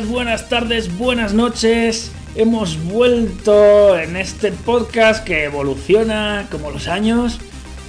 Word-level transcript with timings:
Buenas 0.00 0.48
tardes, 0.48 0.96
buenas 0.96 1.34
noches. 1.34 2.12
Hemos 2.34 2.82
vuelto 2.82 3.98
en 3.98 4.16
este 4.16 4.50
podcast 4.50 5.22
que 5.22 5.44
evoluciona 5.44 6.46
como 6.50 6.70
los 6.70 6.88
años 6.88 7.38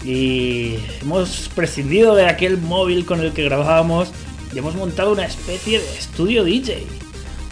y 0.04 0.76
hemos 1.02 1.50
prescindido 1.56 2.14
de 2.14 2.26
aquel 2.26 2.58
móvil 2.58 3.06
con 3.06 3.22
el 3.22 3.32
que 3.32 3.46
grabábamos 3.46 4.10
y 4.54 4.58
hemos 4.58 4.76
montado 4.76 5.14
una 5.14 5.26
especie 5.26 5.80
de 5.80 5.98
estudio 5.98 6.44
DJ. 6.44 6.86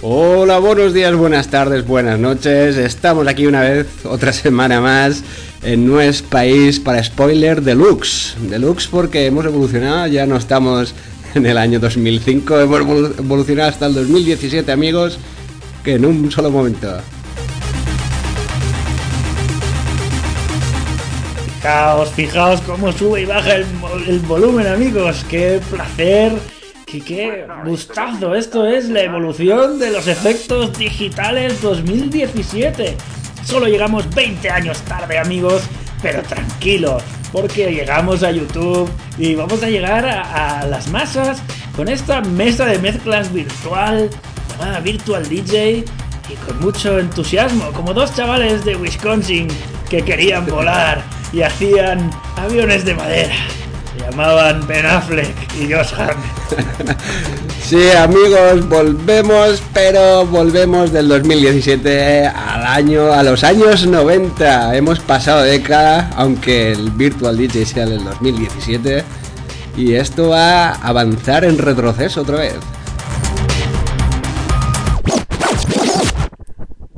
Hola, 0.01 0.59
buenos 0.59 0.93
días, 0.93 1.15
buenas 1.15 1.47
tardes, 1.47 1.87
buenas 1.87 2.19
noches. 2.19 2.75
Estamos 2.75 3.27
aquí 3.27 3.47
una 3.47 3.61
vez, 3.61 3.87
otra 4.03 4.33
semana 4.33 4.81
más, 4.81 5.23
en 5.63 5.87
nuestro 5.87 6.27
país 6.27 6.77
para 6.77 7.01
spoiler 7.01 7.61
deluxe. 7.61 8.35
Deluxe 8.49 8.87
porque 8.87 9.27
hemos 9.27 9.45
evolucionado, 9.45 10.07
ya 10.07 10.25
no 10.25 10.35
estamos 10.35 10.93
en 11.35 11.45
el 11.45 11.57
año 11.57 11.79
2005, 11.79 12.59
hemos 12.59 12.79
evolucionado 13.17 13.69
hasta 13.69 13.87
el 13.87 13.93
2017, 13.93 14.71
amigos, 14.71 15.19
que 15.83 15.95
en 15.95 16.05
un 16.05 16.31
solo 16.31 16.51
momento. 16.51 16.97
Fijaos, 21.55 22.09
fijaos 22.11 22.61
cómo 22.61 22.91
sube 22.91 23.21
y 23.21 23.25
baja 23.25 23.55
el, 23.55 24.19
volumen, 24.21 24.67
amigos. 24.67 25.23
Qué 25.29 25.61
placer, 25.69 26.33
qué, 26.85 27.01
qué 27.01 27.45
gustazo. 27.65 28.33
Esto 28.33 28.65
es 28.65 28.89
la 28.89 29.03
evolución 29.03 29.77
de 29.77 29.91
los 29.91 30.07
efectos 30.07 30.77
digitales 30.77 31.61
2017. 31.61 32.97
Solo 33.43 33.67
llegamos 33.67 34.13
20 34.13 34.49
años 34.49 34.81
tarde, 34.81 35.19
amigos, 35.19 35.63
pero 36.01 36.21
tranquilos, 36.23 37.03
porque 37.31 37.71
llegamos 37.71 38.23
a 38.23 38.31
YouTube 38.31 38.89
y 39.17 39.35
vamos 39.35 39.63
a 39.63 39.69
llegar 39.69 40.05
a, 40.05 40.61
a 40.61 40.67
las 40.67 40.89
masas 40.89 41.41
con 41.75 41.87
esta 41.87 42.21
mesa 42.21 42.65
de 42.65 42.79
mezclas 42.79 43.31
virtual 43.33 44.09
llamada 44.49 44.79
Virtual 44.79 45.27
DJ 45.27 45.85
y 46.29 46.35
con 46.45 46.59
mucho 46.59 46.99
entusiasmo, 46.99 47.71
como 47.73 47.93
dos 47.93 48.15
chavales 48.15 48.63
de 48.65 48.75
Wisconsin 48.75 49.47
que 49.89 50.01
querían 50.01 50.45
volar 50.45 51.03
y 51.33 51.41
hacían 51.41 52.11
aviones 52.37 52.85
de 52.85 52.95
madera. 52.95 53.35
Llamaban 54.01 54.65
Ben 54.67 54.85
Affleck 54.85 55.35
y 55.59 55.71
Josh. 55.71 55.93
Sí, 57.71 57.89
amigos, 57.91 58.67
volvemos, 58.67 59.63
pero 59.73 60.25
volvemos 60.25 60.91
del 60.91 61.07
2017 61.07 62.25
al 62.27 62.65
año, 62.65 63.13
a 63.13 63.23
los 63.23 63.45
años 63.45 63.87
90. 63.87 64.75
Hemos 64.75 64.99
pasado 64.99 65.43
década, 65.43 66.09
aunque 66.17 66.73
el 66.73 66.91
Virtual 66.91 67.37
DJ 67.37 67.65
sea 67.65 67.85
del 67.85 68.03
2017. 68.03 69.05
Y 69.77 69.93
esto 69.93 70.29
va 70.29 70.71
a 70.71 70.73
avanzar 70.85 71.45
en 71.45 71.57
retroceso 71.57 72.23
otra 72.23 72.39
vez. 72.39 72.55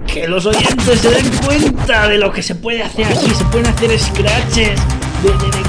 Que 0.07 0.27
los 0.27 0.47
oyentes 0.47 1.01
se 1.01 1.09
den 1.11 1.29
cuenta 1.45 2.07
de 2.07 2.17
lo 2.17 2.31
que 2.31 2.41
se 2.41 2.55
puede 2.55 2.81
hacer 2.81 3.05
aquí. 3.05 3.29
Se 3.29 3.45
pueden 3.45 3.67
hacer 3.67 3.99
scratches 3.99 4.79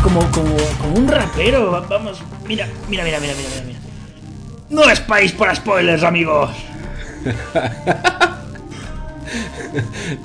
como, 0.02 0.20
como, 0.30 0.56
como 0.80 0.94
un 0.96 1.08
rapero. 1.08 1.70
Va- 1.72 1.80
Vamos, 1.88 2.18
mira, 2.46 2.66
mira, 2.88 3.04
mira, 3.04 3.18
mira, 3.20 3.32
mira, 3.36 3.62
mira. 3.66 3.78
No 4.70 4.88
es 4.90 5.00
país 5.00 5.32
para 5.32 5.54
spoilers, 5.54 6.02
amigos. 6.02 6.50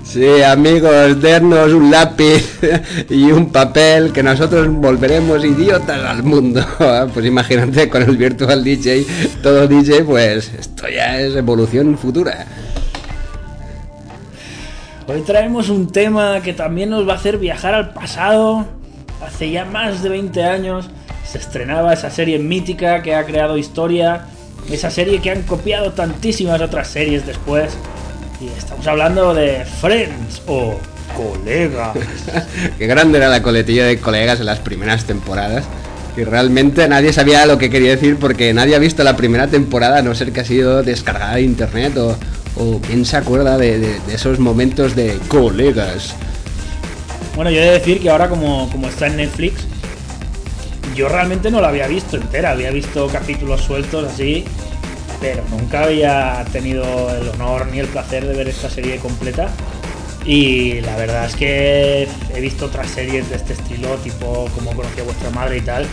Sí, 0.04 0.44
amigos, 0.44 1.20
dennos 1.20 1.72
un 1.74 1.90
lápiz 1.90 2.60
y 3.10 3.32
un 3.32 3.50
papel 3.52 4.12
que 4.14 4.22
nosotros 4.22 4.68
volveremos 4.70 5.44
idiotas 5.44 6.04
al 6.06 6.22
mundo. 6.24 6.64
Pues 7.14 7.26
imagínate 7.26 7.90
con 7.90 8.04
el 8.04 8.18
Virtual 8.18 8.64
DJ, 8.64 9.06
todo 9.42 9.68
DJ, 9.68 10.04
pues 10.04 10.52
esto 10.54 10.88
ya 10.90 11.20
es 11.20 11.36
evolución 11.36 11.98
futura. 11.98 12.46
Hoy 15.08 15.22
traemos 15.22 15.70
un 15.70 15.92
tema 15.92 16.42
que 16.42 16.54
también 16.54 16.92
nos 16.92 17.08
va 17.08 17.14
a 17.14 17.16
hacer 17.16 17.38
viajar 17.40 17.74
al 17.74 17.92
pasado. 17.94 18.68
Hace 19.26 19.52
ya 19.52 19.66
más 19.66 20.02
de 20.02 20.10
20 20.10 20.44
años 20.44 20.90
se 21.30 21.38
estrenaba 21.38 21.94
esa 21.94 22.10
serie 22.10 22.40
mítica 22.40 23.02
que 23.02 23.16
ha 23.16 23.26
creado 23.26 23.58
historia. 23.58 24.26
Esa 24.70 24.90
serie 24.90 25.20
que 25.20 25.32
han 25.32 25.44
copiado 25.44 25.92
tantísimas 25.94 26.62
otras 26.62 26.88
series 26.88 27.26
después. 27.26 27.72
Y 28.40 28.48
estamos 28.48 28.88
hablando 28.88 29.34
de 29.34 29.66
Friends 29.66 30.42
o 30.48 30.76
Colegas. 31.16 31.98
Qué 32.78 32.88
grande 32.88 33.18
era 33.18 33.30
la 33.30 33.42
coletilla 33.42 33.86
de 33.86 34.00
colegas 34.00 34.40
en 34.40 34.46
las 34.46 34.60
primeras 34.60 35.06
temporadas. 35.06 35.66
Y 36.16 36.24
realmente 36.24 36.88
nadie 36.88 37.14
sabía 37.14 37.46
lo 37.46 37.58
que 37.58 37.70
quería 37.70 37.92
decir 37.92 38.18
porque 38.18 38.54
nadie 38.54 38.76
ha 38.76 38.80
visto 38.80 39.04
la 39.04 39.16
primera 39.16 39.48
temporada, 39.48 40.00
a 40.00 40.02
no 40.02 40.14
ser 40.16 40.32
que 40.32 40.42
ha 40.42 40.46
sido 40.46 40.84
descargada 40.84 41.36
de 41.36 41.44
internet 41.44 41.96
o, 41.98 42.18
o 42.60 42.80
quién 42.82 43.06
se 43.06 43.18
acuerda 43.18 43.58
de, 43.58 43.98
esos 44.12 44.40
momentos 44.40 44.96
de 44.96 45.18
colegas. 45.28 46.16
Bueno, 47.40 47.52
yo 47.52 47.62
he 47.62 47.64
de 47.68 47.72
decir 47.72 48.02
que 48.02 48.10
ahora 48.10 48.28
como, 48.28 48.70
como 48.70 48.90
está 48.90 49.08
en 49.08 49.16
Netflix, 49.16 49.66
yo 50.94 51.08
realmente 51.08 51.50
no 51.50 51.62
la 51.62 51.70
había 51.70 51.88
visto 51.88 52.18
entera, 52.18 52.52
había 52.52 52.70
visto 52.70 53.08
capítulos 53.08 53.62
sueltos 53.62 54.12
así, 54.12 54.44
pero 55.22 55.42
nunca 55.50 55.86
había 55.86 56.44
tenido 56.52 56.84
el 57.16 57.30
honor 57.30 57.68
ni 57.68 57.80
el 57.80 57.88
placer 57.88 58.28
de 58.28 58.36
ver 58.36 58.50
esta 58.50 58.70
serie 58.70 58.98
completa. 58.98 59.48
Y 60.26 60.82
la 60.82 60.98
verdad 60.98 61.28
es 61.28 61.36
que 61.38 62.10
he 62.36 62.42
visto 62.42 62.66
otras 62.66 62.90
series 62.90 63.30
de 63.30 63.38
este 63.38 63.54
estilo, 63.54 63.96
tipo 64.04 64.50
como 64.54 64.76
conocí 64.76 65.00
a 65.00 65.04
vuestra 65.04 65.30
madre 65.30 65.60
y 65.60 65.62
tal. 65.62 65.88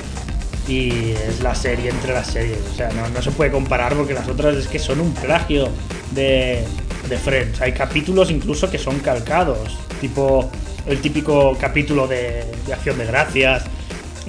Y 0.67 1.13
es 1.13 1.45
la 1.45 1.55
serie 1.55 1.91
entre 1.91 2.13
las 2.13 2.27
series. 2.27 2.59
O 2.73 2.75
sea, 2.75 2.89
no, 2.89 3.09
no 3.09 3.23
se 3.23 3.31
puede 3.31 3.53
comparar 3.53 3.95
porque 3.95 4.15
las 4.15 4.27
otras 4.27 4.57
es 4.57 4.67
que 4.67 4.81
son 4.81 4.99
un 4.99 5.15
plagio 5.15 5.69
de, 6.11 6.65
de 7.09 7.17
Friends. 7.17 7.61
Hay 7.61 7.71
capítulos 7.71 8.33
incluso 8.33 8.69
que 8.69 8.79
son 8.79 8.99
calcados. 8.99 9.79
Tipo 10.01 10.51
el 10.87 11.01
típico 11.01 11.57
capítulo 11.61 12.07
de, 12.07 12.45
de 12.67 12.73
Acción 12.73 12.99
de 12.99 13.07
Gracias 13.07 13.65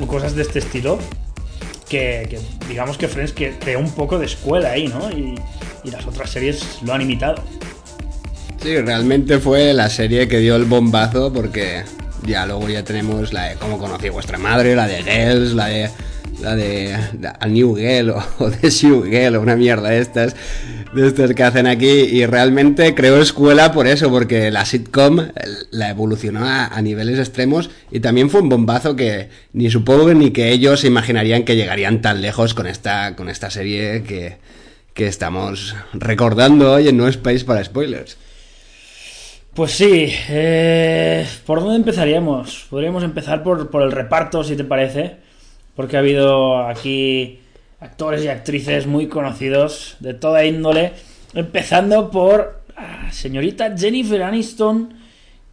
o 0.02 0.08
cosas 0.08 0.36
de 0.36 0.42
este 0.42 0.60
estilo. 0.60 1.00
Que, 1.90 2.40
digamos 2.68 2.98
que 2.98 3.08
Friends 3.08 3.32
que 3.32 3.58
creó 3.60 3.80
un 3.80 3.92
poco 3.92 4.20
de 4.20 4.26
escuela 4.26 4.72
ahí, 4.72 4.88
¿no? 4.90 5.10
Y, 5.10 5.40
y 5.86 5.92
las 5.92 6.06
otras 6.06 6.30
series 6.30 6.80
lo 6.84 6.94
han 6.94 7.02
imitado. 7.02 7.42
Sí, 8.62 8.76
realmente 8.82 9.40
fue 9.40 9.74
la 9.74 9.90
serie 9.90 10.28
que 10.28 10.40
dio 10.40 10.56
el 10.58 10.66
bombazo 10.66 11.32
porque 11.32 11.84
ya 12.24 12.46
luego 12.46 12.68
ya 12.68 12.84
tenemos 12.84 13.32
la 13.32 13.46
de 13.46 13.56
cómo 13.56 13.78
conocí 13.78 14.08
a 14.08 14.12
vuestra 14.12 14.38
madre, 14.38 14.76
la 14.76 14.88
de 14.88 15.04
Girls, 15.04 15.54
la 15.54 15.68
de 15.68 15.90
la 16.42 16.56
de, 16.56 16.96
A 17.40 17.48
New 17.48 17.76
Girl 17.76 18.12
o, 18.40 18.50
de 18.50 18.70
Shoe 18.70 19.10
Girl 19.10 19.36
o 19.36 19.42
una 19.42 19.56
mierda 19.56 19.90
de 19.90 20.00
estas 20.00 20.36
de 20.94 21.08
estas 21.08 21.34
que 21.34 21.44
hacen 21.44 21.68
aquí 21.68 21.88
y 21.88 22.26
realmente 22.26 22.96
creó 22.96 23.22
escuela 23.22 23.72
por 23.74 23.88
eso 23.88 24.10
porque 24.10 24.52
la 24.52 24.66
sitcom 24.66 25.20
la 25.72 25.90
evolucionó 25.90 26.46
a, 26.46 26.82
niveles 26.82 27.20
extremos 27.20 27.70
y 27.92 28.00
también 28.00 28.30
fue 28.30 28.42
un 28.42 28.50
bombazo 28.50 28.96
que 28.96 29.30
ni 29.54 29.70
supongo 29.70 30.14
ni 30.14 30.32
que 30.32 30.52
ellos 30.52 30.80
se 30.80 30.88
imaginarían 30.88 31.44
que 31.44 31.56
llegarían 31.56 32.02
tan 32.02 32.22
lejos 32.22 32.54
con 32.54 32.68
esta 32.68 33.16
con 33.16 33.30
esta 33.30 33.50
serie 33.50 34.04
que 34.04 34.38
que 34.98 35.08
estamos 35.08 35.76
recordando 35.94 36.74
hoy 36.74 36.88
en 36.88 36.98
No 36.98 37.08
es 37.08 37.18
País 37.18 37.44
para 37.44 37.64
Spoilers. 37.64 38.18
Pues 39.54 39.72
sí, 39.72 40.12
eh, 40.30 41.24
¿por 41.46 41.60
dónde 41.60 41.76
empezaríamos? 41.76 42.66
Podríamos 42.68 43.04
empezar 43.04 43.44
por, 43.44 43.70
por 43.70 43.84
el 43.84 43.92
reparto, 43.92 44.44
si 44.44 44.56
te 44.56 44.64
parece, 44.64 45.18
porque 45.78 45.96
ha 45.96 46.00
habido 46.00 46.58
aquí 46.58 47.40
actores 47.80 48.26
y 48.26 48.28
actrices 48.30 48.88
muy 48.88 49.08
conocidos 49.08 49.96
de 50.00 50.16
toda 50.16 50.44
índole, 50.44 50.94
empezando 51.36 52.10
por 52.10 52.64
la 52.76 53.12
señorita 53.12 53.78
Jennifer 53.78 54.24
Aniston, 54.24 54.96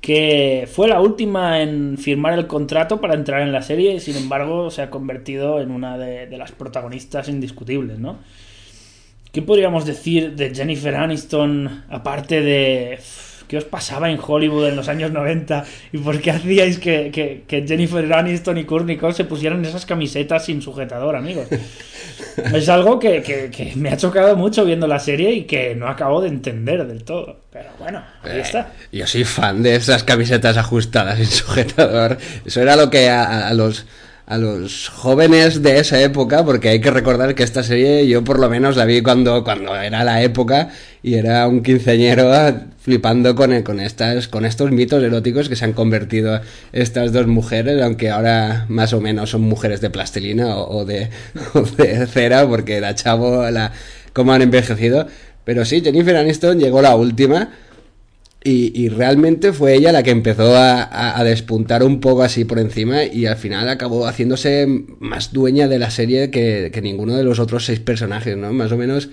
que 0.00 0.66
fue 0.72 0.88
la 0.88 1.02
última 1.02 1.60
en 1.60 1.98
firmar 1.98 2.38
el 2.38 2.46
contrato 2.46 3.02
para 3.02 3.12
entrar 3.12 3.42
en 3.42 3.52
la 3.52 3.60
serie 3.60 3.94
y 3.94 4.00
sin 4.00 4.16
embargo 4.16 4.70
se 4.70 4.80
ha 4.80 4.88
convertido 4.88 5.60
en 5.60 5.70
una 5.70 5.98
de, 5.98 6.26
de 6.26 6.38
las 6.38 6.52
protagonistas 6.52 7.28
indiscutibles, 7.28 7.98
¿no? 7.98 8.18
¿Qué 9.30 9.42
podríamos 9.42 9.84
decir 9.84 10.36
de 10.36 10.54
Jennifer 10.54 10.94
Aniston 10.94 11.84
aparte 11.90 12.40
de 12.40 12.98
qué 13.54 13.58
os 13.58 13.64
pasaba 13.64 14.10
en 14.10 14.18
Hollywood 14.20 14.68
en 14.68 14.76
los 14.76 14.88
años 14.88 15.12
90 15.12 15.64
y 15.92 15.98
por 15.98 16.20
qué 16.20 16.32
hacíais 16.32 16.78
que, 16.78 17.10
que- 17.12 17.44
que 17.46 17.66
Jennifer 17.66 18.12
Aniston 18.12 18.58
y 18.58 18.64
Kurt 18.64 18.86
Nicole 18.86 19.14
se 19.14 19.24
pusieran 19.24 19.64
esas 19.64 19.86
camisetas 19.86 20.44
sin 20.44 20.60
sujetador, 20.60 21.16
amigos? 21.16 21.46
Es 22.52 22.68
algo 22.68 22.98
que, 22.98 23.22
que- 23.22 23.72
me 23.76 23.90
ha 23.90 23.96
chocado 23.96 24.36
mucho 24.36 24.64
viendo 24.64 24.86
la 24.88 24.98
serie 24.98 25.32
y 25.32 25.44
que 25.44 25.74
no 25.76 25.88
acabo 25.88 26.20
de 26.20 26.28
entender 26.28 26.84
del 26.86 27.04
todo. 27.04 27.40
Pero 27.52 27.70
bueno, 27.78 28.02
ahí 28.22 28.40
está. 28.40 28.72
Eh, 28.92 28.98
Yo 28.98 29.06
soy 29.06 29.22
fan 29.24 29.62
de 29.62 29.76
esas 29.76 30.02
camisetas 30.02 30.56
ajustadas 30.56 31.16
sin 31.18 31.26
sujetador. 31.26 32.18
Eso 32.44 32.60
era 32.60 32.74
lo 32.76 32.90
que 32.90 33.08
a, 33.08 33.46
a 33.48 33.54
los 33.54 33.86
a 34.26 34.38
los 34.38 34.88
jóvenes 34.88 35.62
de 35.62 35.78
esa 35.78 36.00
época, 36.00 36.44
porque 36.44 36.70
hay 36.70 36.80
que 36.80 36.90
recordar 36.90 37.34
que 37.34 37.42
esta 37.42 37.62
serie 37.62 38.06
yo 38.08 38.24
por 38.24 38.38
lo 38.38 38.48
menos 38.48 38.76
la 38.76 38.86
vi 38.86 39.02
cuando, 39.02 39.44
cuando 39.44 39.76
era 39.76 40.02
la 40.02 40.22
época 40.22 40.70
y 41.02 41.14
era 41.14 41.46
un 41.46 41.62
quinceañero 41.62 42.30
flipando 42.78 43.34
con, 43.34 43.62
con, 43.62 43.80
estas, 43.80 44.28
con 44.28 44.46
estos 44.46 44.70
mitos 44.70 45.02
eróticos 45.02 45.48
que 45.48 45.56
se 45.56 45.64
han 45.64 45.74
convertido 45.74 46.40
estas 46.72 47.12
dos 47.12 47.26
mujeres, 47.26 47.82
aunque 47.82 48.10
ahora 48.10 48.64
más 48.68 48.92
o 48.94 49.00
menos 49.00 49.30
son 49.30 49.42
mujeres 49.42 49.80
de 49.80 49.90
plastilina 49.90 50.56
o, 50.56 50.78
o 50.78 50.84
de, 50.84 51.10
o 51.54 51.62
de 51.62 52.06
cera, 52.06 52.46
porque 52.46 52.80
la 52.80 52.94
chavo, 52.94 53.50
la, 53.50 53.72
cómo 54.12 54.32
han 54.32 54.42
envejecido. 54.42 55.06
Pero 55.44 55.66
sí, 55.66 55.82
Jennifer 55.82 56.16
Aniston 56.16 56.58
llegó 56.58 56.80
la 56.80 56.96
última 56.96 57.50
y, 58.46 58.90
realmente 58.90 59.54
fue 59.54 59.74
ella 59.74 59.90
la 59.90 60.02
que 60.02 60.10
empezó 60.10 60.54
a, 60.54 61.24
despuntar 61.24 61.82
un 61.82 62.00
poco 62.00 62.22
así 62.22 62.44
por 62.44 62.58
encima 62.58 63.04
y 63.04 63.24
al 63.24 63.36
final 63.36 63.70
acabó 63.70 64.06
haciéndose 64.06 64.66
más 64.98 65.32
dueña 65.32 65.66
de 65.66 65.78
la 65.78 65.90
serie 65.90 66.30
que, 66.30 66.70
ninguno 66.82 67.16
de 67.16 67.24
los 67.24 67.38
otros 67.38 67.64
seis 67.64 67.80
personajes, 67.80 68.36
¿no? 68.36 68.52
Más 68.52 68.70
o 68.70 68.76
menos, 68.76 69.08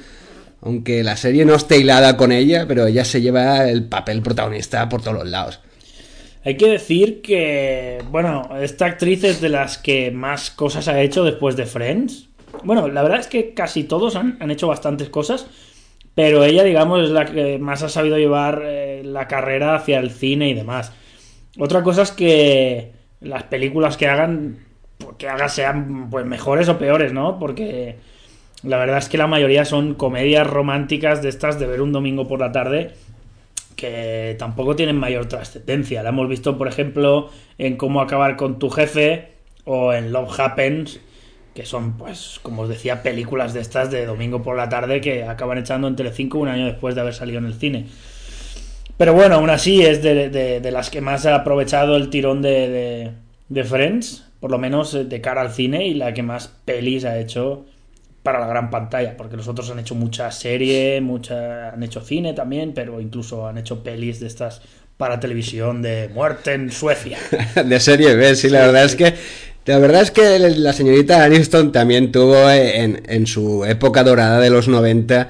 aunque 0.60 1.02
la 1.02 1.16
serie 1.16 1.46
no 1.46 1.56
esté 1.56 1.78
hilada 1.78 2.18
con 2.18 2.34
ella, 2.34 2.66
pero 2.68 2.86
ella 2.88 3.06
se 3.06 3.22
lleva 3.22 3.70
el 3.70 3.86
papel 3.86 4.22
protagonista 4.22 4.90
por 4.90 5.02
todos 5.02 5.20
los 5.20 5.30
lados. 5.30 5.62
Hay 6.44 6.58
que 6.58 6.68
decir 6.68 7.22
que, 7.22 8.04
bueno, 8.10 8.50
esta 8.60 8.88
actriz 8.88 9.24
es 9.24 9.40
de 9.40 9.50
las 9.50 9.78
que 9.78 10.12
más 10.12 10.52
cosas 10.52 10.90
ha 10.90 11.02
hecho 11.02 11.24
después 11.24 11.56
de 11.56 11.66
Friends. 11.66 12.28
Bueno, 12.64 12.90
la 12.90 13.02
verdad 13.02 13.22
es 13.22 13.28
que 13.28 13.54
casi 13.54 13.86
todos 13.86 14.18
han, 14.18 14.36
han 14.42 14.52
hecho 14.52 14.68
bastantes 14.68 15.08
cosas. 15.08 15.46
Pero 16.16 16.44
ella, 16.44 16.64
digamos, 16.64 17.04
es 17.04 17.10
la 17.10 17.26
que 17.26 17.58
más 17.58 17.84
ha 17.84 17.90
sabido 17.90 18.18
llevar 18.18 18.62
eh, 18.66 19.02
la 19.04 19.28
carrera 19.28 19.76
hacia 19.76 20.00
el 20.00 20.12
cine 20.12 20.50
y 20.50 20.54
demás. 20.54 20.92
Otra 21.58 21.84
cosa 21.84 22.02
es 22.02 22.12
que 22.12 22.92
las 23.22 23.44
películas 23.44 23.98
que 23.98 24.08
hagan, 24.08 24.60
que 25.18 25.30
hagan 25.30 25.50
sean 25.50 26.10
pues 26.10 26.26
mejores 26.26 26.68
o 26.70 26.78
peores, 26.78 27.14
¿no? 27.14 27.40
Porque 27.40 27.96
la 28.64 28.78
verdad 28.78 28.98
es 28.98 29.10
que 29.10 29.18
la 29.18 29.28
mayoría 29.28 29.66
son 29.66 29.96
comedias 29.96 30.46
románticas 30.46 31.22
de 31.22 31.30
estas 31.30 31.60
de 31.60 31.68
ver 31.68 31.82
un 31.82 31.92
domingo 31.92 32.28
por 32.28 32.40
la 32.40 32.52
tarde 32.52 32.94
que 33.76 34.36
tampoco 34.38 34.76
tienen 34.76 34.98
mayor 34.98 35.28
trascendencia. 35.28 36.04
La 36.04 36.10
hemos 36.10 36.30
visto, 36.30 36.58
por 36.58 36.68
ejemplo, 36.68 37.30
en 37.58 37.78
Cómo 37.78 38.02
acabar 38.02 38.36
con 38.36 38.60
tu 38.60 38.70
jefe 38.70 39.30
o 39.66 39.94
en 39.94 40.12
Love 40.12 40.40
Happens 40.40 41.00
que 41.54 41.66
son, 41.66 41.98
pues, 41.98 42.40
como 42.42 42.64
os 42.64 42.70
decía, 42.70 43.04
películas 43.04 43.54
de 43.54 43.62
estas 43.62 43.92
de 43.92 44.06
domingo 44.06 44.42
por 44.42 44.56
la 44.56 44.70
tarde 44.70 45.02
que 45.02 45.24
acaban 45.24 45.58
echando 45.58 45.88
en 45.88 45.96
Telecinco 45.96 46.38
un 46.38 46.48
año 46.48 46.66
después 46.66 46.96
de 46.96 47.02
haber 47.02 47.14
salido 47.14 47.40
en 47.40 47.46
el 47.46 47.54
cine. 47.54 47.88
Pero 48.98 49.14
bueno, 49.14 49.36
aún 49.36 49.50
así 49.50 49.82
es 49.82 50.02
de, 50.04 50.62
las 50.72 50.90
que 50.90 51.02
más 51.02 51.26
ha 51.26 51.36
aprovechado 51.36 51.98
el 51.98 52.10
tirón 52.10 52.42
de, 52.42 53.12
de, 53.50 53.64
Friends, 53.64 54.26
por 54.40 54.52
lo 54.52 54.60
menos 54.60 54.94
eh, 54.94 55.06
de 55.06 55.22
cara 55.22 55.42
al 55.42 55.52
cine, 55.52 55.88
y 55.88 55.96
la 55.96 56.14
que 56.14 56.24
más 56.24 56.52
pelis 56.66 57.04
ha 57.06 57.18
hecho 57.18 57.66
para 58.24 58.40
la 58.40 58.46
gran 58.46 58.70
pantalla, 58.70 59.18
porque 59.18 59.36
los 59.36 59.48
otros 59.48 59.72
han 59.72 59.80
hecho 59.80 59.96
mucha 59.96 60.30
serie, 60.32 61.02
mucha, 61.02 61.72
han 61.72 61.82
hecho 61.82 62.02
cine 62.02 62.34
también, 62.34 62.74
pero 62.74 63.02
incluso 63.02 63.48
han 63.48 63.58
hecho 63.58 63.84
pelis 63.84 64.20
de 64.20 64.28
estas 64.28 64.62
para 64.98 65.20
televisión 65.20 65.82
de 65.82 66.08
muerte 66.14 66.54
en 66.54 66.72
Suecia. 66.72 67.18
de 67.66 67.80
serie 67.80 68.16
B, 68.16 68.36
sí, 68.36 68.50
la 68.50 68.68
verdad 68.68 68.86
es 68.86 68.96
que 68.96 69.16
la 69.66 69.78
verdad 69.78 70.02
es 70.02 70.12
que 70.12 70.40
la 70.40 70.74
señorita 70.74 71.24
Aniston 71.24 71.72
también 71.72 72.12
tuvo 72.12 72.50
en, 72.50 73.04
en 73.08 73.28
su 73.28 73.64
época 73.66 74.04
dorada 74.04 74.40
de 74.40 74.50
los 74.50 74.68
90 74.68 75.30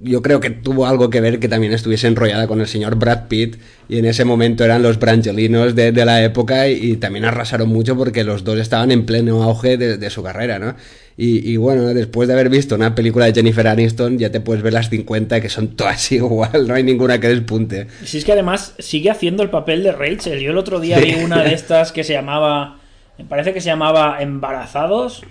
yo 0.00 0.22
creo 0.22 0.38
que 0.40 0.50
tuvo 0.50 0.86
algo 0.86 1.10
que 1.10 1.20
ver 1.20 1.40
que 1.40 1.48
también 1.48 1.72
estuviese 1.72 2.06
enrollada 2.06 2.46
con 2.46 2.60
el 2.60 2.68
señor 2.68 2.94
Brad 2.96 3.26
Pitt 3.26 3.56
y 3.88 3.98
en 3.98 4.04
ese 4.04 4.24
momento 4.24 4.64
eran 4.64 4.82
los 4.82 4.98
brangelinos 4.98 5.74
de, 5.74 5.92
la 5.92 6.22
época 6.22 6.68
y, 6.68 6.96
también 6.96 7.24
arrasaron 7.24 7.68
mucho 7.68 7.96
porque 7.96 8.22
los 8.22 8.44
dos 8.44 8.58
estaban 8.58 8.92
en 8.92 9.06
pleno 9.06 9.42
auge 9.42 9.76
de, 9.76 10.10
su 10.10 10.22
carrera, 10.22 10.58
¿no? 10.58 10.76
Y, 11.20 11.56
bueno, 11.56 11.82
después 11.94 12.28
de 12.28 12.34
haber 12.34 12.48
visto 12.48 12.76
una 12.76 12.94
película 12.94 13.26
de 13.26 13.34
Jennifer 13.34 13.66
Aniston 13.66 14.18
ya 14.18 14.30
te 14.30 14.38
puedes 14.38 14.62
ver 14.62 14.72
las 14.72 14.88
50 14.88 15.40
que 15.40 15.48
son 15.48 15.74
todas 15.74 16.12
igual, 16.12 16.68
no 16.68 16.74
hay 16.74 16.84
ninguna 16.84 17.18
que 17.18 17.28
despunte. 17.28 17.88
Si 18.04 18.18
es 18.18 18.24
que 18.24 18.32
además 18.32 18.74
sigue 18.78 19.10
haciendo 19.10 19.42
el 19.42 19.50
papel 19.50 19.82
de 19.82 19.90
Rachel, 19.90 20.38
yo 20.38 20.52
el 20.52 20.58
otro 20.58 20.78
día 20.78 21.00
vi 21.00 21.14
una 21.14 21.42
de 21.42 21.54
estas 21.54 21.90
que 21.90 22.04
se 22.04 22.12
llamaba 22.12 22.77
me 23.18 23.24
parece 23.24 23.52
que 23.52 23.60
se 23.60 23.66
llamaba 23.66 24.18
Embarazados 24.20 25.24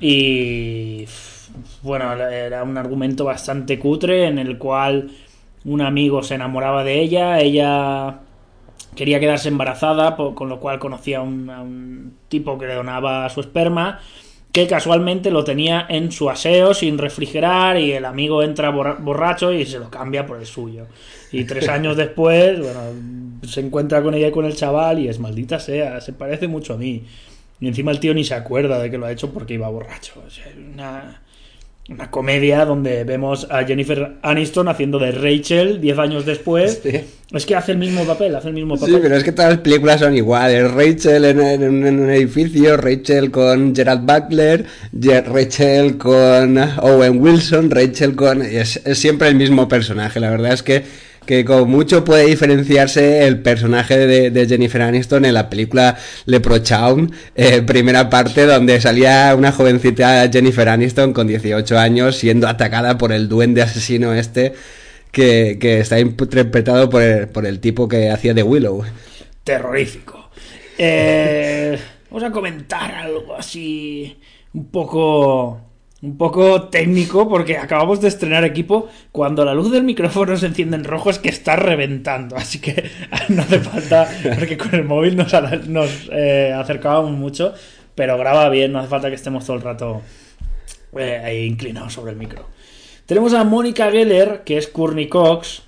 y 0.00 1.06
bueno, 1.82 2.12
era 2.14 2.62
un 2.62 2.76
argumento 2.76 3.24
bastante 3.24 3.78
cutre 3.78 4.26
en 4.26 4.38
el 4.38 4.58
cual 4.58 5.10
un 5.64 5.80
amigo 5.80 6.22
se 6.22 6.34
enamoraba 6.34 6.84
de 6.84 7.00
ella, 7.00 7.40
ella 7.40 8.20
quería 8.94 9.20
quedarse 9.20 9.48
embarazada, 9.48 10.16
con 10.16 10.48
lo 10.48 10.60
cual 10.60 10.78
conocía 10.78 11.18
a 11.18 11.22
un, 11.22 12.14
tipo 12.28 12.58
que 12.58 12.66
le 12.66 12.74
donaba 12.74 13.28
su 13.28 13.40
esperma, 13.40 14.00
que 14.52 14.66
casualmente 14.66 15.30
lo 15.30 15.44
tenía 15.44 15.86
en 15.88 16.10
su 16.10 16.30
aseo 16.30 16.72
sin 16.72 16.98
refrigerar 16.98 17.78
y 17.78 17.92
el 17.92 18.04
amigo 18.04 18.42
entra 18.42 18.70
borracho 18.70 19.52
y 19.52 19.66
se 19.66 19.78
lo 19.78 19.90
cambia 19.90 20.26
por 20.26 20.38
el 20.38 20.46
suyo. 20.46 20.86
Y 21.30 21.44
tres 21.44 21.68
años 21.68 21.96
después, 21.96 22.58
bueno, 22.58 22.80
se 23.46 23.60
encuentra 23.60 24.02
con 24.02 24.14
ella 24.14 24.28
y 24.28 24.32
con 24.32 24.46
el 24.46 24.56
chaval 24.56 24.98
y 24.98 25.08
es 25.08 25.18
maldita 25.18 25.58
sea, 25.58 26.00
se 26.00 26.12
parece 26.12 26.48
mucho 26.48 26.74
a 26.74 26.76
mí. 26.78 27.04
Y 27.60 27.68
encima 27.68 27.90
el 27.90 28.00
tío 28.00 28.12
ni 28.14 28.24
se 28.24 28.34
acuerda 28.34 28.78
de 28.78 28.90
que 28.90 28.98
lo 28.98 29.06
ha 29.06 29.12
hecho 29.12 29.32
porque 29.32 29.54
iba 29.54 29.68
borracho. 29.68 30.22
una, 30.74 31.22
una 31.88 32.10
comedia 32.10 32.64
donde 32.64 33.04
vemos 33.04 33.46
a 33.50 33.64
Jennifer 33.64 34.16
Aniston 34.22 34.68
haciendo 34.68 34.98
de 34.98 35.12
Rachel 35.12 35.80
10 35.80 35.98
años 35.98 36.26
después. 36.26 36.82
Es 37.32 37.46
que 37.46 37.54
hace 37.54 37.72
el 37.72 37.78
mismo 37.78 38.04
papel, 38.04 38.34
hace 38.34 38.48
el 38.48 38.54
mismo 38.54 38.76
papel. 38.76 38.94
Sí, 38.94 39.00
pero 39.02 39.16
es 39.16 39.24
que 39.24 39.32
todas 39.32 39.52
las 39.52 39.60
películas 39.60 40.00
son 40.00 40.14
iguales. 40.14 40.70
Rachel 40.70 41.24
en, 41.24 41.40
un 41.40 42.10
edificio, 42.10 42.76
Rachel 42.76 43.30
con 43.30 43.74
Gerald 43.74 44.04
Butler, 44.04 44.66
Rachel 45.26 45.96
con 45.96 46.58
Owen 46.58 47.20
Wilson, 47.20 47.70
Rachel 47.70 48.14
con... 48.14 48.42
es 48.42 48.80
siempre 48.94 49.28
el 49.28 49.36
mismo 49.36 49.66
personaje. 49.66 50.20
La 50.20 50.30
verdad 50.30 50.52
es 50.52 50.62
que 50.62 50.84
que 51.26 51.44
con 51.44 51.68
mucho 51.68 52.04
puede 52.04 52.26
diferenciarse 52.26 53.26
el 53.26 53.40
personaje 53.40 54.06
de, 54.06 54.46
Jennifer 54.46 54.80
Aniston 54.82 55.24
en 55.24 55.34
la 55.34 55.50
película 55.50 55.96
Leprechaun, 56.24 57.12
eh, 57.34 57.62
primera 57.62 58.08
parte 58.08 58.46
donde 58.46 58.80
salía 58.80 59.34
una 59.36 59.52
jovencita 59.52 60.30
Jennifer 60.32 60.68
Aniston 60.68 61.12
con 61.12 61.26
18 61.26 61.78
años 61.78 62.16
siendo 62.16 62.48
atacada 62.48 62.96
por 62.96 63.12
el 63.12 63.28
duende 63.28 63.62
asesino 63.62 64.14
este 64.14 64.54
que, 65.10 65.80
está 65.80 65.98
interpretado 65.98 66.90
por 66.90 67.46
el, 67.46 67.60
tipo 67.60 67.88
que 67.88 68.10
hacía 68.10 68.34
de 68.34 68.42
Willow. 68.42 68.84
Terrorífico. 69.42 70.30
Eh, 70.78 71.78
vamos 72.10 72.24
a 72.24 72.30
comentar 72.30 72.92
algo 72.92 73.34
así 73.34 74.18
un 74.52 74.66
poco 74.66 75.65
un 76.06 76.16
poco 76.16 76.68
técnico 76.68 77.28
porque 77.28 77.58
acabamos 77.58 78.00
de 78.00 78.08
estrenar 78.08 78.44
equipo. 78.44 78.88
Cuando 79.10 79.44
la 79.44 79.54
luz 79.54 79.72
del 79.72 79.82
micrófono 79.82 80.36
se 80.36 80.46
enciende 80.46 80.76
en 80.76 80.84
rojo 80.84 81.10
es 81.10 81.18
que 81.18 81.28
está 81.28 81.56
reventando. 81.56 82.36
Así 82.36 82.60
que 82.60 82.90
no 83.28 83.42
hace 83.42 83.58
falta, 83.58 84.08
porque 84.38 84.56
con 84.56 84.74
el 84.74 84.84
móvil 84.84 85.16
nos, 85.16 85.32
nos 85.66 86.08
eh, 86.12 86.52
acercábamos 86.52 87.10
mucho, 87.12 87.52
pero 87.94 88.16
graba 88.16 88.48
bien, 88.48 88.72
no 88.72 88.78
hace 88.78 88.88
falta 88.88 89.08
que 89.08 89.16
estemos 89.16 89.44
todo 89.44 89.56
el 89.56 89.62
rato 89.62 90.02
eh, 90.96 91.44
inclinados 91.48 91.92
sobre 91.92 92.12
el 92.12 92.18
micro. 92.18 92.46
Tenemos 93.04 93.34
a 93.34 93.44
Mónica 93.44 93.90
Geller, 93.90 94.42
que 94.44 94.58
es 94.58 94.68
Courtney 94.68 95.08
Cox. 95.08 95.62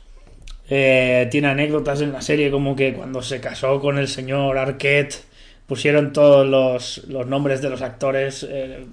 Eh, 0.70 1.26
tiene 1.30 1.48
anécdotas 1.48 2.00
en 2.02 2.12
la 2.12 2.20
serie 2.20 2.50
como 2.50 2.76
que 2.76 2.92
cuando 2.92 3.22
se 3.22 3.40
casó 3.40 3.80
con 3.80 3.98
el 3.98 4.06
señor 4.06 4.58
Arquette 4.58 5.28
pusieron 5.68 6.14
todos 6.14 6.46
los, 6.46 7.06
los 7.08 7.26
nombres 7.26 7.60
de 7.60 7.70
los 7.70 7.82
actores, 7.82 8.44
eh, 8.48 8.86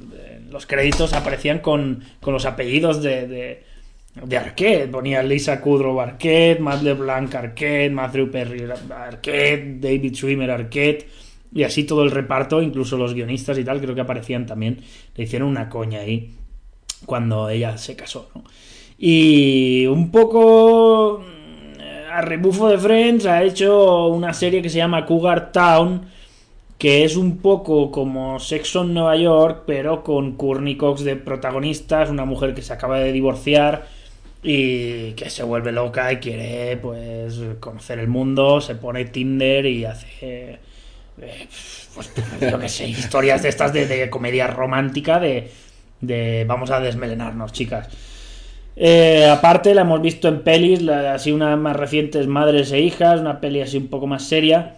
los 0.49 0.65
créditos 0.65 1.13
aparecían 1.13 1.59
con, 1.59 2.03
con 2.21 2.33
los 2.33 2.45
apellidos 2.45 3.01
de, 3.01 3.27
de, 3.27 3.63
de, 4.23 4.37
Arquette. 4.37 4.89
Ponía 4.89 5.23
Lisa 5.23 5.61
Kudrow 5.61 5.99
Arquette, 5.99 6.59
Matt 6.59 6.81
LeBlanc 6.81 7.33
Arquette, 7.35 7.91
Matthew 7.91 8.31
Perry 8.31 8.67
Arquette, 8.89 9.79
David 9.79 10.13
Schwimmer 10.15 10.51
Arquette. 10.51 11.07
Y 11.53 11.63
así 11.63 11.85
todo 11.85 12.03
el 12.03 12.11
reparto, 12.11 12.61
incluso 12.61 12.97
los 12.97 13.13
guionistas 13.13 13.57
y 13.57 13.63
tal, 13.63 13.79
creo 13.79 13.95
que 13.95 14.01
aparecían 14.01 14.45
también. 14.45 14.81
Le 15.15 15.23
hicieron 15.23 15.47
una 15.47 15.69
coña 15.69 16.01
ahí 16.01 16.33
cuando 17.05 17.49
ella 17.49 17.77
se 17.77 17.95
casó. 17.95 18.29
Y 18.97 19.85
un 19.87 20.11
poco 20.11 21.21
mm, 21.21 22.11
a 22.11 22.21
rebufo 22.21 22.69
de 22.69 22.77
Friends 22.77 23.25
ha 23.25 23.43
hecho 23.43 24.07
una 24.07 24.33
serie 24.33 24.61
que 24.61 24.69
se 24.69 24.77
llama 24.77 25.05
Cougar 25.05 25.51
Town 25.51 26.14
que 26.77 27.05
es 27.05 27.15
un 27.15 27.37
poco 27.37 27.91
como 27.91 28.39
Sexo 28.39 28.81
en 28.81 28.93
Nueva 28.93 29.15
York, 29.15 29.63
pero 29.65 30.03
con 30.03 30.33
Courtney 30.33 30.75
Cox 30.75 31.03
de 31.03 31.15
protagonista, 31.15 32.03
es 32.03 32.09
una 32.09 32.25
mujer 32.25 32.53
que 32.53 32.61
se 32.61 32.73
acaba 32.73 32.99
de 32.99 33.11
divorciar 33.11 33.87
y 34.43 35.13
que 35.13 35.29
se 35.29 35.43
vuelve 35.43 35.71
loca 35.71 36.11
y 36.11 36.17
quiere 36.17 36.77
pues 36.77 37.39
conocer 37.59 37.99
el 37.99 38.07
mundo, 38.07 38.61
se 38.61 38.75
pone 38.75 39.05
Tinder 39.05 39.65
y 39.65 39.85
hace 39.85 40.59
eh, 41.21 41.47
pues 41.95 42.11
yo 42.41 42.59
que 42.59 42.69
sé, 42.69 42.87
historias 42.87 43.41
de 43.41 43.49
estas 43.49 43.73
de, 43.73 44.09
comedia 44.09 44.47
romántica 44.47 45.19
de, 45.19 45.49
de 46.01 46.45
vamos 46.45 46.71
a 46.71 46.79
desmelenarnos, 46.79 47.53
chicas. 47.53 47.87
Eh, 48.75 49.25
aparte 49.25 49.73
la 49.73 49.81
hemos 49.81 50.01
visto 50.01 50.27
en 50.27 50.41
pelis, 50.41 50.87
así 50.89 51.31
una 51.31 51.55
más 51.55 51.77
recientes 51.77 52.27
Madres 52.27 52.71
e 52.73 52.81
Hijas, 52.81 53.21
una 53.21 53.39
peli 53.39 53.61
así 53.61 53.77
un 53.77 53.87
poco 53.87 54.07
más 54.07 54.27
seria. 54.27 54.75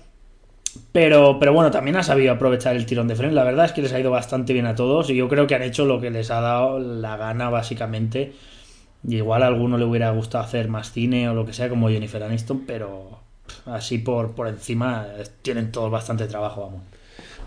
Pero, 0.92 1.38
pero 1.40 1.54
bueno, 1.54 1.72
también 1.72 1.96
ha 1.98 2.04
sabido 2.04 2.34
aprovechar 2.34 2.76
el 2.76 2.86
tirón 2.86 3.08
de 3.08 3.16
freno. 3.16 3.34
La 3.34 3.44
verdad 3.44 3.66
es 3.66 3.72
que 3.72 3.82
les 3.82 3.94
ha 3.94 4.00
ido 4.00 4.12
bastante 4.12 4.54
bien 4.54 4.66
a 4.66 4.76
todos 4.76 5.10
y 5.10 5.16
yo 5.16 5.28
creo 5.30 5.48
que 5.48 5.56
han 5.56 5.64
hecho 5.64 5.86
lo 5.86 6.02
que 6.02 6.10
les 6.10 6.32
ha 6.32 6.42
dado 6.42 6.80
la 6.80 7.18
gana, 7.18 7.50
básicamente. 7.50 8.34
Y 9.08 9.18
igual 9.18 9.44
a 9.44 9.48
alguno 9.48 9.78
le 9.78 9.86
hubiera 9.86 10.10
gustado 10.12 10.44
hacer 10.44 10.68
más 10.68 10.92
cine 10.92 11.30
o 11.30 11.34
lo 11.34 11.46
que 11.46 11.54
sea, 11.54 11.70
como 11.70 11.90
Jennifer 11.90 12.22
Aniston, 12.24 12.66
pero 12.66 13.20
así 13.66 14.00
por, 14.00 14.32
por 14.34 14.48
encima 14.48 15.06
tienen 15.42 15.72
todos 15.72 15.92
bastante 15.92 16.26
trabajo, 16.26 16.62
vamos. 16.62 16.82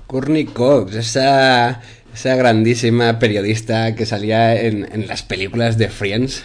Courtney 0.07 0.45
Cox, 0.45 0.95
esa, 0.95 1.83
esa 2.13 2.35
grandísima 2.37 3.19
periodista 3.19 3.95
que 3.95 4.07
salía 4.07 4.61
en 4.61 5.07
las 5.07 5.23
películas 5.23 5.79
de 5.79 5.89
Friends. 5.89 6.45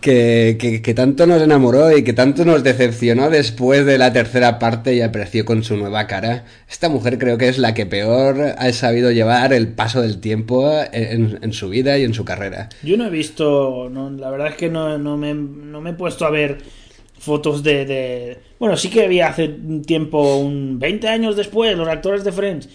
Que, 0.00 0.92
tanto 0.94 1.26
nos 1.26 1.42
enamoró 1.42 1.96
y 1.96 2.04
que 2.04 2.12
tanto 2.12 2.44
nos 2.44 2.62
decepcionó 2.62 3.30
después 3.30 3.84
de 3.84 3.98
la 3.98 4.12
tercera 4.12 4.58
parte 4.58 4.94
y 4.94 5.00
apareció 5.00 5.44
con 5.44 5.62
su 5.64 5.76
nueva 5.76 6.06
cara. 6.06 6.44
Esta 6.68 6.88
mujer 6.88 7.18
creo 7.18 7.38
que 7.38 7.48
es 7.48 7.58
la 7.58 7.74
que 7.74 7.86
peor 7.86 8.54
ha 8.56 8.72
sabido 8.72 9.10
llevar 9.10 9.52
el 9.52 9.68
paso 9.68 10.00
del 10.02 10.20
tiempo 10.20 10.70
en, 10.92 11.52
su 11.52 11.68
vida 11.68 11.98
y 11.98 12.04
en 12.04 12.14
su 12.14 12.24
carrera. 12.24 12.68
Yo 12.82 12.96
no 12.96 13.06
he 13.06 13.10
visto, 13.10 13.88
no, 13.90 14.10
la 14.10 14.30
verdad 14.30 14.48
es 14.48 14.56
que 14.56 14.68
no, 14.68 14.98
no, 14.98 15.16
me, 15.16 15.34
no 15.34 15.80
me 15.80 15.90
he 15.90 15.94
puesto 15.94 16.24
a 16.24 16.30
ver 16.30 16.58
fotos 17.18 17.62
de, 17.62 17.84
de, 17.84 18.38
Bueno, 18.58 18.76
sí 18.76 18.90
que 18.90 19.04
había 19.04 19.28
hace 19.28 19.44
un 19.44 19.82
tiempo, 19.82 20.36
un 20.36 20.78
20 20.78 21.08
años 21.08 21.36
después, 21.36 21.76
los 21.76 21.88
actores 21.88 22.24
de 22.24 22.32
Friends. 22.32 22.68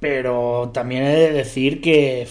Pero 0.00 0.70
también 0.72 1.04
he 1.04 1.16
de 1.16 1.32
decir 1.32 1.80
que... 1.80 2.26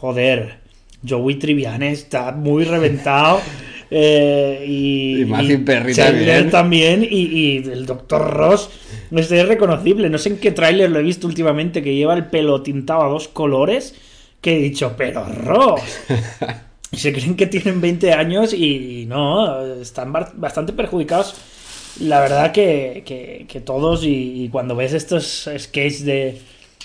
Joder, 0.00 0.61
Joey 1.06 1.36
Triviane 1.36 1.92
está 1.92 2.32
muy 2.32 2.64
reventado. 2.64 3.40
Eh, 3.94 4.64
y, 4.66 5.20
y 5.20 5.24
Matthew 5.26 5.66
Perry 5.66 5.94
también. 5.94 6.50
también 6.50 7.02
y, 7.02 7.24
y, 7.26 7.56
el 7.58 7.84
Dr. 7.84 8.22
Ross 8.34 8.70
es 9.10 9.46
reconocible. 9.46 10.08
No 10.08 10.16
sé 10.16 10.30
en 10.30 10.38
qué 10.38 10.50
tráiler 10.50 10.90
lo 10.90 10.98
he 10.98 11.02
visto 11.02 11.26
últimamente 11.26 11.82
que 11.82 11.94
lleva 11.94 12.14
el 12.14 12.26
pelo 12.28 12.62
tintado 12.62 13.02
a 13.02 13.08
dos 13.08 13.28
colores. 13.28 13.94
Que 14.40 14.56
he 14.56 14.62
dicho, 14.62 14.94
pero 14.96 15.26
Ross. 15.26 15.82
Y 16.90 16.96
se 16.96 17.12
creen 17.12 17.36
que 17.36 17.46
tienen 17.46 17.82
20 17.82 18.12
años 18.12 18.54
y, 18.54 19.04
no, 19.06 19.62
están 19.74 20.10
bastante 20.10 20.72
perjudicados. 20.72 21.34
La 22.00 22.20
verdad 22.20 22.50
que, 22.50 23.02
que, 23.04 23.44
que 23.46 23.60
todos, 23.60 24.04
y, 24.04 24.44
y, 24.44 24.48
cuando 24.48 24.74
ves 24.74 24.94
estos 24.94 25.50
sketches 25.58 26.06
de, 26.06 26.40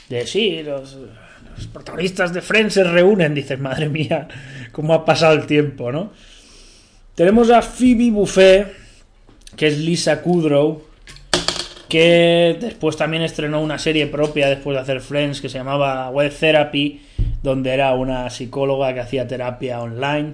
de 0.09 0.27
sí, 0.27 0.61
los, 0.61 0.97
los, 1.57 1.67
protagonistas 1.67 2.33
de 2.33 2.41
Friends 2.41 2.75
se 2.75 2.83
reúnen, 2.83 3.33
dices, 3.33 3.59
madre 3.59 3.89
mía, 3.89 4.27
cómo 4.71 4.93
ha 4.93 5.05
pasado 5.05 5.33
el 5.33 5.45
tiempo, 5.45 5.91
¿no? 5.91 6.11
Tenemos 7.15 7.49
a 7.49 7.61
Phoebe 7.61 8.11
Buffet, 8.11 8.67
que 9.55 9.67
es 9.67 9.77
Lisa 9.79 10.21
Kudrow, 10.21 10.83
que 11.89 12.57
después 12.59 12.95
también 12.95 13.23
estrenó 13.23 13.61
una 13.61 13.79
serie 13.79 14.07
propia 14.07 14.49
después 14.49 14.75
de 14.75 14.81
hacer 14.81 15.01
Friends 15.01 15.41
que 15.41 15.49
se 15.49 15.57
llamaba 15.57 16.09
Web 16.09 16.33
Therapy 16.37 17.01
donde 17.47 17.73
era 17.73 17.93
una 17.93 18.29
psicóloga 18.29 18.93
que 18.93 18.99
hacía 18.99 19.27
terapia 19.27 19.81
online. 19.81 20.33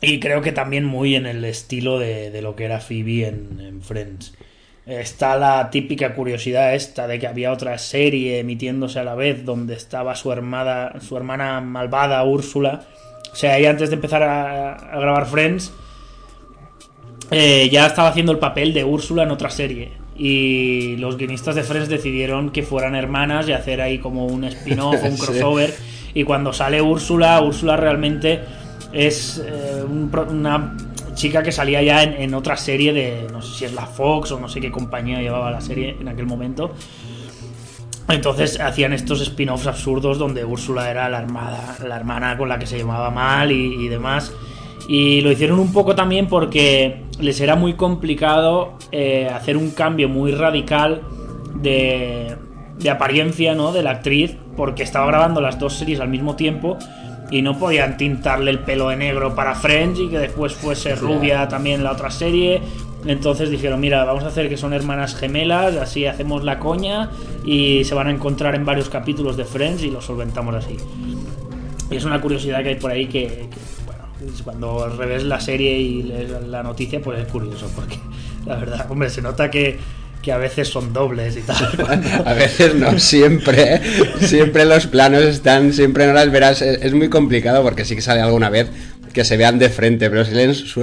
Y 0.00 0.18
creo 0.18 0.42
que 0.42 0.52
también 0.52 0.84
muy 0.84 1.14
en 1.14 1.26
el 1.26 1.44
estilo 1.44 1.98
de, 1.98 2.40
lo 2.42 2.56
que 2.56 2.64
era 2.64 2.80
Phoebe 2.80 3.28
en, 3.28 3.82
Friends. 3.82 4.34
Está 4.84 5.36
la 5.36 5.70
típica 5.70 6.14
curiosidad 6.14 6.74
esta 6.74 7.06
de 7.06 7.18
que 7.18 7.28
había 7.28 7.52
otra 7.52 7.78
serie 7.78 8.40
emitiéndose 8.40 8.98
a 8.98 9.04
la 9.04 9.14
vez 9.14 9.44
donde 9.44 9.74
estaba 9.74 10.16
su 10.16 10.32
hermana, 10.32 10.92
su 11.00 11.16
hermana 11.16 11.60
malvada 11.60 12.22
Úrsula. 12.24 12.82
O 13.32 13.36
sea, 13.36 13.58
ella 13.58 13.70
antes 13.70 13.90
de 13.90 13.96
empezar 13.96 14.22
a, 14.22 14.74
a 14.74 14.98
grabar 14.98 15.26
Friends 15.26 15.72
eh, 17.30 17.70
ya 17.70 17.86
estaba 17.86 18.08
haciendo 18.08 18.32
el 18.32 18.38
papel 18.38 18.74
de 18.74 18.84
Úrsula 18.84 19.22
en 19.22 19.30
otra 19.30 19.48
serie 19.48 19.92
y 20.16 20.96
los 20.98 21.16
guionistas 21.16 21.54
de 21.54 21.62
Friends 21.62 21.88
decidieron 21.88 22.50
que 22.50 22.62
fueran 22.62 22.94
hermanas 22.94 23.48
y 23.48 23.52
hacer 23.52 23.80
ahí 23.80 23.98
como 23.98 24.26
un 24.26 24.44
spin-off, 24.44 25.02
un 25.04 25.16
crossover. 25.16 25.70
sí. 25.70 26.10
Y 26.14 26.24
cuando 26.24 26.52
sale 26.52 26.82
Úrsula, 26.82 27.40
Úrsula 27.40 27.76
realmente 27.76 28.40
es 28.92 29.42
eh, 29.42 29.82
un, 29.82 30.12
una 30.28 30.76
chica 31.22 31.40
que 31.44 31.52
salía 31.52 31.80
ya 31.82 32.02
en, 32.02 32.34
otra 32.34 32.56
serie 32.56 32.92
de, 32.92 33.28
no 33.30 33.40
sé 33.42 33.56
si 33.56 33.64
es 33.64 33.72
la 33.74 33.86
Fox 33.86 34.32
o 34.32 34.40
no 34.40 34.48
sé 34.48 34.60
qué 34.60 34.72
compañía 34.72 35.20
llevaba 35.20 35.52
la 35.52 35.60
serie 35.60 35.96
en 36.00 36.08
aquel 36.08 36.26
momento. 36.26 36.72
Entonces 38.08 38.58
hacían 38.58 38.92
estos 38.92 39.20
spin-offs 39.20 39.68
absurdos 39.68 40.18
donde 40.18 40.44
Úrsula 40.44 40.90
era 40.90 41.08
la, 41.08 41.18
armada, 41.18 41.76
la 41.86 41.94
hermana 41.94 42.36
con 42.36 42.48
la 42.48 42.58
que 42.58 42.66
se 42.66 42.76
llamaba 42.76 43.12
mal 43.12 43.52
y, 43.52 43.84
y 43.84 43.88
demás. 43.88 44.32
Y 44.88 45.20
lo 45.20 45.30
hicieron 45.30 45.60
un 45.60 45.72
poco 45.72 45.94
también 45.94 46.26
porque 46.26 47.04
les 47.20 47.40
era 47.40 47.54
muy 47.54 47.74
complicado 47.74 48.76
eh, 48.90 49.30
hacer 49.32 49.56
un 49.56 49.70
cambio 49.70 50.08
muy 50.08 50.32
radical 50.32 51.02
de, 51.54 52.34
de, 52.80 52.90
apariencia 52.90 53.54
¿no? 53.54 53.72
de 53.72 53.84
la 53.84 53.92
actriz, 53.92 54.36
porque 54.56 54.82
estaba 54.82 55.06
grabando 55.06 55.40
las 55.40 55.60
dos 55.60 55.74
series 55.74 56.00
al 56.00 56.08
mismo 56.08 56.34
tiempo 56.34 56.78
y 57.32 57.40
no 57.40 57.58
podían 57.58 57.96
tintarle 57.96 58.50
el 58.50 58.58
pelo 58.60 58.90
de 58.90 58.96
negro 58.96 59.34
para 59.34 59.54
French 59.54 59.98
y 59.98 60.08
que 60.08 60.18
después 60.18 60.52
fuese 60.52 60.94
rubia 60.94 61.48
también 61.48 61.82
la 61.82 61.92
otra 61.92 62.10
serie. 62.10 62.60
Entonces 63.06 63.50
dijeron, 63.50 63.80
mira, 63.80 64.04
vamos 64.04 64.22
a 64.22 64.28
hacer 64.28 64.48
que 64.48 64.56
son 64.56 64.74
hermanas 64.74 65.16
gemelas, 65.16 65.74
así 65.76 66.06
hacemos 66.06 66.44
la 66.44 66.58
coña 66.58 67.10
y 67.44 67.84
se 67.84 67.94
van 67.94 68.08
a 68.08 68.10
encontrar 68.10 68.54
en 68.54 68.64
varios 68.64 68.90
capítulos 68.90 69.36
de 69.36 69.46
Friends 69.46 69.82
y 69.82 69.90
lo 69.90 70.02
solventamos 70.02 70.54
así. 70.54 70.76
Y 71.90 71.96
es 71.96 72.04
una 72.04 72.20
curiosidad 72.20 72.62
que 72.62 72.68
hay 72.68 72.74
por 72.76 72.90
ahí 72.90 73.06
que, 73.06 73.48
que 73.50 74.42
cuando 74.44 74.88
revés 74.90 75.24
la 75.24 75.40
serie 75.40 75.78
y 75.78 76.02
lees 76.02 76.30
la 76.46 76.62
noticia, 76.62 77.00
pues 77.00 77.18
es 77.18 77.26
curioso, 77.26 77.68
porque 77.74 77.98
la 78.46 78.56
verdad, 78.56 78.86
hombre, 78.90 79.08
se 79.08 79.22
nota 79.22 79.50
que, 79.50 79.78
que 80.22 80.32
a 80.32 80.38
veces 80.38 80.68
son 80.68 80.92
dobles 80.92 81.36
y 81.36 81.40
tal. 81.40 81.56
a 82.24 82.34
veces 82.34 82.74
no, 82.74 82.98
siempre. 82.98 83.80
Siempre 84.20 84.64
los 84.64 84.86
planos 84.86 85.22
están, 85.22 85.72
siempre 85.72 86.06
no 86.06 86.12
las 86.12 86.30
verás. 86.30 86.62
Es, 86.62 86.82
es, 86.82 86.92
muy 86.92 87.08
complicado 87.08 87.62
porque 87.62 87.84
sí 87.84 87.94
que 87.94 88.02
sale 88.02 88.20
alguna 88.20 88.50
vez 88.50 88.70
que 89.12 89.24
se 89.24 89.36
vean 89.36 89.58
de 89.58 89.68
frente, 89.68 90.08
pero 90.08 90.24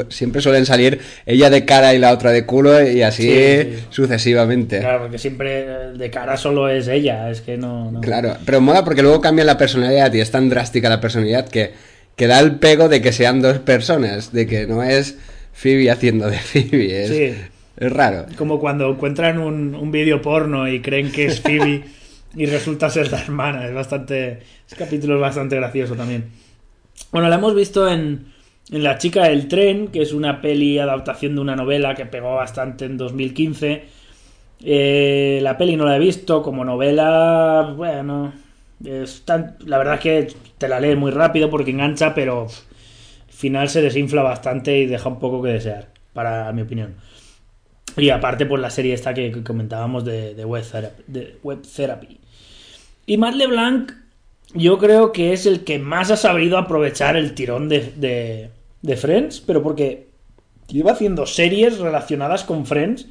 siempre 0.10 0.42
suelen 0.42 0.68
salir 0.68 1.00
ella 1.26 1.50
de 1.50 1.66
cara 1.66 1.96
y 1.96 1.98
la 1.98 2.14
otra 2.14 2.32
de 2.32 2.46
culo 2.46 2.88
y 2.88 3.02
así 3.02 3.24
sí, 3.24 3.30
sí. 3.32 3.84
sucesivamente. 3.90 4.80
Claro, 4.82 5.02
porque 5.04 5.18
siempre 5.18 5.66
de 5.94 6.12
cara 6.12 6.38
solo 6.38 6.70
es 6.70 6.88
ella, 6.88 7.32
es 7.32 7.42
que 7.42 7.58
no, 7.58 7.92
no... 7.92 8.02
Claro, 8.02 8.38
pero 8.46 8.62
mola 8.62 8.86
porque 8.86 9.02
luego 9.02 9.20
cambia 9.20 9.44
la 9.46 9.58
personalidad 9.58 10.14
y 10.14 10.22
es 10.22 10.30
tan 10.30 10.48
drástica 10.48 10.90
la 10.90 11.02
personalidad 11.02 11.50
que 11.50 11.74
que 12.20 12.28
da 12.28 12.42
el 12.42 12.58
pego 12.58 12.90
de 12.90 13.02
que 13.02 13.14
sean 13.14 13.42
dos 13.42 13.60
personas, 13.60 14.34
de 14.34 14.46
que 14.46 14.68
no 14.68 14.84
es 14.84 15.16
Phoebe 15.54 15.90
haciendo 15.90 16.30
de 16.30 16.38
Phoebe. 16.38 17.04
Es, 17.04 17.10
sí. 17.10 17.42
Es 17.80 17.92
raro. 17.92 18.26
Como 18.38 18.60
cuando 18.60 18.90
encuentran 18.90 19.40
un, 19.40 19.74
un 19.74 19.92
vídeo 19.92 20.22
porno 20.22 20.68
y 20.68 20.82
creen 20.82 21.12
que 21.12 21.26
es 21.26 21.40
Phoebe 21.40 21.84
y 22.36 22.46
resulta 22.46 22.90
ser 22.90 23.12
la 23.12 23.22
hermana. 23.22 23.66
Es 23.66 23.74
bastante. 23.74 24.40
Ese 24.68 24.76
capítulo 24.76 25.16
es 25.16 25.22
bastante 25.22 25.56
gracioso 25.56 25.96
también. 25.96 26.26
Bueno, 27.12 27.30
la 27.30 27.36
hemos 27.36 27.56
visto 27.56 27.90
en, 27.90 28.34
en 28.72 28.84
La 28.84 28.98
chica 28.98 29.24
del 29.24 29.48
tren, 29.48 29.88
que 29.88 30.02
es 30.02 30.14
una 30.14 30.42
peli 30.42 30.78
adaptación 30.78 31.36
de 31.36 31.42
una 31.42 31.56
novela 31.56 31.96
que 31.96 32.06
pegó 32.06 32.36
bastante 32.36 32.86
en 32.86 32.98
2015. 32.98 33.84
Eh, 34.62 35.40
la 35.42 35.58
peli 35.58 35.78
no 35.78 35.86
la 35.86 35.96
he 35.96 36.00
visto, 36.00 36.44
como 36.44 36.66
novela, 36.66 37.74
bueno, 37.78 38.34
la 38.82 39.78
verdad 39.78 39.94
es 39.96 40.00
que 40.02 40.28
te 40.58 40.68
la 40.68 40.82
lees 40.82 40.98
muy 40.98 41.12
rápido 41.12 41.50
porque 41.50 41.72
engancha, 41.72 42.14
pero 42.14 42.44
al 42.44 43.34
final 43.34 43.70
se 43.70 43.82
desinfla 43.82 44.22
bastante 44.22 44.78
y 44.78 44.86
deja 44.86 45.08
un 45.08 45.20
poco 45.20 45.42
que 45.42 45.50
desear, 45.50 45.88
para 46.12 46.52
mi 46.52 46.62
opinión. 46.64 46.96
Y 48.00 48.10
aparte, 48.10 48.46
pues 48.46 48.62
la 48.62 48.70
serie 48.70 48.94
esta 48.94 49.14
que, 49.14 49.44
comentábamos 49.44 50.06
de, 50.06 50.46
web, 50.46 51.62
therapy. 51.76 52.20
Y 53.06 53.18
Matt 53.18 53.36
LeBlanc, 53.36 53.92
yo 54.54 54.78
creo 54.78 55.12
que 55.12 55.34
es 55.34 55.46
el 55.46 55.64
que 55.64 55.80
más 55.80 56.12
ha 56.12 56.18
sabido 56.18 56.58
aprovechar 56.58 57.16
el 57.18 57.34
tirón 57.34 57.70
de, 57.70 57.92
de, 57.96 58.50
de 58.82 58.98
Friends, 58.98 59.42
pero 59.42 59.64
porque 59.64 60.08
lleva 60.68 60.92
haciendo 60.92 61.26
series 61.26 61.80
relacionadas 61.80 62.44
con 62.44 62.66
Friends 62.66 63.08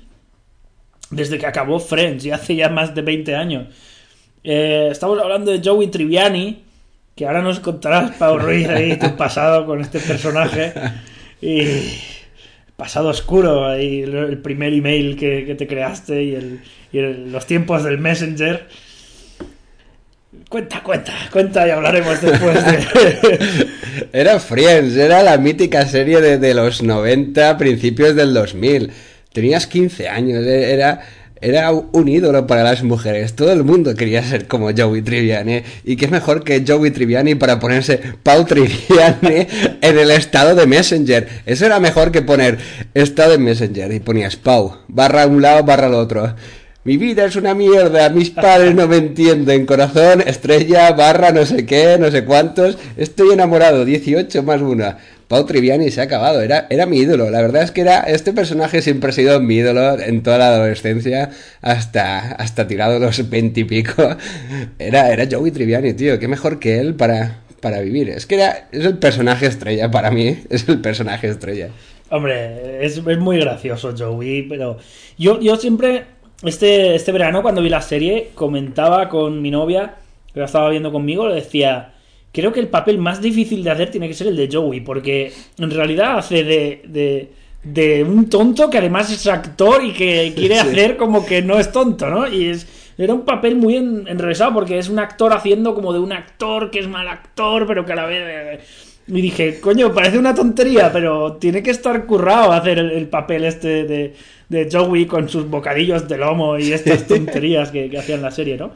desde 1.11 1.39
que 1.39 1.47
acabó 1.47 1.79
Friends, 1.81 2.25
y 2.25 2.31
hace 2.31 2.55
ya 2.55 2.69
más 2.69 2.95
de 2.95 3.03
20 3.03 3.35
años. 3.35 3.69
Eh, 4.45 4.89
estamos 4.91 5.19
hablando 5.19 5.51
de 5.51 5.61
Joey 5.63 5.89
Triviani, 5.89 6.63
que 7.15 7.27
ahora 7.27 7.43
nos 7.43 7.61
contarás, 7.61 8.13
Pau 8.17 8.39
Ruiz, 8.39 8.69
ahí 8.69 8.99
tu 8.99 9.17
pasado 9.17 9.67
con 9.67 9.81
este 9.81 10.01
personaje. 10.01 10.73
Y 11.41 11.65
pasado 12.79 13.09
oscuro, 13.09 13.67
ahí 13.67 14.03
el 14.03 14.39
primer 14.39 14.73
email 14.73 15.17
que, 15.17 15.45
que 15.45 15.57
te 15.57 15.67
creaste 15.67 16.23
y, 16.23 16.35
el, 16.37 16.61
y 16.93 17.01
los 17.29 17.45
tiempos 17.45 17.83
del 17.83 17.99
Messenger. 17.99 18.69
Cuenta, 20.49 20.81
cuenta, 20.85 21.13
cuenta 21.33 21.67
y 21.67 21.71
hablaremos 21.71 22.23
después 22.23 22.65
de... 22.65 23.69
era 24.13 24.39
Friends, 24.39 24.95
era 24.95 25.25
la 25.25 25.39
mítica 25.39 25.87
serie 25.87 26.21
de, 26.21 26.39
de 26.39 26.55
los 26.55 26.81
90, 26.81 27.59
principios 27.59 28.15
del 28.15 28.33
2000. 28.33 28.93
Tenías 29.33 29.67
15 29.67 30.09
años, 30.09 30.47
e-, 30.47 30.73
era 30.73 31.01
era 31.41 31.71
un 31.71 32.09
ídolo 32.09 32.47
para 32.47 32.63
las 32.63 32.83
mujeres. 32.83 33.35
Todo 33.35 33.53
el 33.53 33.65
mundo 33.65 33.95
quería 33.95 34.23
ser 34.23 34.47
como 34.47 34.71
Joey 34.77 35.03
Triviani. 35.03 35.63
Y 35.85 35.97
qué 35.97 36.09
mejor 36.09 36.45
que 36.45 36.65
Joey 36.67 36.91
Triviani 36.91 37.35
para 37.35 37.59
ponerse 37.59 38.01
Pau 38.23 38.45
Triviani 38.45 39.47
en 39.81 39.99
el 39.99 40.11
estado 40.11 40.55
de 40.55 40.67
Messenger. 40.67 41.29
Eso 41.47 41.67
era 41.67 41.81
mejor 41.81 42.11
que 42.13 42.23
poner 42.23 42.59
estado 42.95 43.33
de 43.33 43.39
Messenger 43.39 43.93
y 43.93 44.01
ponías 44.01 44.37
Pau, 44.37 44.79
barra 44.89 45.27
un 45.27 45.43
lado, 45.43 45.63
barra 45.65 45.87
al 45.87 45.95
otro. 45.95 46.35
Mi 46.85 46.97
vida 46.97 47.27
es 47.27 47.37
una 47.37 47.55
mierda, 47.55 48.09
mis 48.09 48.31
padres 48.31 48.75
no 48.75 48.89
me 48.89 48.97
entienden, 48.97 49.67
corazón, 49.67 50.23
estrella, 50.27 50.91
barra, 50.93 51.33
no 51.33 51.45
sé 51.45 51.67
qué, 51.67 51.99
no 51.99 52.11
sé 52.11 52.25
cuántos. 52.25 52.79
Estoy 52.97 53.35
enamorado, 53.35 53.85
18 53.85 54.43
más 54.43 54.63
una. 54.63 54.97
Pau 55.29 55.45
Triviani 55.45 55.91
se 55.91 56.01
ha 56.01 56.05
acabado, 56.05 56.41
era, 56.41 56.67
era 56.71 56.87
mi 56.87 56.99
ídolo. 56.99 57.31
La 57.31 57.43
verdad 57.43 57.63
es 57.63 57.71
que 57.71 57.83
era 57.83 58.01
este 58.01 58.33
personaje 58.33 58.81
siempre 58.81 59.11
ha 59.11 59.13
sido 59.13 59.39
mi 59.41 59.57
ídolo 59.57 60.01
en 60.01 60.23
toda 60.23 60.39
la 60.39 60.49
adolescencia, 60.49 61.31
hasta, 61.61 62.33
hasta 62.33 62.67
tirado 62.67 62.99
los 62.99 63.29
veintipico. 63.29 64.17
Era, 64.79 65.13
era 65.13 65.27
Joey 65.31 65.51
Triviani, 65.51 65.93
tío, 65.93 66.19
qué 66.19 66.29
mejor 66.29 66.59
que 66.59 66.79
él 66.79 66.95
para, 66.95 67.41
para 67.61 67.81
vivir. 67.81 68.09
Es 68.09 68.25
que 68.25 68.37
era, 68.37 68.69
es 68.73 68.87
el 68.87 68.99
personaje 68.99 69.47
estrella 69.47 69.91
para 69.91 70.11
mí, 70.11 70.39
es 70.51 70.67
el 70.69 70.81
personaje 70.81 71.29
estrella. 71.29 71.69
Hombre, 72.11 72.85
es, 72.85 72.97
es 72.97 73.19
muy 73.19 73.39
gracioso 73.39 73.95
Joey, 73.97 74.45
pero 74.49 74.79
yo, 75.19 75.41
yo 75.41 75.57
siempre, 75.57 76.05
este, 76.43 76.95
este 76.95 77.13
verano 77.13 77.43
cuando 77.43 77.61
vi 77.61 77.69
la 77.69 77.83
serie, 77.83 78.31
comentaba 78.35 79.11
con 79.11 79.43
mi 79.43 79.51
novia, 79.51 79.97
que 80.33 80.41
la 80.41 80.47
estaba 80.47 80.71
viendo 80.71 80.91
conmigo, 80.91 81.29
le 81.29 81.35
decía, 81.35 81.93
creo 82.41 82.53
que 82.53 82.61
el 82.61 82.69
papel 82.69 82.99
más 82.99 83.21
difícil 83.21 83.63
de 83.65 83.71
hacer 83.71 83.91
tiene 83.91 84.09
que 84.09 84.15
ser 84.15 84.29
el 84.29 84.37
de 84.37 84.49
Joey, 84.51 84.81
porque 84.81 85.33
en 85.59 85.71
realidad 85.71 86.19
hace 86.19 86.45
de, 86.45 86.83
de, 86.87 87.29
de 87.65 88.05
un 88.05 88.29
tonto 88.31 88.71
que 88.71 88.79
además 88.79 89.11
es 89.13 89.27
actor 89.27 89.85
y 89.85 89.93
que 89.93 90.33
quiere 90.37 90.55
Sí. 90.57 90.61
hacer 90.61 90.97
como 90.97 91.27
que 91.27 91.43
no 91.43 91.59
es 91.59 91.73
tonto, 91.73 92.09
¿no? 92.09 92.29
Y 92.29 92.47
es, 92.51 92.67
era 92.97 93.15
un 93.15 93.23
papel 93.25 93.57
muy 93.57 93.77
en- 93.77 94.07
enrevesado 94.09 94.55
porque 94.55 94.79
es 94.79 94.89
un 94.89 94.99
actor 94.99 95.33
haciendo 95.33 95.75
como 95.75 95.93
de 95.93 95.99
un 96.01 96.13
actor 96.13 96.71
que 96.71 96.79
es 96.81 96.89
mal 96.89 97.09
actor, 97.09 97.67
pero 97.67 97.85
que 97.85 97.93
a 97.93 97.97
la 97.97 98.07
vez... 98.07 98.61
Y 99.11 99.23
dije, 99.23 99.59
coño, 99.61 99.95
parece 99.95 100.19
una 100.19 100.35
tontería, 100.35 100.93
pero 100.93 101.33
tiene 101.41 101.63
que 101.63 101.71
estar 101.71 102.05
currado 102.05 102.53
hacer 102.53 102.79
el, 102.79 102.91
el 102.91 103.07
papel 103.09 103.45
este 103.45 103.85
de, 103.85 104.15
de 104.51 104.69
Joey 104.71 105.07
con 105.07 105.31
sus 105.31 105.49
bocadillos 105.49 106.07
de 106.07 106.19
lomo 106.19 106.59
y 106.59 106.73
estas 106.73 107.07
tonterías 107.09 107.71
que, 107.71 107.89
que 107.89 107.97
hacía 107.99 108.17
en 108.17 108.23
la 108.23 108.31
serie, 108.31 108.59
¿no? 108.59 108.73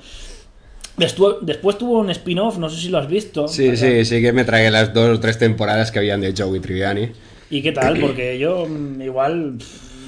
Después, 0.96 1.36
después 1.42 1.78
tuvo 1.78 2.00
un 2.00 2.10
spin-off, 2.10 2.58
no 2.58 2.68
sé 2.68 2.80
si 2.80 2.88
lo 2.88 2.98
has 2.98 3.08
visto. 3.08 3.48
Sí, 3.48 3.76
sí, 3.76 4.04
sí 4.04 4.20
que 4.20 4.32
me 4.32 4.44
tragué 4.44 4.70
las 4.70 4.92
dos 4.92 5.16
o 5.16 5.20
tres 5.20 5.38
temporadas 5.38 5.90
que 5.90 5.98
habían 5.98 6.20
de 6.20 6.34
Joey 6.36 6.60
Triviani. 6.60 7.10
¿Y 7.50 7.62
qué 7.62 7.72
tal? 7.72 7.98
Porque 7.98 8.38
yo 8.38 8.66
mm, 8.68 9.00
igual... 9.02 9.58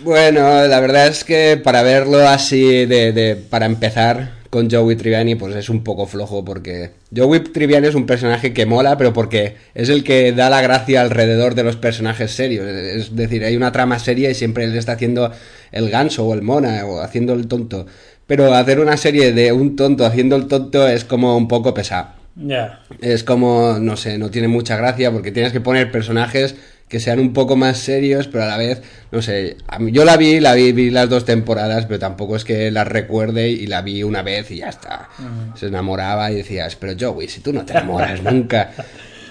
Bueno, 0.02 0.66
la 0.66 0.80
verdad 0.80 1.06
es 1.08 1.24
que 1.24 1.56
para 1.62 1.82
verlo 1.82 2.28
así 2.28 2.84
de, 2.84 3.12
de- 3.12 3.36
para 3.36 3.64
empezar 3.66 4.32
con 4.50 4.70
Joey 4.70 4.94
Triviani, 4.96 5.34
pues 5.34 5.56
es 5.56 5.68
un 5.68 5.82
poco 5.82 6.06
flojo 6.06 6.44
porque 6.44 6.90
Joey 7.16 7.40
Triviani 7.40 7.88
es 7.88 7.94
un 7.94 8.06
personaje 8.06 8.52
que 8.52 8.66
mola, 8.66 8.96
pero 8.98 9.12
porque 9.12 9.56
es 9.74 9.88
el 9.88 10.04
que 10.04 10.32
da 10.32 10.48
la 10.50 10.60
gracia 10.60 11.00
alrededor 11.00 11.54
de 11.54 11.64
los 11.64 11.76
personajes 11.76 12.30
serios. 12.32 12.66
Es 12.68 13.16
decir, 13.16 13.42
hay 13.44 13.56
una 13.56 13.72
trama 13.72 13.98
seria 13.98 14.30
y 14.30 14.34
siempre 14.34 14.64
él 14.64 14.76
está 14.76 14.92
haciendo 14.92 15.32
el 15.72 15.90
ganso 15.90 16.24
o 16.26 16.34
el 16.34 16.42
mona 16.42 16.84
o 16.86 17.00
haciendo 17.00 17.32
el 17.32 17.48
tonto. 17.48 17.86
Pero 18.26 18.52
hacer 18.54 18.80
una 18.80 18.96
serie 18.96 19.32
de 19.32 19.52
un 19.52 19.76
tonto 19.76 20.06
haciendo 20.06 20.36
el 20.36 20.46
tonto 20.48 20.88
es 20.88 21.04
como 21.04 21.36
un 21.36 21.48
poco 21.48 21.74
pesado. 21.74 22.08
Ya. 22.36 22.80
Es 23.00 23.22
como, 23.22 23.78
no 23.80 23.96
sé, 23.96 24.18
no 24.18 24.30
tiene 24.30 24.48
mucha 24.48 24.76
gracia 24.76 25.12
porque 25.12 25.30
tienes 25.30 25.52
que 25.52 25.60
poner 25.60 25.90
personajes 25.92 26.56
que 26.88 27.00
sean 27.00 27.18
un 27.18 27.32
poco 27.32 27.56
más 27.56 27.78
serios, 27.78 28.28
pero 28.28 28.44
a 28.44 28.46
la 28.46 28.56
vez, 28.56 28.82
no 29.10 29.22
sé, 29.22 29.56
a 29.68 29.78
mí- 29.78 29.90
yo 29.92 30.04
la 30.04 30.16
vi, 30.16 30.38
la 30.40 30.54
vi, 30.54 30.72
vi 30.72 30.90
las 30.90 31.08
dos 31.08 31.24
temporadas, 31.24 31.86
pero 31.86 31.98
tampoco 31.98 32.36
es 32.36 32.44
que 32.44 32.70
las 32.70 32.86
recuerde 32.86 33.48
y 33.50 33.66
la 33.66 33.82
vi 33.82 34.02
una 34.02 34.22
vez 34.22 34.50
y 34.50 34.58
ya 34.58 34.68
está. 34.68 35.08
Se 35.54 35.66
enamoraba 35.66 36.30
y 36.30 36.36
decías, 36.36 36.76
pero 36.76 36.94
Joey, 36.98 37.28
si 37.28 37.40
tú 37.40 37.52
no 37.52 37.64
te 37.64 37.72
enamoras 37.72 38.22
nunca. 38.22 38.70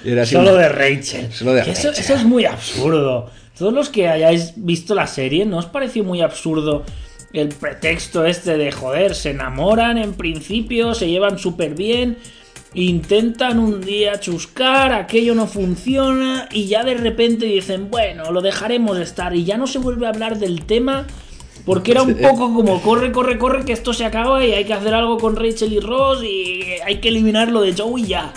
Era 0.06 0.26
Solo 0.26 0.56
de 0.56 0.68
Rachel. 0.70 1.32
Solo 1.32 1.54
de 1.54 1.64
Que 1.64 1.72
eso, 1.72 1.90
Rachel. 1.90 2.04
eso 2.04 2.16
es 2.16 2.24
muy 2.26 2.46
absurdo. 2.46 3.30
Todos 3.58 3.72
los 3.74 3.90
que 3.90 4.08
hayáis 4.10 4.54
visto 4.56 4.96
la 4.96 5.08
serie, 5.08 5.46
¿no 5.46 5.58
os 5.58 5.66
pareció 5.68 6.04
muy 6.04 6.22
absurdo 6.22 6.84
el 7.34 7.50
pretexto 7.50 8.26
este 8.26 8.58
de 8.58 8.72
joder? 8.72 9.16
Se 9.16 9.32
enamoran 9.32 9.98
en 9.98 10.14
principio, 10.14 10.94
se 10.94 11.10
llevan 11.10 11.38
súper 11.38 11.76
bien, 11.76 12.18
intentan 12.74 13.60
un 13.60 13.82
día 13.82 14.20
chuscar, 14.20 14.94
aquello 14.94 15.36
no 15.36 15.48
funciona 15.48 16.48
y 16.52 16.68
ya 16.68 16.84
de 16.84 16.94
repente 16.94 17.46
dicen, 17.46 17.90
bueno, 17.92 18.32
lo 18.32 18.42
dejaremos 18.42 18.98
estar 18.98 19.36
y 19.36 19.44
ya 19.44 19.58
no 19.58 19.68
se 19.68 19.80
vuelve 19.80 20.06
a 20.06 20.10
hablar 20.10 20.38
del 20.38 20.66
tema. 20.66 21.08
Porque 21.66 21.92
era 21.92 22.02
un 22.02 22.16
poco 22.16 22.54
como 22.54 22.82
corre, 22.82 23.14
corre, 23.14 23.38
corre, 23.38 23.64
que 23.64 23.72
esto 23.72 23.94
se 23.94 24.04
acaba 24.04 24.46
y 24.46 24.52
hay 24.52 24.66
que 24.66 24.74
hacer 24.74 24.94
algo 24.94 25.18
con 25.18 25.38
Rachel 25.38 25.72
y 25.72 25.80
Ross 25.80 26.22
y 26.22 26.62
hay 26.86 27.00
que 27.00 27.08
eliminar 27.08 27.50
lo 27.52 27.62
de 27.62 27.74
Joey 27.74 28.04
ya 28.06 28.34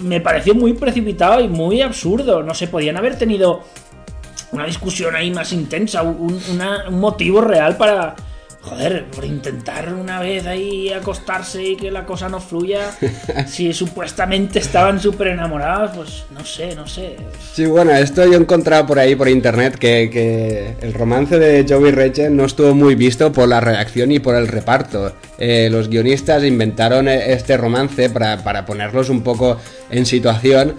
me 0.00 0.20
pareció 0.20 0.54
muy 0.54 0.72
precipitado 0.72 1.40
y 1.40 1.48
muy 1.48 1.82
absurdo. 1.82 2.42
No 2.42 2.54
sé, 2.54 2.68
podían 2.68 2.96
haber 2.96 3.18
tenido 3.18 3.62
una 4.52 4.66
discusión 4.66 5.16
ahí 5.16 5.30
más 5.30 5.52
intensa, 5.52 6.02
un, 6.02 6.40
una- 6.52 6.88
un 6.88 7.00
motivo 7.00 7.40
real 7.40 7.76
para, 7.76 8.14
joder, 8.60 9.06
por 9.06 9.24
intentar 9.24 9.92
una 9.94 10.20
vez 10.20 10.46
ahí 10.46 10.90
acostarse 10.92 11.64
y 11.64 11.76
que 11.76 11.90
la 11.90 12.04
cosa 12.06 12.28
no 12.28 12.38
fluya. 12.40 12.90
si 13.48 13.72
supuestamente 13.72 14.58
estaban 14.60 15.00
súper 15.00 15.28
enamorados, 15.28 15.90
pues 15.96 16.24
no 16.30 16.44
sé, 16.44 16.74
no 16.76 16.86
sé. 16.86 17.16
Sí, 17.54 17.64
bueno, 17.66 17.92
esto 17.92 18.24
yo 18.26 18.34
he 18.34 18.36
encontrado 18.36 18.86
por 18.86 18.98
ahí 18.98 19.14
por 19.16 19.28
internet 19.28 19.76
que, 19.76 20.10
que 20.12 20.76
el 20.86 20.94
romance 20.94 21.38
de 21.38 21.66
Joey 21.68 21.90
Rachel 21.92 22.36
no 22.36 22.44
estuvo 22.44 22.74
muy 22.74 22.94
visto 22.94 23.32
por 23.32 23.48
la 23.48 23.60
reacción 23.60 24.12
y 24.12 24.18
por 24.20 24.34
el 24.36 24.46
reparto. 24.48 25.12
Eh, 25.38 25.68
los 25.72 25.88
guionistas 25.88 26.44
inventaron 26.44 27.08
eh, 27.08 27.32
este 27.32 27.56
romance 27.56 28.10
para, 28.10 28.44
para 28.44 28.64
ponerlos 28.64 29.08
un 29.08 29.22
poco 29.22 29.56
en 29.90 30.06
situación, 30.06 30.76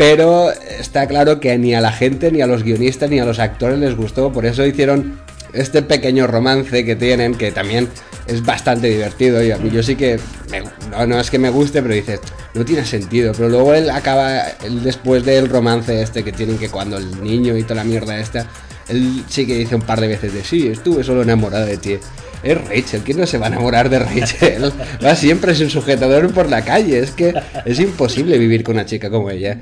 pero 0.00 0.50
está 0.50 1.06
claro 1.06 1.40
que 1.40 1.58
ni 1.58 1.74
a 1.74 1.82
la 1.82 1.92
gente, 1.92 2.32
ni 2.32 2.40
a 2.40 2.46
los 2.46 2.62
guionistas, 2.62 3.10
ni 3.10 3.18
a 3.18 3.26
los 3.26 3.38
actores 3.38 3.78
les 3.78 3.94
gustó, 3.94 4.32
por 4.32 4.46
eso 4.46 4.64
hicieron 4.64 5.20
este 5.52 5.82
pequeño 5.82 6.26
romance 6.26 6.86
que 6.86 6.96
tienen, 6.96 7.34
que 7.34 7.52
también 7.52 7.86
es 8.26 8.42
bastante 8.42 8.88
divertido. 8.88 9.44
Y 9.44 9.50
a 9.50 9.58
mí 9.58 9.68
yo 9.70 9.82
sí 9.82 9.96
que, 9.96 10.18
me- 10.50 10.62
no, 10.90 11.06
no 11.06 11.20
es 11.20 11.30
que 11.30 11.38
me 11.38 11.50
guste, 11.50 11.82
pero 11.82 11.92
dices, 11.92 12.18
no 12.54 12.64
tiene 12.64 12.86
sentido. 12.86 13.32
Pero 13.36 13.50
luego 13.50 13.74
él 13.74 13.90
acaba, 13.90 14.40
él 14.64 14.82
después 14.82 15.22
del 15.22 15.50
romance 15.50 16.00
este 16.00 16.24
que 16.24 16.32
tienen 16.32 16.56
que 16.56 16.70
cuando 16.70 16.96
el 16.96 17.22
niño 17.22 17.54
y 17.58 17.62
toda 17.64 17.74
la 17.74 17.84
mierda 17.84 18.18
esta, 18.18 18.46
él 18.88 19.22
sí 19.28 19.46
que 19.46 19.54
dice 19.58 19.74
un 19.74 19.82
par 19.82 20.00
de 20.00 20.08
veces 20.08 20.32
de 20.32 20.42
sí, 20.42 20.68
estuve 20.68 21.04
solo 21.04 21.20
enamorado 21.20 21.66
de 21.66 21.76
ti. 21.76 21.98
Es 22.42 22.56
Rachel, 22.56 23.02
¿quién 23.04 23.18
no 23.20 23.26
se 23.26 23.36
va 23.36 23.48
a 23.48 23.50
enamorar 23.50 23.90
de 23.90 23.98
Rachel? 23.98 24.72
Va 25.04 25.14
siempre 25.14 25.54
sin 25.54 25.68
sujetador 25.68 26.32
por 26.32 26.48
la 26.48 26.64
calle, 26.64 27.00
es 27.00 27.10
que 27.10 27.34
es 27.66 27.78
imposible 27.80 28.38
vivir 28.38 28.64
con 28.64 28.76
una 28.76 28.86
chica 28.86 29.10
como 29.10 29.28
ella. 29.28 29.58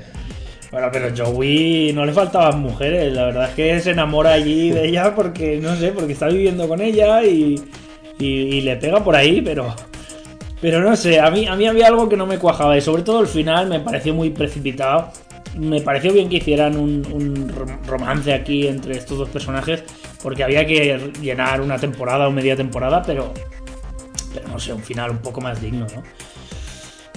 Bueno, 0.71 0.89
pero 0.91 1.09
Joey 1.15 1.93
no 1.93 2.05
le 2.05 2.13
faltaban 2.13 2.59
mujeres, 2.61 3.11
la 3.13 3.25
verdad 3.25 3.49
es 3.49 3.55
que 3.55 3.79
se 3.79 3.91
enamora 3.91 4.33
allí 4.33 4.69
de 4.69 4.87
ella 4.87 5.15
porque, 5.15 5.57
no 5.57 5.75
sé, 5.75 5.91
porque 5.91 6.13
está 6.13 6.27
viviendo 6.27 6.67
con 6.67 6.79
ella 6.79 7.23
y, 7.23 7.59
y, 8.19 8.61
le 8.61 8.75
pega 8.75 9.03
por 9.03 9.15
ahí, 9.15 9.41
pero... 9.41 9.73
Pero 10.61 10.81
no 10.81 10.93
sé, 10.95 11.21
a 11.21 11.31
mí, 11.31 11.47
a 11.47 11.55
mí 11.55 11.65
había 11.65 11.87
algo 11.87 12.09
que 12.09 12.17
no 12.17 12.27
me 12.27 12.37
cuajaba 12.37 12.77
y 12.77 12.81
sobre 12.81 13.01
todo 13.01 13.21
el 13.21 13.27
final 13.27 13.67
me 13.69 13.79
pareció 13.79 14.13
muy 14.13 14.29
precipitado. 14.29 15.09
Me 15.57 15.79
pareció 15.79 16.11
bien 16.11 16.27
que 16.27 16.35
hicieran 16.35 16.77
un, 16.77 17.07
un 17.13 17.49
rom- 17.49 17.79
romance 17.87 18.33
aquí 18.33 18.67
entre 18.67 18.97
estos 18.97 19.17
dos 19.17 19.29
personajes 19.29 19.83
porque 20.21 20.43
había 20.43 20.65
que 20.67 21.13
llenar 21.21 21.61
una 21.61 21.77
temporada 21.79 22.27
o 22.27 22.31
media 22.31 22.57
temporada, 22.57 23.01
pero, 23.01 23.33
pero 24.33 24.49
no 24.49 24.59
sé, 24.59 24.73
un 24.73 24.83
final 24.83 25.11
un 25.11 25.19
poco 25.19 25.39
más 25.39 25.61
digno, 25.61 25.87
¿no? 25.95 26.03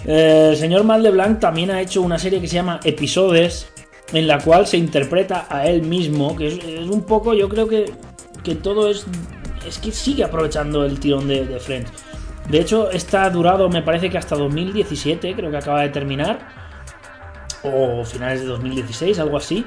Eh, 0.06 0.48
El 0.50 0.56
señor 0.56 0.84
Mal 0.84 1.02
de 1.02 1.10
Blanc 1.10 1.40
también 1.40 1.70
ha 1.70 1.80
hecho 1.80 2.02
una 2.02 2.18
serie 2.18 2.40
que 2.40 2.48
se 2.48 2.56
llama 2.56 2.80
Episodes, 2.84 3.72
en 4.12 4.26
la 4.26 4.38
cual 4.38 4.66
se 4.66 4.76
interpreta 4.76 5.46
a 5.48 5.66
él 5.66 5.82
mismo, 5.82 6.36
que 6.36 6.48
es, 6.48 6.64
es 6.64 6.88
un 6.88 7.02
poco, 7.02 7.34
yo 7.34 7.48
creo 7.48 7.68
que, 7.68 7.92
que 8.42 8.54
todo 8.54 8.88
es... 8.90 9.06
Es 9.66 9.78
que 9.78 9.92
sigue 9.92 10.24
aprovechando 10.24 10.84
el 10.84 10.98
tirón 10.98 11.28
de, 11.28 11.46
de 11.46 11.60
Friends. 11.60 11.90
De 12.48 12.60
hecho, 12.60 12.90
está 12.90 13.30
durado, 13.30 13.68
me 13.68 13.82
parece 13.82 14.10
que 14.10 14.18
hasta 14.18 14.34
2017, 14.34 15.34
creo 15.36 15.50
que 15.52 15.56
acaba 15.56 15.82
de 15.82 15.90
terminar, 15.90 16.40
o 17.62 18.04
finales 18.04 18.40
de 18.40 18.46
2016, 18.46 19.18
algo 19.20 19.36
así. 19.36 19.64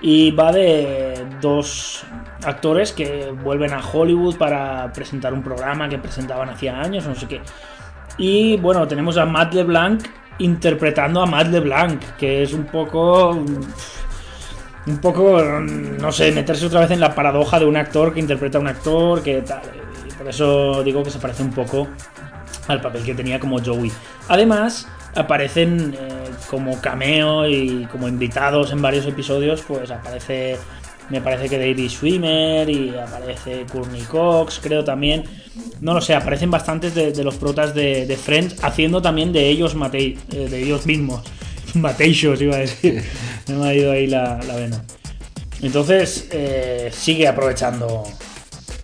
Y 0.00 0.30
va 0.30 0.52
de 0.52 1.26
dos 1.40 2.04
actores 2.44 2.92
que 2.92 3.32
vuelven 3.42 3.72
a 3.72 3.80
Hollywood 3.80 4.36
para 4.36 4.92
presentar 4.92 5.32
un 5.32 5.42
programa 5.42 5.88
que 5.88 5.98
presentaban 5.98 6.48
hacía 6.50 6.80
años, 6.80 7.06
no 7.06 7.14
sé 7.14 7.26
qué. 7.26 7.40
Y 8.18 8.56
bueno, 8.56 8.86
tenemos 8.86 9.16
a 9.16 9.24
Matt 9.24 9.54
LeBlanc 9.54 10.02
interpretando 10.38 11.22
a 11.22 11.26
Matt 11.26 11.48
LeBlanc, 11.48 12.02
que 12.16 12.42
es 12.42 12.52
un 12.52 12.64
poco. 12.66 13.30
Un 14.86 14.98
poco, 15.02 15.40
no 15.40 16.10
sé, 16.12 16.32
meterse 16.32 16.64
otra 16.64 16.80
vez 16.80 16.90
en 16.92 17.00
la 17.00 17.14
paradoja 17.14 17.58
de 17.58 17.66
un 17.66 17.76
actor 17.76 18.14
que 18.14 18.20
interpreta 18.20 18.56
a 18.56 18.60
un 18.60 18.68
actor, 18.68 19.22
que 19.22 19.42
tal. 19.42 19.60
Y 20.08 20.12
por 20.14 20.28
eso 20.28 20.82
digo 20.82 21.02
que 21.02 21.10
se 21.10 21.18
parece 21.18 21.42
un 21.42 21.50
poco 21.50 21.86
al 22.68 22.80
papel 22.80 23.02
que 23.04 23.14
tenía 23.14 23.38
como 23.38 23.62
Joey. 23.62 23.92
Además, 24.28 24.88
aparecen 25.14 25.94
eh, 25.98 26.30
como 26.48 26.80
cameo 26.80 27.46
y 27.46 27.86
como 27.90 28.08
invitados 28.08 28.72
en 28.72 28.80
varios 28.80 29.06
episodios, 29.06 29.62
pues 29.66 29.90
aparece, 29.90 30.56
me 31.10 31.20
parece 31.20 31.48
que 31.48 31.58
David 31.58 31.88
Schwimmer 31.88 32.68
y 32.68 32.90
aparece 32.96 33.64
Courtney 33.70 34.02
Cox, 34.02 34.60
creo 34.62 34.84
también. 34.84 35.24
No 35.80 35.94
lo 35.94 36.00
sé, 36.00 36.14
aparecen 36.14 36.50
bastantes 36.50 36.94
de, 36.94 37.12
de 37.12 37.24
los 37.24 37.36
protas 37.36 37.74
de, 37.74 38.06
de 38.06 38.16
Friends, 38.16 38.56
haciendo 38.62 39.00
también 39.00 39.32
de 39.32 39.48
ellos, 39.48 39.74
eh, 39.92 40.16
de 40.32 40.62
ellos 40.62 40.86
mismos. 40.86 41.22
Mateixos 41.74 42.40
iba 42.42 42.56
a 42.56 42.60
decir. 42.60 43.02
Me 43.48 43.68
ha 43.68 43.74
ido 43.74 43.92
ahí 43.92 44.06
la, 44.06 44.40
la 44.46 44.56
vena. 44.56 44.84
Entonces, 45.62 46.28
eh, 46.30 46.90
sigue 46.92 47.26
aprovechando 47.26 48.04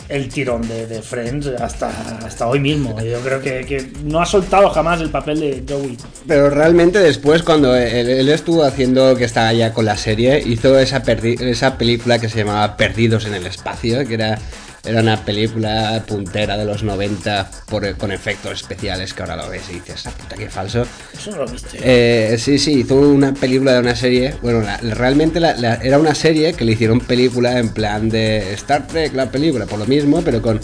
el 0.08 0.28
tirón 0.28 0.66
de, 0.68 0.86
de 0.86 1.02
Friends 1.02 1.46
hasta, 1.46 1.88
hasta 2.24 2.46
hoy 2.46 2.60
mismo. 2.60 3.00
Yo 3.00 3.20
creo 3.20 3.40
que, 3.40 3.64
que 3.64 3.90
no 4.04 4.20
ha 4.20 4.26
soltado 4.26 4.70
jamás 4.70 5.00
el 5.00 5.10
papel 5.10 5.40
de 5.40 5.64
Joey. 5.68 5.96
Pero 6.26 6.50
realmente 6.50 6.98
después, 6.98 7.42
cuando 7.42 7.74
él, 7.74 8.28
estuvo 8.28 8.64
haciendo 8.64 9.16
que 9.16 9.24
estaba 9.24 9.52
ya 9.52 9.72
con 9.72 9.84
la 9.84 9.96
serie, 9.96 10.42
hizo 10.44 10.78
esa, 10.78 10.98
esa 10.98 11.78
película 11.78 12.18
que 12.18 12.28
se 12.28 12.38
llamaba 12.38 12.76
Perdidos 12.76 13.26
en 13.26 13.34
el 13.34 13.46
Espacio, 13.46 14.06
que 14.06 14.14
era, 14.14 14.38
era 14.84 15.00
una 15.00 15.24
película 15.24 16.02
puntera 16.06 16.56
de 16.56 16.64
los 16.64 16.82
90 16.82 17.50
por, 17.68 17.96
con 17.96 18.12
efectos 18.12 18.52
especiales 18.60 19.14
que 19.14 19.22
ahora 19.22 19.36
lo 19.36 19.48
ves 19.48 19.62
y 19.70 19.74
dices, 19.74 20.06
"Ah, 20.06 20.10
puta, 20.10 20.36
qué 20.36 20.48
falso. 20.50 20.86
Eso 21.12 21.30
no 21.30 21.38
lo 21.38 21.46
viste. 21.46 21.78
Eh, 21.82 22.36
sí, 22.38 22.58
sí, 22.58 22.80
hizo 22.80 22.96
una 22.96 23.32
película 23.34 23.72
de 23.74 23.80
una 23.80 23.96
serie. 23.96 24.34
Bueno, 24.42 24.60
la- 24.60 24.76
realmente 24.78 25.40
la- 25.40 25.56
la- 25.56 25.76
era 25.76 25.98
una 25.98 26.14
serie 26.14 26.52
que 26.54 26.64
le 26.64 26.72
hicieron 26.72 27.00
película 27.00 27.58
en 27.58 27.70
plan 27.70 28.08
de 28.08 28.52
Star 28.54 28.86
Trek, 28.86 29.14
la 29.14 29.30
película, 29.30 29.66
por 29.66 29.78
lo 29.78 29.86
mismo, 29.86 30.22
pero 30.22 30.42
con, 30.42 30.60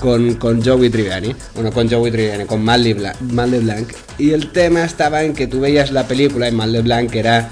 con, 0.00 0.34
con 0.34 0.62
Joey 0.62 0.90
Tribbiani. 0.90 1.34
Bueno, 1.54 1.72
con 1.72 1.88
Joey 1.90 2.12
Tribbiani, 2.12 2.44
con 2.44 2.62
Mal 2.62 2.82
LeBlanc, 2.82 3.18
Mal 3.20 3.50
LeBlanc. 3.50 3.88
Y 4.18 4.32
el 4.32 4.50
tema 4.52 4.84
estaba 4.84 5.22
en 5.22 5.32
que 5.34 5.46
tú 5.46 5.60
veías 5.60 5.90
la 5.90 6.06
película 6.06 6.48
y 6.48 6.52
Mal 6.52 6.72
LeBlanc 6.72 7.14
era, 7.14 7.48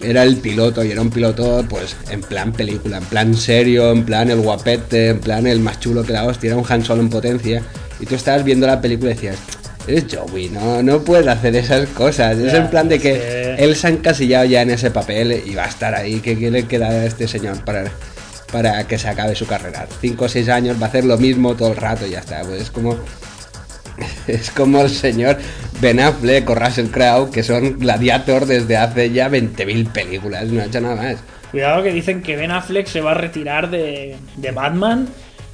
era 0.00 0.22
el 0.22 0.36
piloto 0.36 0.84
y 0.84 0.90
era 0.90 1.00
un 1.00 1.10
piloto, 1.10 1.64
pues, 1.68 1.96
en 2.10 2.20
plan 2.20 2.52
película, 2.52 2.98
en 2.98 3.04
plan 3.04 3.34
serio, 3.34 3.90
en 3.92 4.04
plan 4.04 4.30
el 4.30 4.40
guapete, 4.40 5.10
en 5.10 5.20
plan 5.20 5.46
el 5.46 5.60
más 5.60 5.80
chulo 5.80 6.02
que 6.02 6.12
la 6.12 6.24
hostia, 6.24 6.48
era 6.48 6.56
un 6.56 6.64
Han 6.68 6.84
Solo 6.84 7.02
en 7.02 7.10
potencia. 7.10 7.62
Y 8.00 8.06
tú 8.06 8.14
estabas 8.14 8.44
viendo 8.44 8.66
la 8.66 8.80
película 8.80 9.12
y 9.12 9.14
decías. 9.14 9.38
Eres 9.86 10.06
Joey, 10.10 10.48
no, 10.48 10.82
no 10.82 11.04
puedes 11.04 11.26
hacer 11.26 11.54
esas 11.56 11.86
cosas. 11.90 12.38
es 12.38 12.54
en 12.54 12.70
plan 12.70 12.88
de 12.88 12.98
que 12.98 13.52
es 13.52 13.60
él 13.60 13.76
se 13.76 13.86
ha 13.86 13.90
encasillado 13.90 14.46
ya 14.46 14.62
en 14.62 14.70
ese 14.70 14.90
papel 14.90 15.42
y 15.44 15.54
va 15.54 15.64
a 15.64 15.68
estar 15.68 15.94
ahí. 15.94 16.20
¿Qué, 16.20 16.38
qué 16.38 16.50
le 16.50 16.66
queda 16.66 16.88
a 16.88 17.04
este 17.04 17.28
señor 17.28 17.62
para, 17.64 17.90
para 18.50 18.86
que 18.86 18.98
se 18.98 19.08
acabe 19.08 19.34
su 19.34 19.46
carrera? 19.46 19.86
Cinco 20.00 20.24
o 20.24 20.28
seis 20.28 20.48
años 20.48 20.80
va 20.80 20.86
a 20.86 20.88
hacer 20.88 21.04
lo 21.04 21.18
mismo 21.18 21.54
todo 21.54 21.68
el 21.68 21.76
rato 21.76 22.06
y 22.06 22.10
ya 22.10 22.20
está. 22.20 22.42
Pues 22.42 22.62
es 22.62 22.70
como. 22.70 22.96
Es 24.26 24.50
como 24.50 24.80
el 24.80 24.90
señor 24.90 25.38
Ben 25.80 26.00
Affleck 26.00 26.48
o 26.48 26.54
Russell 26.54 26.88
Crowe, 26.88 27.30
que 27.30 27.42
son 27.42 27.78
gladiator 27.78 28.46
desde 28.46 28.76
hace 28.76 29.10
ya 29.10 29.28
20.000 29.28 29.92
películas. 29.92 30.46
No 30.46 30.62
ha 30.62 30.66
hecho 30.66 30.80
nada 30.80 30.96
más. 30.96 31.16
Cuidado 31.50 31.82
que 31.82 31.92
dicen 31.92 32.22
que 32.22 32.36
Ben 32.36 32.50
Affleck 32.50 32.86
se 32.86 33.00
va 33.00 33.12
a 33.12 33.14
retirar 33.14 33.70
de, 33.70 34.16
de 34.36 34.50
Batman, 34.50 35.08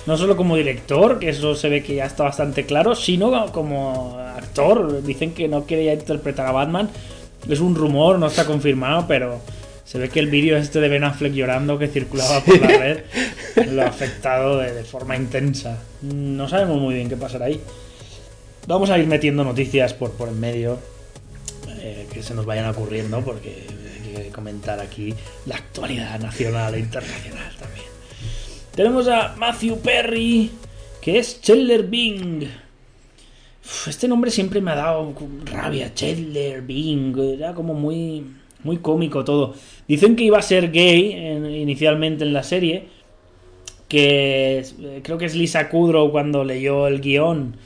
no 0.06 0.16
solo 0.16 0.36
como 0.36 0.56
director, 0.56 1.18
que 1.18 1.30
eso 1.30 1.54
se 1.54 1.68
ve 1.68 1.82
que 1.82 1.94
ya 1.94 2.06
está 2.06 2.24
bastante 2.24 2.64
claro, 2.64 2.94
sino 2.94 3.52
como 3.52 4.18
actor. 4.18 5.02
Dicen 5.02 5.32
que 5.34 5.48
no 5.48 5.64
quiere 5.64 5.84
ya 5.84 5.92
interpretar 5.92 6.46
a 6.46 6.52
Batman. 6.52 6.88
Es 7.48 7.60
un 7.60 7.74
rumor, 7.74 8.18
no 8.18 8.26
está 8.26 8.44
confirmado, 8.44 9.06
pero 9.08 9.40
se 9.84 9.98
ve 9.98 10.08
que 10.08 10.20
el 10.20 10.30
vídeo 10.30 10.56
este 10.56 10.80
de 10.80 10.88
Ben 10.88 11.04
Affleck 11.04 11.32
llorando 11.32 11.78
que 11.78 11.88
circulaba 11.88 12.40
por 12.44 12.60
la 12.60 12.68
red 12.68 12.98
lo 13.72 13.82
ha 13.82 13.86
afectado 13.86 14.58
de, 14.58 14.72
de 14.72 14.84
forma 14.84 15.16
intensa. 15.16 15.78
No 16.02 16.48
sabemos 16.48 16.80
muy 16.80 16.94
bien 16.94 17.08
qué 17.08 17.16
pasará 17.16 17.46
ahí. 17.46 17.60
Vamos 18.66 18.90
a 18.90 18.98
ir 18.98 19.06
metiendo 19.06 19.42
noticias 19.44 19.94
por, 19.94 20.12
por 20.12 20.28
en 20.28 20.38
medio 20.40 20.78
eh, 21.80 22.06
que 22.12 22.22
se 22.22 22.34
nos 22.34 22.46
vayan 22.46 22.68
ocurriendo 22.68 23.20
porque 23.20 23.64
hay 24.16 24.24
que 24.24 24.30
comentar 24.30 24.80
aquí 24.80 25.14
la 25.46 25.56
actualidad 25.56 26.20
nacional 26.20 26.74
e 26.74 26.80
internacional 26.80 27.52
también. 27.58 27.86
Tenemos 28.74 29.08
a 29.08 29.34
Matthew 29.36 29.78
Perry, 29.80 30.50
que 31.00 31.18
es 31.18 31.40
Chandler 31.40 31.84
Bing. 31.84 32.44
Este 33.86 34.08
nombre 34.08 34.30
siempre 34.30 34.60
me 34.60 34.70
ha 34.70 34.76
dado 34.76 35.12
rabia, 35.46 35.92
Chandler 35.94 36.62
Bing, 36.62 37.16
era 37.18 37.54
como 37.54 37.74
muy, 37.74 38.24
muy 38.62 38.78
cómico 38.78 39.24
todo. 39.24 39.54
Dicen 39.88 40.14
que 40.16 40.24
iba 40.24 40.38
a 40.38 40.42
ser 40.42 40.70
gay 40.70 41.12
en- 41.12 41.46
inicialmente 41.50 42.24
en 42.24 42.32
la 42.32 42.42
serie, 42.42 42.84
que 43.88 44.58
eh, 44.60 45.00
creo 45.02 45.18
que 45.18 45.24
es 45.26 45.34
Lisa 45.34 45.68
Kudrow 45.68 46.10
cuando 46.12 46.44
leyó 46.44 46.86
el 46.86 47.00
guion 47.00 47.56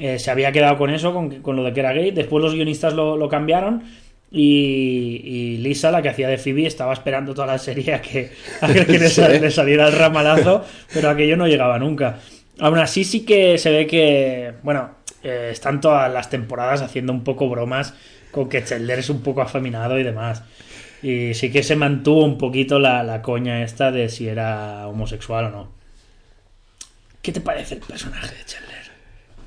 eh, 0.00 0.18
se 0.18 0.30
había 0.30 0.50
quedado 0.52 0.76
con 0.78 0.90
eso, 0.90 1.12
con, 1.12 1.30
con 1.42 1.56
lo 1.56 1.62
de 1.64 1.72
que 1.72 1.80
era 1.80 1.92
gay. 1.92 2.10
Después 2.10 2.42
los 2.42 2.54
guionistas 2.54 2.94
lo, 2.94 3.16
lo 3.16 3.28
cambiaron. 3.28 3.84
Y, 4.32 5.22
y 5.24 5.56
Lisa, 5.58 5.90
la 5.90 6.02
que 6.02 6.08
hacía 6.08 6.28
de 6.28 6.38
Phoebe, 6.38 6.66
estaba 6.66 6.92
esperando 6.92 7.34
toda 7.34 7.48
la 7.48 7.58
serie 7.58 7.94
a 7.94 8.00
que, 8.00 8.30
a 8.60 8.72
que 8.72 8.84
le, 8.84 9.08
Sí. 9.08 9.14
sal- 9.16 9.40
le 9.40 9.50
saliera 9.50 9.88
el 9.88 9.92
ramalazo, 9.94 10.64
pero 10.94 11.10
aquello 11.10 11.36
no 11.36 11.48
llegaba 11.48 11.78
nunca. 11.78 12.18
Aún 12.60 12.78
así 12.78 13.04
sí 13.04 13.24
que 13.24 13.58
se 13.58 13.70
ve 13.70 13.86
que, 13.86 14.52
bueno, 14.62 14.90
eh, 15.24 15.48
están 15.52 15.80
todas 15.80 16.12
las 16.12 16.30
temporadas 16.30 16.80
haciendo 16.82 17.12
un 17.12 17.24
poco 17.24 17.48
bromas 17.48 17.94
con 18.30 18.48
que 18.48 18.62
Chandler 18.62 19.00
es 19.00 19.10
un 19.10 19.22
poco 19.22 19.42
afeminado 19.42 19.98
y 19.98 20.04
demás. 20.04 20.44
Y 21.02 21.34
sí 21.34 21.50
que 21.50 21.62
se 21.64 21.74
mantuvo 21.76 22.24
un 22.24 22.38
poquito 22.38 22.78
la, 22.78 23.02
la 23.02 23.22
coña 23.22 23.62
esta 23.64 23.90
de 23.90 24.08
si 24.08 24.28
era 24.28 24.86
homosexual 24.86 25.46
o 25.46 25.50
no. 25.50 25.72
¿Qué 27.22 27.32
te 27.32 27.40
parece 27.40 27.74
el 27.74 27.80
personaje 27.80 28.34
de 28.36 28.44
Chandler? 28.44 28.69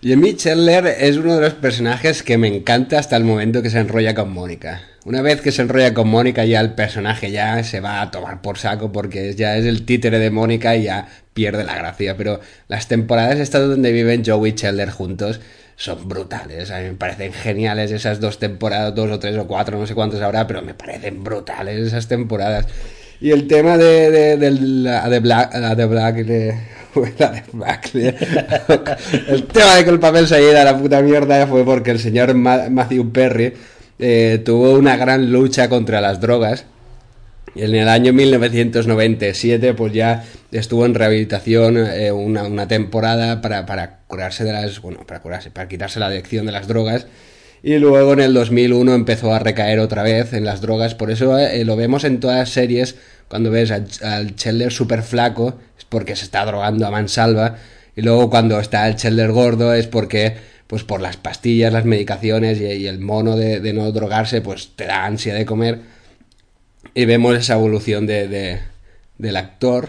Jimmy 0.03 0.35
Chandler 0.35 0.85
es 0.85 1.15
uno 1.15 1.35
de 1.35 1.39
los 1.39 1.53
personajes 1.53 2.23
que 2.23 2.37
me 2.37 2.49
encanta 2.49 2.99
hasta 2.99 3.15
el 3.15 3.23
momento 3.23 3.61
que 3.61 3.69
se 3.69 3.79
enrolla 3.79 4.13
con 4.13 4.33
Mónica. 4.33 4.81
Una 5.05 5.21
vez 5.21 5.39
que 5.39 5.53
se 5.53 5.61
enrolla 5.61 5.93
con 5.93 6.09
Mónica 6.09 6.43
ya 6.43 6.59
el 6.59 6.73
personaje 6.73 7.31
ya 7.31 7.63
se 7.63 7.79
va 7.79 8.01
a 8.01 8.11
tomar 8.11 8.41
por 8.41 8.57
saco 8.57 8.91
porque 8.91 9.33
ya 9.33 9.55
es 9.55 9.65
el 9.65 9.85
títere 9.85 10.19
de 10.19 10.29
Mónica 10.29 10.75
y 10.75 10.83
ya 10.83 11.07
pierde 11.33 11.63
la 11.63 11.77
gracia. 11.77 12.17
Pero 12.17 12.41
las 12.67 12.89
temporadas 12.89 13.39
estas 13.39 13.65
donde 13.65 13.93
viven 13.93 14.25
Joey 14.25 14.51
y 14.51 14.55
Chandler 14.55 14.89
juntos 14.89 15.39
son 15.77 16.05
brutales. 16.05 16.69
A 16.71 16.79
mí 16.79 16.89
me 16.89 16.95
parecen 16.95 17.31
geniales 17.31 17.89
esas 17.93 18.19
dos 18.19 18.39
temporadas, 18.39 18.93
dos 18.93 19.09
o 19.09 19.19
tres 19.19 19.37
o 19.37 19.47
cuatro, 19.47 19.79
no 19.79 19.87
sé 19.87 19.95
cuántos 19.95 20.19
habrá, 20.19 20.45
pero 20.47 20.61
me 20.61 20.73
parecen 20.73 21.23
brutales 21.23 21.79
esas 21.79 22.09
temporadas. 22.09 22.67
Y 23.23 23.31
el 23.31 23.47
tema 23.47 23.77
de, 23.77 24.11
de, 24.11 24.35
de 24.35 24.51
la 24.51 25.07
de 25.07 25.19
Black, 25.21 25.55
la 25.55 25.75
de 25.75 25.85
Black, 25.85 26.17
el 29.29 29.45
tema 29.45 29.75
de 29.77 29.83
que 29.85 29.89
el 29.89 29.99
papel 30.01 30.27
se 30.27 30.57
a 30.57 30.65
la 30.65 30.77
puta 30.77 31.01
mierda 31.01 31.47
fue 31.47 31.63
porque 31.63 31.91
el 31.91 31.99
señor 31.99 32.33
Ma- 32.33 32.67
Matthew 32.69 33.13
Perry 33.13 33.53
eh, 33.97 34.41
tuvo 34.43 34.73
una 34.73 34.97
gran 34.97 35.31
lucha 35.31 35.69
contra 35.69 36.01
las 36.01 36.19
drogas. 36.19 36.65
Y 37.55 37.63
en 37.63 37.75
el 37.75 37.87
año 37.87 38.11
1997, 38.11 39.73
pues 39.73 39.93
ya 39.93 40.25
estuvo 40.51 40.85
en 40.85 40.93
rehabilitación 40.93 41.77
eh, 41.77 42.11
una, 42.11 42.43
una 42.43 42.67
temporada 42.67 43.39
para, 43.39 43.65
para 43.65 43.99
curarse 44.07 44.43
de 44.43 44.51
las. 44.51 44.81
Bueno, 44.81 45.07
para 45.07 45.21
curarse, 45.21 45.49
para 45.49 45.69
quitarse 45.69 46.01
la 46.01 46.07
adicción 46.07 46.45
de 46.45 46.51
las 46.51 46.67
drogas. 46.67 47.07
Y 47.63 47.77
luego 47.79 48.13
en 48.13 48.19
el 48.19 48.33
2001 48.33 48.93
empezó 48.93 49.33
a 49.33 49.39
recaer 49.39 49.79
otra 49.79 50.03
vez 50.03 50.33
en 50.33 50.43
las 50.45 50.59
drogas. 50.61 50.95
Por 50.95 51.09
eso 51.11 51.39
eh, 51.39 51.63
lo 51.63 51.75
vemos 51.77 52.03
en 52.03 52.19
todas 52.19 52.37
las 52.37 52.49
series. 52.49 52.95
Cuando 53.29 53.49
ves 53.51 53.71
al, 53.71 53.87
al 54.03 54.35
Chandler 54.35 54.71
súper 54.71 55.01
flaco, 55.01 55.57
es 55.77 55.85
porque 55.85 56.15
se 56.15 56.25
está 56.25 56.45
drogando 56.45 56.85
a 56.85 56.91
mansalva. 56.91 57.55
Y 57.95 58.01
luego 58.01 58.29
cuando 58.29 58.59
está 58.59 58.87
el 58.87 58.95
Chandler 58.97 59.31
gordo, 59.31 59.73
es 59.73 59.87
porque, 59.87 60.35
pues 60.67 60.83
por 60.83 60.99
las 61.01 61.15
pastillas, 61.15 61.71
las 61.71 61.85
medicaciones 61.85 62.59
y, 62.59 62.85
el 62.85 62.99
mono 62.99 63.37
de, 63.37 63.71
no 63.73 63.91
drogarse, 63.93 64.41
pues 64.41 64.71
te 64.75 64.85
da 64.85 65.05
ansia 65.05 65.33
de 65.33 65.45
comer. 65.45 65.79
Y 66.93 67.05
vemos 67.05 67.35
esa 67.37 67.53
evolución 67.53 68.05
de, 68.05 68.27
de- 68.27 68.59
del 69.17 69.37
actor. 69.37 69.87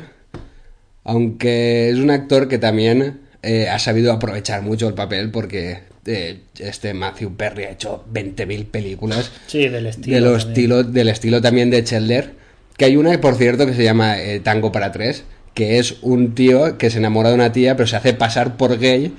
Aunque 1.03 1.91
es 1.91 1.97
un 1.99 2.11
actor 2.11 2.49
que 2.49 2.59
también 2.59 3.21
eh, 3.43 3.69
ha 3.69 3.79
sabido 3.79 4.13
aprovechar 4.13 4.63
mucho 4.63 4.89
el 4.89 4.95
papel 4.95 5.31
porque 5.31 5.81
eh, 6.07 6.41
este 6.59 6.95
Matthew 6.95 7.37
Perry 7.37 7.65
ha 7.65 7.71
hecho 7.71 8.05
20.000 8.13 8.67
películas 8.67 9.33
Sí, 9.47 9.69
del 9.69 9.87
estilo. 9.87 10.15
de 10.17 10.21
los 10.21 10.45
también. 10.45 10.51
estilo, 10.53 10.83
del 10.85 11.09
estilo 11.09 11.41
también 11.41 11.71
de 11.71 11.85
Chandler. 11.85 12.33
Que 12.77 12.87
hay 12.87 12.97
una, 12.97 13.21
por 13.21 13.37
cierto, 13.37 13.67
que 13.67 13.75
se 13.75 13.85
llama 13.85 14.19
eh, 14.21 14.41
Tango 14.41 14.73
para 14.73 14.91
tres, 14.93 15.25
que 15.55 15.79
es 15.79 15.97
un 16.03 16.35
tío 16.35 16.77
que 16.79 16.91
se 16.91 16.99
enamora 16.99 17.29
de 17.29 17.37
una 17.37 17.53
tía, 17.53 17.77
pero 17.77 17.87
se 17.87 17.97
hace 17.97 18.15
pasar 18.15 18.57
por 18.57 18.79
gay 18.79 19.13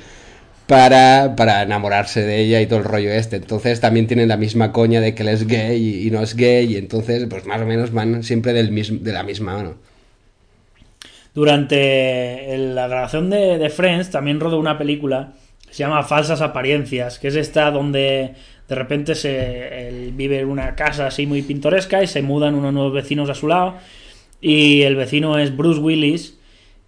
para, 0.67 1.35
para 1.37 1.61
enamorarse 1.61 2.21
de 2.21 2.39
ella 2.41 2.59
y 2.61 2.67
todo 2.67 2.79
el 2.79 2.85
rollo 2.85 3.11
este. 3.11 3.37
Entonces 3.37 3.79
también 3.79 4.07
tienen 4.07 4.27
la 4.27 4.35
misma 4.37 4.71
coña 4.73 4.99
de 5.01 5.15
que 5.15 5.23
él 5.23 5.29
es 5.29 5.47
gay 5.47 5.77
y, 5.81 6.07
y 6.07 6.11
no 6.11 6.21
es 6.21 6.35
gay, 6.35 6.73
y 6.73 6.77
entonces, 6.77 7.25
pues 7.29 7.45
más 7.45 7.61
o 7.61 7.65
menos 7.65 7.91
van 7.93 8.23
siempre 8.23 8.51
del 8.53 8.71
mismo, 8.71 8.99
de 9.01 9.13
la 9.13 9.23
misma 9.23 9.53
mano. 9.55 9.75
Durante 11.33 12.57
la 12.57 12.87
grabación 12.87 13.29
de, 13.29 13.57
de 13.57 13.69
Friends 13.69 14.09
también 14.09 14.39
rodó 14.39 14.57
una 14.59 14.77
película 14.77 15.33
se 15.75 15.83
llama 15.83 16.03
Falsas 16.03 16.39
Apariencias, 16.39 17.19
que 17.19 17.27
es 17.27 17.35
esta 17.35 17.69
donde 17.69 18.33
de 18.65 18.75
repente 18.75 19.13
se, 19.13 19.89
él 19.89 20.13
vive 20.13 20.39
en 20.39 20.47
una 20.47 20.73
casa 20.73 21.07
así 21.07 21.27
muy 21.27 21.41
pintoresca 21.41 22.01
y 22.01 22.07
se 22.07 22.21
mudan 22.21 22.55
unos 22.55 22.73
nuevos 22.73 22.93
vecinos 22.93 23.29
a 23.29 23.35
su 23.35 23.49
lado 23.49 23.75
y 24.39 24.83
el 24.83 24.95
vecino 24.95 25.37
es 25.37 25.53
Bruce 25.53 25.81
Willis 25.81 26.37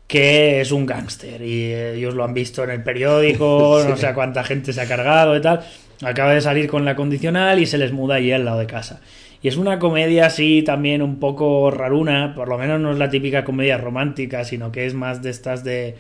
que 0.08 0.62
es 0.62 0.71
un 0.71 0.86
gángster 0.86 1.41
y 1.41 1.73
ellos 1.73 2.13
lo 2.13 2.23
han 2.23 2.34
visto 2.34 2.63
en 2.63 2.69
el 2.69 2.82
periódico, 2.82 3.84
no 3.89 3.97
sé 3.97 4.13
cuánta 4.13 4.45
gente 4.45 4.71
se 4.71 4.80
ha 4.80 4.88
cargado 4.88 5.36
y 5.36 5.41
tal. 5.41 5.65
Acaba 6.02 6.34
de 6.34 6.39
salir 6.39 6.69
con 6.69 6.86
la 6.86 6.95
condicional 6.95 7.60
y 7.60 7.65
se 7.65 7.78
les 7.78 7.91
muda 7.91 8.15
allí 8.15 8.32
al 8.32 8.45
lado 8.45 8.60
de 8.60 8.67
casa. 8.67 9.02
Y 9.41 9.50
es 9.50 9.58
una 9.58 9.80
comedia 9.80 10.28
así 10.28 10.63
también 10.63 11.02
un 11.02 11.19
poco 11.19 11.71
raruna, 11.71 12.34
por 12.34 12.47
lo 12.47 12.58
menos 12.58 12.80
no 12.80 12.93
es 12.93 12.97
la 12.97 13.10
típica 13.10 13.43
comedia 13.43 13.78
romántica, 13.78 14.45
sino 14.45 14.71
que 14.71 14.86
es 14.86 14.93
más 14.93 15.21
de 15.21 15.30
estas 15.30 15.65
de, 15.65 15.97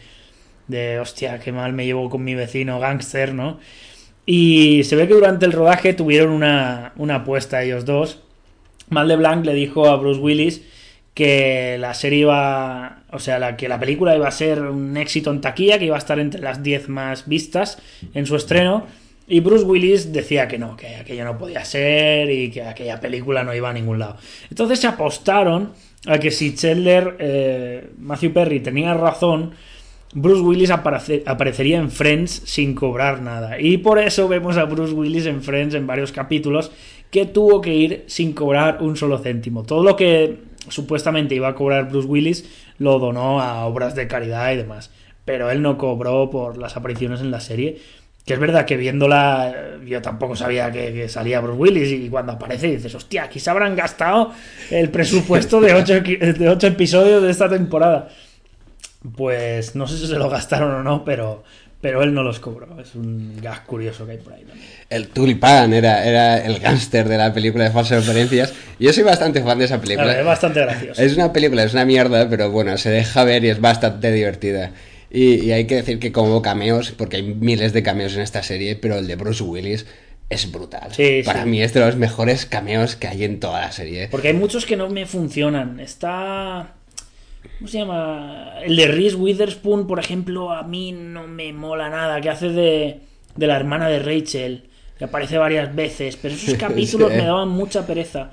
de 0.67 0.99
hostia, 0.99 1.39
qué 1.39 1.51
mal 1.51 1.73
me 1.73 1.85
llevo 1.85 2.09
con 2.09 2.23
mi 2.23 2.35
vecino 2.35 2.79
gángster, 2.79 3.33
¿no? 3.33 3.59
Y 4.25 4.83
se 4.83 4.95
ve 4.95 5.07
que 5.07 5.13
durante 5.13 5.45
el 5.45 5.53
rodaje 5.53 5.93
tuvieron 5.93 6.31
una, 6.31 6.91
una 6.97 7.15
apuesta 7.15 7.63
ellos 7.63 7.85
dos. 7.85 8.19
Mal 8.89 9.07
de 9.07 9.15
Blanc 9.15 9.45
le 9.45 9.53
dijo 9.53 9.87
a 9.87 9.95
Bruce 9.95 10.19
Willis 10.19 10.61
que 11.13 11.77
la 11.79 11.93
serie 11.93 12.19
iba, 12.19 13.03
o 13.11 13.19
sea, 13.19 13.39
la, 13.39 13.57
que 13.57 13.67
la 13.67 13.79
película 13.79 14.15
iba 14.15 14.27
a 14.27 14.31
ser 14.31 14.61
un 14.61 14.95
éxito 14.97 15.31
en 15.31 15.41
taquilla, 15.41 15.79
que 15.79 15.85
iba 15.85 15.95
a 15.95 15.99
estar 15.99 16.19
entre 16.19 16.41
las 16.41 16.61
10 16.61 16.89
más 16.89 17.27
vistas 17.27 17.79
en 18.13 18.25
su 18.25 18.35
estreno. 18.35 18.85
Y 19.27 19.39
Bruce 19.39 19.65
Willis 19.65 20.13
decía 20.13 20.47
que 20.47 20.57
no, 20.57 20.77
que 20.77 20.95
aquello 20.95 21.25
no 21.25 21.37
podía 21.37 21.65
ser 21.65 22.29
y 22.29 22.51
que 22.51 22.63
aquella 22.63 22.99
película 22.99 23.43
no 23.43 23.55
iba 23.55 23.69
a 23.69 23.73
ningún 23.73 23.97
lado. 23.97 24.17
Entonces 24.49 24.79
se 24.79 24.87
apostaron 24.87 25.71
a 26.05 26.19
que 26.19 26.31
si 26.31 26.53
Chandler, 26.53 27.15
eh, 27.19 27.89
Matthew 27.97 28.33
Perry 28.33 28.59
tenía 28.59 28.93
razón, 28.93 29.55
Bruce 30.13 30.41
Willis 30.41 30.69
aparece- 30.71 31.23
aparecería 31.25 31.77
en 31.77 31.91
Friends 31.91 32.41
sin 32.45 32.73
cobrar 32.75 33.21
nada. 33.21 33.59
Y 33.59 33.77
por 33.77 33.99
eso 33.99 34.27
vemos 34.27 34.57
a 34.57 34.63
Bruce 34.65 34.93
Willis 34.93 35.25
en 35.25 35.41
Friends 35.43 35.75
en 35.75 35.85
varios 35.85 36.11
capítulos 36.11 36.71
que 37.11 37.25
tuvo 37.25 37.61
que 37.61 37.73
ir 37.75 38.03
sin 38.07 38.33
cobrar 38.33 38.79
un 38.81 38.95
solo 38.95 39.17
céntimo. 39.19 39.63
Todo 39.63 39.83
lo 39.83 39.95
que 39.95 40.39
supuestamente 40.69 41.35
iba 41.35 41.47
a 41.49 41.55
cobrar 41.55 41.89
Bruce 41.89 42.07
Willis 42.07 42.49
lo 42.79 42.99
donó 42.99 43.41
a 43.41 43.65
obras 43.65 43.95
de 43.95 44.07
caridad 44.07 44.51
y 44.51 44.57
demás. 44.57 44.91
Pero 45.25 45.51
él 45.51 45.61
no 45.61 45.77
cobró 45.77 46.29
por 46.29 46.57
las 46.57 46.77
apariciones 46.77 47.21
en 47.21 47.31
la 47.31 47.39
serie. 47.41 47.77
Que 48.25 48.33
es 48.33 48.39
verdad 48.39 48.65
que 48.65 48.75
viéndola 48.75 49.53
eh, 49.55 49.77
yo 49.87 50.01
tampoco 50.01 50.35
sabía 50.35 50.69
que, 50.69 51.07
salía 51.07 51.39
Bruce 51.39 51.57
Willis 51.59 51.91
y 51.91 52.09
cuando 52.09 52.33
aparece 52.33 52.67
dices, 52.67 52.93
hostia, 52.93 53.23
aquí 53.23 53.39
se 53.39 53.49
habrán 53.49 53.73
gastado 53.75 54.31
el 54.69 54.89
presupuesto 54.89 55.61
de 55.61 55.73
ocho, 55.73 55.93
equi- 55.93 56.19
de 56.19 56.49
ocho 56.49 56.67
episodios 56.67 57.23
de 57.23 57.31
esta 57.31 57.47
temporada. 57.47 58.09
Pues 59.15 59.75
no 59.75 59.87
sé 59.87 59.97
si 59.97 60.07
se 60.07 60.15
lo 60.15 60.29
gastaron 60.29 60.71
o 60.73 60.83
no, 60.83 61.05
pero, 61.05 61.43
pero 61.81 62.01
él 62.03 62.13
no 62.13 62.23
los 62.23 62.39
cobró. 62.39 62.79
Es 62.79 62.95
un 62.95 63.37
gas 63.41 63.61
curioso 63.61 64.05
que 64.05 64.13
hay 64.13 64.17
por 64.17 64.33
ahí 64.33 64.43
también. 64.43 64.67
El 64.89 65.09
Tulipán 65.09 65.73
era, 65.73 66.05
era 66.05 66.37
el 66.43 66.59
gángster 66.59 67.07
de 67.07 67.17
la 67.17 67.33
película 67.33 67.65
de 67.65 67.71
falsas 67.71 68.05
referencias. 68.05 68.53
Yo 68.79 68.91
soy 68.93 69.03
bastante 69.03 69.41
fan 69.43 69.59
de 69.59 69.65
esa 69.65 69.79
película. 69.79 70.05
Claro, 70.05 70.19
es 70.19 70.25
bastante 70.25 70.61
gracioso. 70.61 71.01
Es 71.01 71.15
una 71.15 71.31
película, 71.31 71.63
es 71.63 71.73
una 71.73 71.85
mierda, 71.85 72.27
pero 72.29 72.49
bueno, 72.51 72.77
se 72.77 72.89
deja 72.89 73.23
ver 73.23 73.43
y 73.45 73.49
es 73.49 73.61
bastante 73.61 74.11
divertida. 74.11 74.71
Y, 75.09 75.35
y 75.45 75.51
hay 75.53 75.65
que 75.67 75.75
decir 75.75 75.99
que 75.99 76.11
como 76.11 76.41
cameos, 76.41 76.91
porque 76.91 77.17
hay 77.17 77.23
miles 77.23 77.71
de 77.73 77.83
cameos 77.83 78.15
en 78.15 78.21
esta 78.21 78.43
serie, 78.43 78.75
pero 78.75 78.97
el 78.97 79.07
de 79.07 79.15
Bruce 79.15 79.43
Willis 79.43 79.85
es 80.29 80.51
brutal. 80.51 80.93
Sí, 80.93 81.21
Para 81.23 81.43
sí. 81.43 81.49
mí 81.49 81.61
es 81.61 81.73
de 81.73 81.79
los 81.79 81.95
mejores 81.95 82.45
cameos 82.45 82.95
que 82.97 83.07
hay 83.07 83.23
en 83.23 83.39
toda 83.39 83.61
la 83.61 83.71
serie. 83.71 84.09
Porque 84.11 84.27
hay 84.29 84.33
muchos 84.33 84.65
que 84.65 84.75
no 84.75 84.89
me 84.89 85.05
funcionan. 85.05 85.79
Está. 85.79 86.73
¿Cómo 87.57 87.67
se 87.67 87.77
llama? 87.79 88.53
El 88.63 88.75
de 88.75 88.87
Reese 88.87 89.15
Witherspoon, 89.15 89.87
por 89.87 89.99
ejemplo, 89.99 90.51
a 90.51 90.63
mí 90.63 90.91
no 90.91 91.27
me 91.27 91.53
mola 91.53 91.89
nada. 91.89 92.21
Que 92.21 92.29
hace 92.29 92.49
de, 92.49 92.99
de 93.35 93.47
la 93.47 93.55
hermana 93.55 93.87
de 93.89 93.99
Rachel. 93.99 94.63
Que 94.97 95.05
aparece 95.05 95.37
varias 95.37 95.75
veces. 95.75 96.17
Pero 96.17 96.33
esos 96.33 96.53
capítulos 96.59 97.11
Sí. 97.11 97.17
me 97.17 97.23
daban 97.25 97.49
mucha 97.49 97.85
pereza. 97.87 98.31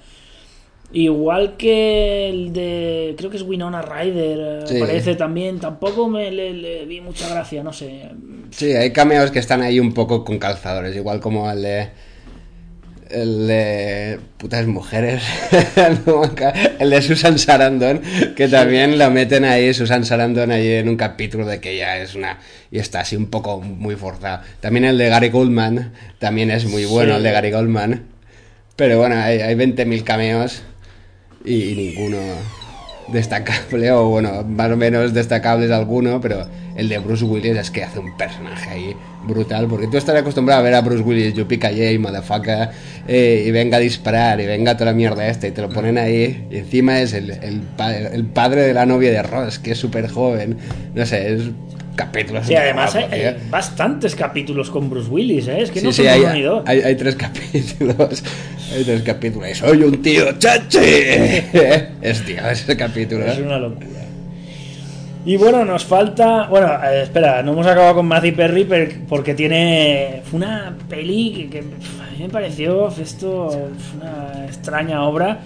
Igual 0.93 1.57
que 1.57 2.29
el 2.29 2.53
de. 2.53 3.15
Creo 3.17 3.31
que 3.31 3.37
es 3.39 3.43
Winona 3.43 3.83
Ryder. 3.83 4.39
eh, 4.41 4.67
Sí. 4.67 4.77
Aparece 4.77 5.15
también. 5.17 5.59
Tampoco 5.59 6.09
me 6.09 6.31
le, 6.31 6.53
le 6.53 6.85
vi 6.85 7.01
mucha 7.01 7.29
gracia, 7.29 7.63
no 7.65 7.73
sé. 7.73 8.11
Sí, 8.51 8.73
hay 8.73 8.93
cameos 8.93 9.31
que 9.31 9.39
están 9.41 9.63
ahí 9.63 9.81
un 9.81 9.93
poco 9.93 10.25
con 10.25 10.39
calzadores, 10.39 10.95
igual 10.95 11.21
como 11.21 11.51
el 11.51 11.63
de. 11.63 11.89
El 13.15 13.47
de. 13.47 14.19
putas 14.39 14.67
mujeres. 14.67 15.23
El 16.79 16.91
de 16.91 17.03
Susan 17.03 17.39
Sarandon, 17.39 18.03
que 18.37 18.49
también 18.49 18.99
lo 18.99 19.11
meten 19.11 19.45
ahí, 19.45 19.73
Susan 19.73 20.05
Sarandon 20.05 20.51
ahí 20.51 20.73
en 20.73 20.89
un 20.89 20.97
capítulo 20.97 21.47
de 21.47 21.61
que 21.61 21.77
ya 21.77 21.99
es 21.99 22.15
una. 22.15 22.39
y 22.71 22.79
está 22.79 23.01
así 23.01 23.17
un 23.17 23.27
poco 23.27 23.61
muy 23.61 23.95
forzado. 23.97 24.43
También 24.61 24.85
el 24.85 24.99
de 24.99 25.09
Gary 25.09 25.29
Goldman, 25.31 25.93
también 26.19 26.51
es 26.51 26.65
muy 26.67 26.85
bueno 26.85 27.13
Sí. 27.13 27.17
el 27.19 27.23
de 27.23 27.33
Gary 27.33 27.51
Goldman. 27.53 28.03
Pero 28.77 28.99
bueno, 28.99 29.17
hay, 29.17 29.41
hay 29.41 29.55
20.000 29.55 30.03
cameos 30.03 30.63
y, 31.45 31.71
y 31.71 31.75
ninguno 31.77 32.19
destacable, 33.09 33.91
o 33.91 34.09
bueno, 34.09 34.45
más 34.45 34.71
o 34.71 34.77
menos 34.77 35.13
destacable 35.13 35.67
es 35.67 35.73
alguno, 35.73 36.21
pero 36.21 36.47
el 36.77 36.89
de 36.89 36.99
Bruce 36.99 37.25
Willis 37.25 37.57
es 37.57 37.71
que 37.71 37.85
hace 37.85 37.99
un 37.99 38.17
personaje 38.17 38.71
ahí 38.71 38.97
brutal, 39.27 39.67
porque 39.69 39.87
tú 39.87 39.97
estás 39.97 40.17
acostumbrado 40.17 40.61
a 40.61 40.65
ver 40.65 40.75
a 40.75 40.81
Bruce 40.81 41.03
Willis, 41.03 41.35
yo 41.35 41.47
pica 41.47 41.71
motherfucker, 41.99 42.71
eh, 43.07 43.45
y 43.47 43.51
venga 43.51 43.77
a 43.77 43.81
disparar, 43.81 44.41
y 44.41 44.47
venga 44.47 44.75
toda 44.75 44.87
la 44.91 44.97
mierda 44.97 45.27
esta, 45.27 45.47
y 45.47 45.51
te 45.51 45.63
lo 45.63 45.69
ponen 45.69 45.99
ahí, 45.99 46.47
y 46.51 46.59
encima 46.59 47.01
es 47.01 47.13
el, 47.13 47.31
el, 47.31 47.63
el 48.13 48.25
padre 48.27 48.63
de 48.63 48.75
la 48.75 48.87
novia 48.87 49.11
de 49.11 49.23
Ross, 49.23 49.59
que 49.59 49.73
es 49.73 49.79
súper 49.79 50.09
joven, 50.09 50.57
no 50.95 51.07
sé, 51.07 51.35
es 51.35 51.43
capítulos. 51.95 52.47
Sí, 52.47 52.55
además 52.55 52.95
hay, 52.95 53.37
bastantes 53.51 54.15
capítulos 54.15 54.71
con 54.71 54.89
Bruce 54.91 55.11
Willis, 55.11 55.49
¿eh? 55.49 55.61
Es 55.63 55.71
que 55.71 55.81
Sí, 55.81 55.87
no 55.87 55.93
sí, 55.93 56.07
hay, 56.07 56.25
hay, 56.67 56.81
hay 56.83 56.95
tres 56.97 57.17
capítulos. 57.17 58.23
Hay 58.75 58.85
tres 58.85 59.03
capítulos. 59.03 59.49
Y 59.51 59.55
soy 59.55 59.83
un 59.83 60.03
tío 60.03 60.33
chachi. 60.39 60.79
es 62.03 62.25
tío, 62.25 62.49
ese 62.51 62.77
capítulo. 62.77 63.25
Es 63.27 63.39
una 63.39 63.59
locura. 63.59 63.87
Y 65.27 65.37
bueno, 65.37 65.65
nos 65.65 65.85
falta. 65.85 66.49
Bueno, 66.49 66.69
eh, 66.85 67.03
espera, 67.05 67.43
no 67.43 67.53
hemos 67.53 67.67
acabado 67.67 67.95
con 67.97 68.07
Matthew 68.07 68.35
Perry 68.35 68.65
per- 68.65 69.01
porque 69.09 69.35
tiene. 69.35 70.21
Fue 70.25 70.39
una 70.39 70.77
peli 70.89 71.49
que, 71.51 71.61
a 71.61 71.63
mí 71.63 72.19
me 72.25 72.29
pareció 72.29 72.89
esto 72.89 73.71
una 73.97 74.45
extraña 74.47 75.03
obra 75.05 75.41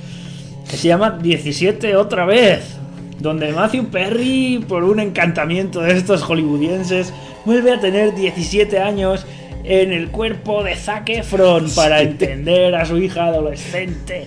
que 0.69 0.77
se 0.77 0.89
llama 0.89 1.19
17 1.23 1.95
otra 1.97 2.25
vez. 2.25 2.78
Donde 3.19 3.53
Matthew 3.53 3.87
Perry, 3.87 4.65
por 4.69 4.85
un 4.85 5.01
encantamiento 5.01 5.81
de 5.81 5.93
estos 5.93 6.23
hollywoodienses, 6.23 7.13
vuelve 7.45 7.73
a 7.73 7.81
tener 7.81 8.15
17 8.15 8.79
años 8.79 9.27
en 9.65 9.93
el 9.93 10.09
cuerpo 10.09 10.63
de 10.63 10.77
Zac 10.77 11.09
Efron 11.09 11.69
para 11.75 12.01
entender 12.01 12.75
a 12.75 12.85
su 12.85 12.97
hija 12.99 13.27
adolescente. 13.27 14.27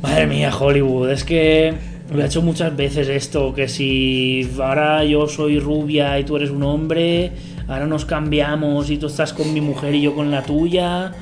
Madre 0.00 0.26
mía, 0.26 0.54
Hollywood, 0.56 1.10
es 1.10 1.24
que 1.24 1.74
lo 2.12 2.22
he 2.22 2.26
hecho 2.26 2.42
muchas 2.42 2.76
veces 2.76 3.08
esto, 3.08 3.54
que 3.54 3.68
si 3.68 4.48
ahora 4.62 5.02
yo 5.04 5.26
soy 5.26 5.58
rubia 5.58 6.18
y 6.18 6.24
tú 6.24 6.36
eres 6.36 6.50
un 6.50 6.62
hombre, 6.62 7.32
ahora 7.66 7.86
nos 7.86 8.04
cambiamos 8.04 8.90
y 8.90 8.98
tú 8.98 9.06
estás 9.06 9.32
con 9.32 9.52
mi 9.52 9.60
mujer 9.60 9.94
y 9.94 10.02
yo 10.02 10.14
con 10.14 10.30
la 10.30 10.42
tuya. 10.42 11.12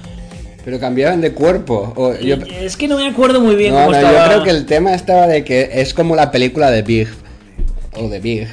Pero 0.65 0.79
cambiaban 0.79 1.21
de 1.21 1.33
cuerpo. 1.33 1.93
O 1.97 2.15
yo, 2.15 2.37
Es 2.61 2.77
que 2.77 2.89
no 2.89 2.97
me 2.97 3.07
acuerdo 3.07 3.41
muy 3.41 3.57
bien 3.57 3.75
no, 3.75 3.81
cómo 3.81 3.91
no, 3.93 3.97
estaba. 3.97 4.19
yo 4.19 4.31
creo 4.31 4.43
que 4.45 4.51
el 4.51 4.67
tema 4.67 4.95
estaba 4.95 5.27
de 5.27 5.45
que 5.45 5.71
es 5.75 5.95
como 5.95 6.17
la 6.17 6.31
película 6.31 6.71
de 6.71 6.83
Big. 6.83 7.09
O 7.95 8.09
de 8.09 8.21
Big. 8.21 8.49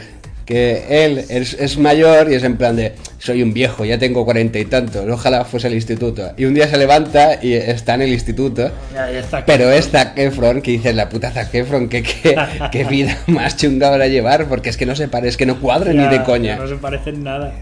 Que 0.46 1.06
él 1.06 1.26
es, 1.30 1.54
es 1.54 1.78
mayor 1.78 2.32
y 2.32 2.36
es 2.36 2.44
en 2.44 2.58
plan 2.58 2.76
de 2.76 2.94
soy 3.20 3.44
un 3.44 3.54
viejo, 3.54 3.84
ya 3.84 4.00
tengo 4.00 4.24
cuarenta 4.24 4.60
y 4.60 4.66
tantos, 4.66 5.08
ojalá 5.10 5.44
fuese 5.44 5.68
al 5.68 5.74
instituto. 5.74 6.32
Y 6.38 6.46
un 6.46 6.54
día 6.54 6.68
se 6.68 6.78
levanta 6.78 7.38
y 7.42 7.54
está 7.54 7.96
en 7.96 8.04
el 8.04 8.10
instituto. 8.10 8.72
Ya, 8.94 9.12
ya 9.12 9.20
está. 9.20 9.46
Pero 9.46 9.70
es 9.72 9.90
Zac 9.90 10.18
Efron 10.18 10.62
que 10.62 10.72
dices, 10.72 10.96
la 10.96 11.10
puta 11.10 11.30
Zac 11.30 11.54
Efron, 11.54 11.90
¿qué, 11.90 12.02
qué, 12.02 12.36
qué 12.72 12.84
vida 12.90 13.18
más 13.28 13.58
chunga 13.58 13.90
para 13.92 14.08
llevar, 14.08 14.48
porque 14.48 14.70
es 14.70 14.78
que 14.78 14.86
no 14.86 14.96
se 14.96 15.10
parece, 15.10 15.30
es 15.30 15.38
que 15.38 15.46
no 15.46 15.60
cuadra 15.60 15.92
ni 15.94 16.08
de 16.08 16.24
coña. 16.24 16.56
No 16.56 16.68
se 16.68 16.76
parecen 16.76 17.24
nada. 17.24 17.54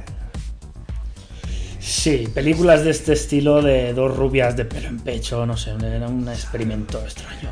Sí, 1.87 2.27
películas 2.33 2.83
de 2.83 2.91
este 2.91 3.13
estilo 3.13 3.61
de 3.61 3.93
dos 3.93 4.13
rubias 4.13 4.57
de 4.57 4.65
pelo 4.65 4.89
en 4.89 4.99
pecho, 4.99 5.45
no 5.45 5.55
sé, 5.55 5.71
era 5.71 6.09
un 6.09 6.27
experimento 6.27 6.99
extraño. 7.01 7.49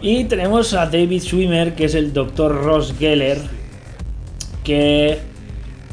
Y 0.00 0.24
tenemos 0.24 0.72
a 0.72 0.86
David 0.86 1.20
Schwimmer, 1.20 1.74
que 1.74 1.84
es 1.84 1.94
el 1.94 2.14
Dr. 2.14 2.64
Ross 2.64 2.94
Geller, 2.98 3.36
que, 4.64 5.18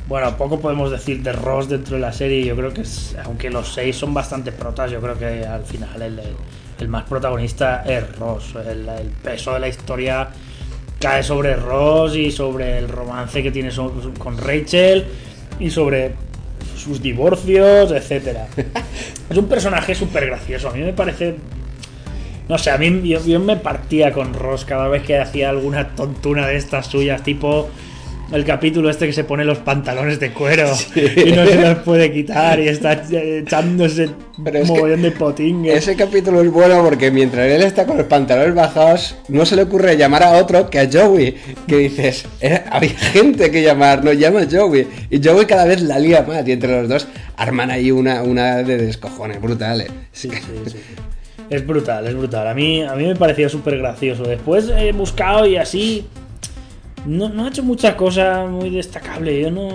bueno, 0.07 0.37
poco 0.37 0.61
podemos 0.61 0.89
decir 0.89 1.21
de 1.21 1.33
Ross 1.33 1.67
dentro 1.67 1.97
de 1.97 2.01
la 2.01 2.13
serie, 2.13 2.45
yo 2.45 2.55
creo 2.55 2.73
que 2.73 2.83
es, 2.83 3.17
aunque 3.25 3.49
los 3.49 3.73
seis 3.73 3.97
son 3.97 4.13
bastante 4.13 4.53
protas, 4.53 4.89
yo 4.89 5.01
creo 5.01 5.19
que 5.19 5.45
al 5.45 5.65
final 5.65 6.01
el, 6.01 6.87
más 6.87 7.03
protagonista 7.03 7.83
es 7.85 8.15
Ross, 8.15 8.55
el, 8.55 8.87
el 8.87 9.09
peso 9.21 9.53
de 9.55 9.59
la 9.59 9.67
historia 9.67 10.29
cae 10.97 11.23
sobre 11.23 11.57
Ross 11.57 12.15
y 12.15 12.31
sobre 12.31 12.77
el 12.77 12.87
romance 12.87 13.43
que 13.43 13.51
tiene 13.51 13.69
con 14.17 14.37
Rachel 14.37 15.03
y 15.59 15.69
sobre 15.69 16.28
sus 16.79 17.01
divorcios, 17.01 17.91
etcétera. 17.91 18.47
es 19.29 19.37
un 19.37 19.47
personaje 19.47 19.93
súper 19.93 20.27
gracioso. 20.27 20.69
A 20.69 20.73
mí 20.73 20.81
me 20.81 20.93
parece. 20.93 21.35
No 22.47 22.57
sé, 22.57 22.71
a 22.71 22.77
mí 22.77 23.07
yo, 23.07 23.23
yo 23.23 23.39
me 23.39 23.57
partía 23.57 24.11
con 24.11 24.33
Ross 24.33 24.65
cada 24.65 24.87
vez 24.87 25.03
que 25.03 25.19
hacía 25.19 25.49
alguna 25.49 25.95
tontuna 25.95 26.47
de 26.47 26.55
estas 26.55 26.87
suyas, 26.87 27.21
tipo 27.21 27.69
el 28.31 28.45
capítulo 28.45 28.89
este 28.89 29.07
que 29.07 29.13
se 29.13 29.23
pone 29.23 29.43
los 29.43 29.59
pantalones 29.59 30.19
de 30.19 30.31
cuero 30.31 30.71
y 30.95 31.31
no 31.31 31.45
se 31.45 31.55
los 31.61 31.79
puede 31.79 32.11
quitar 32.11 32.59
y 32.59 32.67
está 32.67 33.01
echándose 33.11 34.09
Pero 34.43 34.65
mogollón 34.65 35.01
de 35.01 35.11
potingues. 35.11 35.75
Ese 35.77 35.95
capítulo 35.95 36.41
es 36.41 36.51
bueno 36.51 36.83
porque 36.83 37.11
mientras 37.11 37.47
él 37.47 37.61
está 37.63 37.85
con 37.85 37.97
los 37.97 38.05
pantalones 38.07 38.55
bajados, 38.55 39.15
no 39.27 39.45
se 39.45 39.55
le 39.55 39.63
ocurre 39.63 39.97
llamar 39.97 40.23
a 40.23 40.31
otro 40.33 40.69
que 40.69 40.79
a 40.79 40.89
Joey. 40.91 41.35
Que 41.67 41.77
dices, 41.77 42.25
"Eh, 42.41 42.61
había 42.69 42.89
gente 42.91 43.51
que 43.51 43.61
llamar, 43.63 44.03
no 44.03 44.13
llama 44.13 44.41
a 44.41 44.47
Joey. 44.49 44.87
Y 45.09 45.21
Joey 45.23 45.45
cada 45.45 45.65
vez 45.65 45.81
la 45.81 45.99
lía 45.99 46.23
más 46.27 46.47
y 46.47 46.51
entre 46.51 46.71
los 46.81 46.87
dos 46.89 47.07
arman 47.37 47.71
ahí 47.71 47.91
una, 47.91 48.21
una 48.23 48.57
de 48.57 48.77
descojones 48.77 49.41
brutales. 49.41 49.87
Sí, 50.11 50.29
sí, 50.29 50.71
sí. 50.71 50.77
Es 51.49 51.65
brutal, 51.65 52.05
es 52.05 52.15
brutal. 52.15 52.47
A 52.47 52.53
mí, 52.53 52.83
a 52.83 52.93
mí 52.93 53.05
me 53.05 53.15
pareció 53.15 53.49
súper 53.49 53.79
gracioso. 53.79 54.23
Después 54.23 54.69
he 54.69 54.91
buscado 54.91 55.47
y 55.47 55.55
así. 55.55 56.05
No, 57.05 57.43
ha 57.43 57.47
hecho 57.47 57.63
mucha 57.63 57.95
cosa 57.95 58.45
muy 58.45 58.69
destacable. 58.69 59.39
Yo 59.41 59.51
no. 59.51 59.69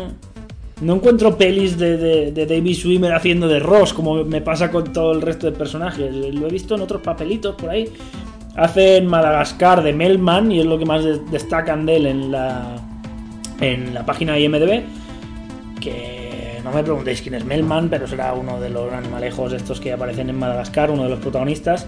No 0.80 0.96
encuentro 0.96 1.38
pelis 1.38 1.78
de, 1.78 2.32
David 2.32 2.74
Schwimmer 2.74 3.14
haciendo 3.14 3.46
de 3.46 3.60
Ross, 3.60 3.94
como 3.94 4.24
me 4.24 4.40
pasa 4.40 4.72
con 4.72 4.92
todo 4.92 5.12
el 5.12 5.22
resto 5.22 5.46
de 5.46 5.52
personajes. 5.56 6.12
Lo 6.12 6.48
he 6.48 6.50
visto 6.50 6.74
en 6.74 6.80
otros 6.82 7.00
papelitos 7.00 7.54
por 7.54 7.70
ahí. 7.70 7.88
Hace 8.56 8.96
en 8.98 9.06
Madagascar 9.06 9.82
de 9.84 9.92
Melman 9.92 10.50
y 10.50 10.58
es 10.60 10.66
lo 10.66 10.76
que 10.78 10.84
más 10.84 11.04
de- 11.04 11.20
destacan 11.30 11.86
de 11.86 11.96
él 11.96 12.06
en 12.06 12.32
la, 12.32 12.76
en 13.60 13.94
la 13.94 14.04
página 14.04 14.36
IMDB. 14.38 14.82
Que 15.80 16.60
no 16.64 16.72
me 16.72 16.82
preguntéis 16.82 17.22
quién 17.22 17.34
es 17.36 17.44
Melman, 17.44 17.88
pero 17.88 18.06
será 18.08 18.32
uno 18.34 18.60
de 18.60 18.70
los 18.70 18.92
animalejos 18.92 19.52
estos 19.52 19.80
que 19.80 19.92
aparecen 19.92 20.28
en 20.28 20.38
Madagascar, 20.38 20.90
uno 20.90 21.04
de 21.04 21.08
los 21.10 21.20
protagonistas. 21.20 21.86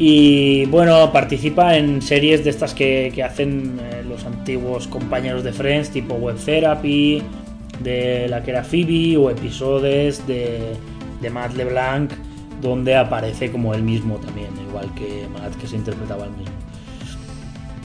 Y 0.00 0.64
bueno, 0.66 1.12
participa 1.12 1.76
en 1.76 2.00
series 2.00 2.44
de 2.44 2.50
estas 2.50 2.72
que, 2.72 3.10
que 3.12 3.24
hacen 3.24 3.80
eh, 3.82 4.04
los 4.08 4.24
antiguos 4.24 4.86
compañeros 4.86 5.42
de 5.42 5.52
Friends, 5.52 5.90
tipo 5.90 6.14
Web 6.14 6.36
Therapy, 6.36 7.20
de 7.82 8.28
la 8.28 8.44
que 8.44 8.52
era 8.52 8.62
Phoebe, 8.62 9.16
o 9.16 9.28
episodios 9.28 10.24
de, 10.28 10.60
de 11.20 11.30
Matt 11.30 11.54
LeBlanc, 11.56 12.12
donde 12.62 12.94
aparece 12.94 13.50
como 13.50 13.74
él 13.74 13.82
mismo 13.82 14.18
también, 14.18 14.50
igual 14.68 14.88
que 14.94 15.26
Matt, 15.32 15.56
que 15.56 15.66
se 15.66 15.74
interpretaba 15.74 16.26
él 16.26 16.30
mismo. 16.30 16.54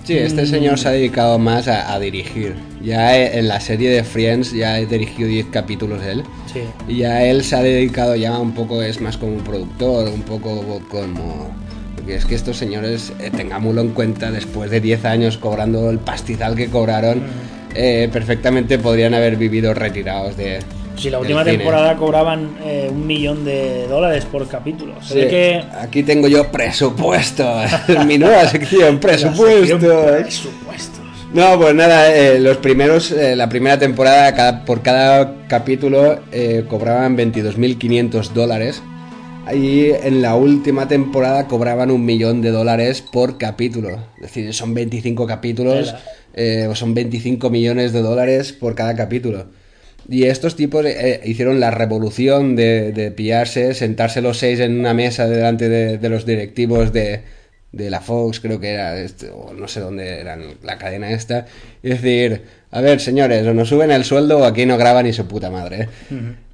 Sí, 0.03 0.17
este 0.17 0.45
señor 0.45 0.77
se 0.77 0.89
ha 0.89 0.91
dedicado 0.91 1.39
más 1.39 1.67
a, 1.67 1.93
a 1.93 1.99
dirigir. 1.99 2.55
Ya 2.81 3.17
en 3.17 3.47
la 3.47 3.61
serie 3.61 3.89
de 3.89 4.03
Friends 4.03 4.51
ya 4.51 4.77
he 4.77 4.85
dirigido 4.85 5.29
10 5.29 5.45
capítulos 5.47 6.03
él. 6.03 6.23
Sí, 6.51 6.59
Y 6.89 6.97
ya 6.97 7.23
él 7.23 7.43
se 7.43 7.55
ha 7.55 7.63
dedicado 7.63 8.15
ya 8.15 8.37
un 8.37 8.53
poco, 8.53 8.81
es 8.83 8.99
más 8.99 9.17
como 9.17 9.31
un 9.33 9.43
productor, 9.43 10.09
un 10.09 10.21
poco 10.21 10.81
como... 10.89 11.55
Porque 12.03 12.15
es 12.17 12.25
que 12.25 12.35
estos 12.35 12.57
señores, 12.57 13.13
eh, 13.21 13.31
tengámoslo 13.35 13.79
en 13.79 13.89
cuenta, 13.91 14.29
después 14.29 14.69
de 14.69 14.81
10 14.81 15.05
años 15.05 15.37
cobrando 15.37 15.89
el 15.89 15.99
pastizal 15.99 16.53
que 16.53 16.67
cobraron, 16.67 17.21
eh, 17.75 18.09
perfectamente 18.11 18.77
podrían 18.77 19.13
haber 19.13 19.37
vivido 19.37 19.73
retirados 19.73 20.35
de... 20.35 20.59
si 20.97 21.09
la 21.09 21.19
última 21.19 21.45
cine. 21.45 21.57
temporada 21.59 21.95
cobraban 21.95 22.57
eh, 22.65 22.89
un 22.91 23.07
millón 23.07 23.45
de 23.45 23.87
dólares 23.87 24.25
por 24.25 24.45
capítulo. 24.49 24.95
Se 25.01 25.13
Sí, 25.13 25.19
ve 25.21 25.27
que... 25.29 25.63
Aquí 25.79 26.03
tengo 26.03 26.27
yo 26.27 26.51
presupuesto, 26.51 27.49
mi 28.05 28.17
nueva 28.17 28.45
sección, 28.49 28.99
presupuesto. 28.99 29.77
Presupuestos. 29.79 30.99
No, 31.33 31.57
pues 31.57 31.73
nada, 31.73 32.13
eh, 32.13 32.37
los 32.37 32.57
primeros, 32.57 33.11
eh, 33.13 33.35
la 33.37 33.47
primera 33.47 33.79
temporada, 33.79 34.35
cada- 34.35 34.65
por 34.65 34.81
cada 34.81 35.47
capítulo 35.47 36.19
cobraban 36.67 37.15
22.500 37.17 38.29
dólares. 38.33 38.83
Y 39.51 39.91
en 39.91 40.21
la 40.21 40.35
última 40.35 40.87
temporada 40.87 41.47
cobraban 41.47 41.91
un 41.91 42.05
millón 42.05 42.41
de 42.41 42.51
dólares 42.51 43.01
por 43.01 43.37
capítulo. 43.37 43.99
Es 44.15 44.23
decir, 44.23 44.53
son 44.53 44.73
25 44.73 45.27
capítulos, 45.27 45.93
eh, 46.33 46.69
son 46.73 46.93
25 46.93 47.49
millones 47.49 47.91
de 47.91 48.01
dólares 48.01 48.53
por 48.53 48.73
cada 48.73 48.95
capítulo. 48.95 49.47
Y 50.07 50.23
estos 50.23 50.55
tipos 50.55 50.85
eh, 50.85 51.21
hicieron 51.25 51.59
la 51.59 51.71
revolución 51.71 52.55
de, 52.55 52.91
de 52.91 53.11
pillarse, 53.11 53.73
sentarse 53.73 54.21
los 54.21 54.37
seis 54.37 54.59
en 54.59 54.79
una 54.79 54.93
mesa 54.93 55.27
delante 55.27 55.69
de, 55.69 55.97
de 55.97 56.09
los 56.09 56.25
directivos 56.25 56.91
de, 56.93 57.21
de 57.73 57.89
la 57.89 58.01
Fox, 58.01 58.39
creo 58.39 58.59
que 58.59 58.69
era, 58.69 58.99
este, 58.99 59.29
o 59.29 59.53
no 59.53 59.67
sé 59.67 59.79
dónde 59.79 60.19
era 60.19 60.37
la 60.61 60.77
cadena 60.77 61.11
esta, 61.11 61.47
y 61.81 61.89
decir, 61.89 62.43
a 62.71 62.81
ver 62.81 63.01
señores, 63.01 63.45
o 63.47 63.53
nos 63.53 63.67
suben 63.69 63.91
el 63.91 64.05
sueldo 64.05 64.39
o 64.39 64.43
aquí 64.45 64.65
no 64.65 64.77
graban 64.77 65.05
ni 65.05 65.13
su 65.13 65.27
puta 65.27 65.49
madre. 65.49 65.89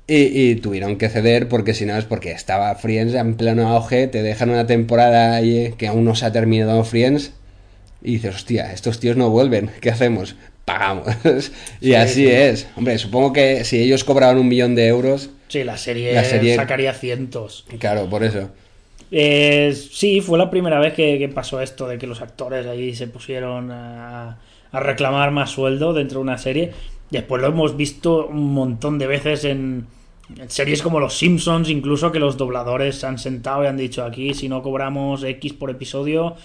Y, 0.09 0.15
y 0.51 0.55
tuvieron 0.55 0.97
que 0.97 1.07
ceder 1.09 1.47
porque 1.47 1.73
si 1.75 1.85
no 1.85 1.95
es 1.95 2.05
porque 2.05 2.31
estaba 2.31 2.73
Friends 2.75 3.13
en 3.13 3.35
pleno 3.35 3.67
auge, 3.69 4.07
te 4.07 4.23
dejan 4.23 4.49
una 4.49 4.65
temporada 4.65 5.35
ahí 5.35 5.73
que 5.77 5.87
aún 5.87 6.03
no 6.03 6.15
se 6.15 6.25
ha 6.25 6.31
terminado 6.31 6.83
Friends 6.83 7.33
y 8.01 8.13
dices, 8.13 8.35
hostia, 8.35 8.71
estos 8.73 8.99
tíos 8.99 9.17
no 9.17 9.29
vuelven, 9.29 9.69
¿qué 9.81 9.91
hacemos? 9.91 10.35
Pagamos. 10.65 11.07
y 11.81 11.87
Sí, 11.87 11.93
así 11.95 12.13
sí. 12.25 12.27
es. 12.27 12.67
Hombre, 12.75 12.97
supongo 12.97 13.33
que 13.33 13.63
si 13.65 13.81
ellos 13.81 14.03
cobraban 14.03 14.37
un 14.39 14.47
millón 14.47 14.75
de 14.75 14.87
euros, 14.87 15.29
Sí, 15.47 15.63
la 15.63 15.77
serie, 15.77 16.13
La 16.13 16.23
serie- 16.23 16.55
sacaría 16.55 16.93
cientos. 16.93 17.65
claro, 17.79 18.09
por 18.09 18.23
eso. 18.23 18.49
Eh, 19.11 19.73
sí, 19.91 20.21
fue 20.21 20.37
la 20.37 20.49
primera 20.51 20.79
vez 20.79 20.93
que, 20.93 21.17
que 21.17 21.29
pasó 21.29 21.61
esto 21.61 21.87
de 21.87 21.97
que 21.97 22.05
los 22.07 22.21
actores 22.21 22.67
ahí 22.67 22.93
se 22.95 23.07
pusieron 23.07 23.71
a, 23.71 24.37
a 24.71 24.79
reclamar 24.79 25.31
más 25.31 25.49
sueldo 25.51 25.93
dentro 25.93 26.19
de 26.19 26.23
una 26.23 26.37
serie. 26.37 26.71
Después 27.09 27.41
lo 27.41 27.47
hemos 27.47 27.75
visto 27.75 28.27
un 28.27 28.53
montón 28.53 28.99
de 28.99 29.07
veces 29.07 29.43
en 29.45 29.87
series 30.47 30.81
como 30.81 30.99
Los 30.99 31.17
Simpsons, 31.17 31.69
incluso 31.69 32.11
que 32.11 32.19
los 32.19 32.37
dobladores 32.37 32.97
se 32.97 33.07
han 33.07 33.17
sentado 33.17 33.63
y 33.63 33.67
han 33.67 33.77
dicho 33.77 34.03
aquí 34.03 34.33
si 34.33 34.47
no 34.49 34.61
cobramos 34.61 35.23
X 35.23 35.53
por 35.53 35.69
episodio. 35.69 36.35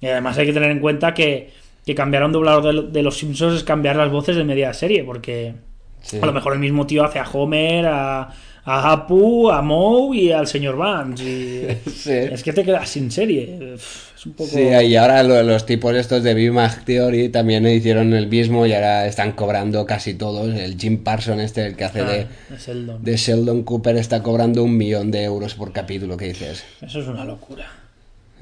Y 0.00 0.06
además 0.06 0.38
hay 0.38 0.46
que 0.46 0.52
tener 0.52 0.70
en 0.70 0.80
cuenta 0.80 1.14
que, 1.14 1.50
que 1.84 1.94
cambiar 1.94 2.22
a 2.22 2.26
un 2.26 2.32
doblador 2.32 2.86
de, 2.86 2.90
de 2.92 3.02
Los 3.02 3.16
Simpsons 3.18 3.54
es 3.56 3.64
cambiar 3.64 3.96
las 3.96 4.10
voces 4.10 4.36
de 4.36 4.44
media 4.44 4.72
serie, 4.72 5.04
porque 5.04 5.54
Sí. 6.00 6.18
a 6.20 6.26
lo 6.26 6.34
mejor 6.34 6.52
el 6.52 6.58
mismo 6.58 6.86
tío 6.86 7.02
hace 7.02 7.18
a 7.18 7.24
Homer, 7.26 7.86
a, 7.86 8.28
a 8.66 8.92
Apu, 8.92 9.50
a 9.50 9.62
Moe 9.62 10.14
y 10.14 10.32
al 10.32 10.46
señor 10.46 10.76
Vance. 10.76 11.24
Y 11.24 11.90
Sí. 11.90 12.10
es 12.12 12.42
que 12.42 12.52
te 12.52 12.62
quedas 12.62 12.90
sin 12.90 13.10
serie. 13.10 13.74
Uf, 13.74 14.10
Es 14.24 14.26
un 14.26 14.32
poco. 14.32 14.50
Sí, 14.50 14.60
y 14.62 14.96
ahora 14.96 15.22
lo- 15.22 15.42
los 15.42 15.66
tipos 15.66 15.94
estos 15.94 16.22
de 16.22 16.32
Big 16.32 16.50
Bang 16.50 16.84
Theory 16.86 17.28
también 17.28 17.66
hicieron 17.66 18.14
el 18.14 18.26
mismo 18.28 18.64
y 18.66 18.72
ahora 18.72 19.06
están 19.06 19.32
cobrando 19.32 19.84
casi 19.84 20.14
todos. 20.14 20.54
El 20.54 20.78
Jim 20.78 21.02
Parson 21.04 21.40
este, 21.40 21.66
el 21.66 21.76
que 21.76 21.84
hace 21.84 22.04
de, 22.04 22.20
Ah, 22.22 22.54
es 22.56 22.68
el 22.68 22.86
don. 22.86 23.04
de 23.04 23.16
Sheldon 23.16 23.62
Cooper, 23.64 23.96
está 23.96 24.22
cobrando 24.22 24.62
un 24.64 24.76
millón 24.76 25.10
de 25.10 25.24
euros 25.24 25.54
por 25.54 25.72
capítulo, 25.72 26.16
¿qué 26.16 26.28
dices? 26.28 26.64
Eso 26.80 27.00
es 27.00 27.06
una 27.08 27.24
locura. 27.24 27.66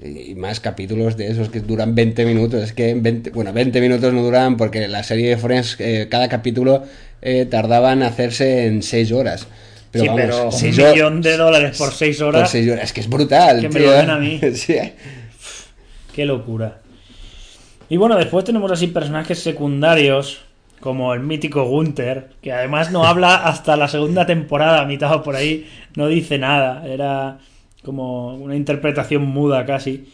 Y 0.03 0.35
más 0.37 0.61
capítulos 0.61 1.17
de 1.17 1.31
esos 1.31 1.49
que 1.49 1.61
duran 1.61 1.95
20 1.95 2.25
minutos. 2.25 2.63
Es 2.63 2.73
que 2.73 2.91
en 2.91 3.03
20, 3.03 3.31
bueno, 3.31 3.53
20 3.53 3.81
minutos 3.81 4.13
no 4.13 4.23
duran 4.23 4.57
porque 4.57 4.87
la 4.89 5.03
serie 5.03 5.31
de 5.31 5.37
Friends, 5.37 5.77
eh, 5.81 6.07
cada 6.11 6.29
capítulo 6.29 6.85
eh, 7.21 7.47
tardaba 7.49 7.93
en 7.93 8.03
hacerse 8.03 8.67
en 8.67 8.83
6 8.83 9.13
horas. 9.13 9.47
Pero 9.91 10.05
sí, 10.05 10.09
vamos, 10.09 10.23
pero 10.25 10.49
un 10.49 10.91
millón 10.93 11.21
de 11.23 11.37
dólares 11.37 11.77
por 11.77 11.93
seis 11.93 12.17
por 12.17 12.29
horas. 12.29 12.51
seis 12.51 12.69
horas. 12.71 12.85
Es 12.85 12.93
que 12.95 13.01
es 13.03 13.09
brutal. 13.11 13.61
Que 13.61 13.69
me 13.69 13.81
lo 13.81 13.91
den 13.93 14.11
a 14.11 14.19
mí. 14.19 14.41
Sí. 14.55 14.77
Qué 16.13 16.27
locura. 16.27 16.81
Y 17.89 17.97
bueno, 17.97 18.17
después 18.17 18.45
tenemos 18.45 18.71
así 18.71 18.87
personajes 18.87 19.39
secundarios, 19.39 20.41
como 20.81 21.15
el 21.15 21.21
mítico 21.21 21.65
Gunther, 21.65 22.31
que 22.41 22.53
además 22.53 22.91
no 22.91 23.05
habla 23.05 23.37
hasta 23.37 23.77
la 23.77 23.89
segunda 23.89 24.27
temporada, 24.27 24.85
mitad 24.85 25.15
o 25.15 25.23
por 25.23 25.37
ahí, 25.37 25.69
no 25.97 26.09
dice 26.09 26.39
nada. 26.39 26.87
Era 26.87 27.39
como 27.85 28.35
una 28.35 28.57
interpretación 28.57 29.23
muda 29.23 29.65
casi. 29.67 30.09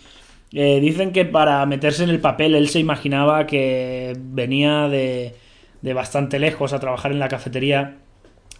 Eh, 0.53 0.81
dicen 0.81 1.13
que 1.13 1.25
para 1.25 1.65
meterse 1.67 2.05
en 2.05 2.11
el 2.11 2.21
papel 2.21 2.55
él 2.55 2.69
se 2.69 2.79
imaginaba 2.79 3.47
que 3.47 4.17
venía 4.19 4.89
de, 4.89 5.35
de 5.83 5.95
bastante 5.95 6.39
lejos 6.39 6.73
a 6.73 6.81
trabajar 6.81 7.13
en 7.13 7.19
la 7.19 7.29
cafetería, 7.29 7.97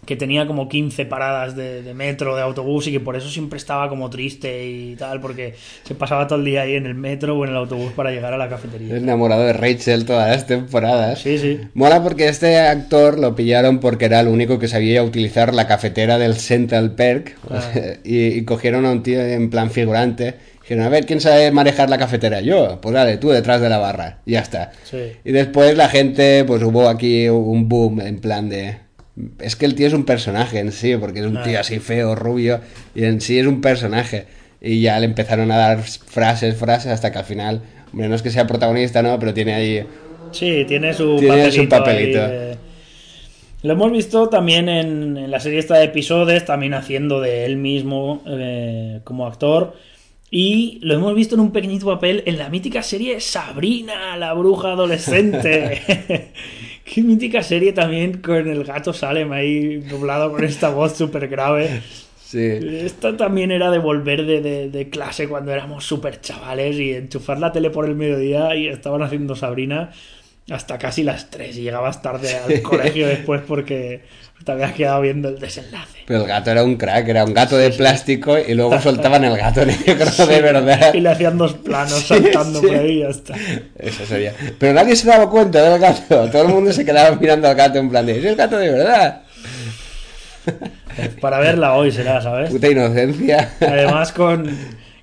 que 0.09 0.15
tenía 0.15 0.47
como 0.47 0.67
15 0.67 1.05
paradas 1.05 1.55
de, 1.55 1.83
de 1.83 1.93
metro, 1.93 2.35
de 2.35 2.41
autobús 2.41 2.87
y 2.87 2.91
que 2.91 2.99
por 2.99 3.15
eso 3.15 3.29
siempre 3.29 3.57
estaba 3.57 3.89
como 3.89 4.09
triste 4.09 4.67
y 4.67 4.95
tal, 4.95 5.21
porque 5.21 5.53
se 5.83 5.93
pasaba 5.93 6.25
todo 6.25 6.39
el 6.39 6.45
día 6.45 6.63
ahí 6.63 6.73
en 6.73 6.87
el 6.87 6.95
metro 6.95 7.37
o 7.37 7.43
en 7.43 7.51
el 7.51 7.57
autobús 7.57 7.91
para 7.91 8.09
llegar 8.09 8.33
a 8.33 8.37
la 8.39 8.49
cafetería. 8.49 8.97
enamorado 8.97 9.43
de 9.43 9.53
Rachel 9.53 10.05
todas 10.05 10.31
las 10.31 10.47
temporadas. 10.47 11.19
Sí, 11.19 11.37
sí. 11.37 11.59
Mola 11.75 12.01
porque 12.01 12.27
este 12.27 12.57
actor 12.57 13.19
lo 13.19 13.35
pillaron 13.35 13.79
porque 13.79 14.05
era 14.05 14.19
el 14.21 14.29
único 14.29 14.57
que 14.57 14.67
sabía 14.67 15.03
utilizar 15.03 15.53
la 15.53 15.67
cafetera 15.67 16.17
del 16.17 16.33
Central 16.37 16.95
Perk 16.95 17.37
y, 18.03 18.29
y 18.29 18.45
cogieron 18.45 18.87
a 18.87 18.91
un 18.91 19.03
tío 19.03 19.21
en 19.21 19.51
plan 19.51 19.69
figurante. 19.69 20.33
Dijeron, 20.63 20.85
a 20.85 20.89
ver, 20.89 21.05
¿quién 21.05 21.21
sabe 21.21 21.51
manejar 21.51 21.91
la 21.91 21.99
cafetera? 21.99 22.41
Yo, 22.41 22.81
pues 22.81 22.95
dale, 22.95 23.17
tú 23.17 23.29
detrás 23.29 23.61
de 23.61 23.69
la 23.69 23.77
barra. 23.77 24.21
Y 24.25 24.31
ya 24.31 24.39
está. 24.39 24.71
Sí. 24.85 25.11
Y 25.23 25.31
después 25.33 25.77
la 25.77 25.87
gente, 25.87 26.43
pues 26.45 26.63
hubo 26.63 26.89
aquí 26.89 27.29
un 27.29 27.69
boom 27.69 28.01
en 28.01 28.19
plan 28.19 28.49
de... 28.49 28.88
Es 29.39 29.55
que 29.55 29.65
el 29.65 29.75
tío 29.75 29.87
es 29.87 29.93
un 29.93 30.05
personaje 30.05 30.59
en 30.59 30.71
sí, 30.71 30.95
porque 30.97 31.19
es 31.19 31.25
un 31.25 31.37
Ah. 31.37 31.43
tío 31.43 31.59
así 31.59 31.79
feo, 31.79 32.15
rubio, 32.15 32.59
y 32.95 33.03
en 33.03 33.21
sí 33.21 33.37
es 33.39 33.45
un 33.47 33.61
personaje. 33.61 34.25
Y 34.61 34.81
ya 34.81 34.99
le 34.99 35.05
empezaron 35.05 35.51
a 35.51 35.57
dar 35.57 35.81
frases, 35.81 36.55
frases, 36.57 36.91
hasta 36.91 37.11
que 37.11 37.19
al 37.19 37.25
final, 37.25 37.61
hombre, 37.91 38.07
no 38.09 38.15
es 38.15 38.21
que 38.21 38.29
sea 38.29 38.45
protagonista, 38.47 39.01
¿no? 39.01 39.17
Pero 39.19 39.33
tiene 39.33 39.53
ahí... 39.53 39.85
Sí, 40.31 40.65
tiene 40.67 40.93
su 40.93 41.17
Tiene 41.17 41.35
papelito. 41.45 41.63
su 41.63 41.69
papelito. 41.69 42.23
ahí 42.23 42.29
de- 42.31 42.57
Lo 43.63 43.73
hemos 43.73 43.91
visto 43.91 44.29
también 44.29 44.69
en, 44.69 45.17
en 45.17 45.31
la 45.31 45.39
serie 45.39 45.59
esta 45.59 45.77
de 45.77 45.85
episodios, 45.85 46.45
también 46.45 46.73
haciendo 46.73 47.19
de 47.19 47.45
él 47.45 47.57
mismo 47.57 48.21
eh, 48.27 48.99
como 49.03 49.25
actor. 49.25 49.75
Y 50.31 50.77
lo 50.83 50.93
hemos 50.93 51.15
visto 51.15 51.33
en 51.35 51.41
un 51.41 51.51
pequeñito 51.51 51.87
papel 51.87 52.21
en 52.27 52.37
la 52.37 52.49
mítica 52.49 52.83
serie 52.83 53.19
Sabrina, 53.19 54.15
la 54.17 54.33
bruja 54.33 54.73
adolescente. 54.73 55.81
Qué 56.91 57.03
mítica 57.03 57.43
serie 57.43 57.71
también 57.73 58.19
con 58.21 58.47
el 58.49 58.63
gato 58.63 58.93
Salem 58.93 59.31
ahí 59.31 59.77
doblado 59.81 60.31
con 60.31 60.43
esta 60.43 60.69
voz 60.69 60.97
súper 60.97 61.27
grave. 61.27 61.81
Sí. 62.15 62.39
Esta 62.39 63.15
también 63.17 63.51
era 63.51 63.71
de 63.71 63.79
volver 63.79 64.25
de, 64.25 64.41
de- 64.41 64.69
de 64.69 64.89
clase 64.89 65.27
cuando 65.27 65.51
éramos 65.51 65.85
súper 65.85 66.21
chavales 66.21 66.77
y 66.77 66.93
enchufar 66.93 67.39
la 67.39 67.51
tele 67.51 67.69
por 67.69 67.85
el 67.85 67.95
mediodía 67.95 68.55
y 68.55 68.67
estaban 68.67 69.01
haciendo 69.03 69.35
Sabrina 69.35 69.91
hasta 70.51 70.77
casi 70.77 71.03
las 71.03 71.29
3 71.29 71.57
y 71.57 71.61
llegabas 71.61 72.01
tarde 72.01 72.35
al 72.35 72.61
colegio 72.61 73.07
después 73.07 73.41
porque 73.47 74.01
te 74.43 74.51
habías 74.51 74.73
quedado 74.73 75.01
viendo 75.01 75.29
el 75.29 75.39
desenlace. 75.39 75.99
Pero 76.05 76.21
el 76.21 76.27
gato 76.27 76.51
era 76.51 76.63
un 76.63 76.77
crack, 76.77 77.07
era 77.07 77.25
un 77.25 77.33
gato 77.33 77.57
de 77.57 77.71
plástico 77.71 78.37
y 78.37 78.53
luego 78.53 78.79
soltaban 78.79 79.23
el 79.23 79.37
gato 79.37 79.65
negro 79.65 80.25
de 80.27 80.41
verdad. 80.41 80.93
Y 80.93 81.01
le 81.01 81.09
hacían 81.09 81.37
dos 81.37 81.53
planos 81.53 82.07
saltando 82.07 82.61
sí. 82.61 82.67
por 82.67 82.75
ahí 82.75 82.91
y 82.91 82.99
ya 82.99 83.09
está. 83.09 83.35
Eso 83.77 84.05
sería. 84.05 84.33
Pero 84.57 84.73
nadie 84.73 84.95
se 84.95 85.07
daba 85.07 85.29
cuenta 85.29 85.61
del 85.61 85.79
gato. 85.79 86.29
Todo 86.29 86.41
el 86.43 86.47
mundo 86.47 86.71
se 86.71 86.85
quedaba 86.85 87.15
mirando 87.15 87.47
al 87.47 87.55
gato 87.55 87.79
en 87.79 87.89
plan 87.89 88.05
de, 88.05 88.17
es 88.17 88.25
el 88.25 88.35
gato 88.35 88.57
de 88.57 88.71
verdad. 88.71 89.23
Para 91.21 91.39
verla 91.39 91.75
hoy 91.75 91.91
será, 91.91 92.21
¿sabes? 92.21 92.49
Puta 92.49 92.69
inocencia. 92.69 93.55
Además 93.59 94.11
con, 94.13 94.49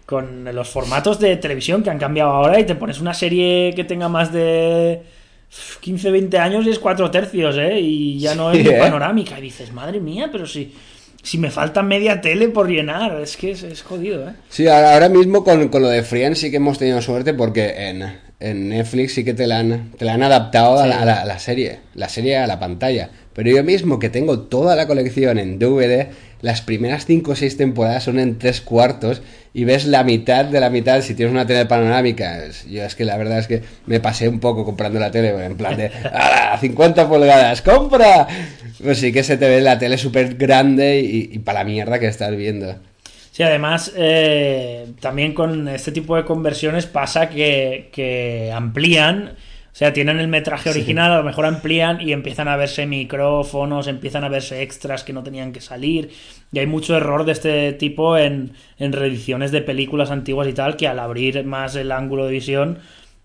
con 0.07 0.44
los 0.44 0.68
formatos 0.68 1.20
de 1.20 1.36
televisión 1.36 1.82
que 1.82 1.90
han 1.90 1.99
cambiado 1.99 2.30
ahora 2.30 2.59
y 2.59 2.64
te 2.64 2.74
pones 2.74 3.01
una 3.01 3.14
serie 3.14 3.74
que 3.76 3.84
tenga 3.84 4.09
más 4.09 4.32
de 4.32 5.03
15, 5.80 6.11
20 6.11 6.38
años 6.38 6.66
y 6.66 6.70
es 6.70 6.78
cuatro 6.78 7.11
tercios, 7.11 7.57
¿eh? 7.59 7.78
Y 7.80 8.18
ya 8.18 8.34
no 8.34 8.53
es 8.53 8.59
Sí, 8.62 8.68
¿eh? 8.68 8.78
panorámica. 8.78 9.38
Y 9.38 9.42
dices, 9.42 9.72
madre 9.72 10.01
mía, 10.01 10.28
pero 10.30 10.47
si, 10.47 10.72
si 11.22 11.38
me 11.38 11.51
falta 11.51 11.82
media 11.82 12.20
tele 12.20 12.49
por 12.49 12.68
llenar, 12.68 13.20
es 13.20 13.36
que 13.36 13.53
es, 13.53 13.62
es 13.62 13.82
jodido, 13.82 14.28
¿eh? 14.28 14.32
Sí, 14.49 14.66
ahora 14.68 15.09
mismo 15.09 15.44
con, 15.44 15.68
con 15.68 15.82
lo 15.82 15.88
de 15.88 16.03
Friends 16.03 16.40
sí 16.40 16.51
que 16.51 16.57
hemos 16.59 16.78
tenido 16.78 17.01
suerte 17.01 17.32
porque 17.34 17.88
en, 17.88 18.03
en 18.40 18.68
Netflix 18.68 19.14
sí 19.14 19.24
que 19.24 19.34
te 19.34 19.47
la 19.47 19.61
han, 19.61 19.92
te 19.92 20.05
la 20.05 20.14
han 20.14 20.22
adaptado 20.22 20.78
a, 20.78 20.82
Sí. 20.84 20.88
la, 20.90 21.01
a 21.01 21.05
la- 21.05 21.22
a 21.22 21.24
la 21.24 21.38
serie, 21.38 21.80
la 21.94 22.09
serie 22.09 22.36
a 22.38 22.47
la 22.47 22.59
pantalla. 22.59 23.11
Pero 23.32 23.51
yo 23.51 23.62
mismo 23.64 23.99
que 23.99 24.09
tengo 24.09 24.40
toda 24.40 24.74
la 24.76 24.86
colección 24.86 25.38
en 25.38 25.59
DVD, 25.59 26.09
las 26.43 26.61
primeras 26.61 27.07
5 27.07 27.30
o 27.30 27.37
6 27.37 27.57
temporadas 27.57 28.05
son 28.05 28.18
en 28.18 28.39
3 28.39 28.61
cuartos 28.61 29.22
y 29.55 29.64
ves 29.64 29.87
la 29.87 30.05
mitad 30.05 30.45
de 30.45 30.61
la 30.61 30.70
mitad 30.70 31.01
si 31.01 31.14
tienes 31.14 31.32
una 31.32 31.47
tele 31.47 31.66
panorámica. 31.66 32.41
Yo 32.68 32.82
es 32.82 32.95
que 32.95 33.05
la 33.05 33.16
verdad 33.16 33.39
es 33.39 33.47
que 33.47 33.62
me 33.87 34.01
pasé 34.01 34.28
un 34.28 34.41
poco 34.41 34.64
comprando 34.64 35.01
la 35.01 35.11
tele, 35.11 35.30
en 35.45 35.57
plan 35.57 35.76
de 35.76 35.91
¡Hala! 36.12 36.59
50 36.61 37.09
pulgadas, 37.09 37.62
¡compra! 37.62 38.26
Pues 38.82 38.99
sí 38.99 39.12
que 39.12 39.22
se 39.22 39.37
te 39.37 39.49
ve 39.49 39.61
la 39.61 39.78
tele 39.78 39.99
súper 39.99 40.34
grande 40.34 41.01
y, 41.01 41.30
y 41.32 41.39
para 41.39 41.61
la 41.61 41.64
mierda 41.64 41.99
que 41.99 42.07
estás 42.07 42.37
viendo. 42.37 42.76
Sí, 43.37 43.43
además, 43.43 43.93
eh, 43.95 44.87
también 44.99 45.34
con 45.34 45.68
este 45.68 45.93
tipo 45.93 46.16
de 46.16 46.24
conversiones 46.24 46.87
pasa 46.87 47.28
que, 47.28 48.51
amplían, 48.55 49.32
sea, 49.79 49.93
tienen 49.93 50.18
el 50.18 50.29
metraje 50.29 50.70
original, 50.70 51.12
a 51.12 51.18
lo 51.18 51.22
mejor 51.22 51.45
amplían 51.45 52.01
y 52.01 52.14
empiezan 52.14 52.49
a 52.49 52.57
verse 52.57 52.87
micrófonos, 52.87 53.89
empiezan 53.89 54.24
a 54.24 54.31
verse 54.31 54.62
extras 54.62 55.05
que 55.05 55.12
no 55.12 55.22
tenían 55.22 55.53
que 55.53 55.61
salir. 55.61 56.09
Y 56.51 56.61
hay 56.61 56.66
mucho 56.66 56.97
error 56.97 57.27
de 57.27 57.33
este 57.33 57.74
tipo 57.74 58.16
en, 58.16 58.55
en 58.79 58.93
reediciones 58.95 59.53
de 59.53 59.61
películas 59.61 60.11
antiguas 60.11 60.49
y 60.49 60.55
tal, 60.55 60.79
que 60.79 60.89
al 60.89 60.99
abrir 60.99 61.45
más 61.45 61.77
el 61.77 61.93
ángulo 61.93 62.24
de 62.24 62.33
visión 62.33 62.79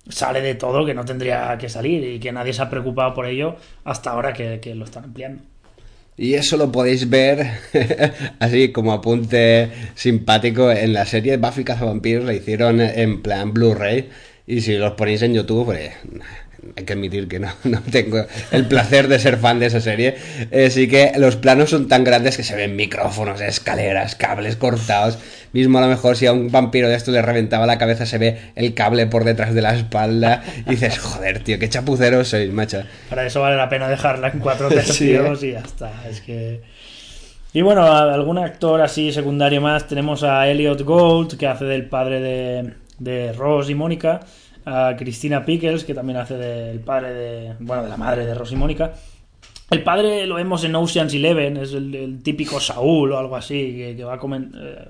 sale 0.09 0.41
de 0.41 0.55
todo 0.55 0.85
que 0.85 0.93
no 0.93 1.05
tendría 1.05 1.57
que 1.57 1.69
salir 1.69 2.03
y 2.03 2.19
que 2.19 2.33
nadie 2.33 2.51
se 2.51 2.61
ha 2.61 2.69
preocupado 2.69 3.13
por 3.13 3.27
ello 3.27 3.55
hasta 3.85 4.11
ahora 4.11 4.33
que, 4.33 4.59
que 4.59 4.75
lo 4.75 4.83
están 4.83 5.05
ampliando. 5.05 5.43
Y 6.17 6.33
eso 6.33 6.57
lo 6.57 6.69
podéis 6.69 7.09
ver 7.09 7.47
así 8.39 8.73
como 8.73 8.91
apunte 8.91 9.71
simpático 9.95 10.69
en 10.69 10.91
la 10.91 11.05
serie 11.05 11.37
Buffy 11.37 11.63
Cazavampiros, 11.63 12.25
la 12.25 12.33
hicieron 12.33 12.81
en 12.81 13.21
plan 13.21 13.53
Blu-ray 13.53 14.09
y 14.51 14.59
si 14.59 14.75
los 14.75 14.93
ponéis 14.93 15.21
en 15.21 15.33
YouTube, 15.33 15.65
pues 15.65 15.91
hay 16.75 16.85
que 16.85 16.93
admitir 16.93 17.27
que 17.27 17.39
no, 17.39 17.49
no 17.63 17.81
tengo 17.81 18.25
el 18.51 18.67
placer 18.67 19.07
de 19.07 19.19
ser 19.19 19.37
fan 19.37 19.59
de 19.59 19.67
esa 19.67 19.81
serie. 19.81 20.15
Así 20.65 20.87
que 20.87 21.11
los 21.17 21.35
planos 21.35 21.69
son 21.69 21.87
tan 21.87 22.03
grandes 22.03 22.37
que 22.37 22.43
se 22.43 22.55
ven 22.55 22.75
micrófonos, 22.75 23.41
escaleras, 23.41 24.15
cables 24.15 24.55
cortados. 24.55 25.17
Mismo 25.53 25.79
a 25.79 25.81
lo 25.81 25.87
mejor 25.87 26.15
si 26.15 26.27
a 26.27 26.33
un 26.33 26.51
vampiro 26.51 26.87
de 26.87 26.95
esto 26.95 27.11
le 27.11 27.21
reventaba 27.21 27.65
la 27.65 27.77
cabeza 27.77 28.05
se 28.05 28.17
ve 28.17 28.39
el 28.55 28.73
cable 28.73 29.07
por 29.07 29.23
detrás 29.23 29.53
de 29.53 29.61
la 29.61 29.75
espalda 29.75 30.43
y 30.65 30.71
dices, 30.71 30.97
joder, 30.97 31.43
tío, 31.43 31.59
qué 31.59 31.67
chapuceros 31.67 32.29
sois, 32.29 32.51
macho. 32.51 32.83
Para 33.09 33.25
eso 33.25 33.41
vale 33.41 33.57
la 33.57 33.67
pena 33.67 33.89
dejarla 33.89 34.29
en 34.29 34.39
cuatro 34.39 34.69
Sí, 34.71 34.75
tercios 34.75 35.43
y 35.43 35.51
ya 35.51 35.59
está. 35.59 35.91
Es 36.09 36.21
que. 36.21 36.61
Y 37.53 37.61
bueno, 37.61 37.85
algún 37.85 38.37
actor 38.37 38.81
así 38.81 39.11
secundario 39.11 39.59
más. 39.59 39.87
Tenemos 39.87 40.23
a 40.23 40.47
Elliot 40.47 40.81
Gold, 40.83 41.37
que 41.37 41.47
hace 41.47 41.65
del 41.65 41.85
padre 41.85 42.21
de, 42.21 42.73
de 42.99 43.33
Ross 43.33 43.69
y 43.69 43.75
Mónica. 43.75 44.21
A 44.65 44.95
Christina 44.97 45.43
Pickles, 45.43 45.83
que 45.83 45.93
también 45.93 46.17
hace 46.19 46.35
del 46.37 46.79
padre 46.81 47.13
de. 47.13 47.53
Bueno, 47.59 47.83
de 47.83 47.89
la 47.89 47.97
madre 47.97 48.25
de 48.25 48.33
Ross 48.35 48.51
y 48.51 48.55
Mónica. 48.55 48.93
El 49.69 49.83
padre 49.83 50.27
lo 50.27 50.35
vemos 50.35 50.63
en 50.65 50.75
Ocean's 50.75 51.13
Eleven, 51.13 51.57
es 51.57 51.73
el, 51.73 51.95
el 51.95 52.21
típico 52.23 52.59
Saúl 52.59 53.13
o 53.13 53.17
algo 53.17 53.35
así, 53.37 53.73
que, 53.77 53.95
que 53.95 54.03
va, 54.03 54.19
comen- 54.19 54.51
eh, 54.53 54.89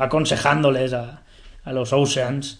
va 0.00 0.06
aconsejándoles 0.06 0.92
a, 0.92 1.22
a 1.64 1.72
los 1.72 1.92
Oceans. 1.92 2.58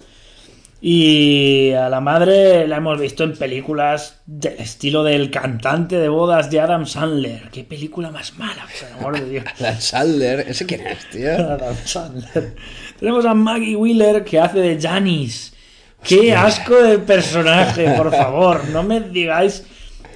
Y 0.81 1.73
a 1.73 1.89
la 1.89 2.01
madre 2.01 2.69
la 2.69 2.77
hemos 2.77 3.01
visto 3.01 3.25
en 3.25 3.33
películas 3.33 4.21
del 4.27 4.59
estilo 4.59 5.03
del 5.03 5.31
cantante 5.31 5.97
de 5.97 6.09
bodas 6.09 6.51
de 6.51 6.61
Adam 6.61 6.85
Sandler. 6.87 7.49
¡Qué 7.51 7.65
película 7.65 8.11
más 8.11 8.37
mala, 8.39 8.67
por 8.67 8.89
el 8.89 8.95
amor 8.95 9.21
de 9.21 9.31
Dios! 9.31 9.45
Alan 9.59 9.81
Sadler, 9.81 10.41
¿ese 10.47 10.67
quién 10.67 10.87
es, 10.87 11.09
tío? 11.11 11.33
Adam 11.51 11.75
Sandler. 11.85 12.55
Tenemos 13.01 13.25
a 13.25 13.35
Maggie 13.35 13.75
Wheeler 13.75 14.23
que 14.23 14.39
hace 14.39 14.61
de 14.61 14.79
Janice. 14.81 15.56
¡Qué 16.03 16.35
asco 16.35 16.75
de 16.75 16.99
personaje, 16.99 17.95
por 17.97 18.11
favor! 18.17 18.69
No 18.73 18.83
me 18.83 19.01
digáis 19.01 19.65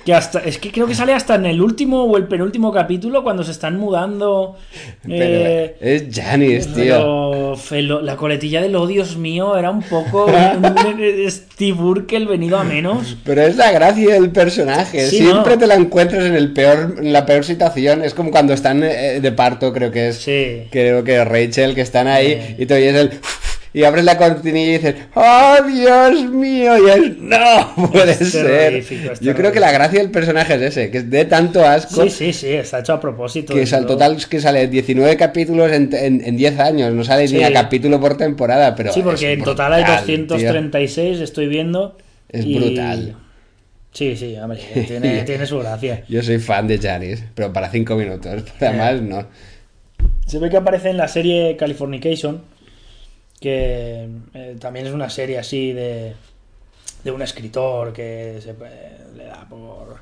que 0.04 0.14
hasta... 0.14 0.40
Es 0.40 0.58
que 0.58 0.70
creo 0.70 0.86
que 0.86 0.94
sale 0.94 1.12
hasta 1.12 1.34
en 1.34 1.46
el 1.46 1.60
último 1.60 2.04
o 2.04 2.16
el 2.16 2.26
penúltimo 2.26 2.72
capítulo 2.72 3.22
cuando 3.22 3.42
se 3.44 3.50
están 3.50 3.78
mudando... 3.78 4.56
Eh, 5.08 5.76
es 5.80 6.04
Janice, 6.14 6.68
tío. 6.70 7.54
la 8.02 8.16
coletilla 8.16 8.62
del 8.62 8.76
oh 8.76 8.86
Dios 8.86 9.16
mío 9.16 9.56
era 9.56 9.70
un 9.70 9.82
poco 9.82 10.26
un, 10.26 11.30
Steve 11.30 11.80
Urkel 11.80 12.26
venido 12.26 12.58
a 12.58 12.64
menos. 12.64 13.16
Pero 13.24 13.42
es 13.42 13.56
la 13.56 13.72
gracia 13.72 14.14
del 14.14 14.30
personaje. 14.30 15.06
Sí, 15.08 15.18
Siempre 15.18 15.54
¿no? 15.54 15.58
te 15.58 15.66
la 15.66 15.74
encuentras 15.74 16.24
en 16.24 16.34
el 16.34 16.52
peor, 16.52 16.96
en 16.98 17.12
la 17.12 17.26
peor 17.26 17.44
situación. 17.44 18.02
Es 18.02 18.14
como 18.14 18.30
cuando 18.30 18.52
están 18.52 18.82
eh, 18.82 19.20
de 19.20 19.32
parto, 19.32 19.72
creo 19.72 19.90
que 19.90 20.08
es. 20.08 20.16
Sí. 20.16 20.68
Creo 20.70 21.04
que 21.04 21.24
Rachel, 21.24 21.74
que 21.74 21.82
están 21.82 22.06
ahí 22.06 22.56
y 22.58 22.66
te 22.66 22.74
oyes 22.74 22.94
el. 22.94 23.20
Y 23.72 23.84
abres 23.84 24.04
la 24.04 24.18
cortinilla 24.18 24.68
y 24.68 24.72
dices, 24.78 24.94
¡Oh, 25.14 25.56
Dios 25.64 26.24
mío! 26.30 26.72
Y 26.86 26.90
es, 26.90 27.16
¡No! 27.18 27.90
Puede 27.92 28.12
Es 28.12 28.32
ser. 28.32 28.46
terrorífico, 28.46 29.12
es 29.12 29.20
Yo 29.20 29.34
creo 29.36 29.52
que 29.52 29.60
la 29.60 29.70
gracia 29.70 30.00
del 30.00 30.10
personaje 30.10 30.54
es 30.56 30.62
ese, 30.62 30.90
que 30.90 30.98
es 30.98 31.10
de 31.10 31.24
tanto 31.24 31.64
asco. 31.64 32.02
Sí, 32.02 32.10
sí, 32.10 32.32
sí, 32.32 32.48
está 32.48 32.80
hecho 32.80 32.94
a 32.94 33.00
propósito. 33.00 33.54
Que 33.54 33.62
es 33.62 33.72
al 33.72 33.86
total 33.86 34.16
es 34.16 34.26
que 34.26 34.40
sale 34.40 34.66
19 34.66 35.16
capítulos 35.16 35.70
en, 35.70 35.88
en, 35.94 36.20
en 36.24 36.36
10 36.36 36.58
años, 36.58 36.92
no 36.92 37.04
sale 37.04 37.28
ni 37.28 37.44
a 37.44 37.52
capítulo 37.52 38.00
por 38.00 38.16
temporada, 38.16 38.74
pero 38.74 38.92
Sí, 38.92 39.02
porque 39.02 39.32
en 39.34 39.42
total 39.44 39.72
hay 39.74 39.84
brutal, 39.84 40.04
tío. 40.04 40.16
236, 40.26 41.20
estoy 41.20 41.46
viendo. 41.46 41.96
Es 42.28 42.44
y- 42.44 42.58
brutal. 42.58 43.16
Sí, 43.92 44.16
sí, 44.16 44.36
hombre, 44.36 44.58
tiene, 44.86 45.22
tiene 45.22 45.46
su 45.46 45.58
gracia. 45.60 46.02
Yo 46.08 46.22
soy 46.22 46.38
fan 46.38 46.66
de 46.66 46.78
Janice, 46.78 47.24
pero 47.34 47.52
para 47.52 47.68
5 47.70 47.94
minutos, 47.96 48.42
además 48.60 49.00
no. 49.02 49.26
Se 50.26 50.38
ve 50.38 50.48
que 50.50 50.56
aparece 50.56 50.90
en 50.90 50.96
la 50.96 51.08
serie 51.08 51.56
Californication, 51.56 52.40
que 53.40 54.08
eh, 54.34 54.56
también 54.60 54.86
es 54.86 54.92
una 54.92 55.08
serie 55.08 55.38
así 55.38 55.72
de, 55.72 56.14
de 57.02 57.10
un 57.10 57.22
escritor 57.22 57.92
que 57.92 58.38
se, 58.42 58.50
eh, 58.50 58.98
le 59.16 59.24
da 59.24 59.46
por, 59.48 59.96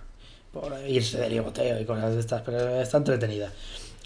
por 0.52 0.76
irse 0.86 1.18
de 1.18 1.30
ligoteo 1.30 1.80
y 1.80 1.84
cosas 1.84 2.14
de 2.14 2.20
estas, 2.20 2.42
pero 2.42 2.80
está 2.80 2.98
entretenida. 2.98 3.52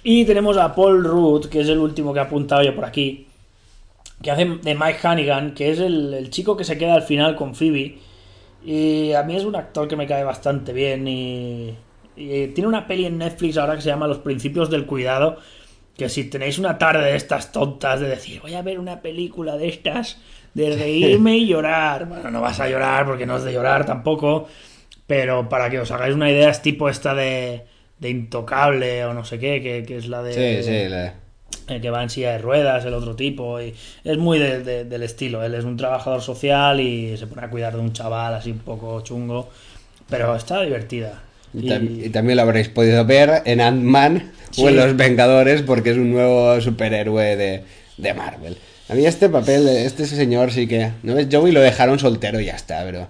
Y 0.05 0.25
tenemos 0.25 0.57
a 0.57 0.75
Paul 0.75 1.05
Rudd, 1.05 1.47
que 1.47 1.61
es 1.61 1.69
el 1.69 1.79
último 1.79 2.13
que 2.13 2.19
he 2.19 2.23
apuntado 2.23 2.63
yo 2.63 2.75
por 2.75 2.85
aquí, 2.85 3.27
que 4.23 4.31
hace 4.31 4.45
de 4.45 4.75
Mike 4.75 4.99
Hannigan, 5.03 5.55
que 5.55 5.71
es 5.71 5.79
el, 5.79 6.13
el 6.15 6.31
chico 6.31 6.57
que 6.57 6.65
se 6.65 6.77
queda 6.77 6.95
al 6.95 7.03
final 7.03 7.37
con 7.37 7.55
Phoebe. 7.55 7.99
Y 8.65 9.13
a 9.13 9.23
mí 9.23 9.35
es 9.35 9.45
un 9.45 9.57
actor 9.57 9.89
que 9.89 9.97
me 9.97 10.07
cae 10.07 10.23
bastante 10.23 10.73
bien 10.73 11.09
y, 11.09 11.75
y 12.17 12.49
tiene 12.49 12.69
una 12.69 12.87
peli 12.87 13.07
en 13.07 13.19
Netflix 13.19 13.57
ahora 13.57 13.75
que 13.75 13.83
se 13.83 13.89
llama 13.89 14.07
Los 14.07 14.19
Principios 14.19 14.71
del 14.71 14.87
Cuidado, 14.87 15.39
que 15.97 16.09
si 16.09 16.25
tenéis 16.25 16.59
una 16.59 16.79
tarde 16.79 17.05
de 17.05 17.17
estas 17.17 17.53
tontas 17.53 18.01
de 18.01 18.09
decir 18.09 18.41
voy 18.41 18.55
a 18.55 18.63
ver 18.63 18.79
una 18.79 19.01
película 19.03 19.57
de 19.57 19.69
estas, 19.69 20.19
de 20.55 20.75
reírme 20.77 21.37
y 21.37 21.47
llorar, 21.47 22.07
bueno, 22.07 22.31
no 22.31 22.41
vas 22.41 22.61
a 22.61 22.69
llorar 22.69 23.07
porque 23.07 23.27
no 23.27 23.37
es 23.37 23.45
de 23.45 23.53
llorar 23.53 23.85
tampoco, 23.87 24.49
pero 25.07 25.49
para 25.49 25.69
que 25.71 25.81
os 25.81 25.91
hagáis 25.91 26.15
una 26.15 26.31
idea 26.31 26.51
es 26.51 26.63
tipo 26.63 26.89
esta 26.89 27.15
de, 27.15 27.65
de 27.99 28.11
Intocable 28.11 29.05
o 29.05 29.15
no 29.15 29.25
sé 29.25 29.39
qué, 29.39 29.63
que, 29.63 29.85
que 29.87 29.97
es 29.99 30.09
la 30.09 30.23
de... 30.23 30.33
Sí, 30.63 30.63
sí, 30.65 30.89
la- 30.89 31.15
el 31.69 31.81
que 31.81 31.91
va 31.91 32.03
en 32.03 32.11
silla 32.11 32.33
de 32.33 32.39
ruedas, 32.39 32.85
el 32.85 32.95
otro 32.95 33.15
tipo, 33.15 33.61
y 33.61 33.73
es 34.05 34.19
muy 34.19 34.39
de- 34.39 34.63
de- 34.65 34.85
del 34.85 35.03
estilo. 35.03 35.43
Él 35.45 35.55
es 35.55 35.65
un 35.65 35.77
trabajador 35.77 36.21
social 36.21 36.81
y 36.81 37.17
se 37.17 37.27
pone 37.27 37.43
a 37.47 37.51
cuidar 37.51 37.75
de 37.75 37.81
un 37.81 37.93
chaval 37.93 38.35
así 38.35 38.51
un 38.51 38.59
poco 38.59 39.01
chungo, 39.03 39.49
pero 40.09 40.35
está 40.35 40.63
divertida. 40.63 41.23
Y, 41.55 41.67
Y- 41.67 41.71
tam- 41.71 42.07
y 42.07 42.09
también 42.11 42.37
lo 42.37 42.43
habréis 42.43 42.69
podido 42.69 43.05
ver 43.05 43.43
en 43.45 43.61
Ant-Man 43.61 44.33
Sí. 44.51 44.63
o 44.65 44.69
en 44.69 44.77
Los 44.77 44.97
Vengadores 44.97 45.63
porque 45.63 45.91
es 45.91 45.97
un 45.97 46.13
nuevo 46.13 46.61
superhéroe 46.61 47.37
de, 47.37 47.63
de 47.97 48.15
Marvel. 48.15 48.57
A 48.89 48.95
mí 48.95 49.07
este 49.07 49.29
papel, 49.31 49.67
este 49.69 50.05
señor 50.07 50.53
sí 50.53 50.67
que... 50.67 50.91
¿No 51.03 51.15
ves? 51.15 51.29
Joey 51.33 51.53
lo 51.53 51.61
dejaron 51.63 51.99
soltero 51.99 52.39
y 52.41 52.47
ya 52.47 52.57
está, 52.57 52.83
pero... 52.85 53.09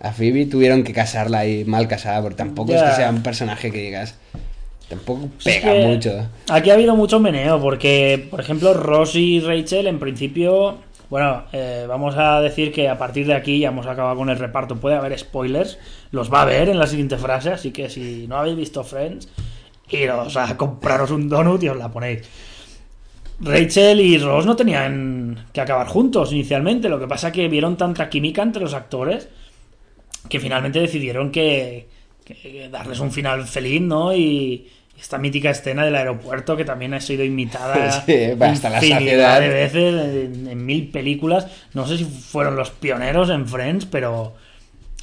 A 0.00 0.12
Phoebe 0.12 0.44
tuvieron 0.44 0.84
que 0.84 0.92
casarla 0.92 1.38
ahí 1.38 1.64
mal 1.64 1.88
casada 1.88 2.20
porque 2.20 2.36
tampoco 2.36 2.74
es 2.74 2.82
que 2.82 2.92
sea 2.92 3.08
un 3.10 3.22
personaje 3.22 3.70
que 3.70 3.78
digas... 3.78 4.14
Tampoco 4.88 5.30
Es 5.38 5.44
pega 5.44 5.72
que 5.72 5.86
mucho. 5.86 6.26
Aquí 6.50 6.68
ha 6.68 6.74
habido 6.74 6.94
mucho 6.94 7.18
meneo, 7.18 7.58
porque, 7.62 8.26
por 8.30 8.40
ejemplo, 8.40 8.74
Ross 8.74 9.14
y 9.14 9.40
Rachel, 9.40 9.86
en 9.86 9.98
principio, 9.98 10.76
bueno, 11.10 11.44
eh, 11.52 11.84
vamos 11.88 12.16
a 12.16 12.40
decir 12.40 12.72
que 12.72 12.88
a 12.88 12.98
partir 12.98 13.26
de 13.26 13.34
aquí 13.34 13.58
ya 13.58 13.68
hemos 13.68 13.86
acabado 13.86 14.16
con 14.16 14.30
el 14.30 14.38
reparto. 14.38 14.76
Puede 14.76 14.96
haber 14.96 15.18
spoilers, 15.18 15.78
los 16.10 16.32
va 16.32 16.40
a 16.40 16.42
haber 16.42 16.68
en 16.68 16.78
la 16.78 16.86
siguiente 16.86 17.18
frase, 17.18 17.50
así 17.50 17.70
que 17.70 17.88
si 17.88 18.26
no 18.26 18.36
habéis 18.36 18.56
visto 18.56 18.84
Friends, 18.84 19.28
iros 19.90 20.36
a 20.36 20.56
compraros 20.56 21.10
un 21.10 21.28
donut 21.28 21.62
y 21.62 21.68
os 21.68 21.76
la 21.76 21.90
ponéis. 21.90 22.28
Rachel 23.40 24.00
y 24.00 24.18
Ross 24.18 24.46
no 24.46 24.56
tenían 24.56 25.46
que 25.52 25.60
acabar 25.60 25.88
juntos 25.88 26.32
inicialmente, 26.32 26.88
lo 26.88 27.00
que 27.00 27.08
pasa 27.08 27.32
que 27.32 27.48
vieron 27.48 27.76
tanta 27.76 28.08
química 28.08 28.42
entre 28.42 28.62
los 28.62 28.74
actores 28.74 29.28
que 30.28 30.40
finalmente 30.40 30.80
decidieron 30.80 31.30
que, 31.30 31.88
que 32.24 32.68
darles 32.70 33.00
un 33.00 33.12
final 33.12 33.46
feliz, 33.46 33.82
¿no? 33.82 34.14
Y, 34.14 34.66
esta 34.98 35.18
mítica 35.18 35.50
escena 35.50 35.84
del 35.84 35.94
aeropuerto 35.96 36.56
que 36.56 36.64
también 36.64 36.94
ha 36.94 37.00
sido 37.00 37.24
imitada 37.24 37.90
Sí, 38.06 38.14
hasta 38.40 38.70
la 38.70 38.78
infinidad 38.78 39.36
saciedad. 39.36 39.40
de 39.40 39.48
veces 39.48 39.94
en, 40.34 40.48
en 40.48 40.66
mil 40.66 40.90
películas. 40.90 41.46
No 41.74 41.86
sé 41.86 41.98
si 41.98 42.04
fueron 42.04 42.56
los 42.56 42.70
pioneros 42.70 43.30
en 43.30 43.46
Friends, 43.46 43.86
pero 43.86 44.34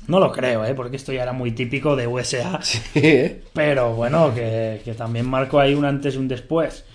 no 0.07 0.19
lo 0.19 0.31
creo, 0.31 0.65
¿eh? 0.65 0.73
porque 0.75 0.97
esto 0.97 1.13
ya 1.13 1.23
era 1.23 1.33
muy 1.33 1.51
típico 1.51 1.95
de 1.95 2.07
USA. 2.07 2.59
Sí. 2.93 3.41
Pero 3.53 3.93
bueno, 3.95 4.33
que, 4.33 4.81
que 4.83 4.93
también 4.93 5.25
marcó 5.27 5.59
ahí 5.59 5.73
un 5.75 5.85
antes 5.85 6.15
y 6.15 6.17
un 6.17 6.27
después. 6.27 6.85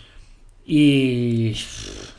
Y. 0.67 1.55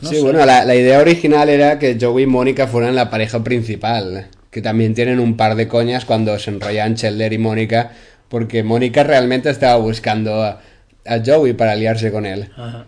no 0.01 0.09
sí, 0.09 0.15
sé. 0.17 0.21
bueno, 0.21 0.45
la, 0.45 0.63
la 0.63 0.75
idea 0.75 0.99
original 0.99 1.49
era 1.49 1.79
que 1.79 1.97
Joey 1.99 2.23
y 2.23 2.27
Mónica 2.27 2.67
fueran 2.67 2.95
la 2.95 3.09
pareja 3.09 3.43
principal. 3.43 4.27
Que 4.51 4.61
también 4.61 4.95
tienen 4.95 5.19
un 5.19 5.35
par 5.37 5.55
de 5.55 5.67
coñas 5.67 6.05
cuando 6.05 6.37
se 6.39 6.49
enrollan 6.51 6.95
Chandler 6.95 7.33
y 7.33 7.37
Mónica. 7.37 7.91
Porque 8.29 8.63
Mónica 8.63 9.03
realmente 9.03 9.49
estaba 9.49 9.77
buscando 9.77 10.43
a, 10.43 10.61
a 11.05 11.21
Joey 11.25 11.53
para 11.53 11.73
aliarse 11.73 12.11
con 12.11 12.25
él. 12.25 12.49
Ajá. 12.55 12.85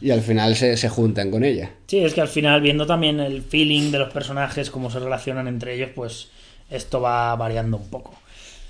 Y 0.00 0.12
al 0.12 0.20
final 0.20 0.54
se, 0.54 0.76
se 0.76 0.88
juntan 0.88 1.30
con 1.30 1.42
ella. 1.44 1.70
Sí, 1.88 1.98
es 2.04 2.14
que 2.14 2.20
al 2.20 2.28
final, 2.28 2.60
viendo 2.60 2.86
también 2.86 3.18
el 3.18 3.42
feeling 3.42 3.90
de 3.90 3.98
los 3.98 4.12
personajes, 4.12 4.70
cómo 4.70 4.90
se 4.90 5.00
relacionan 5.00 5.48
entre 5.48 5.74
ellos, 5.74 5.90
pues 5.94 6.28
esto 6.70 7.00
va 7.00 7.34
variando 7.34 7.78
un 7.78 7.88
poco. 7.88 8.14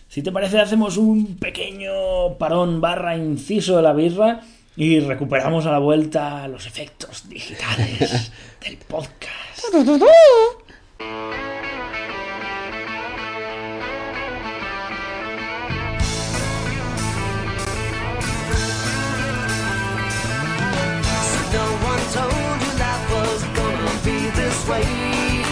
Si 0.09 0.23
te 0.23 0.33
parece, 0.33 0.59
hacemos 0.59 0.97
un 0.97 1.37
pequeño 1.37 2.39
parón 2.39 2.81
barra 2.81 3.17
inciso 3.17 3.77
de 3.77 3.83
la 3.83 3.93
birra 3.93 4.41
y 4.75 5.01
recuperamos 5.01 5.67
a 5.67 5.73
la 5.73 5.79
vuelta 5.81 6.49
los 6.49 6.67
efectos 6.67 7.29
digitales 7.29 8.33
del 8.65 8.79
podcast. 8.79 9.65
Way. 24.69 25.45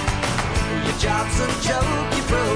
Your 0.85 0.99
job's 0.99 1.41
a 1.41 1.49
joke, 1.63 2.17
you 2.17 2.23
broke. 2.29 2.56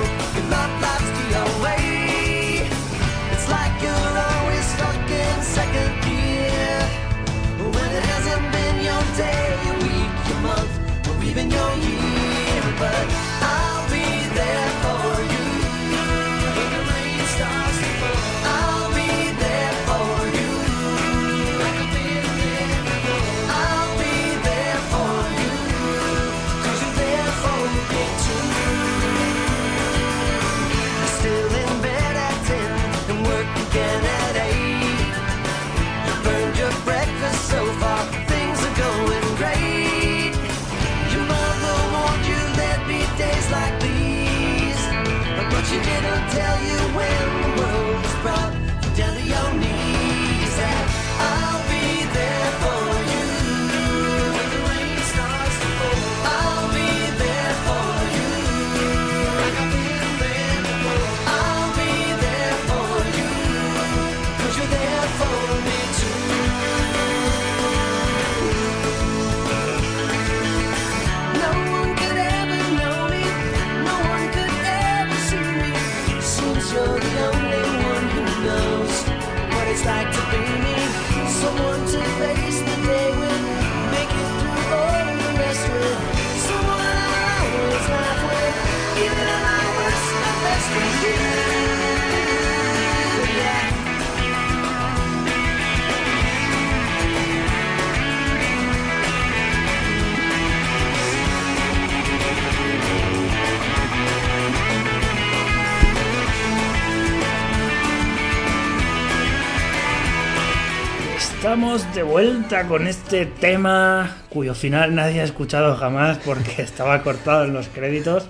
Estamos 111.41 111.95
de 111.95 112.03
vuelta 112.03 112.69
con 112.69 112.87
este 112.87 113.25
tema 113.25 114.19
cuyo 114.29 114.55
final 114.55 114.95
nadie 114.95 115.23
ha 115.23 115.25
escuchado 115.25 115.75
jamás 115.75 116.19
porque 116.23 116.51
estaba 116.63 117.03
cortado 117.03 117.47
en 117.47 117.55
los 117.55 117.69
créditos. 117.69 118.27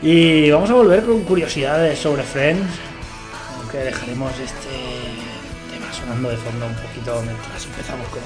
Y 0.00 0.50
vamos 0.50 0.70
a 0.70 0.74
volver 0.74 1.02
con 1.02 1.24
curiosidades 1.24 1.98
sobre 1.98 2.22
Friends, 2.22 2.70
aunque 3.58 3.78
dejaremos 3.78 4.30
este 4.34 4.68
tema 5.68 5.92
sonando 5.92 6.28
de 6.28 6.36
fondo 6.36 6.64
un 6.64 6.74
poquito 6.74 7.20
mientras 7.22 7.64
empezamos 7.64 8.06
con 8.06 8.20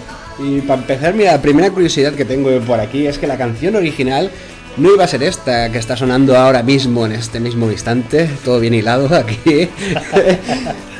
él. 0.46 0.57
Y 0.57 0.61
para 0.61 0.82
empezar, 0.82 1.14
mira, 1.14 1.32
la 1.32 1.40
primera 1.40 1.70
curiosidad 1.70 2.12
que 2.12 2.26
tengo 2.26 2.51
por 2.66 2.78
aquí 2.80 3.07
es 3.07 3.16
que 3.16 3.26
la 3.26 3.38
canción 3.38 3.76
original 3.76 4.30
no 4.79 4.95
iba 4.95 5.05
a 5.05 5.09
ser 5.09 5.22
esta 5.22 5.70
que 5.72 5.79
está 5.79 5.97
sonando 5.97 6.37
ahora 6.37 6.62
mismo, 6.62 7.05
en 7.07 7.12
este 7.12 7.41
mismo 7.41 7.70
instante, 7.70 8.29
todo 8.45 8.61
bien 8.61 8.74
hilado 8.74 9.14
aquí. 9.14 9.68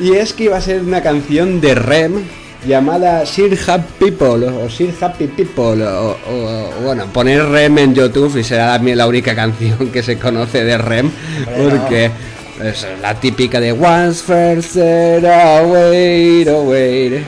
y 0.01 0.13
es 0.15 0.33
que 0.33 0.45
iba 0.45 0.57
a 0.57 0.61
ser 0.61 0.83
una 0.83 1.03
canción 1.03 1.61
de 1.61 1.75
Rem 1.75 2.13
llamada 2.67 3.25
Sir 3.25 3.57
Happy 3.67 4.11
People 4.11 4.47
o 4.49 4.69
Sir 4.69 4.93
Happy 5.01 5.29
People 5.29 5.85
o, 5.87 6.11
o- 6.11 6.71
o, 6.79 6.83
bueno, 6.85 7.07
poner 7.13 7.45
Rem 7.47 7.79
en 7.79 7.95
YouTube 7.95 8.37
y 8.37 8.43
será 8.45 8.77
la, 8.79 8.95
la 8.97 9.07
única 9.07 9.35
canción 9.35 9.91
que 9.93 10.03
se 10.03 10.19
conoce 10.19 10.65
de 10.65 10.77
Rem 10.77 11.11
porque 11.57 12.11
es 12.65 12.85
la 13.01 13.15
típica 13.15 13.61
de 13.61 13.71
Once 13.73 14.23
first 14.25 14.73
said, 14.75 15.23
wait, 15.71 16.49
wait. 16.65 17.23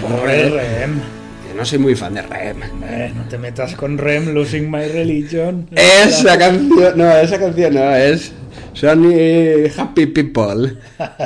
Pobre 0.00 0.50
Rem. 0.50 1.17
No 1.58 1.64
soy 1.64 1.80
muy 1.80 1.96
fan 1.96 2.14
de 2.14 2.22
Rem. 2.22 2.62
Eh, 2.84 3.12
no 3.16 3.24
te 3.24 3.36
metas 3.36 3.74
con 3.74 3.98
Rem, 3.98 4.32
Losing 4.32 4.70
My 4.70 4.86
Religion. 4.86 5.68
Esa 5.74 6.38
canción, 6.38 6.96
no, 6.96 7.10
esa 7.16 7.36
canción 7.36 7.74
no, 7.74 7.96
es 7.96 8.30
Sony 8.74 9.66
Happy 9.76 10.06
People. 10.06 10.76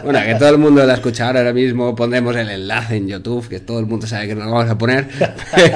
Bueno, 0.03 0.21
que 0.25 0.35
todo 0.37 0.49
el 0.49 0.57
mundo 0.57 0.87
la 0.87 0.95
ha 0.95 0.97
escuchado 0.97 1.37
ahora 1.37 1.53
mismo, 1.53 1.95
pondremos 1.95 2.35
el 2.35 2.49
enlace 2.49 2.97
en 2.97 3.09
YouTube, 3.09 3.47
que 3.47 3.61
todo 3.61 3.79
el 3.79 3.85
mundo 3.85 4.07
sabe 4.07 4.27
que 4.27 4.35
nos 4.35 4.47
lo 4.47 4.53
vamos 4.53 4.71
a 4.71 4.79
poner, 4.79 5.07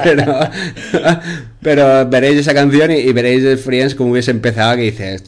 pero, 0.03 0.49
pero 1.61 2.09
veréis 2.09 2.39
esa 2.39 2.55
canción 2.55 2.89
y, 2.89 2.95
y 2.95 3.13
veréis 3.13 3.43
el 3.43 3.59
Friends 3.59 3.93
como 3.93 4.09
hubiese 4.09 4.31
empezado, 4.31 4.75
que 4.75 4.81
dices, 4.81 5.23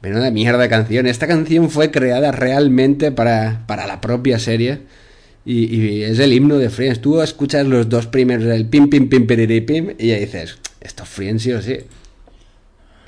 menuda 0.00 0.30
mierda 0.30 0.62
de 0.62 0.70
canción. 0.70 1.06
Esta 1.06 1.26
canción 1.26 1.68
fue 1.68 1.90
creada 1.90 2.32
realmente 2.32 3.12
para, 3.12 3.60
para 3.66 3.86
la 3.86 4.00
propia 4.00 4.38
serie. 4.38 4.78
Y, 5.50 5.64
y 5.74 6.02
es 6.04 6.20
el 6.20 6.32
himno 6.32 6.58
de 6.58 6.70
Friends. 6.70 7.00
Tú 7.00 7.20
escuchas 7.20 7.66
los 7.66 7.88
dos 7.88 8.06
primeros, 8.06 8.46
el 8.46 8.66
pim, 8.66 8.88
pim, 8.88 9.08
pim, 9.08 9.26
piriri, 9.26 9.60
pim, 9.62 9.96
y 9.98 10.06
ya 10.10 10.16
dices, 10.16 10.60
esto 10.80 11.02
es 11.02 11.08
Friends 11.08 11.42
sí 11.42 11.52
o 11.52 11.60
sí. 11.60 11.78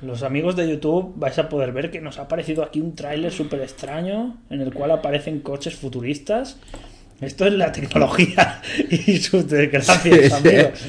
Los 0.00 0.24
amigos 0.24 0.56
de 0.56 0.68
YouTube 0.68 1.12
vais 1.14 1.38
a 1.38 1.48
poder 1.48 1.70
ver 1.70 1.92
que 1.92 2.00
nos 2.00 2.18
ha 2.18 2.22
aparecido 2.22 2.64
aquí 2.64 2.80
un 2.80 2.96
tráiler 2.96 3.30
súper 3.30 3.60
extraño 3.60 4.38
en 4.50 4.60
el 4.60 4.74
cual 4.74 4.90
aparecen 4.90 5.38
coches 5.38 5.76
futuristas. 5.76 6.58
Esto 7.20 7.46
es 7.46 7.52
la 7.52 7.70
tecnología 7.70 8.60
y 8.90 9.18
sus 9.18 9.48
desgracias, 9.48 10.32
amigos. 10.32 10.80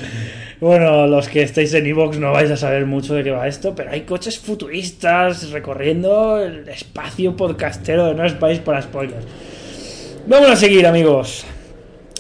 Bueno, 0.60 1.06
los 1.06 1.30
que 1.30 1.44
estáis 1.44 1.72
en 1.76 1.86
Evox 1.86 2.18
no 2.18 2.32
vais 2.32 2.50
a 2.50 2.58
saber 2.58 2.88
mucho 2.88 3.14
de 3.14 3.24
qué 3.24 3.30
va 3.30 3.48
esto, 3.48 3.76
pero 3.76 3.92
hay 3.92 4.02
coches 4.02 4.40
futuristas 4.40 5.52
recorriendo 5.52 6.42
el 6.42 6.68
espacio 6.68 7.36
podcastero 7.36 8.08
de 8.08 8.16
No 8.16 8.26
es 8.26 8.34
País 8.34 8.58
para 8.58 8.82
Spoilers. 8.82 9.26
Vamos 10.26 10.50
a 10.50 10.56
seguir, 10.56 10.88
amigos. 10.88 11.44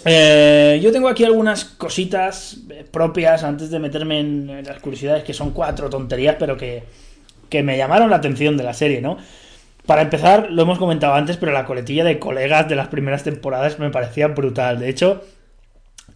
Eh, 0.04 0.78
yo 0.84 0.91
tengo 0.91 1.08
aquí 1.08 1.24
algunas 1.24 1.64
cositas 1.64 2.58
eh, 2.70 2.86
propias 2.91 3.45
antes 3.45 3.70
de 3.70 3.80
meterme 3.80 4.20
en, 4.20 4.64
las 4.66 4.80
curiosidades, 4.80 5.24
que 5.24 5.34
son 5.34 5.51
cuatro 5.51 5.89
tonterías, 5.89 6.36
pero 6.38 6.58
que, 6.58 6.84
que 7.47 7.64
me 7.64 7.78
llamaron 7.78 8.10
la 8.10 8.18
atención 8.18 8.58
de 8.58 8.64
la 8.64 8.74
serie, 8.74 8.99
¿no? 8.99 9.18
Para 9.86 10.01
empezar, 10.01 10.51
lo 10.51 10.64
hemos 10.64 10.80
comentado 10.80 11.14
antes, 11.14 11.38
pero 11.38 11.54
la 11.54 11.66
coletilla 11.66 12.04
de 12.04 12.20
colegas 12.20 12.68
de 12.68 12.76
las 12.76 12.89
primeras 12.89 13.24
temporadas 13.24 13.80
me 13.80 13.89
parecía 13.89 14.28
brutal. 14.28 14.80
De 14.80 14.89
hecho, 14.89 15.24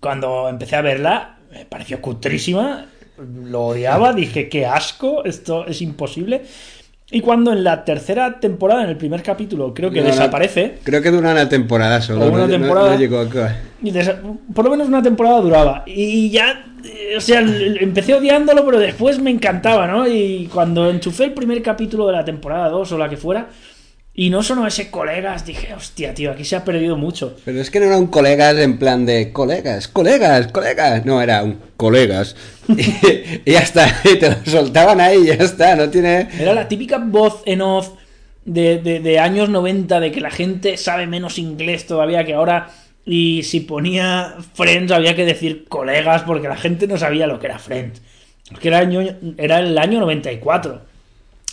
cuando 0.01 0.49
empecé 0.49 0.75
a 0.75 0.81
verla, 0.81 1.37
me 1.51 1.63
pareció 1.63 2.01
cutrísima, 2.01 2.87
lo 3.17 3.67
odiaba, 3.67 4.11
dije, 4.11 4.49
qué 4.49 4.65
asco, 4.65 5.23
esto 5.23 5.65
es 5.65 5.81
imposible. 5.81 6.43
Y 7.09 7.21
cuando 7.21 7.53
en 7.53 7.63
la 7.63 7.85
tercera 7.85 8.39
temporada, 8.39 8.83
en 8.83 8.89
el 8.89 8.97
primer 8.97 9.23
capítulo, 9.23 9.73
creo 9.73 9.89
que 9.89 10.01
No, 10.01 10.07
no, 10.07 10.11
desaparece, 10.11 10.79
Creo 10.83 11.01
que 11.01 11.09
dura 11.09 11.31
una 11.31 11.47
temporada 11.47 12.01
solo. 12.01 12.25
O 12.25 12.31
una 12.31 12.47
temporada. 12.47 12.91
no 12.93 12.99
llegó 12.99 13.19
a- 13.19 13.55
y 13.81 13.91
por 14.53 14.65
lo 14.65 14.71
menos 14.71 14.87
una 14.87 15.01
temporada 15.01 15.39
duraba. 15.39 15.83
Y 15.85 16.29
ya, 16.29 16.65
eh, 16.83 17.15
o 17.15 17.21
sea, 17.21 17.39
empecé 17.39 18.13
odiándolo, 18.15 18.65
pero 18.65 18.79
después 18.79 19.19
me 19.19 19.29
encantaba, 19.31 19.87
¿no? 19.87 20.05
Y 20.07 20.49
cuando 20.53 20.89
enchufé 20.89 21.25
el 21.25 21.33
primer 21.33 21.61
capítulo 21.61 22.07
de 22.07 22.13
la 22.13 22.25
temporada 22.25 22.67
2 22.69 22.91
o 22.91 22.97
la 22.97 23.07
que 23.07 23.15
fuera, 23.17 23.47
y 24.19 24.29
no 24.31 24.41
sonó 24.43 24.65
ese 24.67 24.89
colegas, 24.91 25.45
dije, 25.45 25.73
hostia, 25.75 26.13
tío, 26.13 26.31
aquí 26.31 26.43
se 26.43 26.55
ha 26.55 26.65
perdido 26.65 26.97
mucho. 26.97 27.37
Pero 27.45 27.61
es 27.61 27.69
que 27.71 27.79
no 27.79 27.85
era 27.85 27.97
un 27.97 28.07
colegas 28.07 28.57
en 28.57 28.79
plan 28.79 29.05
de 29.05 29.31
colegas, 29.31 29.87
colegas, 29.87 30.47
colegas. 30.51 31.05
No, 31.05 31.21
era 31.21 31.43
un 31.43 31.59
colegas. 31.77 32.35
y, 32.67 32.81
y 33.45 33.51
ya 33.53 33.59
está. 33.59 34.01
Y 34.03 34.17
te 34.17 34.29
lo 34.31 34.35
soltaban 34.45 34.99
ahí 34.99 35.19
y 35.21 35.25
ya 35.27 35.33
está. 35.35 35.75
No 35.75 35.89
tiene. 35.89 36.27
Era 36.39 36.53
la 36.55 36.67
típica 36.67 36.97
voz 36.97 37.43
en 37.45 37.61
off 37.61 37.91
de, 38.43 38.79
de- 38.81 38.99
de 39.01 39.19
años 39.19 39.49
90 39.49 39.99
de 39.99 40.11
que 40.11 40.19
la 40.19 40.31
gente 40.31 40.77
sabe 40.77 41.05
menos 41.05 41.37
inglés 41.37 41.85
todavía 41.85 42.25
que 42.25 42.33
ahora. 42.33 42.71
Y 43.05 43.43
si 43.43 43.59
ponía 43.61 44.35
Friends 44.55 44.91
había 44.91 45.15
que 45.15 45.25
decir 45.25 45.65
colegas 45.69 46.23
porque 46.23 46.47
la 46.49 46.57
gente 46.57 46.87
no 46.87 46.97
sabía 46.97 47.27
lo 47.27 47.39
que 47.39 47.45
era 47.45 47.59
Friends. 47.59 48.01
Es 48.51 48.57
que 48.59 48.67
era, 48.69 48.79
año- 48.79 49.15
era 49.37 49.59
el 49.59 49.77
año 49.77 49.99
94. 49.99 50.81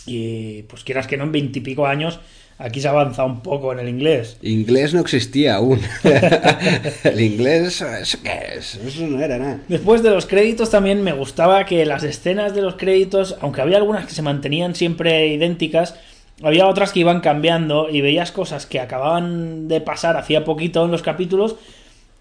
Y 0.07 0.63
pues 0.63 0.83
quieras 0.83 1.07
que 1.07 1.15
no, 1.17 1.23
en 1.25 1.31
veintipico 1.31 1.85
años 1.85 2.19
aquí 2.57 2.81
se 2.81 2.87
ha 2.87 2.91
avanzado 2.91 3.27
un 3.27 3.41
poco 3.41 3.73
en 3.73 3.79
el 3.79 3.89
inglés. 3.89 4.37
Inglés 4.41 4.93
no 4.93 5.01
existía 5.01 5.55
aún. 5.55 5.79
el 7.03 7.21
inglés, 7.21 7.81
¿eso 7.81 8.17
qué 8.23 8.57
es? 8.57 8.75
Eso 8.75 9.07
no 9.07 9.21
era 9.21 9.37
nada. 9.37 9.59
Después 9.67 10.03
de 10.03 10.09
los 10.11 10.25
créditos 10.25 10.69
también 10.69 11.03
me 11.03 11.13
gustaba 11.13 11.65
que 11.65 11.85
las 11.85 12.03
escenas 12.03 12.55
de 12.55 12.61
los 12.61 12.75
créditos, 12.75 13.37
aunque 13.41 13.61
había 13.61 13.77
algunas 13.77 14.05
que 14.05 14.13
se 14.13 14.21
mantenían 14.21 14.75
siempre 14.75 15.27
idénticas, 15.27 15.95
había 16.43 16.67
otras 16.67 16.91
que 16.91 16.99
iban 16.99 17.21
cambiando 17.21 17.89
y 17.89 18.01
veías 18.01 18.31
cosas 18.31 18.65
que 18.65 18.79
acababan 18.79 19.67
de 19.67 19.81
pasar 19.81 20.17
hacía 20.17 20.43
poquito 20.43 20.83
en 20.83 20.91
los 20.91 21.01
capítulos 21.01 21.55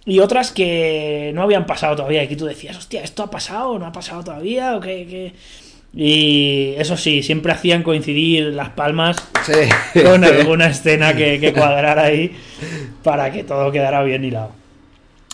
y 0.06 0.20
otras 0.20 0.52
que 0.52 1.32
no 1.34 1.42
habían 1.42 1.66
pasado 1.66 1.96
todavía 1.96 2.22
y 2.22 2.28
que 2.28 2.36
tú 2.36 2.44
decías, 2.44 2.76
hostia, 2.76 3.02
¿esto 3.02 3.22
ha 3.22 3.30
pasado? 3.30 3.78
¿No 3.78 3.86
ha 3.86 3.92
pasado 3.92 4.22
todavía? 4.22 4.76
¿O 4.76 4.80
qué? 4.80 5.06
qué?". 5.08 5.32
Y 5.96 6.74
eso 6.76 6.96
sí, 6.96 7.22
siempre 7.22 7.52
hacían 7.52 7.82
coincidir 7.84 8.46
las 8.46 8.70
palmas 8.70 9.16
Sí. 9.44 10.02
con 10.02 10.24
alguna 10.24 10.66
escena 10.66 11.14
que, 11.14 11.38
que 11.38 11.52
cuadrara 11.52 12.02
ahí 12.04 12.32
para 13.02 13.30
que 13.30 13.44
todo 13.44 13.70
quedara 13.70 14.02
bien 14.02 14.24
hilado. 14.24 14.50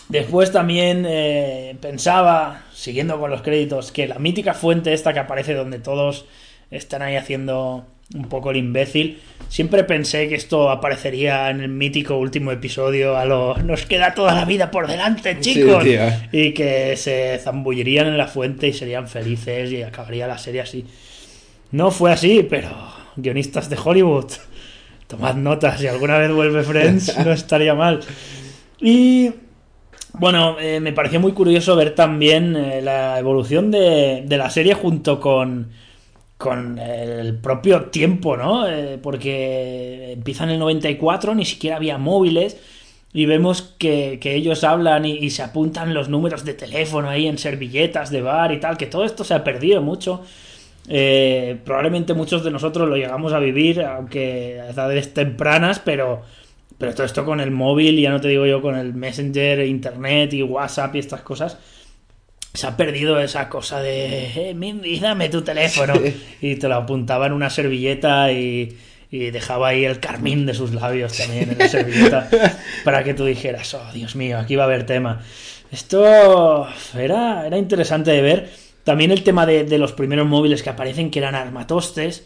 Después 0.09 0.51
también 0.51 1.05
eh, 1.07 1.75
pensaba, 1.81 2.63
siguiendo 2.73 3.19
con 3.19 3.31
los 3.31 3.41
créditos, 3.41 3.91
que 3.91 4.07
la 4.07 4.19
mítica 4.19 4.53
fuente 4.53 4.93
esta 4.93 5.13
que 5.13 5.19
aparece 5.19 5.53
donde 5.53 5.79
todos 5.79 6.25
están 6.69 7.01
ahí 7.01 7.15
haciendo 7.15 7.85
un 8.13 8.25
poco 8.25 8.51
el 8.51 8.57
imbécil, 8.57 9.19
siempre 9.47 9.83
pensé 9.83 10.27
que 10.27 10.35
esto 10.35 10.69
aparecería 10.69 11.49
en 11.49 11.61
el 11.61 11.69
mítico 11.69 12.17
último 12.17 12.51
episodio 12.51 13.17
a 13.17 13.25
lo 13.25 13.57
nos 13.57 13.85
queda 13.85 14.13
toda 14.13 14.33
la 14.33 14.45
vida 14.45 14.71
por 14.71 14.87
delante, 14.87 15.39
chicos. 15.39 15.83
y 16.31 16.53
que 16.53 16.95
se 16.97 17.39
zambullirían 17.39 18.07
en 18.07 18.17
la 18.17 18.27
fuente 18.27 18.67
y 18.67 18.73
serían 18.73 19.07
felices 19.07 19.71
y 19.71 19.81
acabaría 19.81 20.27
la 20.27 20.37
serie 20.37 20.61
así. 20.61 20.85
No 21.71 21.91
fue 21.91 22.11
así, 22.11 22.45
pero 22.49 22.69
guionistas 23.15 23.69
de 23.69 23.77
Hollywood, 23.81 24.31
tomad 25.07 25.35
notas, 25.35 25.79
si 25.79 25.87
alguna 25.87 26.17
vez 26.17 26.31
vuelve 26.31 26.63
Friends 26.63 27.17
no 27.25 27.31
estaría 27.31 27.73
mal. 27.73 28.01
Y 28.79 29.31
bueno, 30.13 30.57
eh, 30.59 30.79
me 30.81 30.91
pareció 30.91 31.19
muy 31.21 31.31
curioso 31.31 31.75
ver 31.75 31.95
también 31.95 32.55
eh, 32.55 32.81
la 32.81 33.17
evolución 33.19 33.71
de, 33.71 34.23
de 34.25 34.37
la 34.37 34.49
serie 34.49 34.73
junto 34.73 35.21
con, 35.21 35.69
con 36.41 36.79
el 36.79 37.35
propio 37.35 37.83
tiempo, 37.85 38.35
¿no? 38.35 38.67
Eh, 38.67 38.97
porque 39.01 40.13
empieza 40.13 40.43
en 40.43 40.49
el 40.51 40.59
94, 40.59 41.35
ni 41.35 41.45
siquiera 41.45 41.77
había 41.77 41.97
móviles. 41.97 42.57
Y 43.13 43.25
vemos 43.25 43.75
que, 43.77 44.19
que 44.21 44.35
ellos 44.35 44.63
hablan 44.63 45.05
y, 45.05 45.17
y 45.17 45.29
se 45.31 45.43
apuntan 45.43 45.93
los 45.93 46.09
números 46.09 46.45
de 46.45 46.53
teléfono 46.53 47.09
ahí 47.09 47.27
en 47.27 47.37
servilletas 47.37 48.09
de 48.09 48.21
bar 48.21 48.53
y 48.53 48.59
tal, 48.59 48.77
que 48.77 48.87
todo 48.87 49.03
esto 49.03 49.23
se 49.23 49.33
ha 49.33 49.43
perdido 49.43 49.81
mucho. 49.81 50.21
Eh, 50.87 51.59
probablemente 51.63 52.13
muchos 52.13 52.43
de 52.43 52.51
nosotros 52.51 52.89
lo 52.89 52.95
llegamos 52.95 53.33
a 53.33 53.39
vivir, 53.39 53.81
aunque 53.83 54.59
a 54.61 54.69
edades 54.71 55.13
tempranas, 55.13 55.79
pero, 55.79 56.21
pero 56.77 56.93
todo 56.93 57.05
esto 57.05 57.23
con 57.25 57.39
el 57.39 57.51
móvil, 57.51 57.99
ya 57.99 58.09
no 58.09 58.19
te 58.19 58.29
digo 58.29 58.45
yo 58.45 58.61
con 58.61 58.75
el 58.75 58.93
Messenger, 58.93 59.65
Internet 59.65 60.33
y 60.33 60.43
WhatsApp 60.43 60.95
y 60.95 60.99
estas 60.99 61.21
cosas, 61.21 61.57
se 62.53 62.67
ha 62.67 62.75
perdido 62.75 63.19
esa 63.19 63.49
cosa 63.49 63.81
de, 63.81 64.49
eh, 64.49 64.53
Mindy, 64.53 64.99
dame 64.99 65.29
tu 65.29 65.41
teléfono. 65.41 65.93
Y 66.41 66.55
te 66.55 66.67
lo 66.67 66.75
apuntaba 66.75 67.27
en 67.27 67.33
una 67.33 67.49
servilleta 67.49 68.31
y, 68.31 68.77
y 69.09 69.31
dejaba 69.31 69.69
ahí 69.69 69.85
el 69.85 69.99
carmín 69.99 70.45
de 70.45 70.53
sus 70.53 70.73
labios 70.73 71.17
también 71.17 71.51
en 71.51 71.57
la 71.57 71.67
servilleta 71.67 72.29
para 72.83 73.03
que 73.03 73.13
tú 73.13 73.25
dijeras, 73.25 73.73
oh 73.73 73.91
Dios 73.93 74.15
mío, 74.15 74.37
aquí 74.37 74.55
va 74.55 74.63
a 74.63 74.65
haber 74.67 74.85
tema. 74.85 75.21
Esto 75.71 76.67
era, 76.97 77.47
era 77.47 77.57
interesante 77.57 78.11
de 78.11 78.21
ver. 78.21 78.49
También 78.83 79.11
el 79.11 79.23
tema 79.23 79.45
de, 79.45 79.63
de 79.63 79.77
los 79.77 79.93
primeros 79.93 80.27
móviles 80.27 80.63
que 80.63 80.69
aparecen, 80.69 81.11
que 81.11 81.19
eran 81.19 81.35
armatostes. 81.35 82.25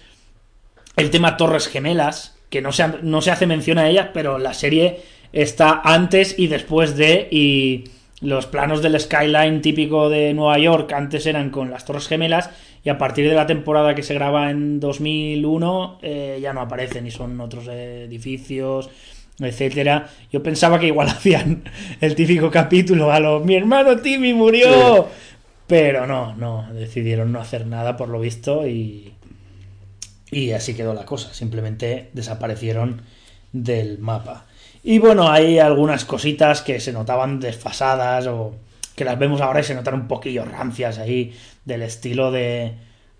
El 0.95 1.11
tema 1.11 1.37
Torres 1.37 1.67
Gemelas, 1.67 2.37
que 2.49 2.61
no 2.61 2.71
se, 2.71 2.87
no 3.03 3.21
se 3.21 3.31
hace 3.31 3.45
mención 3.45 3.77
a 3.77 3.89
ellas, 3.89 4.09
pero 4.13 4.39
la 4.39 4.53
serie 4.53 5.01
está 5.33 5.81
antes 5.83 6.39
y 6.39 6.47
después 6.47 6.95
de. 6.95 7.27
Y 7.29 7.83
los 8.25 8.47
planos 8.47 8.81
del 8.81 8.99
skyline 8.99 9.61
típico 9.61 10.09
de 10.09 10.33
Nueva 10.33 10.57
York 10.57 10.91
antes 10.93 11.27
eran 11.27 11.51
con 11.51 11.69
las 11.69 11.85
Torres 11.85 12.07
Gemelas. 12.07 12.49
Y 12.83 12.89
a 12.89 12.97
partir 12.97 13.29
de 13.29 13.35
la 13.35 13.45
temporada 13.45 13.95
que 13.95 14.03
se 14.03 14.13
graba 14.13 14.49
en 14.49 14.79
2001 14.79 15.99
eh, 16.01 16.39
ya 16.41 16.53
no 16.53 16.61
aparecen 16.61 17.05
y 17.05 17.11
son 17.11 17.39
otros 17.39 17.67
edificios, 17.67 18.89
etcétera. 19.39 20.09
Yo 20.31 20.41
pensaba 20.41 20.79
que 20.79 20.87
igual 20.87 21.07
hacían 21.09 21.63
el 22.01 22.15
típico 22.15 22.49
capítulo 22.49 23.11
a 23.11 23.19
lo 23.19 23.39
mi 23.39 23.55
hermano 23.55 23.97
Timmy 23.97 24.33
murió. 24.33 25.07
Pero 25.67 26.05
no, 26.05 26.35
no, 26.35 26.67
decidieron 26.73 27.31
no 27.31 27.39
hacer 27.39 27.65
nada 27.65 27.97
por 27.97 28.09
lo 28.09 28.19
visto 28.19 28.67
y, 28.67 29.13
y 30.31 30.51
así 30.51 30.75
quedó 30.75 30.93
la 30.93 31.05
cosa. 31.05 31.33
Simplemente 31.33 32.09
desaparecieron 32.13 33.01
del 33.51 33.99
mapa. 33.99 34.45
Y 34.87 34.99
bueno, 34.99 35.29
hay 35.31 35.57
algunas 35.57 36.05
cositas 36.05 36.61
que 36.61 36.79
se 36.79 36.91
notaban 36.93 37.39
desfasadas 37.39 38.27
o 38.27 38.53
que 38.95 39.03
las 39.03 39.17
vemos 39.17 39.41
ahora 39.41 39.59
y 39.61 39.63
se 39.63 39.73
notan 39.73 39.95
un 39.95 40.07
poquillo 40.07 40.45
rancias 40.45 40.99
ahí 40.99 41.33
del 41.65 41.81
estilo 41.81 42.31
de, 42.31 42.71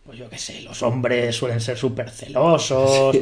pues 0.06 0.20
yo 0.20 0.30
qué 0.30 0.38
sé, 0.38 0.62
los 0.62 0.84
hombres 0.84 1.36
suelen 1.36 1.60
ser 1.60 1.76
súper 1.76 2.12
celosos 2.12 3.18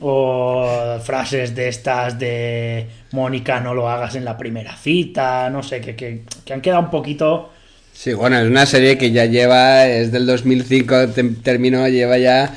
o 0.00 0.98
frases 1.04 1.54
de 1.54 1.68
estas 1.68 2.18
de 2.18 2.86
Mónica 3.12 3.60
no 3.60 3.74
lo 3.74 3.88
hagas 3.90 4.14
en 4.16 4.24
la 4.24 4.38
primera 4.38 4.74
cita, 4.76 5.50
no 5.50 5.62
sé, 5.62 5.82
que, 5.82 5.94
que, 5.94 6.22
que 6.44 6.52
han 6.54 6.62
quedado 6.62 6.80
un 6.80 6.90
poquito... 6.90 7.50
Sí, 7.92 8.12
bueno, 8.14 8.40
es 8.40 8.48
una 8.48 8.66
serie 8.66 8.98
que 8.98 9.12
ya 9.12 9.26
lleva, 9.26 9.86
es 9.86 10.10
del 10.10 10.26
2005, 10.26 10.94
tem- 11.14 11.40
terminó, 11.42 11.86
lleva 11.86 12.18
ya 12.18 12.52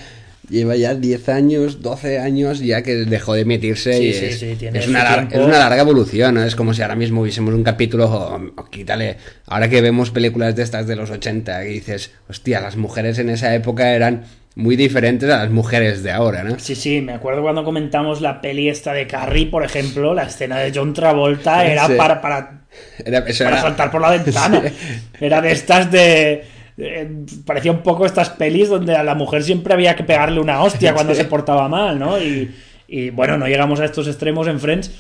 lleva 0.50 0.76
ya 0.76 0.96
10 0.96 1.30
años, 1.30 1.82
12 1.82 2.20
años 2.20 2.60
ya 2.60 2.82
que 2.82 2.94
dejó 2.96 3.34
de 3.34 3.42
emitirse 3.42 3.94
Sí, 3.94 4.04
y 4.08 4.14
sí, 4.14 4.26
es, 4.26 4.40
sí, 4.40 4.56
tiene 4.58 4.80
es 4.80 4.88
una 4.88 5.28
es 5.30 5.48
larga 5.48 5.82
evolución, 5.82 6.36
¿no? 6.36 6.44
Es 6.44 6.56
como 6.56 6.74
si 6.74 6.82
ahora 6.82 6.96
mismo 6.96 7.22
viésemos 7.24 7.54
un 7.54 7.64
capítulo, 7.64 8.06
o, 8.06 8.36
o 8.56 8.66
quítale, 8.66 9.18
ahora 9.46 9.70
que 9.70 9.82
vemos 9.82 10.12
películas 10.12 10.56
de 10.56 10.64
estas 10.64 10.88
de 10.88 10.96
los 10.96 11.10
80 11.10 11.66
y 11.66 11.74
dices, 11.74 12.12
hostia, 12.30 12.60
las 12.62 12.76
mujeres 12.78 13.20
en 13.20 13.30
esa 13.30 13.54
época 13.54 13.94
eran 13.94 14.24
muy 14.56 14.76
diferentes 14.76 15.30
a 15.30 15.38
las 15.38 15.52
mujeres 15.52 16.02
de 16.02 16.12
ahora, 16.12 16.44
¿no? 16.44 16.58
Sí, 16.58 16.74
sí, 16.74 17.00
me 17.02 17.14
acuerdo 17.14 17.44
cuando 17.44 17.64
comentamos 17.64 18.22
la 18.22 18.42
peli 18.42 18.70
esta 18.70 18.92
de 18.94 19.06
Carrie, 19.06 19.46
por 19.46 19.64
ejemplo, 19.64 20.16
la 20.16 20.24
escena 20.24 20.58
de 20.58 20.72
John 20.74 20.94
Travolta 20.94 21.64
era 21.66 21.88
para, 21.90 22.20
para, 22.22 22.62
Era, 23.06 23.22
para 23.24 23.32
era- 23.34 23.62
saltar 23.62 23.92
por 23.92 24.02
la 24.02 24.10
ventana. 24.12 24.64
Era 25.22 25.42
de 25.42 25.52
estas 25.52 25.92
de... 25.92 26.44
eh, 26.78 27.10
parecía 27.46 27.72
un 27.72 27.82
poco 27.84 28.06
estas 28.06 28.30
pelis 28.30 28.70
donde 28.70 28.96
a 28.96 29.04
la 29.04 29.16
mujer 29.16 29.44
siempre 29.44 29.74
había 29.74 29.96
que 29.96 30.04
pegarle 30.04 30.40
una 30.40 30.62
hostia 30.64 30.94
cuando 30.96 31.14
Sí. 31.14 31.22
se 31.22 31.26
portaba 31.26 31.68
mal, 31.68 31.98
¿no? 32.00 32.22
Y, 32.22 32.52
y, 32.88 33.10
bueno, 33.10 33.38
no 33.38 33.48
llegamos 33.48 33.80
a 33.80 33.86
estos 33.86 34.08
extremos 34.08 34.48
en 34.48 34.60
Friends, 34.60 34.92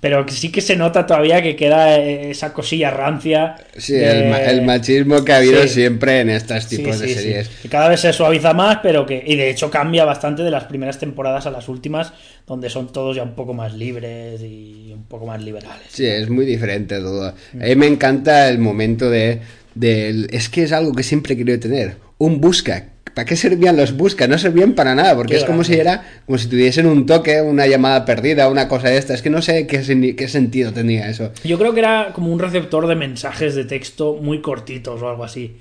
pero 0.00 0.26
sí 0.28 0.50
que 0.50 0.60
se 0.60 0.74
nota 0.74 1.06
todavía 1.06 1.40
que 1.42 1.54
queda 1.54 1.96
eh, 1.98 2.30
esa 2.32 2.52
cosilla 2.52 2.90
rancia. 2.90 3.54
Sí, 3.76 3.92
de- 3.92 4.10
el, 4.24 4.30
ma- 4.30 4.38
el 4.42 4.62
machismo 4.62 5.24
que 5.24 5.32
ha 5.32 5.36
habido 5.36 5.62
Sí. 5.62 5.68
siempre 5.68 6.20
en 6.20 6.30
estos 6.30 6.66
tipos 6.66 6.96
sí, 6.96 7.06
de 7.06 7.14
series. 7.14 7.48
Que 7.62 7.68
cada 7.68 7.88
vez 7.88 8.00
se 8.00 8.12
suaviza 8.12 8.52
más, 8.52 8.78
pero 8.82 9.06
que. 9.06 9.22
Y 9.24 9.36
de 9.36 9.48
hecho 9.50 9.70
cambia 9.70 10.04
bastante 10.04 10.42
de 10.42 10.50
las 10.50 10.64
primeras 10.64 10.98
temporadas 10.98 11.46
a 11.46 11.50
las 11.52 11.68
últimas, 11.68 12.12
donde 12.48 12.68
son 12.68 12.92
todos 12.92 13.14
ya 13.16 13.22
un 13.22 13.34
poco 13.34 13.54
más 13.54 13.74
libres 13.74 14.40
y 14.42 14.90
un 14.92 15.04
poco 15.04 15.26
más 15.26 15.40
liberales. 15.40 15.86
Sí, 15.88 16.04
es 16.04 16.28
muy 16.28 16.46
diferente 16.46 16.98
todo. 16.98 17.28
A 17.28 17.34
mí 17.54 17.76
me 17.76 17.86
encanta 17.86 18.48
el 18.48 18.58
momento 18.58 19.08
de, 19.08 19.40
del- 19.74 20.28
Es 20.32 20.48
que 20.48 20.62
es 20.64 20.72
algo 20.72 20.92
que 20.92 21.02
siempre 21.02 21.34
he 21.34 21.36
querido 21.36 21.58
tener. 21.58 21.96
Un 22.18 22.40
busca. 22.40 22.88
¿para 23.14 23.26
qué 23.26 23.36
servían 23.36 23.76
los 23.76 23.94
busca? 23.94 24.26
No 24.26 24.38
servían 24.38 24.72
para 24.72 24.94
nada, 24.94 25.14
porque 25.14 25.34
Qué 25.34 25.40
es 25.40 25.44
como 25.44 25.64
si 25.64 25.74
era, 25.74 26.02
como 26.24 26.38
si 26.38 26.48
tuviesen 26.48 26.86
un 26.86 27.04
toque, 27.04 27.42
una 27.42 27.66
llamada 27.66 28.06
perdida, 28.06 28.48
una 28.48 28.68
cosa 28.68 28.88
de 28.88 28.96
esta. 28.96 29.12
Es 29.12 29.20
que 29.20 29.28
no 29.28 29.42
sé 29.42 29.66
qué, 29.66 29.82
sentido 30.28 30.72
tenía 30.72 31.10
eso. 31.10 31.30
Yo 31.44 31.58
creo 31.58 31.74
que 31.74 31.80
era 31.80 32.12
como 32.14 32.32
un 32.32 32.38
receptor 32.38 32.86
de 32.86 32.94
mensajes 32.94 33.54
de 33.54 33.66
texto 33.66 34.14
muy 34.22 34.40
cortitos 34.40 35.02
o 35.02 35.10
algo 35.10 35.24
así. 35.24 35.56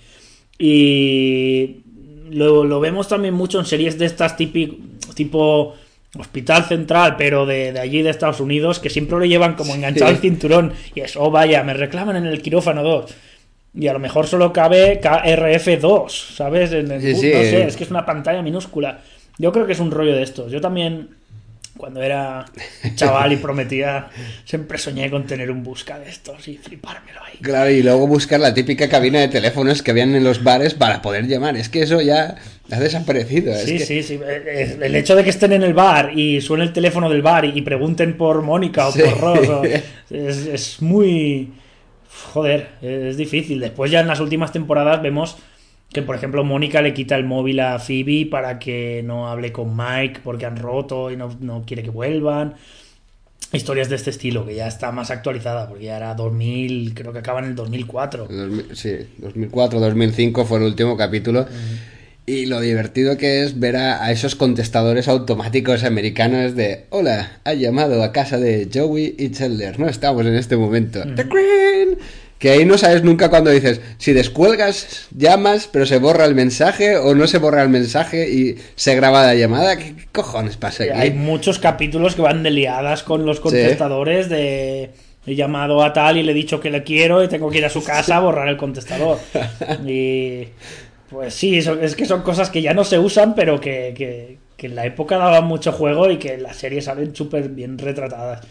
Y 0.58 1.82
lo, 2.30 2.64
lo 2.64 2.80
vemos 2.80 3.08
también 3.10 3.34
mucho 3.34 3.60
en 3.60 3.66
series 3.66 3.98
de 4.00 4.06
estas 4.06 4.38
típico, 4.38 4.78
tipo 5.16 5.76
Hospital 6.18 6.66
Central, 6.66 7.16
pero 7.18 7.46
de, 7.46 7.74
de 7.74 7.80
allí 7.80 8.02
de 8.02 8.12
Estados 8.12 8.40
Unidos, 8.40 8.80
que 8.80 8.90
siempre 8.90 9.18
lo 9.20 9.26
llevan 9.26 9.56
como 9.56 9.76
enganchado 9.76 10.10
Sí. 10.10 10.16
al 10.16 10.22
cinturón. 10.22 10.74
Y 10.96 11.02
es, 11.02 11.18
oh 11.18 11.32
vaya, 11.32 11.64
me 11.64 11.74
reclaman 11.74 12.16
en 12.16 12.28
el 12.28 12.42
quirófano 12.42 12.82
2. 12.84 13.12
Y 13.74 13.88
a 13.88 13.94
lo 13.94 14.00
mejor 14.00 14.28
solo 14.28 14.52
cabe 14.52 15.00
KRF2, 15.02 16.10
¿sabes? 16.36 16.72
En 16.74 16.92
el 16.92 17.02
Sí, 17.02 17.12
bus, 17.14 17.22
sí. 17.22 17.32
No 17.34 17.40
sé, 17.42 17.64
es 17.68 17.78
que 17.78 17.84
es 17.86 17.90
una 17.92 18.06
pantalla 18.06 18.42
minúscula. 18.42 19.00
Yo 19.38 19.52
creo 19.52 19.66
que 19.66 19.74
es 19.74 19.80
un 19.80 19.92
rollo 19.92 20.14
de 20.14 20.24
estos. 20.24 20.52
Yo 20.52 20.60
también, 20.60 21.10
cuando 21.78 22.02
era 22.04 22.46
chaval 22.96 23.32
y 23.32 23.38
prometía, 23.38 24.08
siempre 24.44 24.78
soñé 24.78 25.10
con 25.10 25.26
tener 25.26 25.50
un 25.50 25.64
busca 25.64 25.98
de 26.00 26.10
estos 26.10 26.48
y 26.50 26.58
flipármelo 26.58 27.22
ahí. 27.24 27.38
Claro, 27.42 27.70
y 27.72 27.82
luego 27.82 28.08
buscar 28.08 28.42
la 28.42 28.54
típica 28.54 28.90
cabina 28.90 29.22
de 29.22 29.30
teléfonos 29.30 29.82
que 29.82 29.92
habían 29.92 30.14
en 30.16 30.26
los 30.26 30.44
bares 30.44 30.74
para 30.74 31.02
poder 31.02 31.28
llamar. 31.28 31.56
Es 31.56 31.70
que 31.70 31.82
eso 31.84 32.02
ya 32.02 32.36
ha 32.70 32.80
desaparecido. 32.80 33.54
es 33.54 33.64
Sí, 33.64 33.78
que- 33.78 33.86
sí, 33.86 34.04
sí. 34.04 34.20
Eh, 34.22 34.78
El 34.82 34.96
hecho 34.96 35.16
de 35.16 35.24
que 35.24 35.30
estén 35.30 35.54
en 35.54 35.64
el 35.64 35.74
bar 35.74 36.12
y 36.14 36.42
suene 36.42 36.66
el 36.66 36.74
teléfono 36.74 37.10
del 37.10 37.22
bar 37.22 37.46
y 37.46 37.62
pregunten 37.62 38.18
por 38.18 38.42
Mónica 38.42 38.90
o 38.90 38.92
Sí. 38.92 39.02
por 39.02 39.18
Ross, 39.18 39.48
o- 39.50 39.64
es, 40.14 40.38
es 40.46 40.82
muy... 40.82 41.54
Joder, 42.34 42.70
es 42.82 43.18
difícil. 43.18 43.60
Después 43.60 43.92
ya 43.92 44.00
en 44.00 44.08
las 44.08 44.20
últimas 44.20 44.52
temporadas 44.52 45.02
vemos 45.02 45.38
que, 45.92 46.02
por 46.02 46.16
ejemplo, 46.16 46.44
Mónica 46.44 46.82
le 46.82 46.94
quita 46.94 47.16
el 47.16 47.26
móvil 47.26 47.60
a 47.60 47.80
Phoebe 47.80 48.28
para 48.30 48.60
que 48.60 49.02
no 49.04 49.30
hable 49.30 49.52
con 49.52 49.76
Mike 49.76 50.22
porque 50.24 50.46
han 50.46 50.58
roto 50.58 51.12
y 51.12 51.18
no, 51.18 51.36
no 51.40 51.64
quiere 51.66 51.84
que 51.84 51.90
vuelvan. 51.90 52.56
Historias 53.54 53.90
de 53.90 53.98
este 53.98 54.12
estilo, 54.12 54.46
que 54.46 54.56
ya 54.56 54.68
está 54.68 54.94
más 54.94 55.12
actualizada, 55.12 55.68
porque 55.68 55.86
ya 55.86 55.98
era 55.98 56.16
2000, 56.16 56.94
creo 56.94 57.12
que 57.12 57.20
acaba 57.20 57.40
en 57.40 57.46
el 57.46 57.56
2004. 57.56 58.28
2000 58.30 58.76
Sí, 58.78 58.96
2004-2005 59.20 60.46
fue 60.46 60.60
el 60.60 60.64
último 60.64 60.96
capítulo. 60.96 61.46
Y 62.32 62.46
lo 62.46 62.62
divertido 62.62 63.18
que 63.18 63.44
es 63.44 63.60
ver 63.60 63.76
a, 63.76 64.06
a 64.06 64.10
esos 64.14 64.36
contestadores 64.36 65.10
automáticos 65.10 65.84
americanos 65.84 66.56
de 66.56 66.86
Hola, 66.90 67.42
ha 67.44 67.54
llamado 67.56 68.02
a 68.02 68.14
casa 68.14 68.38
de 68.38 68.70
Joey 68.74 69.16
y 69.20 69.32
Chandler. 69.32 69.78
No 69.78 69.90
estamos 69.90 70.26
en 70.26 70.36
este 70.36 70.56
momento. 70.56 71.02
The 71.14 71.28
Queen. 71.28 71.98
Que 72.40 72.52
ahí 72.52 72.64
no 72.64 72.78
sabes 72.78 73.04
nunca 73.04 73.28
cuando 73.28 73.52
dices, 73.52 73.82
si 73.98 74.14
descuelgas, 74.14 75.10
llamas, 75.14 75.68
pero 75.70 75.86
se 75.86 75.98
borra 75.98 76.24
el 76.24 76.34
mensaje 76.34 76.96
o 76.96 77.16
no 77.16 77.28
se 77.28 77.38
borra 77.38 77.64
el 77.64 77.70
mensaje 77.70 78.30
y 78.30 78.56
se 78.76 78.96
graba 78.96 79.26
la 79.26 79.36
llamada. 79.36 79.76
¿Qué, 79.76 79.94
qué 79.94 80.08
cojones 80.14 80.56
pasa 80.56 80.86
aquí? 80.86 80.94
Hay 80.96 81.12
muchos 81.12 81.60
capítulos 81.60 82.16
que 82.16 82.22
van 82.22 82.44
de 82.44 82.52
liadas 82.52 83.04
con 83.04 83.26
los 83.26 83.42
contestadores 83.42 84.30
de 84.30 84.92
he 85.26 85.36
llamado 85.36 85.84
a 85.84 85.94
tal 85.94 86.18
y 86.18 86.24
le 86.24 86.32
he 86.32 86.36
dicho 86.36 86.60
que 86.60 86.72
le 86.72 86.84
quiero 86.84 87.24
y 87.24 87.28
tengo 87.28 87.50
que 87.52 87.60
ir 87.60 87.66
a 87.66 87.70
su 87.70 87.84
casa 87.84 88.18
a 88.18 88.20
borrar 88.22 88.48
el 88.48 88.58
contestador. 88.58 89.20
Y 89.86 90.48
pues 91.12 91.34
sí, 91.36 91.58
es 91.60 91.96
que 91.96 92.06
son 92.06 92.22
cosas 92.24 92.50
que 92.50 92.62
ya 92.64 92.74
no 92.74 92.84
se 92.84 92.98
usan, 92.98 93.36
pero 93.36 93.60
que, 93.60 93.94
que- 93.96 94.38
que 94.58 94.68
en 94.68 94.76
la 94.76 94.86
época 94.86 95.18
daban 95.18 95.46
mucho 95.46 95.72
juego 95.72 96.10
y 96.12 96.18
que 96.18 96.34
en 96.36 96.44
las 96.44 96.56
series 96.56 96.86
salen 96.86 97.16
súper 97.16 97.50
bien 97.50 97.78
retratadas. 97.78 98.42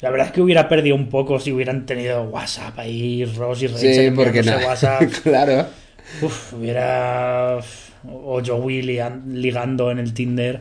La 0.00 0.10
verdad 0.10 0.26
es 0.26 0.32
que 0.32 0.42
hubiera 0.42 0.68
perdido 0.68 0.94
un 0.96 1.08
poco 1.08 1.38
si 1.40 1.52
hubieran 1.52 1.86
tenido 1.86 2.24
WhatsApp 2.24 2.78
ahí, 2.80 3.24
Ross 3.24 3.62
y 3.62 3.68
Rachel 3.68 3.94
Sí, 3.94 4.10
porque 4.14 4.42
no. 4.42 4.56
WhatsApp. 4.58 5.02
claro. 5.22 5.66
Uf, 6.22 6.52
hubiera. 6.52 7.58
O 8.08 8.42
Joey 8.44 8.82
ligan- 8.82 9.22
ligando 9.34 9.90
en 9.90 9.98
el 10.00 10.12
Tinder. 10.14 10.60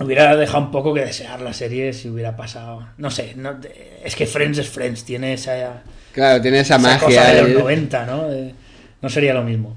Hubiera 0.00 0.34
dejado 0.36 0.64
un 0.64 0.70
poco 0.70 0.92
que 0.94 1.04
desear 1.04 1.40
la 1.40 1.52
serie 1.52 1.92
si 1.92 2.08
hubiera 2.08 2.34
pasado. 2.36 2.88
No 2.96 3.10
sé, 3.10 3.34
no- 3.36 3.58
es 4.04 4.16
que 4.16 4.26
Friends 4.26 4.58
es 4.58 4.68
Friends, 4.68 5.04
tiene 5.04 5.34
esa, 5.34 5.82
Claro, 6.12 6.40
tiene 6.40 6.60
esa, 6.60 6.76
esa 6.76 6.82
magia. 6.88 7.06
cosa 7.06 7.24
de 7.32 7.40
los 7.42 7.50
ahí. 7.50 7.54
90, 7.58 8.06
¿no? 8.06 8.26
No 9.02 9.08
sería 9.08 9.34
lo 9.34 9.42
mismo. 9.44 9.76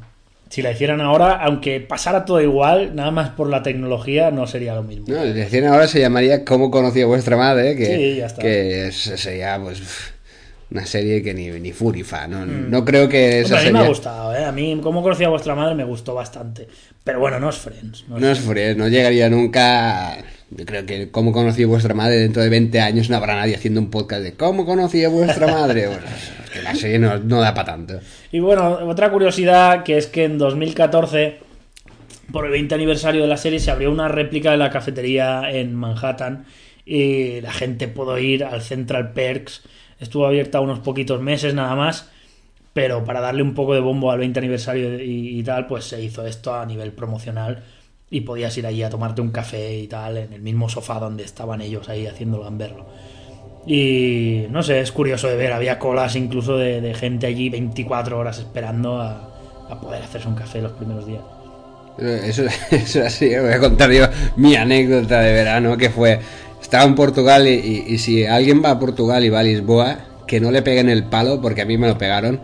Si 0.50 0.62
la 0.62 0.72
hicieran 0.72 1.02
ahora, 1.02 1.34
aunque 1.44 1.80
pasara 1.82 2.24
todo 2.26 2.42
igual, 2.42 2.96
nada 2.96 3.12
más 3.12 3.30
por 3.32 3.50
la 3.50 3.64
tecnología, 3.64 4.32
no 4.32 4.48
sería 4.48 4.76
lo 4.76 4.84
mismo. 4.84 5.06
No, 5.08 5.22
el 5.22 5.34
de 5.34 5.46
100 5.46 5.66
ahora 5.68 5.88
se 5.88 6.00
llamaría 6.00 6.46
¿Cómo 6.46 6.72
conocí 6.72 7.02
a 7.02 7.06
vuestra 7.06 7.36
madre? 7.38 7.76
Que, 7.76 7.86
Sí, 7.86 8.16
ya 8.18 8.26
está. 8.28 8.42
que 8.42 8.90
sería 8.92 9.60
pues 9.62 9.82
una 10.70 10.86
serie 10.86 11.22
que 11.24 11.34
ni, 11.34 11.48
ni 11.50 11.72
furifa. 11.72 12.28
No, 12.28 12.46
no 12.46 12.84
creo 12.86 13.08
que 13.10 13.42
esa 13.42 13.56
Mm. 13.56 13.58
Hombre, 13.58 13.60
a 13.60 13.64
mí 13.68 13.72
me 13.74 13.80
ha 13.80 13.82
serie- 13.82 13.90
gustado, 13.90 14.36
¿eh? 14.36 14.46
A 14.46 14.52
mí, 14.52 14.80
como 14.84 15.02
conocí 15.04 15.24
a 15.24 15.30
vuestra 15.30 15.56
madre, 15.56 15.76
me 15.76 15.84
gustó 15.84 16.14
bastante. 16.14 16.68
Pero 17.04 17.20
bueno, 17.20 17.40
no 17.40 17.50
es 17.50 17.56
Friends. 17.58 18.06
No 18.10 18.16
es 18.18 18.22
No 18.22 18.32
es 18.32 18.40
Friends, 18.40 18.78
no 18.78 18.88
llegaría 18.90 19.30
nunca. 19.30 20.18
Yo 20.50 20.66
creo 20.66 20.86
que 20.86 21.10
¿Cómo 21.12 21.32
conocí 21.34 21.64
a 21.64 21.68
vuestra 21.68 21.94
madre? 21.94 22.18
Dentro 22.20 22.42
de 22.42 22.48
20 22.50 22.80
años 22.80 23.10
no 23.10 23.18
habrá 23.18 23.36
nadie 23.36 23.56
haciendo 23.56 23.80
un 23.82 23.90
podcast 23.90 24.22
de 24.24 24.34
¿Cómo 24.34 24.66
conocí 24.66 25.04
a 25.04 25.10
vuestra 25.10 25.48
madre? 25.48 25.88
Bueno, 25.88 26.04
la 26.62 26.76
serie 26.76 27.00
no, 27.00 27.40
da 27.40 27.54
para 27.54 27.74
tanto. 27.74 28.00
Y 28.32 28.40
bueno, 28.40 28.80
otra 28.88 29.12
curiosidad 29.12 29.84
que 29.84 29.98
es 29.98 30.08
que 30.08 30.26
en 30.26 30.38
2014, 30.38 31.40
por 32.32 32.46
el 32.46 32.52
20 32.52 32.76
aniversario 32.76 33.22
de 33.22 33.28
la 33.28 33.38
serie, 33.38 33.60
se 33.60 33.72
abrió 33.72 33.92
una 33.92 34.08
réplica 34.08 34.52
de 34.52 34.58
la 34.58 34.70
cafetería 34.70 35.50
en 35.52 35.76
Manhattan 35.76 36.46
y 36.86 37.42
la 37.42 37.52
gente 37.52 37.88
pudo 37.88 38.18
ir 38.18 38.44
al 38.44 38.62
Central 38.62 39.12
Perks. 39.12 39.64
Estuvo 40.00 40.26
abierta 40.26 40.62
unos 40.62 40.80
poquitos 40.80 41.22
meses 41.22 41.54
nada 41.54 41.76
más, 41.76 42.10
pero 42.74 43.04
para 43.04 43.20
darle 43.20 43.42
un 43.42 43.54
poco 43.54 43.74
de 43.74 43.80
bombo 43.80 44.12
al 44.12 44.20
20 44.20 44.40
aniversario 44.40 45.04
y, 45.04 45.42
tal, 45.44 45.68
pues 45.68 45.86
se 45.86 46.02
hizo 46.02 46.26
esto 46.26 46.54
a 46.54 46.66
nivel 46.66 46.92
promocional 46.94 47.64
y 48.10 48.22
podías 48.22 48.58
ir 48.58 48.66
allí 48.66 48.84
a 48.84 48.90
tomarte 48.90 49.22
un 49.22 49.32
café 49.32 49.78
y 49.78 49.88
tal 49.88 50.18
en 50.18 50.32
el 50.32 50.42
mismo 50.42 50.70
sofá 50.70 51.00
donde 51.00 51.24
estaban 51.24 51.62
ellos 51.62 51.90
ahí 51.90 52.08
haciendo 52.08 52.40
gamberro. 52.40 52.88
Y 53.68 54.46
no 54.50 54.64
sé, 54.64 54.80
es 54.80 54.92
curioso 54.94 55.28
de 55.28 55.36
ver, 55.36 55.52
había 55.52 55.78
colas 55.78 56.16
incluso 56.16 56.58
de, 56.58 56.94
gente 56.94 57.28
allí 57.28 57.50
24 57.50 58.18
horas 58.18 58.40
esperando 58.40 59.02
a, 59.02 59.30
a 59.70 59.82
poder 59.82 60.04
hacerse 60.04 60.28
un 60.28 60.36
café 60.36 60.62
los 60.62 60.72
primeros 60.72 61.06
días. 61.06 61.22
Eso, 62.00 62.44
eso 62.72 63.04
así, 63.04 63.28
voy 63.38 63.52
a 63.52 63.60
contar 63.60 63.92
yo 63.92 64.06
mi 64.38 64.56
anécdota 64.56 65.20
de 65.20 65.34
verano 65.34 65.76
que 65.78 65.90
fue, 65.90 66.20
estaba 66.62 66.86
en 66.86 66.96
Portugal 66.96 67.48
y- 67.48 67.84
y 67.88 67.98
si 67.98 68.26
alguien 68.26 68.64
va 68.64 68.72
a 68.72 68.80
Portugal 68.80 69.26
y 69.26 69.30
va 69.30 69.40
a 69.40 69.44
Lisboa, 69.44 70.00
que 70.28 70.40
no 70.40 70.52
le 70.52 70.62
peguen 70.62 70.90
el 70.90 71.04
palo 71.06 71.42
porque 71.42 71.62
a 71.62 71.66
mí 71.66 71.78
me 71.78 71.88
lo 71.88 71.98
pegaron. 71.98 72.40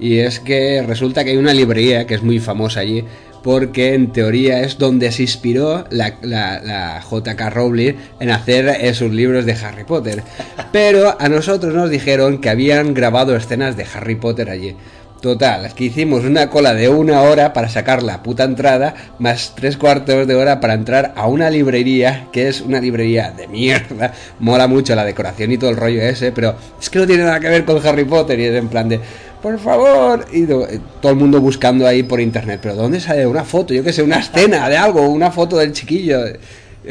Y 0.00 0.18
es 0.18 0.40
que 0.40 0.82
resulta 0.86 1.22
que 1.24 1.30
hay 1.30 1.36
una 1.36 1.52
librería 1.54 2.06
que 2.06 2.14
es 2.14 2.22
muy 2.22 2.38
famosa 2.40 2.80
allí 2.80 3.04
porque 3.42 3.94
en 3.94 4.12
teoría 4.12 4.60
es 4.60 4.78
donde 4.78 5.10
se 5.12 5.22
inspiró 5.22 5.84
la, 5.90 7.00
JK 7.10 7.40
Rowling 7.50 7.94
en 8.20 8.30
hacer 8.30 8.94
sus 8.94 9.12
libros 9.12 9.44
de 9.44 9.52
Harry 9.54 9.84
Potter. 9.84 10.22
Pero 10.70 11.16
a 11.20 11.28
nosotros 11.28 11.74
nos 11.74 11.90
dijeron 11.90 12.40
que 12.40 12.50
habían 12.50 12.94
grabado 12.94 13.36
escenas 13.36 13.76
de 13.76 13.86
Harry 13.94 14.14
Potter 14.14 14.50
allí. 14.50 14.76
Total, 15.22 15.72
que 15.74 15.84
hicimos 15.84 16.24
una 16.24 16.50
cola 16.50 16.74
de 16.74 16.88
una 16.88 17.22
hora 17.22 17.52
para 17.52 17.68
sacar 17.68 18.02
la 18.02 18.24
puta 18.24 18.42
entrada, 18.42 18.94
más 19.20 19.52
tres 19.54 19.76
cuartos 19.76 20.26
de 20.26 20.34
hora 20.34 20.58
para 20.58 20.74
entrar 20.74 21.12
a 21.14 21.28
una 21.28 21.48
librería, 21.48 22.26
que 22.32 22.48
es 22.48 22.60
una 22.60 22.80
librería 22.80 23.30
de 23.30 23.46
mierda. 23.46 24.12
Mola 24.40 24.66
mucho 24.66 24.96
la 24.96 25.04
decoración 25.04 25.52
y 25.52 25.58
todo 25.58 25.70
el 25.70 25.76
rollo 25.76 26.02
ese, 26.02 26.32
pero 26.32 26.56
es 26.80 26.90
que 26.90 26.98
no 26.98 27.06
tiene 27.06 27.22
nada 27.22 27.38
que 27.38 27.48
ver 27.48 27.64
con 27.64 27.86
Harry 27.86 28.04
Potter 28.04 28.40
y 28.40 28.46
es 28.46 28.54
en 28.56 28.66
plan 28.66 28.88
de, 28.88 28.98
por 29.42 29.58
favor, 29.58 30.24
y 30.32 30.44
eh, 30.44 30.80
todo 31.00 31.12
el 31.12 31.18
mundo 31.18 31.40
buscando 31.40 31.86
ahí 31.86 32.02
por 32.02 32.20
internet, 32.20 32.60
pero 32.62 32.74
¿dónde 32.76 33.00
sale 33.00 33.26
una 33.26 33.44
foto? 33.44 33.74
Yo 33.74 33.82
que 33.82 33.92
sé, 33.92 34.02
una 34.02 34.18
escena 34.20 34.68
de 34.68 34.76
algo, 34.76 35.08
una 35.08 35.30
foto 35.30 35.56
del 35.58 35.72
chiquillo. 35.72 36.24
Eh, 36.26 36.38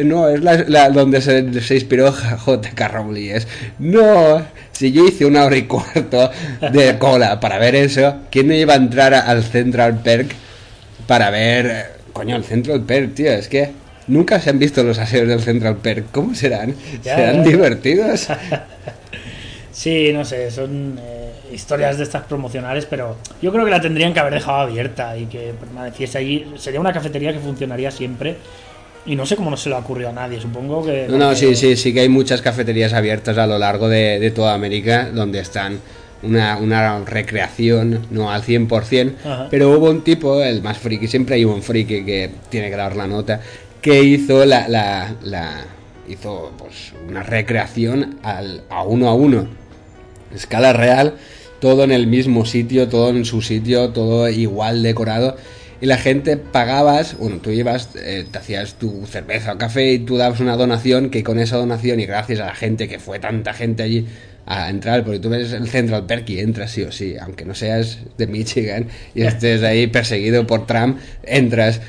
No, 0.06 0.30
es 0.30 0.42
la, 0.42 0.56
la- 0.68 0.90
donde 0.90 1.20
se, 1.22 1.62
se 1.62 1.76
inspiró 1.76 2.12
J.K. 2.14 2.88
Rowling. 2.88 3.32
Es, 3.32 3.48
no, 3.80 4.42
si 4.72 4.92
yo 4.94 5.06
hice 5.06 5.26
una 5.26 5.44
hora 5.44 5.58
y 5.58 5.64
cuarto 5.64 6.32
de 6.72 6.98
cola 6.98 7.40
para 7.42 7.58
ver 7.60 7.76
eso, 7.76 8.16
¿quién 8.32 8.48
no 8.48 8.54
iba 8.54 8.74
a 8.74 8.78
entrar 8.78 9.14
a- 9.14 9.22
al 9.22 9.44
Central 9.44 10.00
Perk 10.02 10.32
para 11.08 11.30
ver, 11.30 11.66
eh, 11.66 11.84
coño, 12.14 12.36
el 12.38 12.44
Central 12.46 12.84
Perk, 12.84 13.16
tío? 13.16 13.32
Es 13.34 13.50
que 13.50 13.72
nunca 14.08 14.40
se 14.40 14.50
han 14.50 14.60
visto 14.60 14.82
los 14.84 14.98
aseos 14.98 15.28
del 15.28 15.42
Central 15.42 15.76
Perk. 15.78 16.06
¿Cómo 16.14 16.36
serán? 16.36 16.74
Ya, 17.04 17.16
¿Serán 17.16 17.44
ya. 17.44 17.50
divertidos? 17.50 18.28
Sí, 19.74 20.12
no 20.14 20.26
sé, 20.26 20.52
son 20.52 21.00
eh, 21.02 21.21
historias 21.54 21.98
de 21.98 22.04
estas 22.04 22.24
promocionales, 22.24 22.86
pero 22.86 23.16
yo 23.42 23.52
creo 23.52 23.66
que 23.66 23.72
la 23.72 23.82
tendrían 23.82 24.14
que 24.14 24.20
haber 24.20 24.34
dejado 24.36 24.60
abierta 24.62 25.18
y 25.18 25.26
que 25.26 25.54
permaneciese 25.60 26.18
allí. 26.18 26.52
Sería 26.58 26.80
una 26.80 26.94
cafetería 26.94 27.34
que 27.34 27.40
funcionaría 27.40 27.92
siempre. 27.92 28.38
Y 29.06 29.16
no 29.16 29.26
sé 29.26 29.36
cómo 29.36 29.50
no 29.50 29.58
se 29.58 29.70
le 29.70 29.76
ocurrió 29.76 30.10
a 30.10 30.12
nadie, 30.12 30.40
supongo 30.40 30.86
que... 30.86 31.08
No, 31.10 31.18
no, 31.18 31.36
sí, 31.36 31.56
sí, 31.56 31.76
sí 31.76 31.92
que 31.92 32.02
hay 32.02 32.10
muchas 32.10 32.40
cafeterías 32.44 32.94
abiertas 32.94 33.36
a 33.40 33.48
lo 33.48 33.58
largo 33.58 33.90
de, 33.90 34.20
de 34.20 34.30
toda 34.30 34.54
América 34.54 35.10
donde 35.12 35.40
están 35.40 35.80
una, 36.22 36.58
una 36.58 37.00
recreación, 37.04 38.06
no 38.12 38.30
al 38.30 38.44
100%, 38.44 39.14
Ajá. 39.26 39.48
pero 39.50 39.72
hubo 39.72 39.90
un 39.90 40.04
tipo, 40.04 40.44
el 40.44 40.62
más 40.62 40.78
friki, 40.78 41.08
siempre 41.08 41.34
hay 41.34 41.46
un 41.46 41.64
friki 41.64 42.06
que 42.06 42.30
tiene 42.50 42.70
que 42.70 42.76
dar 42.76 42.96
la 42.96 43.08
nota, 43.08 43.42
que 43.82 44.04
hizo 44.04 44.46
la, 44.46 44.68
la, 44.68 45.16
la- 45.24 45.66
hizo 46.08 46.52
pues 46.60 46.94
una 47.10 47.24
recreación 47.24 48.20
al, 48.22 48.62
a 48.70 48.84
uno 48.84 49.10
a 49.10 49.16
uno, 49.16 49.48
escala 50.32 50.74
real, 50.74 51.16
todo 51.62 51.84
en 51.84 51.92
el 51.92 52.08
mismo 52.08 52.44
sitio, 52.46 52.90
todo 52.90 53.12
en 53.12 53.24
su 53.24 53.42
sitio, 53.42 53.92
todo 53.92 54.28
igual 54.28 54.84
decorado. 54.84 55.38
y 55.80 55.86
la 55.88 55.98
gente 55.98 56.38
pagabas, 56.38 57.18
bueno, 57.18 57.38
tú 57.42 57.50
ibas, 57.52 57.90
eh, 57.96 58.26
te 58.30 58.38
hacías 58.38 58.76
tu 58.76 59.06
cerveza 59.08 59.54
o 59.54 59.58
café 59.58 59.94
y 59.94 60.00
tú 60.00 60.18
dabas 60.18 60.40
una 60.40 60.56
donación 60.58 61.10
que 61.10 61.24
con 61.24 61.40
esa 61.40 61.58
donación 61.58 62.00
y 62.00 62.06
gracias 62.06 62.40
a 62.40 62.46
la 62.48 62.56
gente 62.56 62.88
que 62.88 63.00
fue 63.00 63.20
tanta 63.20 63.54
gente 63.54 63.84
allí 63.84 64.06
a 64.46 64.70
entrar, 64.70 65.04
porque 65.04 65.20
tú 65.20 65.30
ves 65.30 65.54
el 65.54 65.68
Central 65.68 66.06
Perk 66.06 66.30
y 66.30 66.40
entras 66.40 66.72
sí 66.72 66.84
o 66.84 66.92
sí, 66.92 67.16
aunque 67.20 67.46
no 67.46 67.56
seas 67.56 68.00
de 68.18 68.28
Michigan 68.28 68.88
y 69.16 69.24
estés 69.24 69.64
ahí 69.64 69.88
perseguido 69.88 70.46
por 70.48 70.68
Trump, 70.68 71.00
entras. 71.24 71.82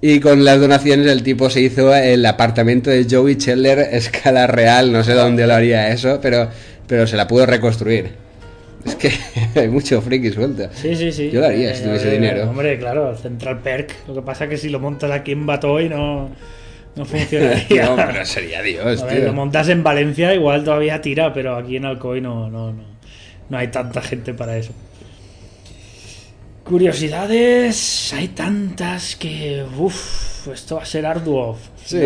Y 0.00 0.20
con 0.20 0.44
las 0.44 0.60
donaciones 0.60 1.06
el 1.08 1.22
tipo 1.22 1.50
se 1.50 1.60
hizo 1.60 1.94
el 1.94 2.24
apartamento 2.26 2.90
de 2.90 3.06
Joey 3.10 3.36
Chandler 3.36 3.78
escala 3.92 4.46
real, 4.46 4.92
no 4.92 5.02
sé 5.02 5.14
dónde 5.14 5.46
lo 5.46 5.54
haría 5.54 5.88
eso, 5.88 6.20
pero, 6.22 6.50
pero 6.86 7.06
se 7.06 7.16
la 7.16 7.26
pudo 7.26 7.46
reconstruir. 7.46 8.27
Es 8.88 8.94
que 8.96 9.10
hay 9.60 9.68
mucho 9.68 10.00
friki 10.00 10.30
suelto. 10.30 10.68
Sí, 10.72 10.94
sí, 10.96 11.12
sí. 11.12 11.30
Yo 11.30 11.40
lo 11.40 11.46
haría 11.46 11.74
si 11.74 11.82
Eh, 11.82 11.86
tuviese 11.86 12.08
eh, 12.08 12.12
dinero. 12.12 12.50
Hombre, 12.50 12.78
claro, 12.78 13.16
Central 13.16 13.60
Perk. 13.60 13.94
Lo 14.08 14.14
que 14.14 14.22
pasa 14.22 14.44
es 14.44 14.50
que 14.50 14.56
si 14.56 14.68
lo 14.68 14.80
montas 14.80 15.10
aquí 15.10 15.32
en 15.32 15.46
Batoy 15.46 15.88
no, 15.88 16.28
no 16.28 16.30
no, 16.96 17.04
funcionaría. 17.04 17.94
pero 17.96 18.24
sería 18.26 18.62
Dios, 18.62 19.04
ver, 19.04 19.24
lo 19.24 19.32
montas 19.32 19.68
en 19.68 19.82
Valencia, 19.82 20.34
igual 20.34 20.64
todavía 20.64 21.00
tira, 21.00 21.32
pero 21.32 21.56
aquí 21.56 21.76
en 21.76 21.84
Alcoy 21.84 22.20
no, 22.20 22.48
no, 22.50 22.72
no, 22.72 22.82
no 23.48 23.58
hay 23.58 23.68
tanta 23.68 24.00
gente 24.02 24.34
para 24.34 24.56
eso. 24.56 24.72
Curiosidades, 26.68 28.12
hay 28.12 28.28
tantas 28.28 29.16
que. 29.16 29.64
Uff, 29.78 30.48
esto 30.48 30.76
va 30.76 30.82
a 30.82 30.86
ser 30.86 31.06
arduo. 31.06 31.56
Sí, 31.84 31.98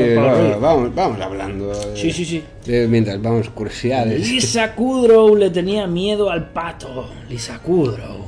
vamos, 0.60 0.94
vamos 0.94 1.20
hablando. 1.20 1.68
de- 1.76 1.96
sí, 1.96 2.12
sí, 2.12 2.24
sí. 2.24 2.42
de- 2.64 2.86
mientras 2.86 3.20
vamos, 3.20 3.48
curiosidades. 3.50 4.20
Lisa 4.28 4.74
Kudrow 4.74 5.34
le 5.34 5.50
tenía 5.50 5.86
miedo 5.88 6.30
al 6.30 6.50
pato. 6.50 7.10
Lisa 7.28 7.58
Kudrow. 7.58 8.26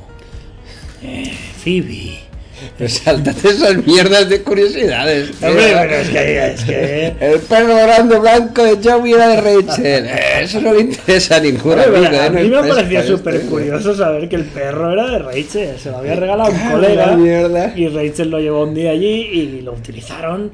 Eh, 1.01 1.31
Phoebe. 1.63 2.19
Pero 2.77 2.89
sáltate 2.89 3.49
esas 3.49 3.85
mierdas 3.85 4.29
de 4.29 4.41
curiosidades. 4.41 5.31
tío. 5.31 5.49
Hombre, 5.49 5.65
pero 5.73 5.95
es 5.95 6.09
que, 6.09 6.47
es 6.47 6.63
que 6.63 7.13
El 7.19 7.39
perro 7.41 7.75
grande 7.75 8.19
blanco 8.19 8.63
de 8.63 8.77
Joey 8.81 9.13
era 9.13 9.27
de 9.29 9.41
Rachel. 9.41 10.05
Eh, 10.15 10.43
Eso 10.43 10.61
no 10.61 10.73
le 10.73 10.81
interesa 10.81 11.37
a 11.37 11.39
ningún 11.39 11.79
amigo. 11.79 12.05
a 12.05 12.27
eh, 12.27 12.29
mí 12.29 12.49
me 12.49 12.63
parecía 12.63 13.03
súper 13.03 13.41
curioso 13.41 13.95
saber 13.95 14.29
que 14.29 14.35
el 14.37 14.45
perro 14.45 14.91
era 14.93 15.09
de 15.09 15.19
Rachel. 15.19 15.77
Se 15.79 15.91
lo 15.91 15.97
había 15.97 16.15
regalado 16.15 16.51
un 16.51 16.71
colega 16.71 17.73
y 17.75 17.87
Rachel 17.87 18.29
lo 18.29 18.39
llevó 18.39 18.63
un 18.63 18.73
día 18.73 18.91
allí 18.91 19.21
y 19.31 19.61
lo 19.61 19.73
utilizaron. 19.73 20.51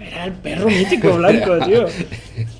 Era 0.00 0.24
el 0.26 0.32
perro 0.32 0.68
mítico 0.68 1.16
blanco, 1.16 1.58
tío. 1.66 1.86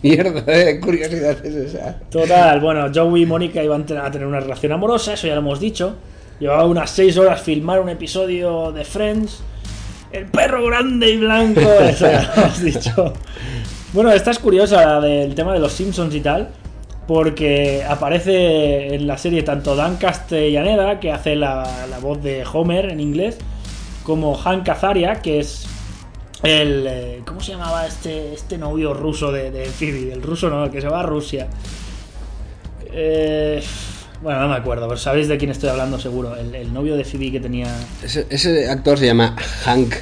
Mierda 0.03 0.41
de 0.43 0.80
curiosidades 0.80 1.55
esa. 1.55 1.99
Total, 2.11 2.61
bueno, 2.61 2.91
Joey 2.95 3.22
y 3.22 3.26
Mónica 3.26 3.62
iban 3.62 3.82
a 3.82 4.11
tener 4.11 4.26
una 4.26 4.41
relación 4.41 4.72
amorosa, 4.72 5.12
eso 5.14 5.26
ya 5.26 5.34
lo 5.34 5.41
hemos 5.41 5.61
dicho. 5.61 5.97
Llevaba 6.39 6.64
unas 6.66 6.91
6 6.91 7.16
horas 7.18 7.41
filmar 7.41 7.80
un 7.80 7.89
episodio 7.89 8.72
de 8.72 8.84
Friends. 8.84 9.41
El 10.12 10.26
perro 10.26 10.64
grande 10.66 11.11
y 11.11 11.16
blanco, 11.16 11.61
eso 11.80 12.07
ya 12.07 12.22
lo 12.22 12.43
hemos 12.43 12.62
dicho. 12.62 13.12
Bueno, 13.93 14.12
esta 14.12 14.30
es 14.30 14.39
curiosa 14.39 14.84
la 14.84 15.01
del 15.01 15.34
tema 15.34 15.53
de 15.53 15.59
los 15.59 15.72
Simpsons 15.72 16.14
y 16.14 16.20
tal, 16.20 16.49
porque 17.07 17.82
aparece 17.89 18.95
en 18.95 19.07
la 19.07 19.16
serie 19.16 19.43
tanto 19.43 19.74
Dan 19.74 19.97
Castellaneda, 19.97 21.01
que 21.01 21.12
hace 21.12 21.37
la, 21.37 21.87
la 21.89 21.99
voz 21.99 22.22
de 22.22 22.45
Homer 22.51 22.91
en 22.91 23.01
inglés, 23.01 23.39
como 24.03 24.34
Hank 24.34 24.68
Azaria, 24.68 25.22
que 25.22 25.41
es 25.41 25.66
el. 26.43 26.87
eh, 26.87 27.22
¿Cómo 27.24 27.41
se 27.41 27.53
llamaba 27.53 27.87
este, 27.87 28.34
este 28.34 28.59
novio 28.59 28.93
ruso 28.93 29.32
de, 29.32 29.51
de 29.51 29.64
Phoebe? 29.66 30.12
El 30.12 30.22
ruso 30.22 30.51
no, 30.51 30.64
el 30.64 30.70
que 30.70 30.80
se 30.80 30.89
va 30.89 31.01
a 31.01 31.03
Rusia. 31.03 31.49
Eh, 32.93 33.62
bueno, 34.23 34.41
no 34.41 34.49
me 34.49 34.55
acuerdo, 34.57 34.87
pero 34.89 34.99
sabéis 34.99 35.29
de 35.29 35.37
quién 35.39 35.51
estoy 35.51 35.69
hablando 35.69 35.99
seguro. 35.99 36.37
El, 36.37 36.55
el 36.55 36.73
novio 36.73 36.97
de 36.97 37.05
Phoebe 37.05 37.33
que 37.33 37.41
tenía. 37.41 37.67
Ese, 38.03 38.27
ese 38.31 38.69
actor 38.71 38.99
se 38.99 39.07
llama 39.07 39.37
Hank. 39.64 39.95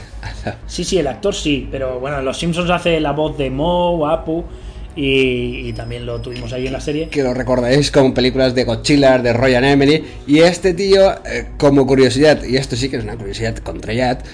Sí, 0.66 0.84
sí, 0.84 0.98
el 0.98 1.06
actor 1.06 1.34
sí, 1.34 1.68
pero 1.70 2.00
bueno, 2.00 2.18
en 2.18 2.24
Los 2.24 2.38
Simpsons 2.38 2.70
hace 2.70 3.00
la 3.00 3.12
voz 3.12 3.36
de 3.38 3.50
Moe, 3.50 4.12
Apu, 4.12 4.44
y, 4.96 5.68
y 5.68 5.72
también 5.72 6.06
lo 6.06 6.20
tuvimos 6.20 6.52
ahí 6.52 6.66
en 6.66 6.72
la 6.72 6.80
serie. 6.80 7.08
que 7.08 7.22
lo 7.22 7.34
recordaréis 7.34 7.90
como 7.90 8.14
películas 8.14 8.54
de 8.54 8.64
Godzilla, 8.64 9.18
de 9.18 9.32
Royan 9.32 9.64
Emily. 9.64 10.04
Y 10.26 10.40
este 10.40 10.72
tío, 10.74 11.12
eh, 11.26 11.48
como 11.58 11.86
curiosidad, 11.86 12.42
y 12.44 12.56
esto 12.56 12.76
sí 12.76 12.88
que 12.88 12.96
es 12.98 13.04
una 13.04 13.16
curiosidad 13.16 13.56
controllat, 13.58 14.24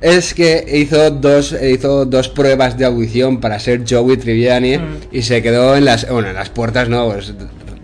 es 0.00 0.34
que 0.34 0.64
hizo 0.80 1.10
dos, 1.10 1.54
hizo 1.62 2.04
dos 2.06 2.28
pruebas 2.28 2.76
de 2.78 2.84
audición 2.86 3.40
para 3.40 3.58
ser 3.58 3.82
Joey 3.88 4.16
Triviani 4.16 4.78
Mm. 4.78 4.96
y 5.12 5.22
se 5.22 5.42
quedó 5.42 5.76
en 5.76 5.84
las, 5.84 6.08
bueno, 6.10 6.28
en 6.28 6.34
las 6.34 6.48
puertas 6.50 6.88
no, 6.88 7.10
pues, 7.12 7.32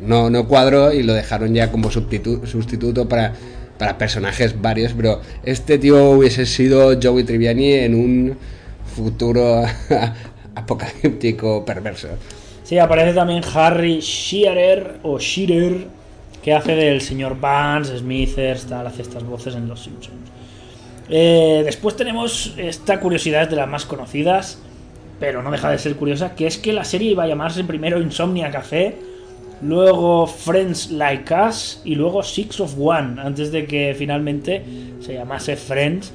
no, 0.06 0.30
no 0.30 0.46
cuadró 0.46 0.92
y 0.92 1.02
lo 1.02 1.12
dejaron 1.12 1.54
ya 1.54 1.70
como 1.70 1.90
sustituto 1.90 3.08
para, 3.08 3.34
para 3.78 3.98
personajes 3.98 4.60
varios, 4.60 4.92
pero 4.92 5.20
este 5.44 5.78
tío 5.78 6.10
hubiese 6.10 6.46
sido 6.46 6.98
Joey 7.00 7.24
Triviani 7.24 7.72
en 7.72 7.94
un 7.94 8.36
futuro 8.94 9.64
apocalíptico 10.54 11.64
perverso. 11.64 12.08
Sí, 12.64 12.78
aparece 12.78 13.12
también 13.12 13.42
Harry 13.54 14.00
Shearer 14.00 14.98
o 15.02 15.18
Shearer, 15.18 15.86
que 16.42 16.52
hace 16.52 16.74
del 16.74 17.00
señor 17.00 17.38
Vance, 17.38 17.98
Smithers, 17.98 18.66
tal, 18.66 18.86
hace 18.86 19.02
estas 19.02 19.22
voces 19.22 19.54
en 19.54 19.68
Los 19.68 19.84
Simpsons. 19.84 20.16
Eh, 21.08 21.62
después 21.64 21.96
tenemos 21.96 22.54
esta 22.56 22.98
curiosidad 22.98 23.48
de 23.48 23.56
las 23.56 23.68
más 23.68 23.84
conocidas, 23.84 24.58
pero 25.20 25.42
no 25.42 25.50
deja 25.50 25.70
de 25.70 25.78
ser 25.78 25.94
curiosa, 25.94 26.34
que 26.34 26.46
es 26.46 26.58
que 26.58 26.72
la 26.72 26.84
serie 26.84 27.12
iba 27.12 27.22
a 27.22 27.28
llamarse 27.28 27.62
primero 27.62 28.00
Insomnia 28.00 28.50
Café, 28.50 28.96
luego 29.62 30.26
Friends 30.26 30.90
Like 30.90 31.34
Us 31.34 31.80
y 31.84 31.94
luego 31.94 32.22
Six 32.22 32.60
of 32.60 32.74
One, 32.78 33.20
antes 33.20 33.52
de 33.52 33.66
que 33.66 33.94
finalmente 33.96 34.62
se 35.00 35.14
llamase 35.14 35.56
Friends. 35.56 36.12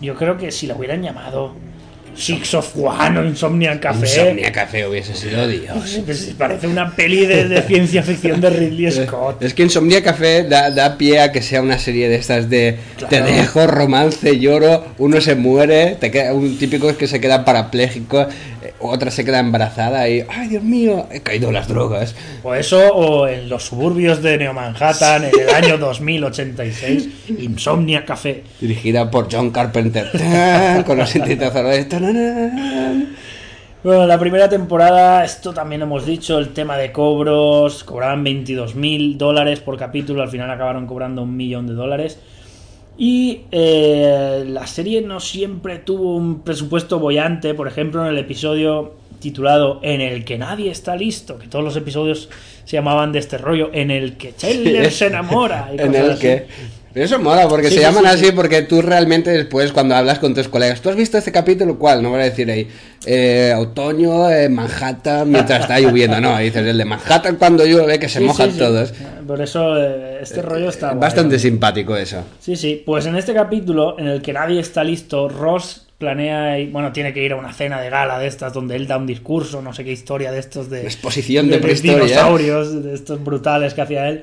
Yo 0.00 0.14
creo 0.14 0.36
que 0.36 0.50
si 0.52 0.66
la 0.66 0.76
hubieran 0.76 1.02
llamado 1.02 1.52
Six 2.18 2.54
of 2.54 2.76
One 2.76 3.18
o 3.18 3.24
Insomnia 3.24 3.78
Café... 3.78 4.06
Insomnia 4.06 4.50
Café 4.52 4.86
hubiese 4.88 5.14
sido 5.14 5.46
Dios. 5.46 6.00
Pues 6.04 6.34
parece 6.36 6.66
una 6.66 6.90
peli 6.94 7.26
de, 7.26 7.48
de 7.48 7.62
ciencia 7.62 8.02
ficción 8.02 8.40
de 8.40 8.50
Ridley 8.50 8.90
Scott. 9.06 9.42
Es 9.42 9.54
que 9.54 9.62
Insomnia 9.62 10.02
Café 10.02 10.42
da, 10.42 10.70
da 10.70 10.96
pie 10.98 11.20
a 11.20 11.30
que 11.32 11.42
sea 11.42 11.62
una 11.62 11.78
serie 11.78 12.08
de 12.08 12.16
estas 12.16 12.50
de 12.50 12.78
Claro. 12.96 13.08
te 13.10 13.22
dejo, 13.32 13.66
romance, 13.68 14.38
lloro, 14.40 14.84
uno 14.98 15.20
se 15.20 15.36
muere, 15.36 15.96
te 16.00 16.10
queda, 16.10 16.34
un 16.34 16.58
típico 16.58 16.90
es 16.90 16.96
que 16.96 17.06
se 17.06 17.20
queda 17.20 17.44
parapléjico, 17.44 18.22
eh, 18.22 18.72
otra 18.80 19.10
se 19.12 19.24
queda 19.24 19.38
embarazada 19.38 20.08
y, 20.08 20.24
ay 20.28 20.48
Dios 20.48 20.64
mío, 20.64 21.06
he 21.12 21.20
caído 21.20 21.48
en 21.48 21.54
las 21.54 21.68
drogas. 21.68 22.16
O 22.42 22.54
eso, 22.54 22.92
o 22.94 23.28
en 23.28 23.48
los 23.48 23.62
suburbios 23.64 24.20
de 24.22 24.36
Neo 24.38 24.52
Manhattan 24.52 25.24
en 25.26 25.40
el 25.40 25.54
año 25.54 25.78
2086, 25.78 27.08
Insomnia 27.38 28.04
Café. 28.04 28.42
Dirigida 28.60 29.10
por 29.10 29.28
John 29.30 29.50
Carpenter, 29.50 30.10
con 30.86 30.98
los 30.98 31.10
sintetizadores. 31.10 31.88
Bueno, 33.84 34.06
la 34.06 34.18
primera 34.18 34.48
temporada, 34.48 35.24
esto 35.24 35.54
también 35.54 35.82
hemos 35.82 36.04
dicho, 36.04 36.38
el 36.38 36.48
tema 36.48 36.76
de 36.76 36.90
cobros, 36.90 37.84
cobraban 37.84 38.24
22 38.24 38.74
mil 38.74 39.16
dólares 39.16 39.60
por 39.60 39.78
capítulo, 39.78 40.20
al 40.20 40.28
final 40.28 40.50
acabaron 40.50 40.86
cobrando 40.86 41.22
un 41.22 41.36
millón 41.36 41.68
de 41.68 41.74
dólares. 41.74 42.18
Y 42.98 43.42
eh, 43.52 44.44
la 44.48 44.66
serie 44.66 45.00
no 45.02 45.20
siempre 45.20 45.78
tuvo 45.78 46.16
un 46.16 46.40
presupuesto 46.40 46.98
bollante, 46.98 47.54
por 47.54 47.68
ejemplo, 47.68 48.02
en 48.02 48.08
el 48.08 48.18
episodio 48.18 48.94
titulado 49.20 49.80
En 49.82 50.00
el 50.00 50.24
que 50.24 50.38
nadie 50.38 50.70
está 50.70 50.96
listo, 50.96 51.38
que 51.38 51.46
todos 51.46 51.64
los 51.64 51.76
episodios 51.76 52.28
se 52.64 52.76
llamaban 52.76 53.12
de 53.12 53.20
este 53.20 53.38
rollo, 53.38 53.70
en 53.72 53.90
el 53.92 54.16
que 54.16 54.34
Chandler 54.34 54.90
se 54.90 55.06
enamora. 55.06 55.70
y 55.72 55.76
en 55.80 55.86
cosas 55.88 56.04
el 56.04 56.10
así. 56.10 56.20
que... 56.20 56.46
Pero 56.92 57.04
eso 57.04 57.18
mola, 57.18 57.48
porque 57.48 57.68
Sí, 57.68 57.74
se 57.74 57.80
sí, 57.80 57.86
llaman 57.86 58.04
sí, 58.04 58.10
así 58.10 58.24
sí. 58.26 58.32
porque 58.32 58.62
tú 58.62 58.82
realmente 58.82 59.30
después 59.30 59.72
cuando 59.72 59.94
hablas 59.94 60.18
con 60.18 60.34
tus 60.34 60.48
colegas, 60.48 60.80
¿tú 60.80 60.88
has 60.88 60.96
visto 60.96 61.18
este 61.18 61.32
capítulo? 61.32 61.78
¿Cuál? 61.78 62.02
No 62.02 62.10
voy 62.10 62.20
a 62.20 62.24
decir 62.24 62.50
ahí, 62.50 62.66
eh, 63.06 63.54
otoño, 63.56 64.30
eh, 64.30 64.48
Manhattan, 64.48 65.30
mientras 65.30 65.60
está 65.62 65.78
lloviendo, 65.80 66.20
no, 66.20 66.36
dices 66.38 66.66
el 66.66 66.78
de 66.78 66.84
Manhattan 66.84 67.36
cuando 67.36 67.64
llueve, 67.66 67.98
que 67.98 68.08
se 68.08 68.20
mojan 68.20 68.52
todos. 68.56 68.92
Por 69.26 69.40
eso 69.40 69.76
eh, 69.76 70.18
este 70.22 70.42
rollo 70.42 70.68
está 70.70 70.94
Bastante 70.94 71.38
simpático 71.38 71.96
eso. 71.96 72.24
Sí, 72.40 72.56
sí. 72.56 72.82
Pues 72.84 73.06
en 73.06 73.16
este 73.16 73.34
capítulo, 73.34 73.98
en 73.98 74.08
el 74.08 74.22
que 74.22 74.32
nadie 74.32 74.60
está 74.60 74.82
listo, 74.82 75.28
Ross 75.28 75.84
planea, 75.98 76.58
y, 76.60 76.66
bueno, 76.70 76.92
tiene 76.92 77.12
que 77.12 77.24
ir 77.24 77.32
a 77.32 77.36
una 77.36 77.52
cena 77.52 77.80
de 77.80 77.90
gala 77.90 78.18
de 78.20 78.28
estas 78.28 78.52
donde 78.52 78.76
él 78.76 78.86
da 78.86 78.96
un 78.96 79.06
discurso, 79.06 79.60
no 79.62 79.72
sé 79.72 79.84
qué 79.84 79.90
historia 79.90 80.30
de 80.30 80.38
estos 80.38 80.70
de... 80.70 80.82
Exposición 80.82 81.50
de 81.50 81.58
prehistoria. 81.58 82.04
dinosaurios, 82.04 82.84
de 82.84 82.94
estos 82.94 83.22
brutales 83.22 83.74
que 83.74 83.80
hacía 83.82 84.08
él. 84.08 84.22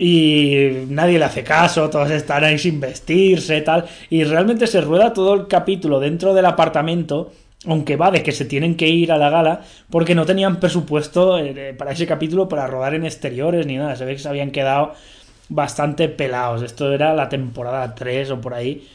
Y 0.00 0.86
nadie 0.90 1.18
le 1.18 1.24
hace 1.24 1.42
caso, 1.42 1.90
todos 1.90 2.08
están 2.12 2.44
ahí 2.44 2.56
sin 2.56 2.78
vestirse, 2.78 3.60
tal. 3.62 3.84
Y 4.08 4.22
realmente 4.22 4.68
se 4.68 4.80
rueda 4.80 5.12
todo 5.12 5.34
el 5.34 5.48
capítulo 5.48 5.98
dentro 5.98 6.34
del 6.34 6.46
apartamento, 6.46 7.32
aunque 7.66 7.96
va 7.96 8.12
de 8.12 8.22
que 8.22 8.30
se 8.30 8.44
tienen 8.44 8.76
que 8.76 8.86
ir 8.86 9.10
a 9.10 9.18
la 9.18 9.28
gala, 9.28 9.62
porque 9.90 10.14
no 10.14 10.24
tenían 10.24 10.60
presupuesto 10.60 11.36
eh, 11.40 11.74
para 11.76 11.90
ese 11.90 12.06
capítulo 12.06 12.48
para 12.48 12.68
rodar 12.68 12.94
en 12.94 13.04
exteriores 13.04 13.66
ni 13.66 13.76
nada. 13.76 13.96
Se 13.96 14.04
ve 14.04 14.12
que 14.12 14.20
se 14.20 14.28
habían 14.28 14.52
quedado 14.52 14.92
bastante 15.48 16.08
pelados. 16.08 16.62
Esto 16.62 16.92
era 16.92 17.12
la 17.12 17.28
temporada 17.28 17.96
3 17.96 18.30
o 18.30 18.40
por 18.40 18.54
ahí. 18.54 18.88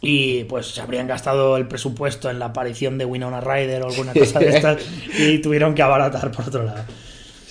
Y 0.00 0.44
pues 0.44 0.66
se 0.66 0.80
habrían 0.80 1.06
gastado 1.06 1.58
el 1.58 1.68
presupuesto 1.68 2.30
en 2.30 2.38
la 2.38 2.46
aparición 2.46 2.96
de 2.96 3.04
Winona 3.04 3.42
Ryder 3.42 3.82
o 3.82 3.90
alguna 3.90 4.14
cosa 4.18 4.38
de 4.38 4.48
estas 4.48 4.82
y 5.18 5.38
tuvieron 5.40 5.74
que 5.74 5.82
abaratar 5.82 6.32
por 6.32 6.48
otro 6.48 6.64
lado. 6.64 6.84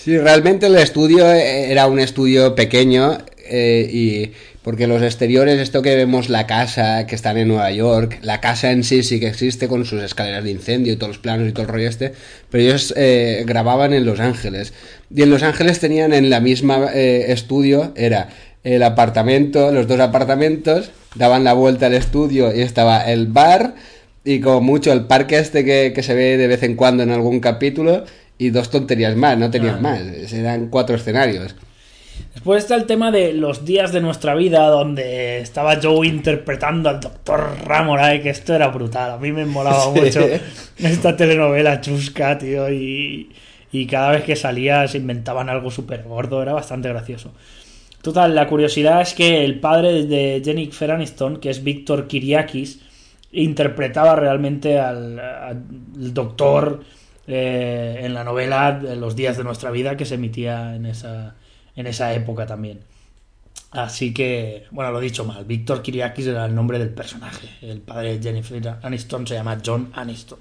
Sí, 0.04 0.18
realmente 0.18 0.66
el 0.66 0.76
estudio 0.78 1.32
eh, 1.32 1.72
era 1.72 1.86
un 1.86 2.00
estudio 2.00 2.56
pequeño 2.56 3.20
eh, 3.46 3.88
y 3.88 4.32
porque 4.64 4.88
los 4.88 5.04
exteriores, 5.04 5.60
esto 5.60 5.84
que 5.84 5.96
vemos 5.96 6.28
la 6.28 6.48
casa 6.48 7.06
que 7.06 7.14
están 7.14 7.38
en 7.38 7.50
Nueva 7.50 7.70
York, 7.70 8.18
la 8.24 8.42
casa 8.42 8.72
en 8.72 8.84
sí 8.84 9.04
sí 9.04 9.20
que 9.20 9.28
existe 9.28 9.68
con 9.68 9.86
sus 9.86 10.02
escaleras 10.02 10.44
de 10.44 10.50
incendio 10.50 10.94
y 10.94 10.96
todos 10.96 11.10
los 11.10 11.18
planos 11.20 11.48
y 11.48 11.52
todo 11.52 11.68
el 11.68 11.72
rollo 11.72 11.88
este, 11.88 12.14
pero 12.50 12.64
ellos 12.64 12.96
eh, 12.98 13.44
grababan 13.46 13.94
en 13.94 14.08
Los 14.08 14.20
Ángeles. 14.20 14.74
Y 15.16 15.22
en 15.22 15.30
Los 15.30 15.44
Ángeles 15.44 15.80
tenían 15.80 16.14
en 16.14 16.32
la 16.32 16.40
misma 16.40 16.88
eh, 16.96 17.26
estudio, 17.28 17.94
era 17.96 18.30
el 18.64 18.82
apartamento, 18.82 19.72
los 19.72 19.88
dos 19.88 20.00
apartamentos, 20.00 20.90
daban 21.14 21.44
la 21.44 21.54
vuelta 21.54 21.86
al 21.86 21.94
estudio 21.94 22.56
y 22.56 22.62
estaba 22.62 23.04
el 23.04 23.28
bar 23.28 23.76
y 24.24 24.40
como 24.40 24.62
mucho 24.62 24.92
el 24.94 25.02
parque 25.06 25.38
este 25.38 25.64
que, 25.64 25.94
que 25.94 26.02
se 26.02 26.16
ve 26.16 26.38
de 26.38 26.48
vez 26.48 26.64
en 26.64 26.76
cuando 26.76 27.04
en 27.04 27.12
algún 27.12 27.40
capítulo 27.40 28.04
y 28.46 28.50
dos 28.50 28.70
tonterías 28.72 29.16
más, 29.16 29.38
no 29.38 29.50
tenían 29.52 29.76
Ah. 29.78 29.82
más, 29.82 30.34
eran 30.34 30.68
cuatro 30.70 30.96
escenarios. 30.96 31.56
Después 32.34 32.64
está 32.64 32.76
el 32.76 32.86
tema 32.86 33.12
de 33.12 33.34
los 33.34 33.66
días 33.66 33.92
de 33.92 34.02
nuestra 34.02 34.36
vida, 34.36 34.68
donde 34.68 35.40
estaba 35.40 35.78
Joe 35.82 36.08
interpretando 36.08 36.90
al 36.90 37.00
doctor 37.00 37.56
Ramoray, 37.66 38.22
que 38.22 38.30
esto 38.30 38.54
era 38.56 38.68
brutal. 38.70 39.12
A 39.12 39.18
mí 39.18 39.32
me 39.32 39.46
molaba 39.46 39.84
Sí. 39.94 40.00
mucho 40.02 40.28
esta 40.80 41.16
telenovela 41.16 41.82
chusca, 41.82 42.38
tío, 42.38 42.72
y, 42.72 43.30
y 43.72 43.86
cada 43.86 44.12
vez 44.12 44.24
que 44.24 44.36
salía 44.36 44.88
se 44.88 44.98
inventaban 44.98 45.50
algo 45.50 45.70
súper 45.72 46.04
gordo, 46.04 46.42
era 46.42 46.54
bastante 46.54 46.90
gracioso. 46.90 47.32
Total, 48.02 48.34
la 48.34 48.48
curiosidad 48.48 49.02
es 49.02 49.14
que 49.14 49.46
el 49.46 49.60
padre 49.60 50.06
de 50.06 50.42
Jennifer 50.44 50.90
Aniston, 50.92 51.38
que 51.38 51.50
es 51.52 51.64
Víctor 51.64 52.08
Kiriakis, 52.08 52.80
interpretaba 53.32 54.16
realmente 54.16 54.80
al, 54.80 55.20
al 55.20 55.64
doctor 56.14 56.84
eh, 57.34 58.06
en 58.06 58.14
la 58.14 58.24
novela 58.24 58.80
Los 58.96 59.16
días 59.16 59.38
de 59.38 59.44
nuestra 59.44 59.72
vida 59.72 59.98
que 59.98 60.06
se 60.06 60.16
emitía 60.16 60.76
en 60.76 60.86
esa, 60.86 61.36
en 61.76 61.88
esa 61.88 62.14
época 62.14 62.46
también. 62.46 62.80
Así 63.72 64.14
que, 64.14 64.66
bueno, 64.72 64.92
lo 64.92 65.00
he 65.00 65.04
dicho 65.04 65.24
mal. 65.24 65.46
Víctor 65.46 65.82
Kiriakis 65.82 66.28
era 66.28 66.46
el 66.46 66.54
nombre 66.54 66.78
del 66.78 66.90
personaje. 66.90 67.48
El 67.62 67.80
padre 67.80 68.18
de 68.18 68.24
Jennifer 68.24 68.78
Aniston 68.82 69.26
se 69.26 69.36
llama 69.36 69.58
John 69.66 69.92
Aniston. 69.94 70.40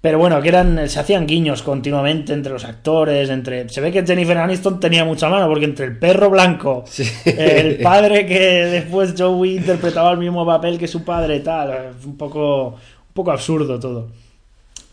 Pero 0.00 0.18
bueno, 0.18 0.42
que 0.42 0.48
eran, 0.48 0.86
se 0.86 1.00
hacían 1.00 1.26
guiños 1.26 1.62
continuamente 1.62 2.34
entre 2.34 2.52
los 2.52 2.64
actores, 2.64 3.30
entre. 3.30 3.70
Se 3.70 3.80
ve 3.80 3.90
que 3.90 4.04
Jennifer 4.04 4.36
Aniston 4.36 4.78
tenía 4.78 5.02
mucha 5.02 5.30
mano, 5.30 5.48
porque 5.48 5.64
entre 5.64 5.86
el 5.86 5.98
perro 5.98 6.28
blanco, 6.28 6.84
Sí. 6.86 7.04
el 7.24 7.78
padre 7.78 8.26
que 8.26 8.38
después 8.66 9.14
Joey 9.16 9.56
interpretaba 9.56 10.10
el 10.10 10.18
mismo 10.18 10.44
papel 10.44 10.78
que 10.78 10.88
su 10.88 11.04
padre, 11.04 11.40
tal, 11.40 11.92
un 12.04 12.18
poco, 12.18 12.74
un 12.74 13.14
poco 13.14 13.30
absurdo 13.30 13.80
todo. 13.80 14.10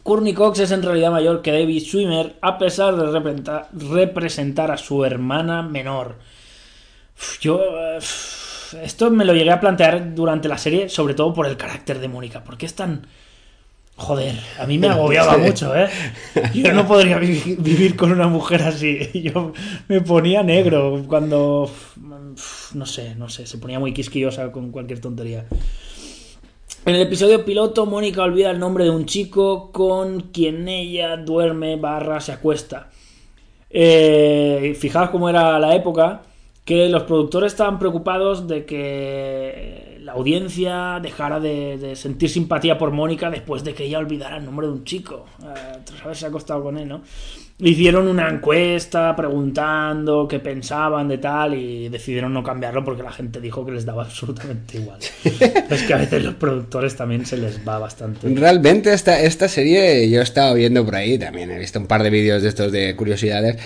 Courtney 0.04 0.34
Cox 0.34 0.60
es 0.60 0.72
en 0.72 0.82
realidad 0.84 1.12
mayor 1.12 1.42
que 1.42 1.52
David 1.52 1.82
Schwimmer, 1.84 2.36
a 2.42 2.58
pesar 2.58 2.96
de 2.96 3.04
representa- 3.06 3.68
representar 3.72 4.72
a 4.72 4.78
su 4.78 5.04
hermana 5.06 5.62
menor. 5.62 6.16
Yo. 7.40 7.62
Esto 8.82 9.12
me 9.12 9.26
lo 9.26 9.34
llegué 9.34 9.52
a 9.52 9.60
plantear 9.60 10.16
durante 10.16 10.48
la 10.48 10.58
serie, 10.58 10.88
sobre 10.88 11.14
todo 11.14 11.34
por 11.34 11.46
el 11.46 11.58
carácter 11.58 12.00
de 12.00 12.08
Mónica. 12.08 12.44
¿Por 12.44 12.58
qué 12.58 12.66
es 12.66 12.74
tan.? 12.74 13.06
Joder, 13.98 14.34
a 14.58 14.66
mí 14.66 14.78
me 14.80 14.88
agobiaba 14.88 15.38
mucho, 15.38 15.76
¿eh? 15.76 15.88
Yo 16.56 16.72
no 16.74 16.88
podría 16.88 17.20
vi- 17.20 17.58
vivir 17.60 17.96
con 17.98 18.12
una 18.12 18.28
mujer 18.28 18.64
así. 18.64 19.10
Yo 19.22 19.52
me 19.90 20.02
ponía 20.02 20.42
negro 20.42 21.04
cuando. 21.08 21.70
No 22.74 22.86
sé, 22.86 23.14
no 23.16 23.28
sé, 23.30 23.46
se 23.46 23.58
ponía 23.58 23.78
muy 23.80 23.94
quisquillosa 23.94 24.52
con 24.54 24.72
cualquier 24.72 25.02
tontería. 25.02 25.46
En 26.84 26.96
el 26.96 27.02
episodio 27.02 27.46
piloto, 27.46 27.86
Mónica 27.86 28.24
olvida 28.24 28.50
el 28.50 28.58
nombre 28.58 28.86
de 28.86 28.90
un 28.90 29.06
chico 29.06 29.72
con 29.72 30.32
quien 30.32 30.68
ella 30.68 31.16
duerme 31.16 31.76
barra 31.76 32.20
se 32.20 32.32
acuesta. 32.32 32.90
Eh, 33.70 34.76
fijaos 34.80 35.12
cómo 35.12 35.30
era 35.30 35.60
la 35.60 35.76
época, 35.76 36.24
que 36.66 36.90
los 36.90 37.04
productores 37.04 37.54
estaban 37.54 37.78
preocupados 37.78 38.48
de 38.48 38.66
que 38.66 40.00
la 40.02 40.14
audiencia 40.14 41.00
dejara 41.00 41.40
de, 41.40 41.96
sentir 41.96 42.32
simpatía 42.32 42.80
por 42.80 42.90
Mónica 42.90 43.30
después 43.30 43.64
de 43.64 43.76
que 43.76 43.84
ella 43.84 44.00
olvidara 44.00 44.38
el 44.38 44.46
nombre 44.46 44.66
de 44.66 44.74
un 44.74 44.84
chico, 44.84 45.28
eh, 45.44 45.78
tras 45.86 46.02
haberse 46.04 46.26
acostado 46.26 46.64
con 46.64 46.80
él, 46.80 46.88
¿no? 46.88 47.04
Hicieron 47.62 48.08
una 48.08 48.28
encuesta 48.28 49.16
preguntando 49.16 50.28
qué 50.28 50.40
pensaban 50.40 51.08
de 51.08 51.20
tal 51.20 51.54
y 51.54 51.90
decidieron 51.90 52.34
no 52.34 52.44
cambiarlo 52.44 52.84
porque 52.84 53.04
la 53.04 53.12
gente 53.12 53.40
dijo 53.40 53.64
que 53.66 53.72
les 53.72 53.86
daba 53.86 54.04
absolutamente 54.06 54.78
igual. 54.78 54.98
es 55.24 55.84
que 55.84 55.94
a 55.94 55.98
veces 55.98 56.24
los 56.24 56.34
productores 56.36 56.96
también 56.96 57.26
se 57.26 57.38
les 57.38 57.60
va 57.68 57.78
bastante. 57.78 58.28
Realmente 58.34 58.92
esta, 58.94 59.22
esta 59.22 59.48
serie 59.48 60.10
yo 60.10 60.20
he 60.22 60.24
estado 60.24 60.56
viendo 60.56 60.84
por 60.84 60.96
ahí, 60.96 61.18
también 61.20 61.52
he 61.52 61.60
visto 61.60 61.80
un 61.80 61.88
par 61.88 62.02
de 62.04 62.10
vídeos 62.10 62.42
de 62.42 62.50
estos 62.50 62.72
de 62.72 62.96
curiosidades, 62.96 63.58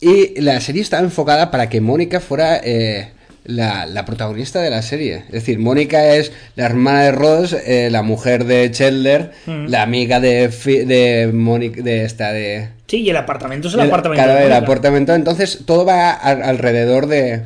y 0.00 0.40
la 0.40 0.60
serie 0.60 0.82
estaba 0.82 1.02
enfocada 1.02 1.50
para 1.50 1.68
que 1.68 1.80
Mónica 1.80 2.18
fuera 2.20 2.56
eh, 2.56 3.10
la, 3.44 3.86
la 3.86 4.04
protagonista 4.04 4.60
de 4.60 4.70
la 4.70 4.82
serie. 4.82 5.24
Es 5.26 5.32
decir, 5.32 5.58
Mónica 5.58 6.14
es 6.16 6.32
la 6.56 6.66
hermana 6.66 7.02
de 7.04 7.12
Ross, 7.12 7.52
eh, 7.52 7.88
la 7.90 8.02
mujer 8.02 8.44
de 8.44 8.70
Chandler, 8.70 9.30
Mm. 9.46 9.66
la 9.68 9.82
amiga 9.82 10.20
de, 10.20 10.48
de 10.48 11.30
Mónica, 11.32 11.82
de 11.82 12.04
esta, 12.04 12.32
de... 12.32 12.68
Sí, 12.92 13.00
y 13.00 13.08
el 13.08 13.16
apartamento 13.16 13.68
es 13.68 13.74
el, 13.74 13.80
el- 13.80 13.86
apartamento. 13.86 14.22
claro, 14.22 14.38
de 14.38 14.44
el 14.46 14.52
apartamento. 14.52 15.14
Entonces 15.14 15.60
todo 15.64 15.86
va 15.86 16.10
a- 16.10 16.30
alrededor 16.30 17.06
de, 17.06 17.40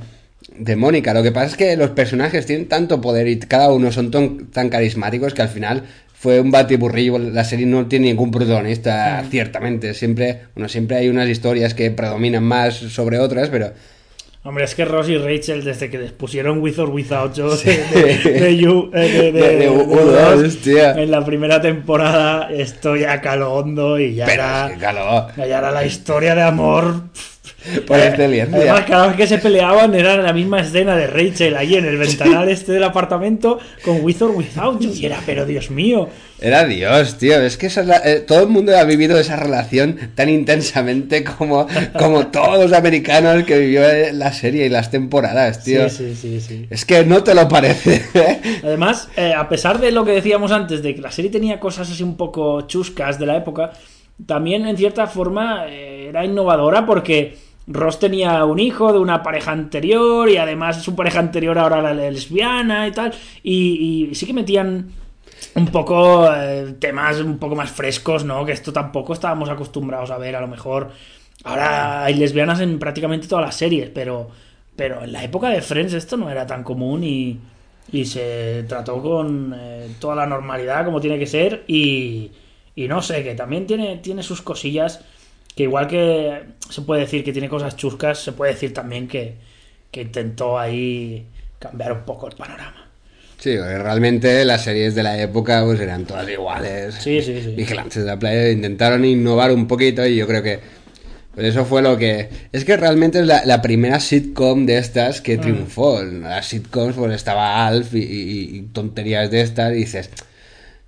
de 0.59 0.75
Mónica. 0.75 1.15
Lo 1.15 1.23
que 1.23 1.31
pasa 1.31 1.47
es 1.47 1.57
que 1.57 1.77
los 1.77 1.91
personajes 1.91 2.47
tienen 2.47 2.67
tanto 2.67 3.01
poder 3.01 3.29
y 3.29 3.39
cada 3.39 3.73
uno 3.73 3.93
son 3.93 4.11
tan, 4.11 4.47
tan 4.49 4.69
carismáticos 4.71 5.35
que 5.35 5.43
al 5.43 5.49
final 5.49 5.85
fue 6.19 6.41
un 6.41 6.51
batiburrillo. 6.51 7.19
La 7.21 7.45
serie 7.45 7.65
no 7.67 7.87
tiene 7.87 8.07
ningún 8.09 8.33
protagonista, 8.33 9.23
Mm. 9.25 9.31
ciertamente. 9.31 9.95
Siempre, 9.95 10.41
bueno, 10.57 10.69
siempre 10.69 10.97
hay 10.97 11.09
unas 11.09 11.29
historias 11.29 11.75
que 11.75 11.93
predominan 11.93 12.43
más 12.43 12.75
sobre 12.75 13.21
otras, 13.21 13.49
pero 13.49 13.73
Hombre, 14.47 14.65
es 14.65 14.77
que 14.77 14.85
Ross 14.85 15.09
y 15.09 15.19
Rachel, 15.19 15.65
desde 15.65 15.91
que 15.91 15.99
les 15.99 16.13
pusieron 16.13 16.61
With 16.61 16.79
or 16.79 16.89
Without 16.91 17.35
You 17.35 17.51
de, 17.51 17.85
de, 18.23 18.31
de 18.41 18.57
You- 18.57 18.91
de- 18.93 19.01
de- 19.01 19.33
De- 19.33 19.41
de 19.43 19.57
de 19.57 19.71
U2, 19.71 20.41
Ross, 20.43 20.57
tío. 20.59 20.91
en 20.97 21.11
la 21.11 21.25
primera 21.25 21.61
temporada, 21.61 22.49
esto 22.53 22.95
ya 22.95 23.21
caló 23.21 23.55
hondo 23.55 23.99
y 23.99 24.15
ya 24.15 24.25
pero 24.27 24.43
era, 24.43 24.67
es 24.69 24.73
que, 25.35 25.49
ya 25.49 25.59
era 25.59 25.71
la 25.73 25.85
historia 25.85 26.35
de 26.37 26.43
amor. 26.43 26.95
por 27.87 27.99
Eh, 27.99 28.09
excelencia. 28.09 28.57
Además, 28.59 28.85
cada 28.87 29.07
vez 29.09 29.17
que 29.17 29.27
se 29.27 29.39
peleaban 29.39 29.95
era 29.95 30.17
la 30.17 30.33
misma 30.33 30.61
escena 30.61 30.97
de 30.97 31.07
Rachel 31.07 31.57
ahí 31.57 31.75
en 31.77 31.85
el 31.87 31.97
ventanal 31.99 32.49
este 32.49 32.73
del 32.73 32.85
apartamento 32.85 33.59
con 33.85 34.01
With 34.03 34.23
or 34.23 34.31
Without. 34.33 34.83
Y 34.83 35.07
era, 35.07 35.21
pero 35.27 35.45
Dios 35.47 35.71
mío. 35.71 36.09
Era 36.41 36.67
Dios, 36.67 37.17
tío. 37.17 37.41
Es 37.41 37.57
que 37.57 37.67
esa 37.67 37.81
es 37.81 37.87
la- 37.87 38.03
eh, 38.05 38.21
todo 38.21 38.41
el 38.43 38.49
mundo 38.49 38.77
ha 38.77 38.85
vivido 38.85 39.19
esa 39.19 39.37
relación 39.37 39.97
tan 40.15 40.29
intensamente 40.29 41.25
como, 41.25 41.67
como 41.99 42.27
todos 42.31 42.59
los 42.61 42.73
americanos 42.73 43.45
que 43.45 43.59
vivió 43.59 43.83
la 44.13 44.33
serie 44.33 44.67
y 44.67 44.69
las 44.69 44.91
temporadas, 44.91 45.65
tío. 45.65 45.89
Sí, 45.89 46.15
sí, 46.15 46.41
sí, 46.41 46.41
sí. 46.41 46.67
Es 46.71 46.85
que 46.85 47.05
no 47.05 47.23
te 47.23 47.35
lo 47.35 47.49
parece. 47.49 48.03
¿eh? 48.15 48.41
Además, 48.63 49.09
eh, 49.17 49.33
a 49.35 49.49
pesar 49.49 49.81
de 49.81 49.91
lo 49.93 50.05
que 50.05 50.13
decíamos 50.13 50.53
antes, 50.53 50.83
de 50.83 50.95
que 50.95 51.01
la 51.01 51.11
serie 51.11 51.31
tenía 51.31 51.59
cosas 51.59 51.91
así 51.91 52.03
un 52.03 52.17
poco 52.17 52.63
chuscas 52.67 53.19
de 53.19 53.25
la 53.27 53.37
época, 53.37 53.73
también 54.27 54.67
en 54.67 54.77
cierta 54.77 55.07
forma 55.07 55.67
eh, 55.69 56.07
era 56.09 56.25
innovadora 56.25 56.85
porque 56.87 57.37
Ross 57.67 57.99
tenía 57.99 58.45
un 58.45 58.59
hijo 58.59 58.93
de 58.93 58.99
una 58.99 59.23
pareja 59.23 59.53
anterior 59.53 60.29
y 60.29 60.37
además 60.37 60.83
su 60.83 60.95
pareja 60.95 61.19
anterior 61.19 61.59
ahora 61.59 61.81
era 61.81 61.95
lesbiana 61.95 62.87
y 62.87 62.93
tal, 62.93 63.13
y, 63.43 64.11
sí 64.13 64.27
que 64.27 64.33
metían 64.33 64.91
un 65.55 65.67
poco 65.69 66.33
eh, 66.33 66.77
temas 66.79 67.19
un 67.21 67.39
poco 67.39 67.57
más 67.57 67.71
frescos, 67.71 68.25
¿no? 68.25 68.45
Que 68.45 68.53
esto 68.53 68.73
tampoco 68.73 69.13
estábamos 69.13 69.49
acostumbrados 69.49 70.11
a 70.11 70.19
ver, 70.19 70.37
a 70.37 70.41
lo 70.41 70.49
mejor. 70.49 70.91
Ahora 71.45 72.05
hay 72.05 72.15
lesbianas 72.15 72.61
en 72.61 72.79
prácticamente 72.79 73.29
todas 73.29 73.45
las 73.45 73.57
series, 73.57 73.91
pero, 73.91 74.29
pero 74.77 75.05
en 75.05 75.13
la 75.13 75.25
época 75.25 75.49
de 75.49 75.61
Friends 75.61 75.93
esto 75.93 76.17
no 76.17 76.31
era 76.31 76.47
tan 76.47 76.63
común 76.63 77.05
y, 77.05 77.39
y 77.93 78.05
se 78.05 78.65
trató 78.69 79.03
con 79.03 79.55
eh, 79.57 79.89
toda 79.99 80.15
la 80.17 80.27
normalidad 80.27 80.85
como 80.85 81.01
tiene 81.01 81.19
que 81.19 81.27
ser 81.27 81.65
y, 81.67 82.31
y 82.75 82.89
no 82.89 83.03
sé, 83.03 83.23
que 83.23 83.35
también 83.35 83.67
tiene, 83.67 83.99
tiene 83.99 84.23
sus 84.23 84.43
cosillas 84.43 85.05
que 85.57 85.65
igual 85.65 85.89
que 85.89 86.43
se 86.71 86.83
puede 86.83 87.01
decir 87.03 87.25
que 87.25 87.33
tiene 87.33 87.49
cosas 87.49 87.77
chuscas, 87.77 88.19
se 88.23 88.33
puede 88.33 88.53
decir 88.53 88.73
también 88.75 89.09
que, 89.09 89.35
que 89.91 90.03
intentó 90.03 90.59
ahí 90.59 91.27
cambiar 91.59 91.93
un 91.93 92.05
poco 92.05 92.29
el 92.29 92.37
panorama. 92.37 92.89
Sí, 93.39 93.57
realmente 93.57 94.45
las 94.45 94.65
series 94.65 94.95
de 94.95 95.03
la 95.03 95.21
época 95.21 95.63
pues 95.65 95.81
eran 95.81 96.05
todas 96.05 96.29
iguales. 96.29 96.95
Sí, 96.97 97.21
sí, 97.23 97.41
sí. 97.43 97.55
Vigilantes 97.55 98.03
de 98.03 98.09
la 98.09 98.19
playa 98.19 98.51
intentaron 98.51 99.05
innovar 99.05 99.53
un 99.53 99.67
poquito 99.67 100.07
y 100.07 100.17
yo 100.17 100.27
creo 100.27 100.43
que 100.43 100.61
pues 101.35 101.49
eso 101.49 101.67
fue 101.67 101.83
lo 101.83 101.99
que... 101.99 102.31
Es 102.53 102.65
que 102.65 102.79
realmente 102.79 103.21
es 103.21 103.27
la, 103.27 103.45
la 103.45 103.61
primera 103.61 104.01
sitcom 104.01 104.65
de 104.65 104.79
estas 104.79 105.21
Mm. 105.21 105.23
que 105.23 105.37
triunfó. 105.39 106.03
Las 106.03 106.47
sitcoms 106.47 106.97
pues 106.97 107.13
estaba 107.15 107.67
Alf 107.67 107.95
y, 107.95 107.99
y- 107.99 108.57
y 108.57 108.63
tonterías 108.73 109.31
de 109.31 109.43
estas 109.43 109.73
y 109.73 109.77
dices... 109.77 110.11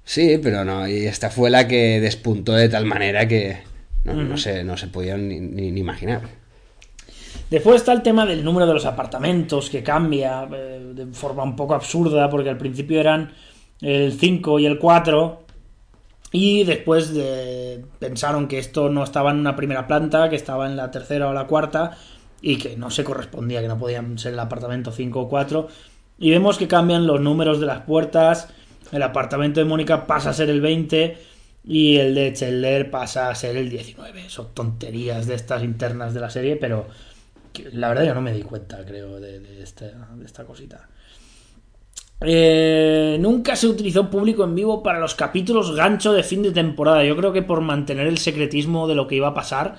Sí, 0.05 0.41
pero 0.43 0.64
no. 0.64 0.89
Y 0.89 1.05
esta 1.07 1.29
fue 1.29 1.51
la 1.51 1.69
que 1.69 2.01
despuntó 2.01 2.55
de 2.55 2.71
tal 2.71 2.87
manera 2.87 3.29
que 3.29 3.59
no, 4.05 4.15
no 4.15 4.37
se, 4.37 4.65
no 4.65 4.77
se 4.77 4.89
podían 4.89 5.29
ni, 5.29 5.41
ni- 5.41 5.71
ni 5.71 5.81
imaginar. 5.81 6.23
Después 7.51 7.77
está 7.77 7.93
el 7.93 8.03
tema 8.03 8.27
del 8.27 8.45
número 8.45 8.67
de 8.67 8.75
los 8.75 8.85
apartamentos 8.85 9.71
que 9.71 9.83
cambia 9.83 10.47
eh, 10.53 10.93
de 10.95 11.07
forma 11.07 11.43
un 11.43 11.57
poco 11.57 11.75
absurda 11.75 12.29
porque 12.29 12.51
al 12.51 12.59
principio 12.59 13.01
eran 13.01 13.33
el 13.81 14.13
5 14.13 14.59
y 14.59 14.67
el 14.67 14.79
4 14.79 15.45
y 16.33 16.65
después 16.65 17.15
de- 17.15 17.85
pensaron 17.99 18.49
que 18.49 18.59
esto 18.59 18.91
no 18.91 19.03
estaba 19.03 19.31
en 19.31 19.39
una 19.39 19.57
primera 19.57 19.87
planta, 19.87 20.29
que 20.29 20.37
estaba 20.37 20.67
en 20.67 20.77
la 20.77 20.91
tercera 20.91 21.29
o 21.29 21.33
la 21.33 21.47
cuarta 21.47 21.97
y 22.43 22.57
que 22.59 22.77
no 22.77 22.91
se 22.91 23.03
correspondía, 23.05 23.63
que 23.63 23.69
no 23.69 23.79
podían 23.79 24.19
ser 24.19 24.35
el 24.35 24.39
apartamento 24.41 24.93
5 24.93 25.21
o 25.21 25.29
4. 25.29 25.69
Y 26.19 26.31
vemos 26.31 26.59
que 26.59 26.69
cambian 26.69 27.07
los 27.07 27.21
números 27.21 27.61
de 27.61 27.67
las 27.67 27.81
puertas. 27.83 28.49
El 28.93 29.03
apartamento 29.03 29.61
de 29.61 29.67
Mónica 29.67 30.07
pasa 30.07 30.31
a 30.31 30.33
ser 30.35 30.51
el 30.51 30.61
20 30.61 31.17
y 31.69 31.99
el 31.99 32.14
de 32.14 32.33
Chandler 32.33 32.91
pasa 32.91 33.31
a 33.31 33.35
ser 33.37 33.57
el 33.57 33.69
19. 33.71 34.29
Son 34.29 34.55
tonterías 34.55 35.27
de 35.27 35.35
estas 35.37 35.62
internas 35.62 36.14
de 36.14 36.21
la 36.21 36.31
serie, 36.31 36.57
pero 36.57 36.89
la 37.73 37.89
verdad 37.91 38.05
yo 38.07 38.14
no 38.14 38.23
me 38.23 38.33
di 38.33 38.43
cuenta, 38.43 38.85
creo, 38.87 39.21
de, 39.21 39.41
de 39.41 39.62
esta, 39.62 39.87
de 40.16 40.25
esta 40.27 40.45
cosita. 40.45 40.89
Eh, 42.21 43.16
nunca 43.21 43.55
se 43.55 43.69
utilizó 43.69 44.11
público 44.11 44.43
en 44.43 44.55
vivo 44.55 44.83
para 44.83 44.99
los 44.99 45.14
capítulos 45.14 45.75
gancho 45.77 46.12
de 46.12 46.23
fin 46.25 46.43
de 46.43 46.51
temporada. 46.51 47.05
Yo 47.05 47.16
creo 47.16 47.33
que 47.33 47.43
por 47.43 47.61
mantener 47.61 48.07
el 48.09 48.19
secretismo 48.19 48.89
de 48.89 48.97
lo 48.97 49.07
que 49.07 49.14
iba 49.16 49.29
a 49.29 49.35
pasar, 49.35 49.77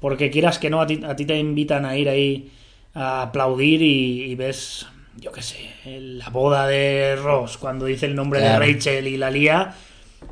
porque 0.00 0.30
quieras 0.30 0.58
que 0.58 0.70
no, 0.70 0.80
a 0.80 0.86
ti, 0.86 1.00
a 1.06 1.16
ti 1.16 1.26
te 1.26 1.38
invitan 1.38 1.84
a 1.84 1.96
ir 1.96 2.08
ahí 2.08 2.50
a 2.94 3.22
aplaudir 3.22 3.82
y, 3.82 4.22
y 4.24 4.34
ves, 4.36 4.86
yo 5.20 5.32
qué 5.32 5.42
sé, 5.42 5.58
la 5.84 6.30
boda 6.30 6.66
de 6.66 7.16
Ross 7.16 7.58
cuando 7.58 7.86
dice 7.86 8.06
el 8.06 8.14
nombre 8.14 8.40
Claro. 8.40 8.64
de 8.64 8.72
Rachel 8.72 9.06
y 9.08 9.16
la 9.18 9.30
lía. 9.30 9.74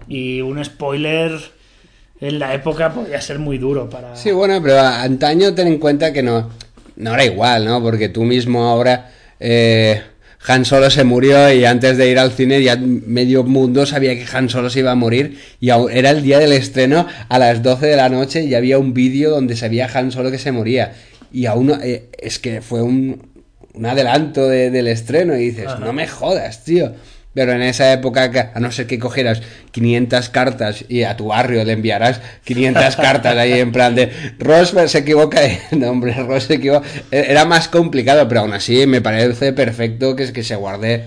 Y 0.08 0.40
un 0.40 0.62
spoiler 0.64 1.32
en 2.20 2.38
la 2.38 2.54
época 2.54 2.92
podía 2.92 3.20
ser 3.20 3.38
muy 3.38 3.58
duro 3.58 3.88
para. 3.90 4.14
Sí, 4.16 4.30
bueno, 4.32 4.62
pero 4.62 4.78
antaño 4.80 5.54
ten 5.54 5.66
en 5.68 5.78
cuenta 5.78 6.12
que 6.12 6.22
no, 6.22 6.50
no 6.96 7.14
era 7.14 7.24
igual, 7.24 7.64
¿no? 7.64 7.82
Porque 7.82 8.08
tú 8.08 8.22
mismo 8.24 8.64
ahora 8.64 9.10
eh, 9.40 10.00
Han 10.46 10.64
Solo 10.64 10.90
se 10.90 11.04
murió 11.04 11.52
y 11.52 11.64
antes 11.64 11.96
de 11.96 12.08
ir 12.10 12.18
al 12.18 12.32
cine 12.32 12.62
ya 12.62 12.76
medio 12.76 13.44
mundo 13.44 13.84
sabía 13.86 14.14
que 14.14 14.24
Han 14.36 14.48
Solo 14.48 14.70
se 14.70 14.80
iba 14.80 14.92
a 14.92 14.94
morir 14.94 15.38
y 15.60 15.70
era 15.70 16.10
el 16.10 16.22
día 16.22 16.38
del 16.38 16.52
estreno 16.52 17.06
a 17.28 17.38
las 17.38 17.62
12 17.62 17.86
de 17.86 17.96
la 17.96 18.08
noche 18.08 18.42
y 18.44 18.54
había 18.54 18.78
un 18.78 18.94
vídeo 18.94 19.30
donde 19.30 19.56
se 19.56 19.68
veía 19.68 19.90
Han 19.92 20.12
Solo 20.12 20.30
que 20.30 20.38
se 20.38 20.52
moría 20.52 20.92
y 21.32 21.46
aún 21.46 21.72
eh, 21.82 22.10
es 22.18 22.38
que 22.38 22.60
fue 22.62 22.80
un, 22.82 23.26
un 23.74 23.86
adelanto 23.86 24.46
de- 24.48 24.70
del 24.70 24.86
estreno 24.86 25.34
y 25.36 25.46
dices, 25.46 25.66
Ajá. 25.66 25.78
no 25.84 25.92
me 25.92 26.06
jodas, 26.06 26.62
tío. 26.62 26.92
Pero 27.34 27.52
en 27.52 27.62
esa 27.62 27.92
época, 27.92 28.52
a 28.54 28.60
no 28.60 28.70
ser 28.70 28.86
que 28.86 28.98
cogieras 28.98 29.42
500 29.72 30.28
cartas 30.28 30.84
y 30.88 31.02
a 31.02 31.16
tu 31.16 31.26
barrio 31.26 31.64
le 31.64 31.72
enviarás 31.72 32.20
500 32.44 32.94
cartas 32.96 33.36
ahí 33.36 33.54
en 33.54 33.72
plan 33.72 33.94
de 33.96 34.10
Ross 34.38 34.72
se 34.86 34.98
equivoca 34.98 35.40
de 35.40 35.58
nombre, 35.76 36.14
Ross 36.14 36.44
se 36.44 36.54
equivoca. 36.54 36.86
E- 37.10 37.26
Era 37.30 37.44
más 37.44 37.66
complicado, 37.68 38.28
pero 38.28 38.42
aún 38.42 38.52
así 38.52 38.86
me 38.86 39.00
parece 39.00 39.52
perfecto 39.52 40.14
que, 40.14 40.32
que 40.32 40.44
se 40.44 40.54
guarde 40.54 41.04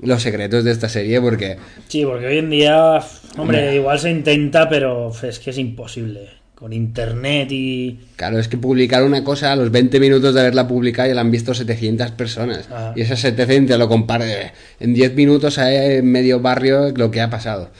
los 0.00 0.22
secretos 0.22 0.64
de 0.64 0.72
esta 0.72 0.88
serie 0.88 1.20
porque 1.20 1.56
Sí, 1.88 2.04
porque 2.04 2.26
hoy 2.26 2.38
en 2.38 2.50
día, 2.50 2.96
hombre, 2.96 3.38
Hombre. 3.38 3.74
igual 3.74 3.98
se 3.98 4.10
intenta, 4.10 4.68
pero 4.68 5.12
es 5.22 5.38
que 5.38 5.50
es 5.50 5.58
imposible. 5.58 6.28
Con 6.60 6.74
internet 6.74 7.50
y. 7.52 7.98
Claro, 8.16 8.38
es 8.38 8.46
que 8.46 8.58
publicar 8.58 9.02
una 9.02 9.24
cosa 9.24 9.50
a 9.50 9.56
los 9.56 9.70
20 9.70 9.98
minutos 9.98 10.34
de 10.34 10.40
haberla 10.40 10.68
publicado 10.68 11.08
ya 11.08 11.14
la 11.14 11.22
han 11.22 11.30
visto 11.30 11.54
700 11.54 12.10
personas. 12.10 12.68
Ah. 12.70 12.92
Y 12.94 13.00
esas 13.00 13.20
700 13.20 13.78
lo 13.78 13.88
compare. 13.88 14.52
En 14.78 14.92
10 14.92 15.14
minutos 15.14 15.56
hay 15.56 15.96
en 15.96 16.12
medio 16.12 16.40
barrio 16.40 16.92
lo 16.94 17.10
que 17.10 17.22
ha 17.22 17.30
pasado. 17.30 17.70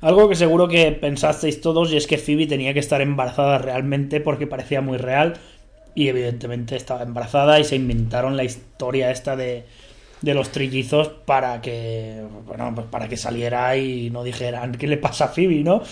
Algo 0.00 0.26
que 0.30 0.36
seguro 0.36 0.68
que 0.68 0.90
pensasteis 0.92 1.60
todos 1.60 1.92
y 1.92 1.98
es 1.98 2.06
que 2.06 2.16
Phoebe 2.16 2.46
tenía 2.46 2.72
que 2.72 2.80
estar 2.80 3.02
embarazada 3.02 3.58
realmente 3.58 4.20
porque 4.20 4.46
parecía 4.46 4.80
muy 4.80 4.96
real 4.96 5.34
y 5.94 6.08
evidentemente 6.08 6.76
estaba 6.76 7.02
embarazada 7.02 7.60
y 7.60 7.64
se 7.64 7.76
inventaron 7.76 8.38
la 8.38 8.44
historia 8.44 9.10
esta 9.10 9.36
de, 9.36 9.64
de 10.22 10.34
los 10.34 10.48
trillizos 10.48 11.08
para 11.08 11.60
que 11.60 12.22
bueno 12.46 12.72
pues 12.74 12.86
para 12.86 13.06
que 13.06 13.18
saliera 13.18 13.76
y 13.76 14.08
no 14.08 14.24
dijeran 14.24 14.72
qué 14.72 14.86
le 14.86 14.96
pasa 14.96 15.26
a 15.26 15.28
Phoebe, 15.28 15.62
¿no? 15.62 15.82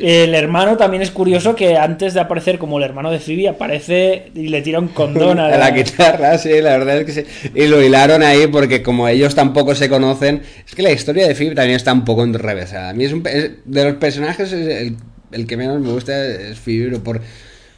El 0.00 0.34
hermano 0.34 0.76
también 0.76 1.02
es 1.02 1.10
curioso 1.10 1.54
que 1.54 1.76
antes 1.76 2.14
de 2.14 2.20
aparecer 2.20 2.58
como 2.58 2.78
el 2.78 2.84
hermano 2.84 3.10
de 3.10 3.18
Phoebe 3.18 3.48
aparece 3.48 4.30
y 4.34 4.48
le 4.48 4.62
tira 4.62 4.78
un 4.78 4.88
condón 4.88 5.38
a 5.40 5.46
a 5.46 5.56
la 5.58 5.70
guitarra, 5.70 6.38
sí, 6.38 6.60
la 6.60 6.78
verdad 6.78 6.98
es 6.98 7.04
que 7.04 7.12
sí. 7.12 7.50
Y 7.54 7.66
lo 7.66 7.82
hilaron 7.82 8.22
ahí 8.22 8.46
porque 8.46 8.82
como 8.82 9.08
ellos 9.08 9.34
tampoco 9.34 9.74
se 9.74 9.88
conocen, 9.88 10.42
es 10.66 10.74
que 10.74 10.82
la 10.82 10.92
historia 10.92 11.26
de 11.28 11.34
Phoebe 11.34 11.54
también 11.54 11.76
está 11.76 11.92
un 11.92 12.04
poco 12.04 12.24
enrevesada. 12.24 12.90
A 12.90 12.92
mí 12.94 13.04
es 13.04 13.12
un, 13.12 13.26
es- 13.26 13.50
de 13.64 13.84
los 13.84 13.94
personajes 13.96 14.52
es 14.52 14.66
el, 14.68 14.96
el 15.32 15.46
que 15.46 15.56
menos 15.56 15.80
me 15.80 15.90
gusta 15.90 16.24
es 16.26 16.58
Phoebe 16.58 16.98
por, 16.98 17.20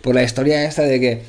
por 0.03 0.15
la 0.15 0.23
historia 0.23 0.65
esta 0.65 0.83
de 0.83 1.01
que 1.01 1.23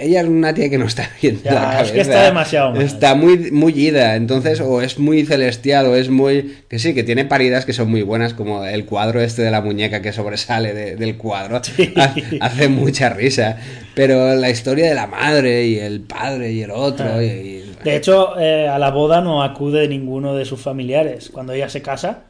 ella 0.00 0.20
es 0.22 0.26
una 0.28 0.52
tía 0.54 0.68
que 0.70 0.78
no 0.78 0.86
está 0.86 1.08
bien 1.20 1.40
Ya, 1.44 1.52
la 1.52 1.80
es 1.82 1.92
que 1.92 2.00
está 2.00 2.24
demasiado 2.24 2.72
mal. 2.72 2.82
Está 2.82 3.14
muy, 3.14 3.50
muy 3.50 3.72
ida, 3.72 4.16
entonces 4.16 4.60
o 4.60 4.80
es 4.82 4.98
muy 4.98 5.24
celestial 5.26 5.86
o 5.86 5.96
es 5.96 6.08
muy... 6.08 6.56
Que 6.68 6.78
sí, 6.78 6.94
que 6.94 7.02
tiene 7.04 7.24
paridas 7.24 7.64
que 7.64 7.72
son 7.72 7.90
muy 7.90 8.02
buenas, 8.02 8.34
como 8.34 8.64
el 8.64 8.84
cuadro 8.86 9.20
este 9.20 9.42
de 9.42 9.50
la 9.50 9.60
muñeca 9.60 10.02
que 10.02 10.12
sobresale 10.12 10.72
de- 10.74 10.96
del 10.96 11.16
cuadro. 11.16 11.60
Sí. 11.62 11.92
Hace 12.40 12.68
mucha 12.68 13.10
risa. 13.10 13.58
Pero 13.94 14.34
la 14.34 14.50
historia 14.50 14.88
de 14.88 14.94
la 14.94 15.06
madre 15.06 15.66
y 15.66 15.78
el 15.78 16.00
padre 16.00 16.52
y 16.52 16.62
el 16.62 16.70
otro... 16.70 17.06
Ah. 17.16 17.22
y- 17.22 17.26
y- 17.26 17.74
De 17.84 17.96
hecho, 17.96 18.38
eh, 18.38 18.68
a 18.68 18.78
la 18.78 18.90
boda 18.90 19.20
no 19.20 19.42
acude 19.42 19.88
ninguno 19.88 20.34
de 20.34 20.44
sus 20.44 20.60
familiares. 20.60 21.30
Cuando 21.32 21.52
ella 21.52 21.68
se 21.68 21.82
casa, 21.82 22.24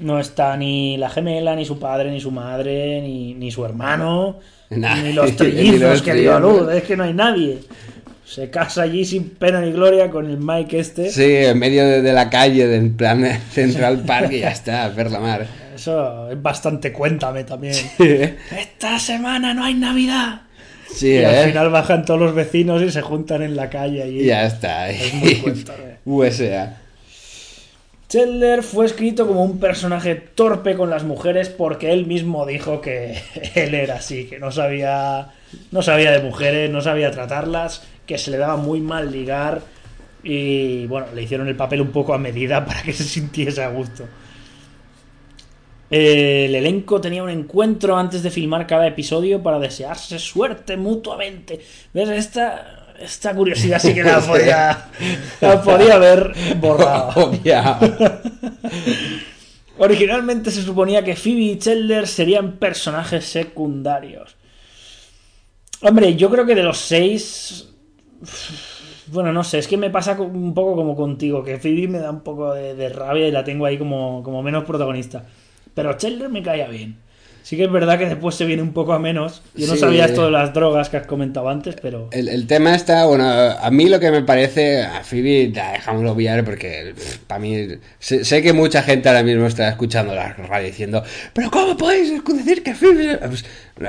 no 0.00 0.18
está 0.18 0.56
ni 0.56 0.96
la 0.96 1.08
gemela, 1.10 1.54
ni 1.56 1.64
su 1.64 1.78
padre, 1.78 2.10
ni 2.10 2.20
su 2.20 2.30
madre, 2.30 3.00
ni, 3.02 3.34
ni 3.34 3.50
su 3.50 3.64
hermano, 3.64 4.38
Nah. 4.70 4.96
ni 4.96 5.12
los 5.12 5.36
trillizos 5.36 6.02
que 6.02 6.14
dio 6.14 6.34
a 6.36 6.40
luz. 6.40 6.68
Es 6.72 6.82
que 6.84 6.96
no 6.96 7.04
hay 7.04 7.12
nadie. 7.14 7.58
Se 8.26 8.48
casa 8.50 8.82
allí 8.82 9.04
sin 9.04 9.28
pena 9.30 9.60
ni 9.60 9.70
gloria 9.70 10.10
con 10.10 10.28
el 10.28 10.38
Mike 10.38 10.78
este. 10.78 11.10
Sí, 11.10 11.22
en 11.36 11.58
medio 11.58 11.86
de, 11.86 12.00
de 12.02 12.12
la 12.12 12.30
calle, 12.30 12.66
del 12.66 12.90
plan 12.90 13.22
Central 13.52 14.02
Park 14.04 14.32
y 14.32 14.40
ya 14.40 14.50
está, 14.50 14.84
a 14.84 14.88
ver 14.88 15.10
la 15.10 15.20
mar. 15.20 15.46
Eso 15.74 16.30
es 16.30 16.40
bastante 16.40 16.90
cuéntame 16.92 17.44
también. 17.44 17.74
Sí, 17.74 18.20
Esta 18.58 18.98
semana 18.98 19.52
no 19.54 19.64
hay 19.64 19.74
Navidad. 19.74 20.40
sí, 20.90 21.10
y 21.10 21.24
al 21.24 21.34
¿eh? 21.34 21.48
final 21.48 21.68
bajan 21.70 22.04
todos 22.04 22.18
los 22.20 22.34
vecinos 22.34 22.80
y 22.82 22.90
se 22.90 23.02
juntan 23.02 23.42
en 23.42 23.54
la 23.56 23.68
calle 23.68 24.02
allí. 24.02 24.24
Ya 24.24 24.46
está. 24.46 24.88
Es 24.88 25.12
muy 25.14 25.34
cuéntame. 25.36 25.96
USA. 26.06 26.78
Chandler 28.14 28.62
fue 28.62 28.86
escrito 28.86 29.26
como 29.26 29.42
un 29.42 29.58
personaje 29.58 30.14
torpe 30.14 30.76
con 30.76 30.88
las 30.88 31.02
mujeres 31.02 31.48
porque 31.48 31.92
él 31.92 32.06
mismo 32.06 32.46
dijo 32.46 32.80
que 32.80 33.18
él 33.56 33.74
era 33.74 33.96
así, 33.96 34.26
que 34.26 34.38
no 34.38 34.52
sabía, 34.52 35.32
no 35.72 35.82
sabía 35.82 36.12
de 36.12 36.22
mujeres, 36.22 36.70
no 36.70 36.80
sabía 36.80 37.10
tratarlas, 37.10 37.82
que 38.06 38.16
se 38.16 38.30
le 38.30 38.38
daba 38.38 38.56
muy 38.56 38.80
mal 38.80 39.10
ligar 39.10 39.62
y 40.22 40.86
bueno, 40.86 41.08
le 41.12 41.24
hicieron 41.24 41.48
el 41.48 41.56
papel 41.56 41.80
un 41.80 41.90
poco 41.90 42.14
a 42.14 42.18
medida 42.18 42.64
para 42.66 42.82
que 42.82 42.92
se 42.92 43.02
sintiese 43.02 43.64
a 43.64 43.70
gusto. 43.70 44.04
El 45.90 46.54
elenco 46.54 47.00
tenía 47.00 47.24
un 47.24 47.30
encuentro 47.30 47.96
antes 47.96 48.22
de 48.22 48.30
filmar 48.30 48.68
cada 48.68 48.86
episodio 48.86 49.42
para 49.42 49.58
desearse 49.58 50.20
suerte 50.20 50.76
mutuamente. 50.76 51.60
¿Ves? 51.92 52.08
Esta, 52.10 52.83
esta 53.04 53.34
curiosidad 53.34 53.78
sí 53.78 53.94
que 53.94 54.02
la 54.02 54.20
podía, 54.26 54.88
la 55.40 55.62
podía 55.62 55.94
haber 55.94 56.32
borrado. 56.56 57.32
Originalmente 59.78 60.50
se 60.50 60.62
suponía 60.62 61.02
que 61.02 61.16
Phoebe 61.16 61.40
y 61.40 61.58
Chandler 61.58 62.06
serían 62.06 62.52
personajes 62.58 63.24
secundarios. 63.24 64.36
Hombre, 65.80 66.14
yo 66.16 66.30
creo 66.30 66.46
que 66.46 66.54
de 66.54 66.62
los 66.62 66.78
seis. 66.78 67.68
Bueno, 69.08 69.32
no 69.32 69.44
sé, 69.44 69.58
es 69.58 69.68
que 69.68 69.76
me 69.76 69.90
pasa 69.90 70.12
un 70.20 70.54
poco 70.54 70.76
como 70.76 70.96
contigo, 70.96 71.42
que 71.42 71.58
Phoebe 71.58 71.88
me 71.88 71.98
da 71.98 72.10
un 72.10 72.20
poco 72.20 72.54
de, 72.54 72.74
de 72.74 72.88
rabia 72.88 73.28
y 73.28 73.32
la 73.32 73.44
tengo 73.44 73.66
ahí 73.66 73.76
como, 73.76 74.22
como 74.22 74.42
menos 74.42 74.64
protagonista. 74.64 75.26
Pero 75.74 75.96
Chandler 75.96 76.28
me 76.28 76.42
caía 76.42 76.68
bien. 76.68 77.03
Sí 77.44 77.58
que 77.58 77.64
es 77.64 77.70
verdad 77.70 77.98
que 77.98 78.06
después 78.06 78.34
se 78.36 78.46
viene 78.46 78.62
un 78.62 78.72
poco 78.72 78.94
a 78.94 78.98
menos. 78.98 79.42
Yo 79.54 79.66
no 79.66 79.74
Sí. 79.74 79.80
sabía 79.80 80.06
esto 80.06 80.24
de 80.24 80.30
las 80.30 80.54
drogas 80.54 80.88
que 80.88 80.96
has 80.96 81.06
comentado 81.06 81.50
antes, 81.50 81.76
pero... 81.80 82.08
El, 82.10 82.28
el 82.28 82.46
tema 82.46 82.74
está, 82.74 83.04
bueno, 83.04 83.28
a 83.30 83.70
mí 83.70 83.90
lo 83.90 84.00
que 84.00 84.10
me 84.10 84.22
parece, 84.22 84.82
a 84.82 85.04
Phoebe, 85.04 85.52
dejamos 85.52 86.10
obviar 86.10 86.42
porque 86.42 86.94
para 87.26 87.38
mí, 87.38 87.66
sé, 87.98 88.24
sé 88.24 88.40
que 88.42 88.54
mucha 88.54 88.82
gente 88.82 89.10
ahora 89.10 89.22
mismo 89.22 89.46
está 89.46 89.68
escuchando 89.68 90.14
la 90.14 90.32
radio 90.32 90.66
diciendo, 90.68 91.02
pero 91.34 91.50
¿cómo 91.50 91.76
podéis 91.76 92.14
decir 92.26 92.62
que 92.62 92.74
Phoebe? 92.74 93.18
Pues, 93.18 93.44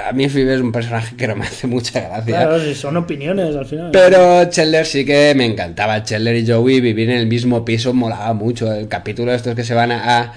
a 0.06 0.12
mí 0.12 0.28
Phoebe 0.28 0.56
es 0.56 0.60
un 0.60 0.74
personaje 0.74 1.16
que 1.16 1.26
no 1.26 1.38
me 1.38 1.46
hace 1.46 1.66
mucha 1.66 2.02
gracia. 2.02 2.26
Claro, 2.26 2.60
si 2.60 2.76
son 2.76 2.98
opiniones 2.98 3.56
al 3.56 3.66
final. 3.66 3.90
Pero 3.94 4.44
Chandler 4.50 4.86
sí 4.86 5.06
que 5.06 5.34
me 5.34 5.46
encantaba. 5.46 6.04
Chandler 6.04 6.36
y 6.36 6.46
Joey 6.46 6.82
vivir 6.82 7.10
en 7.10 7.18
el 7.20 7.28
mismo 7.28 7.64
piso 7.64 7.94
molaba 7.94 8.34
mucho. 8.34 8.74
El 8.74 8.90
capítulo 8.90 9.32
de 9.32 9.38
estos 9.38 9.56
que 9.56 9.64
se 9.64 9.74
van 9.74 9.94
a, 9.94 10.20
a, 10.20 10.34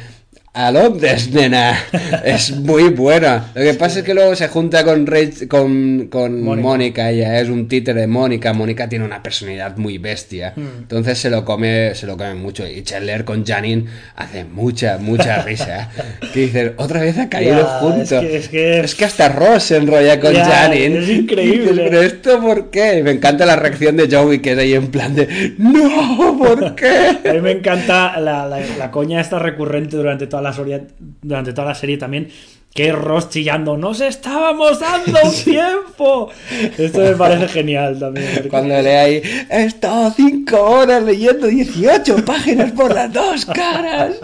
a 0.60 0.72
Londres, 0.72 1.30
nena, 1.32 1.78
es 2.24 2.50
muy 2.56 2.88
bueno. 2.90 3.44
Lo 3.54 3.62
que 3.62 3.74
pasa 3.74 4.00
es 4.00 4.04
que 4.04 4.12
luego 4.12 4.34
se 4.34 4.48
junta 4.48 4.82
con 4.84 5.06
con, 5.48 6.08
con 6.10 6.42
Mónica. 6.42 7.10
Ella 7.10 7.38
es 7.40 7.48
un 7.48 7.68
títere 7.68 8.00
de 8.00 8.06
Mónica. 8.08 8.52
Mónica 8.52 8.88
tiene 8.88 9.04
una 9.04 9.22
personalidad 9.22 9.76
muy 9.76 9.98
bestia. 9.98 10.54
Hmm. 10.56 10.66
Entonces 10.80 11.16
se 11.18 11.30
lo 11.30 11.44
come, 11.44 11.94
se 11.94 12.06
lo 12.06 12.16
come 12.16 12.34
mucho. 12.34 12.66
Y 12.66 12.82
Chandler 12.82 13.24
con 13.24 13.46
Janine 13.46 13.84
hace 14.16 14.44
mucha, 14.44 14.98
mucha 14.98 15.42
risa. 15.44 15.90
que 16.34 16.40
dices, 16.40 16.72
otra 16.76 17.02
vez 17.02 17.16
ha 17.18 17.28
caído 17.28 17.64
juntos. 17.64 18.10
es 18.10 18.18
que- 18.20 18.36
es 18.36 18.48
que- 18.48 18.80
Es 18.80 18.94
que 18.96 19.04
hasta 19.04 19.28
Ross 19.28 19.62
se 19.62 19.76
enrolla 19.76 20.18
con 20.18 20.34
Janine. 20.34 20.98
es 20.98 21.08
increíble. 21.08 21.70
Dices, 21.72 21.86
Pero 21.88 22.02
esto 22.02 22.40
por 22.40 22.70
qué? 22.70 22.98
Y 22.98 23.02
me 23.04 23.12
encanta 23.12 23.46
la 23.46 23.54
reacción 23.54 23.96
de 23.96 24.08
Joey 24.10 24.40
que 24.40 24.52
es 24.52 24.58
ahí 24.58 24.74
en 24.74 24.88
plan 24.88 25.14
de 25.14 25.54
no, 25.58 26.36
¿por 26.36 26.74
qué? 26.74 26.88
A 27.28 27.32
mí 27.32 27.40
me 27.40 27.52
encanta 27.52 28.18
la, 28.18 28.44
la- 28.46 28.58
la 28.76 28.90
coña 28.90 29.20
esta 29.20 29.38
recurrente 29.38 29.96
durante 29.96 30.26
toda 30.26 30.42
la 30.42 30.47
serie, 30.52 30.82
durante 31.22 31.52
toda 31.52 31.68
la 31.68 31.74
serie 31.74 31.96
también, 31.98 32.28
que 32.74 32.92
Ross 32.92 33.30
chillando, 33.30 33.76
nos 33.76 34.00
estábamos 34.00 34.78
dando 34.78 35.18
un 35.24 35.32
tiempo. 35.34 36.30
Esto 36.76 37.00
me 37.00 37.12
parece 37.12 37.48
genial 37.48 37.98
también. 37.98 38.26
porque- 38.34 38.48
Cuando 38.48 38.80
lee 38.80 38.88
ahí, 38.88 39.22
he 39.50 39.64
estado 39.64 40.12
cinco 40.14 40.60
horas 40.62 41.02
leyendo 41.02 41.46
18 41.46 42.24
páginas 42.24 42.70
por 42.72 42.94
las 42.94 43.12
dos 43.12 43.46
caras. 43.46 44.20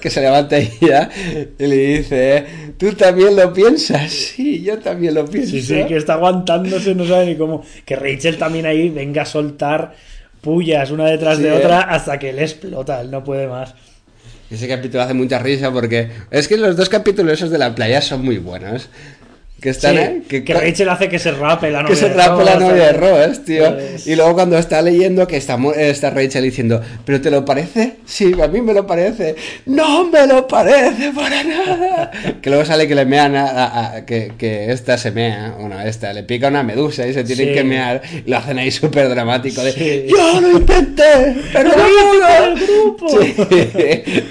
Que 0.00 0.10
se 0.10 0.20
levanta 0.20 0.58
y 0.58 0.70
ya 0.80 1.08
y 1.58 1.66
le 1.66 1.76
dice, 1.98 2.44
¿tú 2.76 2.92
también 2.92 3.36
lo 3.36 3.52
piensas? 3.52 4.10
Sí, 4.10 4.62
yo 4.62 4.78
también 4.80 5.14
lo 5.14 5.24
pienso. 5.24 5.52
Sí, 5.52 5.62
sí, 5.62 5.84
que 5.86 5.96
está 5.96 6.14
aguantándose, 6.14 6.94
no 6.94 7.06
sabe 7.06 7.26
ni 7.26 7.36
cómo. 7.36 7.62
Que 7.86 7.96
Rachel 7.96 8.36
también 8.36 8.66
ahí 8.66 8.90
venga 8.90 9.22
a 9.22 9.26
soltar 9.26 9.94
pullas 10.42 10.90
una 10.90 11.06
detrás 11.06 11.38
de 11.38 11.50
Sí, 11.50 11.56
otra 11.56 11.80
¿eh? 11.80 11.84
hasta 11.88 12.18
que 12.18 12.30
él 12.30 12.38
explota, 12.40 13.00
él 13.00 13.10
no 13.10 13.24
puede 13.24 13.46
más. 13.46 13.74
Ese 14.54 14.68
capítulo 14.68 15.02
hace 15.02 15.14
mucha 15.14 15.40
risa 15.40 15.72
porque 15.72 16.10
es 16.30 16.46
que 16.46 16.56
los 16.56 16.76
dos 16.76 16.88
capítulos 16.88 17.34
esos 17.34 17.50
de 17.50 17.58
la 17.58 17.74
playa 17.74 18.00
son 18.00 18.24
muy 18.24 18.38
buenos. 18.38 18.88
Que 19.64 19.70
están 19.70 19.92
Sí, 19.94 19.98
ahí, 19.98 20.42
que, 20.44 20.52
Rachel 20.52 20.90
hace 20.90 21.08
que 21.08 21.18
se 21.18 21.32
rape 21.32 21.70
la 21.70 21.80
novia 21.80 21.94
que 21.94 21.98
se 21.98 22.10
de 22.10 22.14
rape 22.16 22.44
la 22.44 22.52
Ross, 22.56 22.62
novia 22.68 22.84
de. 22.88 22.92
Ross, 22.92 23.44
tío. 23.46 23.74
Pues- 23.74 24.06
Y 24.06 24.14
luego 24.14 24.34
cuando 24.34 24.58
está 24.58 24.82
leyendo 24.82 25.26
que 25.26 25.38
está, 25.38 25.56
está 25.78 26.10
Rachel 26.10 26.44
diciendo, 26.44 26.82
¿pero 27.06 27.22
te 27.22 27.30
lo 27.30 27.46
parece? 27.46 27.94
Sí, 28.04 28.34
a 28.42 28.46
mí 28.48 28.60
me 28.60 28.74
lo 28.74 28.86
parece. 28.86 29.36
No 29.64 30.06
me 30.10 30.26
lo 30.26 30.46
parece 30.46 31.12
para 31.14 31.42
nada. 31.44 32.10
que 32.42 32.50
luego 32.50 32.66
sale 32.66 32.86
que 32.86 32.94
le 32.94 33.06
mean 33.06 33.36
a, 33.36 33.46
a- 33.46 33.94
a- 33.96 34.04
que, 34.04 34.32
que 34.36 34.70
esta 34.70 34.98
se 34.98 35.12
mea, 35.12 35.54
bueno, 35.58 35.80
esta, 35.80 36.12
le 36.12 36.24
pica 36.24 36.48
una 36.48 36.62
medusa 36.62 37.06
y 37.08 37.14
se 37.14 37.24
tienen 37.24 37.48
Sí. 37.48 37.54
que 37.54 37.64
mear. 37.64 38.02
Y 38.26 38.28
lo 38.30 38.36
hacen 38.36 38.58
ahí 38.58 38.70
súper 38.70 39.08
dramático 39.08 39.64
de, 39.64 39.72
Sí. 39.72 40.06
¡Yo 40.10 40.42
lo 40.42 40.58
intenté! 40.58 41.36
¡Pero 41.54 41.70
no 41.70 41.74
¡Pero 41.74 41.86
pude". 42.10 42.44
el 42.44 42.66
grupo! 42.66 43.06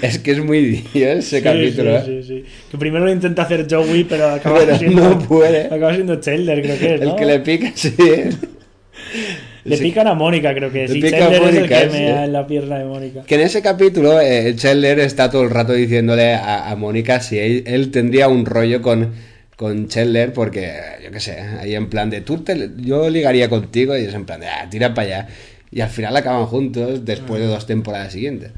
Es 0.02 0.18
que 0.20 0.30
es 0.30 0.44
muy 0.44 0.84
Dios 0.94 1.18
ese 1.18 1.42
capítulo. 1.42 1.96
¿eh? 1.96 2.44
Que 2.70 2.78
primero 2.78 3.04
lo 3.04 3.10
intenta 3.10 3.42
hacer 3.42 3.66
Joey, 3.68 4.04
pero 4.04 4.28
acaba 4.30 4.60
Pero 4.60 4.78
siendo. 4.78 5.02
no 5.10 5.23
puede. 5.26 5.66
Acaba 5.72 5.94
siendo 5.94 6.20
Chandler, 6.20 6.62
creo 6.62 6.78
que 6.78 6.94
es. 6.94 7.00
El 7.00 7.16
que 7.16 7.24
le 7.24 7.40
pica, 7.40 7.72
sí. 7.74 7.94
Le 9.64 9.78
pican 9.78 10.06
a 10.06 10.14
Mónica, 10.14 10.54
creo 10.54 10.70
que 10.70 10.84
Y 10.84 11.00
pica 11.00 11.16
a 11.16 11.20
Chandler 11.20 11.42
es 11.42 11.48
el 11.48 11.54
Mónica, 11.54 11.80
que 11.80 11.90
sí. 11.90 11.96
mea 11.96 12.24
en 12.26 12.32
la 12.34 12.46
pierna 12.46 12.78
de 12.78 12.84
Mónica. 12.84 13.22
Que 13.22 13.36
en 13.36 13.40
ese 13.40 13.62
capítulo 13.62 14.20
eh, 14.20 14.54
Chandler 14.56 14.98
está 14.98 15.30
todo 15.30 15.42
el 15.42 15.50
rato 15.50 15.72
diciéndole 15.72 16.34
a, 16.34 16.70
a 16.70 16.76
Mónica 16.76 17.20
si 17.20 17.38
él, 17.38 17.64
él 17.66 17.90
tendría 17.90 18.28
un 18.28 18.44
rollo 18.44 18.82
con, 18.82 19.14
con 19.56 19.88
Chandler 19.88 20.34
porque, 20.34 20.74
yo 21.02 21.10
qué 21.10 21.20
sé, 21.20 21.40
ahí 21.40 21.74
en 21.74 21.88
plan 21.88 22.10
de 22.10 22.20
tú 22.20 22.38
te, 22.38 22.72
yo 22.76 23.08
ligaría 23.08 23.48
contigo 23.48 23.96
y 23.96 24.04
es 24.04 24.14
en 24.14 24.26
plan 24.26 24.40
de 24.40 24.48
ah, 24.48 24.68
tira 24.70 24.92
para 24.92 25.06
allá. 25.06 25.28
Y 25.70 25.80
al 25.80 25.88
final 25.88 26.14
acaban 26.16 26.46
juntos 26.46 27.04
después 27.04 27.40
de 27.40 27.48
dos 27.48 27.66
temporadas 27.66 28.12
siguientes. 28.12 28.52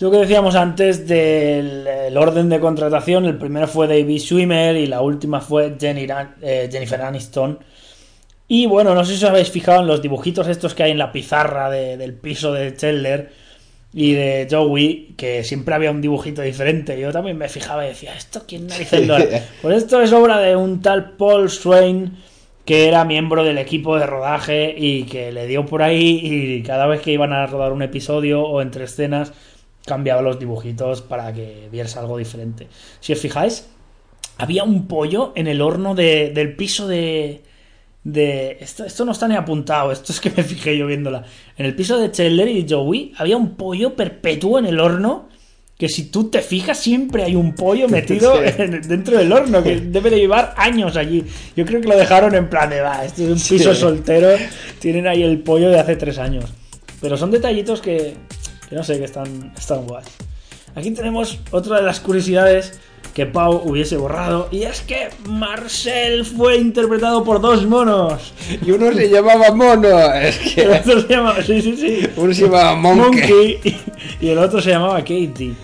Lo 0.00 0.10
que 0.10 0.18
decíamos 0.18 0.54
antes 0.56 1.06
del 1.06 1.86
el 1.86 2.16
orden 2.16 2.48
de 2.48 2.60
contratación, 2.60 3.24
el 3.26 3.38
primero 3.38 3.68
fue 3.68 3.86
David 3.86 4.18
Schwimmer 4.18 4.76
y 4.76 4.86
la 4.86 5.00
última 5.00 5.40
fue 5.40 5.76
Jenny 5.80 6.06
eh, 6.42 6.68
Jennifer 6.70 7.00
Aniston. 7.00 7.58
Y 8.48 8.66
bueno, 8.66 8.94
no 8.94 9.04
sé 9.04 9.16
si 9.16 9.24
os 9.24 9.30
habéis 9.30 9.50
fijado 9.50 9.80
en 9.80 9.86
los 9.86 10.02
dibujitos 10.02 10.48
estos 10.48 10.74
que 10.74 10.82
hay 10.82 10.90
en 10.90 10.98
la 10.98 11.12
pizarra 11.12 11.70
de- 11.70 11.96
del 11.96 12.12
piso 12.14 12.52
de 12.52 12.74
Chandler 12.76 13.30
y 13.94 14.12
de 14.12 14.48
Joey, 14.50 15.14
que 15.16 15.44
siempre 15.44 15.74
había 15.74 15.92
un 15.92 16.02
dibujito 16.02 16.42
diferente. 16.42 16.98
Yo 17.00 17.12
también 17.12 17.38
me 17.38 17.48
fijaba 17.48 17.84
y 17.86 17.88
decía, 17.90 18.14
¿esto 18.14 18.42
quién 18.46 18.66
narices 18.66 19.06
lo 19.06 19.14
hará?". 19.14 19.26
Pues 19.62 19.76
esto 19.78 20.02
es 20.02 20.12
obra 20.12 20.38
de 20.40 20.56
un 20.56 20.82
tal 20.82 21.12
Paul 21.12 21.48
Swain, 21.48 22.18
que 22.66 22.88
era 22.88 23.04
miembro 23.04 23.44
del 23.44 23.58
equipo 23.58 23.96
de 23.96 24.06
rodaje 24.06 24.74
y 24.76 25.04
que 25.04 25.30
le 25.32 25.46
dio 25.46 25.64
por 25.64 25.82
ahí 25.82 26.20
y 26.22 26.62
cada 26.64 26.86
vez 26.86 27.00
que 27.00 27.12
iban 27.12 27.32
a 27.32 27.46
rodar 27.46 27.72
un 27.72 27.82
episodio 27.82 28.42
o 28.42 28.60
entre 28.60 28.84
escenas 28.84 29.32
cambiaba 29.86 30.22
los 30.22 30.38
dibujitos 30.38 31.02
para 31.02 31.32
que 31.32 31.68
vieras 31.70 31.96
algo 31.96 32.16
diferente. 32.18 32.68
Si 33.00 33.12
os 33.12 33.18
fijáis, 33.20 33.66
había 34.38 34.64
un 34.64 34.86
pollo 34.88 35.32
en 35.36 35.46
el 35.46 35.60
horno 35.60 35.94
de- 35.94 36.30
del 36.34 36.56
piso 36.56 36.88
de... 36.88 37.42
de 38.02 38.58
esto, 38.60 38.84
esto 38.84 39.04
no 39.04 39.12
está 39.12 39.28
ni 39.28 39.34
apuntado, 39.36 39.92
esto 39.92 40.12
es 40.12 40.20
que 40.20 40.30
me 40.30 40.42
fijé 40.42 40.76
yo 40.76 40.86
viéndola. 40.86 41.24
En 41.56 41.66
el 41.66 41.74
piso 41.76 41.98
de 41.98 42.10
Chandler 42.10 42.48
y 42.48 42.66
Joey 42.68 43.12
había 43.16 43.36
un 43.36 43.56
pollo 43.56 43.94
perpetuo 43.94 44.58
en 44.58 44.66
el 44.66 44.80
horno 44.80 45.28
que 45.78 45.88
si 45.88 46.04
tú 46.04 46.30
te 46.30 46.40
fijas 46.40 46.78
siempre 46.78 47.24
hay 47.24 47.34
un 47.34 47.54
pollo 47.54 47.88
metido 47.90 48.42
en- 48.42 48.80
dentro 48.88 49.18
del 49.18 49.32
horno 49.32 49.62
que 49.62 49.76
debe 49.80 50.08
de 50.10 50.18
llevar 50.18 50.54
años 50.56 50.96
allí. 50.96 51.24
Yo 51.56 51.64
creo 51.66 51.80
que 51.80 51.88
lo 51.88 51.96
dejaron 51.96 52.34
en 52.34 52.48
plan 52.48 52.70
de, 52.70 52.80
va, 52.80 53.04
este 53.04 53.24
es 53.24 53.28
un 53.30 53.34
piso 53.58 53.74
Sí. 53.74 53.80
soltero, 53.80 54.28
tienen 54.78 55.06
ahí 55.06 55.22
el 55.22 55.40
pollo 55.40 55.68
de 55.70 55.78
hace 55.78 55.96
tres 55.96 56.18
años. 56.18 56.44
Pero 57.00 57.16
son 57.18 57.30
detallitos 57.30 57.80
que, 57.82 58.14
que 58.74 58.78
no 58.78 58.84
sé, 58.84 58.98
que 58.98 59.04
están, 59.04 59.52
están 59.56 59.86
guays. 59.86 60.08
Aquí 60.74 60.90
tenemos 60.90 61.38
otra 61.52 61.76
de 61.76 61.82
las 61.84 62.00
curiosidades 62.00 62.80
que 63.14 63.24
Pau 63.24 63.62
hubiese 63.64 63.96
borrado 63.96 64.48
y 64.50 64.64
es 64.64 64.80
que 64.80 65.10
Marcel 65.28 66.24
fue 66.24 66.56
interpretado 66.56 67.22
por 67.22 67.40
dos 67.40 67.64
monos. 67.66 68.34
Y 68.66 68.72
uno 68.72 68.92
se 68.92 69.08
llamaba 69.08 69.54
Mono. 69.54 70.12
Es 70.14 70.40
El 70.40 70.54
que 70.54 70.68
otro 70.68 71.02
se 71.02 71.08
llamaba, 71.08 71.40
sí, 71.44 71.62
sí, 71.62 71.76
sí. 71.76 72.08
uno 72.16 72.34
se 72.34 72.42
llamaba 72.42 72.74
Monkey. 72.74 73.04
Monkey 73.10 73.60
y, 74.20 74.26
y 74.26 74.30
el 74.30 74.38
otro 74.38 74.60
se 74.60 74.70
llamaba 74.70 74.98
Katie. 74.98 75.54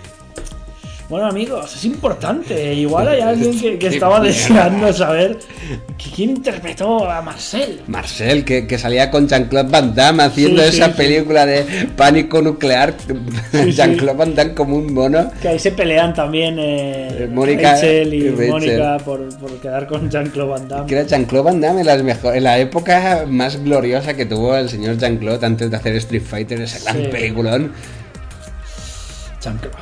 Bueno 1.11 1.25
amigos, 1.27 1.75
es 1.75 1.83
importante. 1.83 2.73
Igual 2.73 3.09
hay 3.09 3.19
alguien 3.19 3.59
que, 3.59 3.77
que 3.77 3.87
estaba 3.87 4.21
deseando 4.21 4.93
saber 4.93 5.39
quién 6.15 6.29
interpretó 6.29 7.09
a 7.11 7.21
Marcel. 7.21 7.81
Marcel, 7.87 8.45
que, 8.45 8.65
que 8.65 8.77
salía 8.77 9.11
con 9.11 9.27
Jean-Claude 9.27 9.69
Van 9.69 9.93
Damme 9.93 10.23
haciendo 10.23 10.61
Sí, 10.63 10.69
sí, 10.71 10.77
esa 10.77 10.85
sí. 10.87 10.93
película 10.95 11.45
de 11.45 11.65
pánico 11.97 12.41
nuclear. 12.41 12.93
Jean-Claude 13.73 14.17
Van 14.17 14.35
Damme 14.35 14.53
como 14.53 14.77
un 14.77 14.93
mono. 14.93 15.29
Que 15.41 15.49
ahí 15.49 15.59
se 15.59 15.71
pelean 15.73 16.13
también 16.13 16.57
eh, 16.57 17.09
Eh, 17.25 17.27
Mónica 17.29 17.73
Rachel 17.73 18.13
y, 18.13 18.29
Rachel. 18.29 18.49
Mónica 18.49 18.97
por, 19.03 19.37
por 19.37 19.51
quedar 19.59 19.87
con 19.87 20.09
Jean-Claude 20.09 20.49
Van 20.49 20.67
Damme. 20.69 20.85
Que 20.87 20.95
era 20.95 21.05
Jean-Claude 21.07 21.43
Van 21.43 21.59
Damme 21.59 21.81
en, 21.81 21.87
las 21.87 22.01
mejo- 22.03 22.33
en 22.33 22.43
la 22.45 22.57
época 22.57 23.25
más 23.27 23.61
gloriosa 23.61 24.13
que 24.13 24.25
tuvo 24.25 24.55
el 24.55 24.69
señor 24.69 24.97
Jean-Claude 24.97 25.45
antes 25.45 25.69
de 25.69 25.75
hacer 25.75 25.93
Street 25.97 26.23
Fighter, 26.23 26.61
ese 26.61 26.79
gran 26.85 27.11
peliculón. 27.11 27.73
Jean-Claude. 29.43 29.77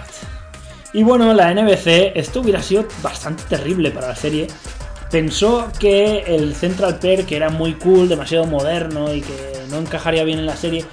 Y 0.92 1.04
bueno, 1.04 1.34
la 1.34 1.54
NBC, 1.54 2.14
esto 2.16 2.42
hubiera 2.42 2.62
sido 2.64 2.88
bastante 3.04 3.44
terrible 3.44 3.92
para 3.92 4.08
la 4.08 4.16
serie. 4.16 4.48
Pensó 5.12 5.72
que 5.80 6.20
el 6.28 6.56
Central 6.56 7.00
Perk 7.00 7.32
era 7.32 7.50
muy 7.50 7.74
cool, 7.74 8.10
demasiado 8.10 8.46
moderno 8.46 9.14
y 9.14 9.22
que 9.22 9.64
no 9.70 9.78
encajaría 9.78 10.24
bien 10.24 10.40
en 10.40 10.46
la 10.46 10.56
serie. 10.56 10.86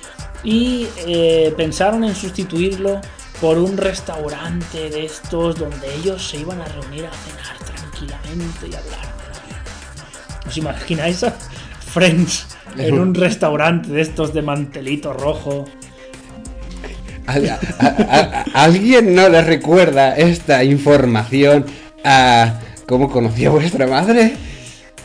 Y 0.44 0.86
eh, 1.06 1.52
pensaron 1.56 2.05
en 2.05 2.14
sustituirlo 2.14 3.01
por 3.40 3.59
un 3.59 3.77
restaurante 3.77 4.90
de 4.90 5.06
estos 5.06 5.59
donde 5.59 5.94
ellos 5.97 6.27
se 6.27 6.39
iban 6.39 6.60
a 6.60 6.64
reunir 6.66 7.06
a 7.06 7.12
cenar 7.12 7.59
tranquilamente 7.59 8.68
y 8.68 8.74
hablar 8.74 8.85
de 8.85 9.28
la 9.32 9.47
vida. 9.47 9.62
¿Os 10.47 10.56
imagináis 10.56 11.24
a 11.24 11.31
Friends 11.31 12.56
en 12.77 12.98
un 12.98 13.14
restaurante 13.14 13.90
de 13.90 14.01
estos 14.02 14.32
de 14.32 14.43
mantelito 14.43 15.12
rojo? 15.12 15.66
¿A, 17.27 17.32
a- 17.32 17.86
a- 17.86 18.19
a- 18.19 18.65
¿Alguien 18.65 19.15
no 19.15 19.28
le 19.28 19.43
recuerda 19.43 20.16
esta 20.16 20.62
información 20.65 21.66
a 22.05 22.61
cómo 22.86 23.11
conocía 23.11 23.51
vuestra 23.51 23.86
madre? 23.86 24.35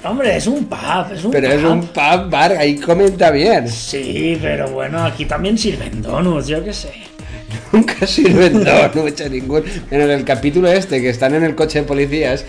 Hombre, 0.04 0.36
es 0.38 0.48
un 0.48 0.66
pub, 0.66 1.12
es 1.14 1.24
un 1.24 1.32
Pero 1.32 1.48
es 1.52 1.64
un 1.64 1.82
pub 1.88 2.30
bar, 2.30 2.54
ahí 2.54 2.78
comenta 2.78 3.30
bien. 3.32 3.68
Sí, 3.70 4.38
pero 4.42 4.70
bueno, 4.70 5.04
aquí 5.04 5.26
también 5.26 5.58
sirven 5.58 6.02
donuts, 6.02 6.48
yo 6.48 6.64
qué 6.64 6.74
sé. 6.74 6.92
Nunca 7.72 8.08
sirven 8.08 8.64
donuts 8.64 9.22
a 9.22 9.30
ningún. 9.30 9.64
En 9.92 10.02
el 10.02 10.24
capítulo 10.26 10.72
este, 10.72 11.02
que 11.02 11.10
están 11.10 11.36
en 11.36 11.44
el 11.44 11.56
coche 11.56 11.82
de 11.82 11.86
policías, 11.86 12.46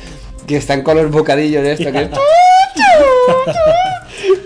que 0.46 0.56
están 0.56 0.82
con 0.82 0.96
los 0.96 1.10
bocadillos 1.10 1.62
de 1.62 1.72
esto, 1.72 1.92
que 1.92 2.02
es. 2.02 2.08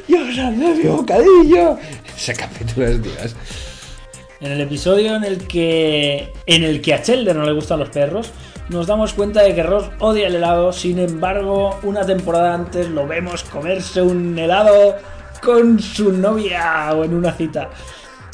¡Yo 0.09 0.51
mi 0.51 0.83
bocadillo! 0.83 1.79
Ese 2.17 2.35
capítulo 2.35 2.87
es 2.87 3.03
Dios. 3.03 3.37
En 4.41 4.53
el 4.53 4.61
episodio 4.61 5.17
en 5.17 5.25
el 5.25 5.47
que 5.47 6.33
en 6.47 6.63
el 6.63 6.83
que 6.83 6.93
a 6.95 7.03
Chandler 7.03 7.35
no 7.35 7.45
le 7.45 7.53
gustan 7.53 7.79
los 7.79 7.89
perros, 7.89 8.31
nos 8.69 8.87
damos 8.87 9.15
cuenta 9.15 9.43
de 9.43 9.55
que 9.55 9.63
Ross 9.63 9.87
odia 9.99 10.27
el 10.27 10.35
helado. 10.35 10.73
Sin 10.73 10.99
embargo, 10.99 11.79
una 11.83 12.05
temporada 12.05 12.53
antes 12.55 12.89
lo 12.91 13.07
vemos 13.07 13.45
comerse 13.45 14.03
un 14.03 14.39
helado 14.39 14.97
con 15.43 15.81
su 15.81 16.13
novia 16.13 16.91
o 16.95 17.05
en 17.05 17.15
una 17.15 17.33
cita. 17.33 17.71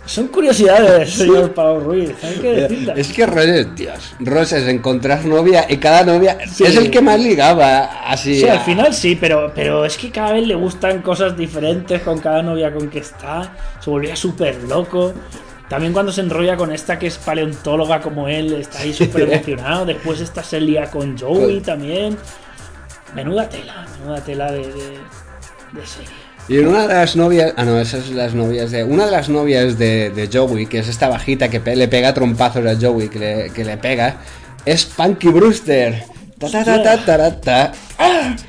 Son 0.05 0.27
curiosidades, 0.27 1.11
señor 1.15 1.55
Pau 1.55 1.79
Ruiz. 1.79 2.11
Hay 2.25 2.35
que. 2.35 2.93
Es 2.97 3.13
que 3.13 3.25
Ross 3.25 3.45
es 3.45 3.75
Dios. 3.77 4.15
Ross 4.19 4.53
es 4.53 4.67
encontrar 4.67 5.25
novia 5.25 5.67
y 5.69 5.77
cada 5.77 6.03
novia 6.03 6.39
Sí. 6.53 6.65
es 6.65 6.77
el 6.77 6.91
que 6.91 7.01
más 7.01 7.21
ligaba. 7.21 7.85
Así. 8.11 8.41
Sí, 8.41 8.49
al 8.49 8.59
final 8.61 8.93
sí, 8.93 9.17
pero, 9.21 9.53
pero 9.55 9.85
es 9.85 9.97
que 9.97 10.11
cada 10.11 10.33
vez 10.33 10.49
le 10.49 10.57
gustan 10.57 11.03
cosas 11.03 11.37
diferentes 11.37 12.03
con 12.03 12.19
cada 12.19 12.43
novia 12.43 12.73
con 12.73 12.91
que 12.91 12.99
está. 12.99 13.55
Se 13.79 13.89
volvía 13.89 14.17
súper 14.17 14.57
loco. 14.65 15.13
También 15.73 15.93
cuando 15.93 16.13
se 16.13 16.21
enrolla 16.21 16.57
con 16.57 16.71
esta 16.73 16.99
que 16.99 17.07
es 17.07 17.17
paleontóloga 17.19 18.01
como 18.01 18.29
él, 18.29 18.53
está 18.55 18.81
ahí 18.81 18.93
súper 18.93 19.23
emocionado. 19.33 19.87
Después 19.87 20.21
esta 20.21 20.43
se 20.43 20.61
lía 20.61 20.91
con 20.91 21.17
Joey 21.19 21.61
también. 21.61 22.17
Menuda 23.15 23.49
tela, 23.49 23.87
menuda 24.01 24.21
tela 24.23 24.53
de, 24.53 24.59
de, 24.61 24.99
de 25.73 25.87
serie. 25.87 26.11
Y 26.49 26.59
en 26.59 26.69
una 26.69 26.87
de 26.89 26.95
las 26.95 27.15
novias. 27.17 27.55
Ah, 27.57 27.65
no, 27.65 27.79
esas 27.81 28.05
son 28.05 28.17
las 28.17 28.35
novias 28.35 28.71
de. 28.71 28.85
Una 28.85 29.05
de 29.07 29.11
las 29.13 29.29
novias 29.29 29.79
de, 29.79 30.11
de 30.11 30.29
Joey, 30.33 30.67
que 30.67 30.81
es 30.81 30.89
esta 30.89 31.09
bajita 31.09 31.49
que 31.49 31.61
pe- 31.61 31.77
le 31.77 31.89
pega 31.89 32.13
trompazos 32.13 32.67
a 32.67 32.75
Joey, 32.81 33.09
que 33.09 33.19
le, 33.19 33.51
que 33.51 33.65
le 33.65 33.77
pega, 33.79 34.17
es 34.65 34.85
Punky 34.85 35.29
Brewster. 35.29 36.05
Ta, 36.51 37.05
ta, 37.05 37.41
ta. 37.41 37.73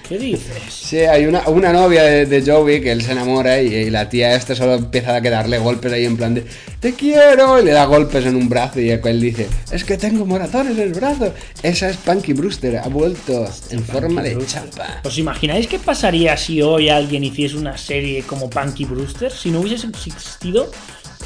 ¿Qué 0.07 0.17
dices? 0.17 0.57
Sí, 0.69 0.99
hay 0.99 1.25
una, 1.25 1.47
una 1.47 1.71
novia 1.71 2.03
de, 2.03 2.25
de 2.25 2.41
Joey 2.41 2.81
que 2.81 2.91
él 2.91 3.01
se 3.01 3.11
enamora 3.11 3.61
y, 3.61 3.67
y 3.73 3.89
la 3.89 4.09
tía 4.09 4.35
esta 4.35 4.55
solo 4.55 4.75
empieza 4.75 5.15
a 5.15 5.21
que 5.21 5.29
darle 5.29 5.59
golpes 5.59 5.93
ahí 5.93 6.05
en 6.05 6.17
plan 6.17 6.33
de 6.33 6.45
te 6.79 6.93
quiero 6.93 7.61
y 7.61 7.65
le 7.65 7.71
da 7.71 7.85
golpes 7.85 8.25
en 8.25 8.35
un 8.35 8.49
brazo 8.49 8.79
y 8.79 8.89
él 8.89 9.21
dice 9.21 9.47
es 9.71 9.83
que 9.83 9.97
tengo 9.97 10.25
moratones 10.25 10.77
en 10.77 10.83
el 10.83 10.93
brazo. 10.93 11.33
Esa 11.61 11.89
es 11.89 11.97
Punky 11.97 12.33
Brewster, 12.33 12.77
ha 12.77 12.87
vuelto 12.87 13.47
en 13.69 13.83
forma 13.83 14.21
de 14.21 14.37
chapa. 14.45 15.01
¿Os 15.03 15.17
imagináis 15.17 15.67
qué 15.67 15.79
pasaría 15.79 16.35
si 16.35 16.61
hoy 16.61 16.89
alguien 16.89 17.23
hiciese 17.23 17.57
una 17.57 17.77
serie 17.77 18.23
como 18.23 18.49
Punky 18.49 18.85
Brewster? 18.85 19.31
Si 19.31 19.51
no 19.51 19.61
hubiese 19.61 19.87
existido 19.87 20.71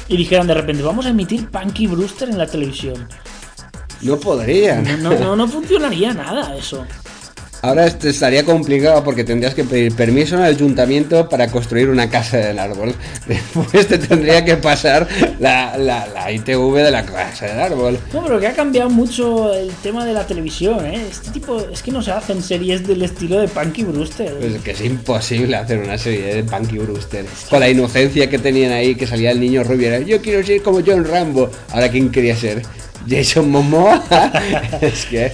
y 0.06 0.16
dijeran 0.16 0.46
de 0.46 0.54
repente, 0.54 0.82
vamos 0.82 1.06
a 1.06 1.10
emitir 1.10 1.48
Punky 1.50 1.86
Brewster 1.86 2.28
en 2.28 2.38
la 2.38 2.46
televisión. 2.46 3.08
No 4.02 4.18
podrían. 4.18 4.84
No, 5.02 5.10
no, 5.10 5.18
no, 5.18 5.36
no 5.36 5.48
funcionaría 5.48 6.14
nada 6.14 6.56
eso. 6.56 6.86
Ahora 7.60 7.86
esto 7.86 8.08
estaría 8.08 8.44
complicado 8.44 9.02
porque 9.02 9.24
tendrías 9.24 9.52
que 9.52 9.64
pedir 9.64 9.92
permiso 9.92 10.36
al 10.36 10.44
ayuntamiento 10.44 11.28
para 11.28 11.48
construir 11.48 11.88
una 11.90 12.08
casa 12.08 12.36
del 12.36 12.58
árbol. 12.58 12.94
Después 13.26 13.88
te 13.88 13.98
tendría 13.98 14.44
que 14.44 14.56
pasar 14.56 15.08
la, 15.40 15.76
la, 15.76 16.06
la 16.06 16.30
ITV 16.30 16.74
de 16.76 16.90
la 16.92 17.04
casa 17.04 17.46
del 17.46 17.58
árbol. 17.58 17.98
No, 18.12 18.22
pero 18.22 18.38
que 18.38 18.46
ha 18.46 18.52
cambiado 18.52 18.90
mucho 18.90 19.52
el 19.52 19.70
tema 19.82 20.04
de 20.04 20.12
la 20.12 20.24
televisión, 20.24 20.86
¿eh? 20.86 21.04
Este 21.10 21.32
tipo, 21.32 21.60
es 21.60 21.82
que 21.82 21.90
no 21.90 22.00
se 22.00 22.12
hacen 22.12 22.42
series 22.42 22.86
del 22.86 23.02
estilo 23.02 23.40
de 23.40 23.48
Punky 23.48 23.82
Brewster. 23.82 24.36
Pues 24.38 24.62
que 24.62 24.70
es 24.70 24.80
imposible 24.82 25.56
hacer 25.56 25.78
una 25.78 25.98
serie 25.98 26.36
de 26.36 26.44
Punky 26.44 26.78
Brewster. 26.78 27.26
Con 27.50 27.58
la 27.58 27.68
inocencia 27.68 28.30
que 28.30 28.38
tenían 28.38 28.70
ahí, 28.70 28.94
que 28.94 29.06
salía 29.06 29.32
el 29.32 29.40
niño 29.40 29.64
rubio. 29.64 29.88
era, 29.88 29.98
Yo 29.98 30.22
quiero 30.22 30.46
ser 30.46 30.62
como 30.62 30.80
John 30.86 31.04
Rambo. 31.04 31.50
Ahora, 31.70 31.90
¿quién 31.90 32.12
quería 32.12 32.36
ser? 32.36 32.62
Jason 33.06 33.50
Momoa. 33.50 34.02
es 34.80 35.06
que... 35.06 35.32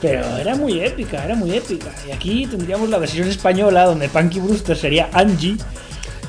Pero 0.00 0.24
era 0.38 0.54
muy 0.54 0.80
épica, 0.80 1.24
era 1.24 1.34
muy 1.34 1.54
épica. 1.54 1.90
Y 2.08 2.12
aquí 2.12 2.46
tendríamos 2.46 2.88
la 2.88 2.98
versión 2.98 3.28
española 3.28 3.84
donde 3.84 4.08
Punky 4.08 4.40
Brewster 4.40 4.76
sería 4.76 5.10
Angie. 5.12 5.56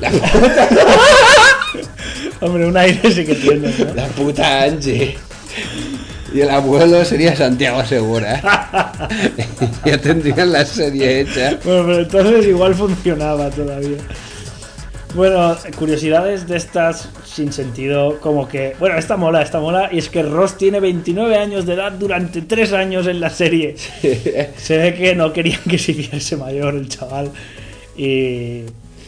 La, 0.01 0.11
Hombre, 2.41 2.65
un 2.65 2.75
aire 2.75 3.11
sí 3.11 3.25
que 3.25 3.35
tiene, 3.35 3.73
¿no? 3.77 3.93
la 3.93 4.07
puta 4.07 4.63
Angie. 4.63 5.17
Y 6.33 6.41
el 6.41 6.49
abuelo 6.49 7.05
sería 7.05 7.35
Santiago 7.35 7.85
Segura. 7.85 8.41
ya 9.85 9.97
tendrían 9.97 10.51
la 10.51 10.65
serie 10.65 11.21
hecha. 11.21 11.57
Bueno, 11.63 11.85
pero 11.85 11.99
entonces 11.99 12.47
igual 12.47 12.75
funcionaba 12.75 13.49
todavía. 13.49 13.97
Bueno, 15.13 15.57
curiosidades 15.77 16.47
de 16.47 16.55
estas 16.55 17.09
sin 17.25 17.51
sentido, 17.51 18.19
como 18.21 18.47
que... 18.47 18.75
Bueno, 18.79 18.97
esta 18.97 19.17
mola, 19.17 19.41
esta 19.41 19.59
mola, 19.59 19.89
y 19.91 19.97
es 19.97 20.07
que 20.07 20.23
Ross 20.23 20.57
tiene 20.57 20.79
29 20.79 21.35
años 21.35 21.65
de 21.65 21.73
edad 21.73 21.91
durante 21.91 22.41
3 22.41 22.71
años 22.73 23.07
en 23.07 23.19
la 23.19 23.29
serie. 23.29 23.75
Se 24.55 24.77
ve 24.77 24.93
que 24.93 25.13
no 25.13 25.33
querían 25.33 25.61
que 25.69 25.77
se 25.77 25.91
hiciese 25.91 26.37
mayor 26.37 26.75
el 26.75 26.87
chaval. 26.87 27.31
Y, 27.97 28.61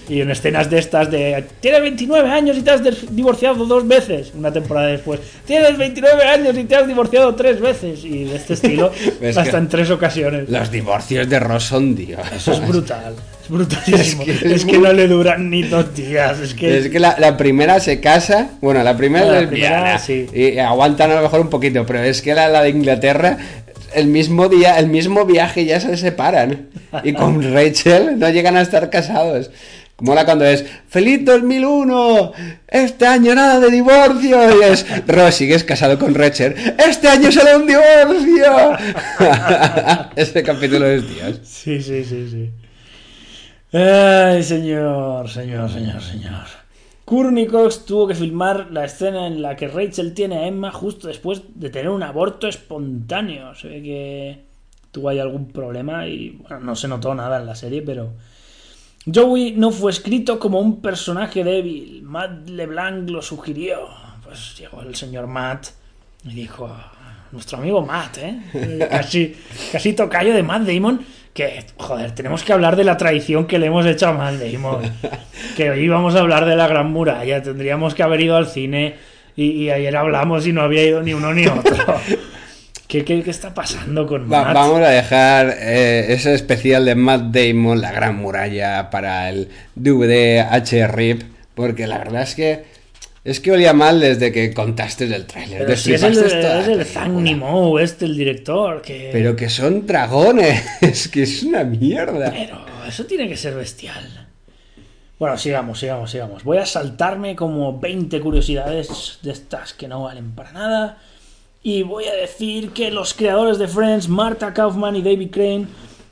y 0.10 0.22
en 0.22 0.32
escenas 0.32 0.70
de 0.70 0.80
estas 0.80 1.10
de... 1.10 1.44
Tienes 1.60 1.82
29 1.82 2.30
años 2.30 2.58
y 2.58 2.62
te 2.62 2.72
has 2.72 2.82
divorciado 3.16 3.66
dos 3.66 3.88
veces. 3.88 4.32
Una 4.36 4.52
temporada 4.52 4.88
después. 4.88 5.20
Tienes 5.46 5.78
29 5.78 6.24
años 6.24 6.58
y 6.58 6.64
te 6.66 6.76
has 6.76 6.88
divorciado 6.88 7.34
tres 7.36 7.60
veces. 7.60 8.04
Y 8.04 8.26
de 8.26 8.36
este 8.36 8.54
estilo, 8.54 8.92
hasta 9.38 9.58
en 9.58 9.70
tres 9.70 9.90
ocasiones. 9.90 10.50
Los 10.50 10.72
divorcios 10.72 11.30
de 11.30 11.40
Ross 11.40 11.64
son 11.64 11.96
Dios. 11.96 12.22
Eso 12.36 12.54
es 12.54 12.68
brutal. 12.68 13.16
Es 13.44 13.50
brutalísimo. 13.50 14.24
Es 14.44 14.66
que 14.66 14.76
es 14.76 14.80
no 14.80 14.94
le 14.94 15.08
duran 15.08 15.50
ni 15.50 15.64
dos 15.64 15.94
días. 15.96 16.40
Es 16.40 16.54
que. 16.54 16.78
Es 16.78 16.90
que 16.90 17.00
la, 17.00 17.16
la 17.20 17.38
primera 17.38 17.80
se 17.80 18.00
casa, 18.00 18.52
bueno, 18.62 18.84
la 18.84 18.96
primera 18.96 19.40
es 19.40 19.50
lesbiana 19.50 19.98
sí. 19.98 20.28
y 20.34 20.58
aguantan 20.60 21.12
a 21.12 21.16
lo 21.16 21.22
mejor 21.22 21.42
un 21.42 21.50
poquito, 21.50 21.86
pero 21.86 22.00
es 22.00 22.22
que 22.22 22.34
la, 22.34 22.48
la 22.50 22.64
de 22.64 22.70
Inglaterra, 22.70 23.38
el 23.94 24.08
mismo 24.08 24.50
día, 24.50 24.80
el 24.80 24.88
mismo 24.88 25.26
viaje 25.26 25.66
ya 25.66 25.80
se 25.80 25.98
separan 25.98 26.70
y 27.04 27.14
con 27.14 27.42
Rachel 27.54 28.20
no 28.20 28.30
llegan 28.30 28.58
a 28.58 28.62
estar 28.62 28.90
casados. 28.90 29.52
Como 30.04 30.16
la 30.16 30.26
cuando 30.26 30.44
es 30.44 30.66
¡Feliz 30.90 31.24
2001! 31.24 32.34
¡Este 32.68 33.08
año 33.08 33.34
nada 33.34 33.62
de 33.62 33.72
divorcio! 33.72 34.60
Y 34.60 34.64
es 34.66 34.86
Ross, 35.08 35.36
sigues 35.36 35.64
casado 35.64 35.98
con 35.98 36.14
Rachel. 36.14 36.54
¡Este 36.78 37.08
año 37.08 37.32
será 37.32 37.56
un 37.56 37.66
divorcio! 37.66 38.78
Ese 40.18 40.44
capítulo 40.44 40.88
es 40.88 41.08
Dios. 41.08 41.40
Sí, 41.44 41.82
sí, 41.82 42.04
sí, 42.04 42.28
sí. 42.30 42.52
Ay, 43.72 44.44
señor, 44.44 45.30
señor, 45.30 45.72
señor, 45.72 46.02
señor. 46.02 46.48
Courtney 47.06 47.48
tuvo 47.88 48.06
que 48.06 48.16
filmar 48.16 48.72
la 48.72 48.84
escena 48.84 49.28
en 49.28 49.42
la 49.42 49.56
que 49.56 49.70
Rachel 49.70 50.14
tiene 50.14 50.40
a 50.40 50.48
Emma 50.48 50.74
justo 50.74 51.08
después 51.08 51.44
de 51.56 51.70
tener 51.70 51.88
un 51.88 52.04
aborto 52.04 52.50
espontáneo. 52.50 53.56
Se 53.56 53.70
ve 53.70 53.82
que 53.82 54.44
tuvo 54.92 55.08
ahí 55.08 55.20
algún 55.20 55.48
problema 55.54 56.08
y 56.08 56.32
bueno, 56.32 56.60
no 56.60 56.76
se 56.76 56.90
notó 56.90 57.16
nada 57.16 57.40
en 57.40 57.46
la 57.46 57.56
serie, 57.56 57.82
pero 57.82 58.12
Joey 59.12 59.54
no 59.58 59.72
fue 59.72 59.92
escrito 59.92 60.40
como 60.40 60.60
un 60.60 60.82
personaje 60.82 61.44
débil. 61.44 62.02
Matt 62.04 62.48
LeBlanc 62.48 63.10
lo 63.10 63.22
sugirió. 63.22 63.90
Pues 64.24 64.58
llegó 64.58 64.82
el 64.82 64.96
señor 64.96 65.28
Matt 65.28 65.68
y 66.24 66.34
dijo, 66.34 66.74
nuestro 67.32 67.58
amigo 67.58 67.82
Matt, 67.82 68.18
¿eh? 68.20 68.88
Casi, 68.90 69.36
casi 69.72 69.94
tocayo 69.94 70.34
de 70.34 70.44
Matt 70.44 70.64
Damon, 70.64 71.06
que, 71.34 71.66
joder, 71.78 72.14
tenemos 72.16 72.44
que 72.44 72.54
hablar 72.54 72.76
de 72.76 72.84
la 72.86 72.96
traición 72.96 73.48
que 73.48 73.60
le 73.60 73.66
hemos 73.66 73.86
hecho 73.86 74.08
a 74.08 74.14
Matt 74.14 74.36
Damon. 74.36 74.82
Que 75.58 75.70
hoy 75.70 75.82
íbamos 75.82 76.16
a 76.16 76.20
hablar 76.20 76.46
de 76.46 76.56
la 76.56 76.68
Gran 76.68 76.92
Muralla, 76.92 77.44
tendríamos 77.44 77.94
que 77.94 78.02
haber 78.02 78.22
ido 78.22 78.38
al 78.38 78.48
cine 78.48 78.96
y, 79.36 79.52
y 79.52 79.70
ayer 79.70 79.96
hablamos 79.96 80.48
y 80.48 80.54
no 80.54 80.62
había 80.62 80.84
ido 80.84 81.04
ni 81.04 81.14
uno 81.14 81.34
ni 81.34 81.46
otro. 81.46 81.76
¿Qué, 82.94 83.03
qué, 83.03 83.24
qué 83.24 83.32
está 83.32 83.56
pasando 83.56 84.06
con 84.06 84.32
Va- 84.32 84.44
Matt? 84.44 84.53
vamos 84.53 84.82
a 84.82 84.90
dejar 84.90 85.56
eh, 85.60 86.14
ese 86.14 86.36
especial 86.36 86.86
de 86.86 86.94
Matt 86.94 87.36
Damon, 87.36 87.82
La 87.82 87.91
Gran 87.91 88.18
Muralla, 88.18 88.91
para 88.91 89.32
el 89.32 89.49
DVD 89.74 90.41
H-RIP, 90.41 91.24
porque 91.56 91.88
la 91.88 91.98
verdad 91.98 92.22
es 92.22 92.36
que 92.36 92.65
es 93.24 93.40
que 93.40 93.52
olía 93.52 93.74
mal 93.74 93.99
desde 93.99 94.32
que 94.32 94.53
contaste 94.53 95.06
el 95.06 95.26
tráiler. 95.26 95.76
Si 95.76 95.91
es 95.95 96.03
el, 96.03 96.20
es 96.20 96.95
el 96.95 97.24
Nimou, 97.24 97.80
este, 97.80 98.06
el 98.06 98.15
director, 98.15 98.84
que... 98.84 99.10
Pero 99.11 99.36
que 99.36 99.49
son 99.49 99.88
dragones, 99.88 100.64
es 100.82 101.07
que 101.10 101.24
es 101.24 101.41
una 101.41 101.64
mierda. 101.64 102.30
Pero 102.30 102.64
eso 102.88 103.06
tiene 103.06 103.28
que 103.28 103.38
ser 103.38 103.56
bestial. 103.56 104.28
Bueno, 105.18 105.36
sigamos, 105.40 105.80
sigamos, 105.80 106.11
sigamos. 106.11 106.44
Voy 106.44 106.60
a 106.60 106.65
saltarme 106.68 107.36
como 107.36 107.80
20 107.80 108.20
curiosidades 108.20 109.18
de 109.24 109.32
estas 109.32 109.74
que 109.74 109.88
no 109.88 110.03
valen 110.03 110.34
para 110.36 110.52
nada. 110.52 110.98
Y 111.65 111.84
voy 111.84 112.03
a 112.06 112.14
decir 112.14 112.72
que 112.72 112.91
los 112.91 113.14
creadores 113.14 113.57
de 113.57 113.69
Friends, 113.69 114.10
Marta 114.10 114.53
Kaufman 114.53 114.98
y 114.98 115.02
David 115.02 115.31
Crane, 115.31 115.68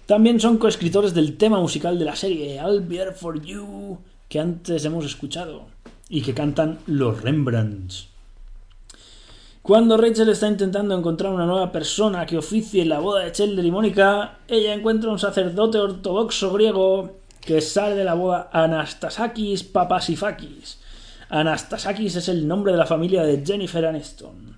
también 0.05 0.39
son 0.39 0.57
coescritores 0.57 1.13
del 1.13 1.35
tema 1.35 1.59
musical 1.59 1.99
de 1.99 2.05
la 2.05 2.15
serie 2.15 2.55
I'll 2.55 2.79
Be 2.79 2.95
There 2.95 3.11
For 3.11 3.41
You, 3.41 3.99
que 4.29 4.39
antes 4.39 4.85
hemos 4.85 5.03
escuchado, 5.03 5.65
y 6.07 6.21
que 6.21 6.33
cantan 6.33 6.79
los 6.87 7.21
Rembrandts. 7.21 8.07
Cuando 9.61 9.97
Rachel 9.97 10.29
está 10.29 10.47
intentando 10.47 10.97
encontrar 10.97 11.33
una 11.33 11.45
nueva 11.45 11.69
persona 11.73 12.25
que 12.25 12.37
oficie 12.37 12.85
la 12.85 12.99
boda 12.99 13.25
de 13.25 13.33
Chandler 13.33 13.65
y 13.65 13.71
Mónica, 13.71 14.39
ella 14.47 14.73
encuentra 14.73 15.11
un 15.11 15.19
sacerdote 15.19 15.79
ortodoxo 15.79 16.53
griego 16.53 17.17
que 17.41 17.59
sale 17.59 17.95
de 17.95 18.05
la 18.05 18.13
boda 18.13 18.49
Anastasakis 18.53 19.63
Papasifakis. 19.63 20.79
Anastasakis 21.27 22.15
es 22.15 22.29
el 22.29 22.47
nombre 22.47 22.71
de 22.71 22.77
la 22.77 22.85
familia 22.85 23.23
de 23.23 23.43
Jennifer 23.45 23.85
Aniston. 23.85 24.50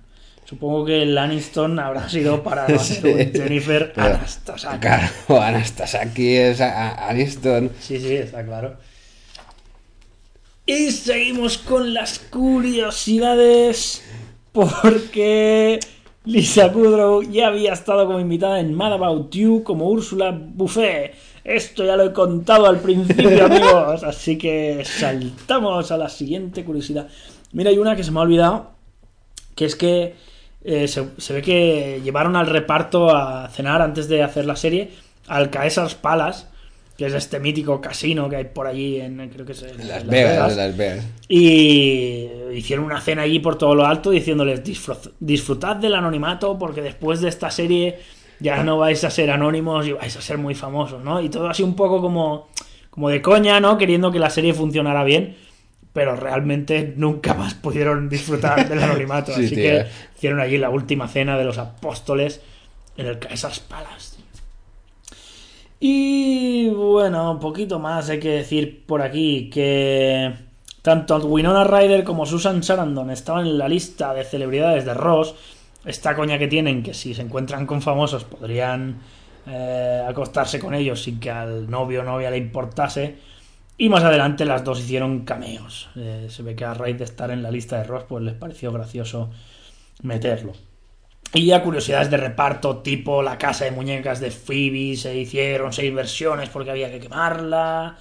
Supongo 0.44 0.84
que 0.84 1.02
el 1.02 1.16
Aniston 1.16 1.78
habrá 1.78 2.08
sido 2.08 2.42
para 2.42 2.64
hacer 2.66 3.32
Jennifer 3.32 3.92
Pero, 3.94 4.06
Anastasakis. 4.06 4.80
Claro, 4.80 5.42
Anastasaki 5.42 6.36
es 6.36 6.60
Aniston. 6.60 7.70
Sí, 7.80 7.98
sí, 7.98 8.14
está 8.16 8.44
claro. 8.44 8.76
Y 10.66 10.90
seguimos 10.90 11.58
con 11.58 11.92
las 11.92 12.18
curiosidades. 12.18 14.02
Porque 14.52 15.80
Lisa 16.24 16.72
Kudrow 16.72 17.22
ya 17.22 17.48
había 17.48 17.72
estado 17.72 18.06
como 18.06 18.20
invitada 18.20 18.60
en 18.60 18.72
Mad 18.72 18.94
About 18.94 19.34
You 19.34 19.62
como 19.64 19.88
Úrsula 19.88 20.30
Buffet. 20.30 21.14
Esto 21.42 21.84
ya 21.84 21.96
lo 21.96 22.04
he 22.04 22.12
contado 22.12 22.66
al 22.66 22.80
principio, 22.80 23.44
amigos. 23.46 24.04
Así 24.04 24.38
que 24.38 24.84
saltamos 24.84 25.90
a 25.90 25.98
la 25.98 26.08
siguiente 26.08 26.64
curiosidad. 26.64 27.08
Mira, 27.52 27.70
hay 27.70 27.78
una 27.78 27.96
que 27.96 28.04
se 28.04 28.10
me 28.10 28.20
ha 28.20 28.22
olvidado. 28.22 28.70
Que 29.54 29.66
es 29.66 29.76
que 29.76 30.14
eh, 30.64 30.88
se, 30.88 31.06
se 31.18 31.32
ve 31.34 31.42
que 31.42 32.00
llevaron 32.02 32.36
al 32.36 32.46
reparto 32.46 33.14
a 33.14 33.48
cenar 33.48 33.82
antes 33.82 34.08
de 34.08 34.22
hacer 34.22 34.46
la 34.46 34.56
serie 34.56 34.90
al 35.28 35.50
Caesars 35.50 35.94
Palace, 35.94 36.46
que 36.96 37.06
es 37.06 37.14
este 37.14 37.40
mítico 37.40 37.80
casino 37.80 38.28
que 38.28 38.36
hay 38.36 38.44
por 38.44 38.66
allí 38.66 39.00
en 39.00 39.28
creo 39.28 39.44
que 39.44 39.52
es 39.52 39.62
en 39.62 39.88
Las 39.88 40.06
Vegas, 40.06 40.56
Las 40.56 40.76
Vegas. 40.76 41.04
y 41.28 42.28
hicieron 42.54 42.84
una 42.84 43.00
cena 43.00 43.22
allí 43.22 43.40
por 43.40 43.58
todo 43.58 43.74
lo 43.74 43.84
alto 43.84 44.10
diciéndoles 44.10 44.62
"Disfrut- 44.62 45.10
disfrutad 45.18 45.76
del 45.76 45.94
anonimato 45.94 46.56
porque 46.58 46.80
después 46.82 47.20
de 47.20 47.28
esta 47.28 47.50
serie 47.50 47.98
ya 48.40 48.62
no 48.62 48.78
vais 48.78 49.02
a 49.04 49.10
ser 49.10 49.30
anónimos 49.30 49.86
y 49.86 49.92
vais 49.92 50.16
a 50.16 50.20
ser 50.20 50.38
muy 50.38 50.54
famosos, 50.54 51.02
¿no? 51.02 51.20
Y 51.20 51.28
todo 51.30 51.48
así 51.48 51.62
un 51.62 51.74
poco 51.74 52.00
como, 52.00 52.48
como 52.90 53.08
de 53.08 53.20
coña, 53.22 53.58
¿no? 53.60 53.76
Queriendo 53.78 54.12
que 54.12 54.18
la 54.18 54.30
serie 54.30 54.54
funcionara 54.54 55.02
bien, 55.04 55.36
pero 55.94 56.16
realmente 56.16 56.92
nunca 56.96 57.32
más 57.32 57.54
pudieron 57.54 58.10
disfrutar 58.10 58.68
del 58.68 58.82
anonimato. 58.82 59.32
Sí, 59.34 59.46
así 59.46 59.54
que 59.54 59.86
hicieron 60.16 60.40
allí 60.40 60.58
la 60.58 60.68
última 60.68 61.08
cena 61.08 61.38
de 61.38 61.44
los 61.44 61.56
apóstoles 61.56 62.42
en 62.98 63.06
el 63.06 63.18
Caesars 63.18 63.60
Palace. 63.60 64.18
Y 65.80 66.68
bueno, 66.70 67.32
un 67.32 67.40
poquito 67.40 67.78
más 67.78 68.10
hay 68.10 68.18
que 68.18 68.30
decir 68.30 68.84
por 68.86 69.02
aquí 69.02 69.48
que 69.50 70.32
tanto 70.82 71.16
Winona 71.18 71.64
Ryder 71.64 72.04
como 72.04 72.26
Susan 72.26 72.62
Sarandon 72.62 73.10
estaban 73.10 73.46
en 73.46 73.58
la 73.58 73.68
lista 73.68 74.12
de 74.14 74.24
celebridades 74.24 74.84
de 74.84 74.94
Ross. 74.94 75.34
Esta 75.84 76.16
coña 76.16 76.38
que 76.38 76.48
tienen, 76.48 76.82
que 76.82 76.94
si 76.94 77.14
se 77.14 77.22
encuentran 77.22 77.66
con 77.66 77.82
famosos 77.82 78.24
podrían 78.24 78.98
eh, 79.46 80.04
acostarse 80.08 80.58
con 80.58 80.74
ellos 80.74 81.02
sin 81.02 81.20
que 81.20 81.30
al 81.30 81.70
novio 81.70 82.00
o 82.00 82.04
novia 82.04 82.30
le 82.30 82.38
importase. 82.38 83.33
Y 83.76 83.88
más 83.88 84.04
adelante 84.04 84.44
las 84.44 84.62
dos 84.62 84.80
hicieron 84.80 85.24
cameos. 85.24 85.88
Eh, 85.96 86.28
se 86.30 86.42
ve 86.42 86.54
que 86.54 86.64
a 86.64 86.74
raíz 86.74 86.98
de 86.98 87.04
estar 87.04 87.30
en 87.30 87.42
la 87.42 87.50
lista 87.50 87.78
de 87.78 87.84
Ross, 87.84 88.04
pues 88.08 88.22
les 88.22 88.34
pareció 88.34 88.72
gracioso 88.72 89.30
meterlo. 90.02 90.52
Y 91.32 91.46
ya 91.46 91.62
curiosidades 91.62 92.10
de 92.10 92.16
reparto, 92.16 92.78
tipo 92.78 93.20
la 93.22 93.38
casa 93.38 93.64
de 93.64 93.72
muñecas 93.72 94.20
de 94.20 94.30
Phoebe, 94.30 94.96
se 94.96 95.16
hicieron 95.16 95.72
seis 95.72 95.92
versiones 95.92 96.48
porque 96.48 96.70
había 96.70 96.90
que 96.92 97.00
quemarla. 97.00 97.96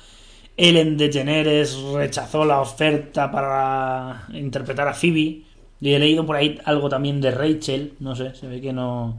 Ellen 0.55 0.97
DeGeneres 0.97 1.75
rechazó 1.93 2.45
la 2.45 2.59
oferta 2.61 3.31
para 3.31 4.27
interpretar 4.33 4.87
a 4.87 4.93
Phoebe. 4.93 5.41
Y 5.81 5.93
he 5.93 5.99
leído 5.99 6.25
por 6.25 6.35
ahí 6.35 6.59
algo 6.65 6.89
también 6.89 7.19
de 7.19 7.31
Rachel, 7.31 7.95
no 7.99 8.15
sé, 8.15 8.35
se 8.35 8.47
ve 8.47 8.61
que 8.61 8.71
no... 8.71 9.17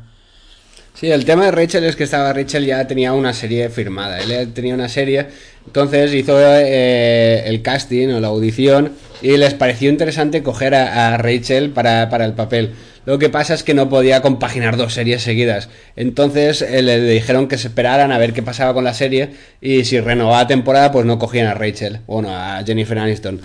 Sí, 0.94 1.10
el 1.10 1.24
tema 1.24 1.46
de 1.46 1.50
Rachel 1.50 1.82
es 1.82 1.96
que 1.96 2.04
estaba 2.04 2.32
Rachel 2.32 2.66
ya 2.66 2.86
tenía 2.86 3.12
una 3.14 3.32
serie 3.32 3.68
firmada. 3.68 4.20
Él 4.20 4.52
tenía 4.52 4.74
una 4.74 4.88
serie, 4.88 5.26
entonces 5.66 6.14
hizo 6.14 6.38
eh, 6.40 7.42
el 7.46 7.62
casting 7.62 8.10
o 8.10 8.20
la 8.20 8.28
audición 8.28 8.92
y 9.20 9.36
les 9.36 9.54
pareció 9.54 9.90
interesante 9.90 10.44
coger 10.44 10.76
a, 10.76 11.16
Rachel 11.16 11.70
para, 11.70 12.08
para 12.10 12.24
el 12.24 12.34
papel. 12.34 12.74
Lo 13.06 13.18
que 13.18 13.28
pasa 13.28 13.54
es 13.54 13.64
que 13.64 13.74
no 13.74 13.88
podía 13.88 14.22
compaginar 14.22 14.76
dos 14.76 14.94
series 14.94 15.20
seguidas. 15.22 15.68
Entonces 15.96 16.62
eh, 16.62 16.80
le 16.80 17.00
dijeron 17.00 17.48
que 17.48 17.58
se 17.58 17.68
esperaran 17.68 18.12
a 18.12 18.18
ver 18.18 18.32
qué 18.32 18.44
pasaba 18.44 18.72
con 18.72 18.84
la 18.84 18.94
serie 18.94 19.30
y 19.60 19.84
si 19.84 19.98
renovaba 19.98 20.46
temporada 20.46 20.92
pues 20.92 21.06
no 21.06 21.18
cogían 21.18 21.48
a 21.48 21.54
Rachel, 21.54 22.02
bueno, 22.06 22.28
a 22.30 22.62
Jennifer 22.64 23.00
Aniston. 23.00 23.40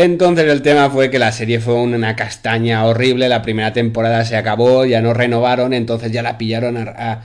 Entonces 0.00 0.48
el 0.48 0.62
tema 0.62 0.88
fue 0.90 1.10
que 1.10 1.18
la 1.18 1.32
serie 1.32 1.58
fue 1.58 1.74
una 1.74 2.14
castaña 2.14 2.86
horrible, 2.86 3.28
la 3.28 3.42
primera 3.42 3.72
temporada 3.72 4.24
se 4.24 4.36
acabó, 4.36 4.84
ya 4.84 5.02
no 5.02 5.12
renovaron, 5.12 5.74
entonces 5.74 6.12
ya 6.12 6.22
la 6.22 6.38
pillaron 6.38 6.76
a, 6.76 7.24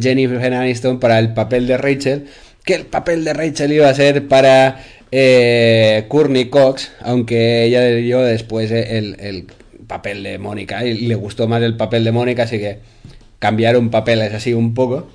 Jennifer 0.00 0.54
Aniston 0.54 0.98
para 0.98 1.18
el 1.18 1.34
papel 1.34 1.66
de 1.66 1.76
Rachel, 1.76 2.24
que 2.64 2.74
el 2.74 2.86
papel 2.86 3.22
de 3.22 3.34
Rachel 3.34 3.70
iba 3.70 3.90
a 3.90 3.92
ser 3.92 4.28
para 4.28 4.82
eh, 5.12 6.06
Courtney 6.08 6.46
Cox, 6.46 6.90
aunque 7.02 7.64
ella 7.64 7.84
dio 7.84 8.22
después 8.22 8.70
el, 8.70 9.16
el 9.20 9.46
papel 9.86 10.22
de 10.22 10.38
Mónica 10.38 10.86
y 10.86 10.94
le 10.94 11.16
gustó 11.16 11.46
más 11.48 11.62
el 11.62 11.76
papel 11.76 12.02
de 12.02 12.12
Mónica, 12.12 12.44
así 12.44 12.58
que 12.58 12.78
cambiaron 13.38 13.90
papeles 13.90 14.32
así 14.32 14.54
un 14.54 14.72
poco. 14.72 15.06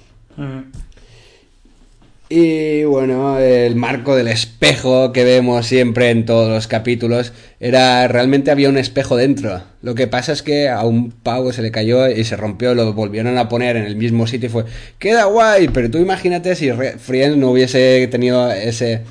Y 2.34 2.86
bueno, 2.86 3.40
el 3.40 3.76
marco 3.76 4.16
del 4.16 4.30
espejo 4.30 5.12
que 5.12 5.26
vemos 5.26 5.68
siempre 5.68 6.12
en 6.12 6.26
todos 6.26 6.48
los 6.48 6.66
capítulos 6.66 7.34
era 7.60 8.08
realmente 8.08 8.52
había 8.52 8.70
un 8.70 8.78
espejo 8.78 9.18
dentro. 9.18 9.62
Lo 9.82 9.96
que 9.96 10.08
pasa 10.08 10.32
es 10.32 10.42
que 10.42 10.70
a 10.70 10.86
un 10.86 11.12
pavo 11.12 11.52
se 11.52 11.62
le 11.62 11.72
cayó 11.72 12.08
y 12.08 12.24
se 12.24 12.38
rompió, 12.38 12.74
lo 12.74 12.94
volvieron 12.94 13.38
a 13.38 13.50
poner 13.50 13.76
en 13.76 13.84
el 13.84 13.98
mismo 13.98 14.28
sitio 14.28 14.48
y 14.48 14.50
fue, 14.50 14.64
queda 14.98 15.26
guay, 15.26 15.68
pero 15.74 15.92
tú 15.92 15.98
imagínate 15.98 16.56
si 16.56 16.72
Friends 16.72 17.36
no 17.36 17.52
hubiese 17.52 18.08
tenido 18.08 18.50
ese, 18.50 19.02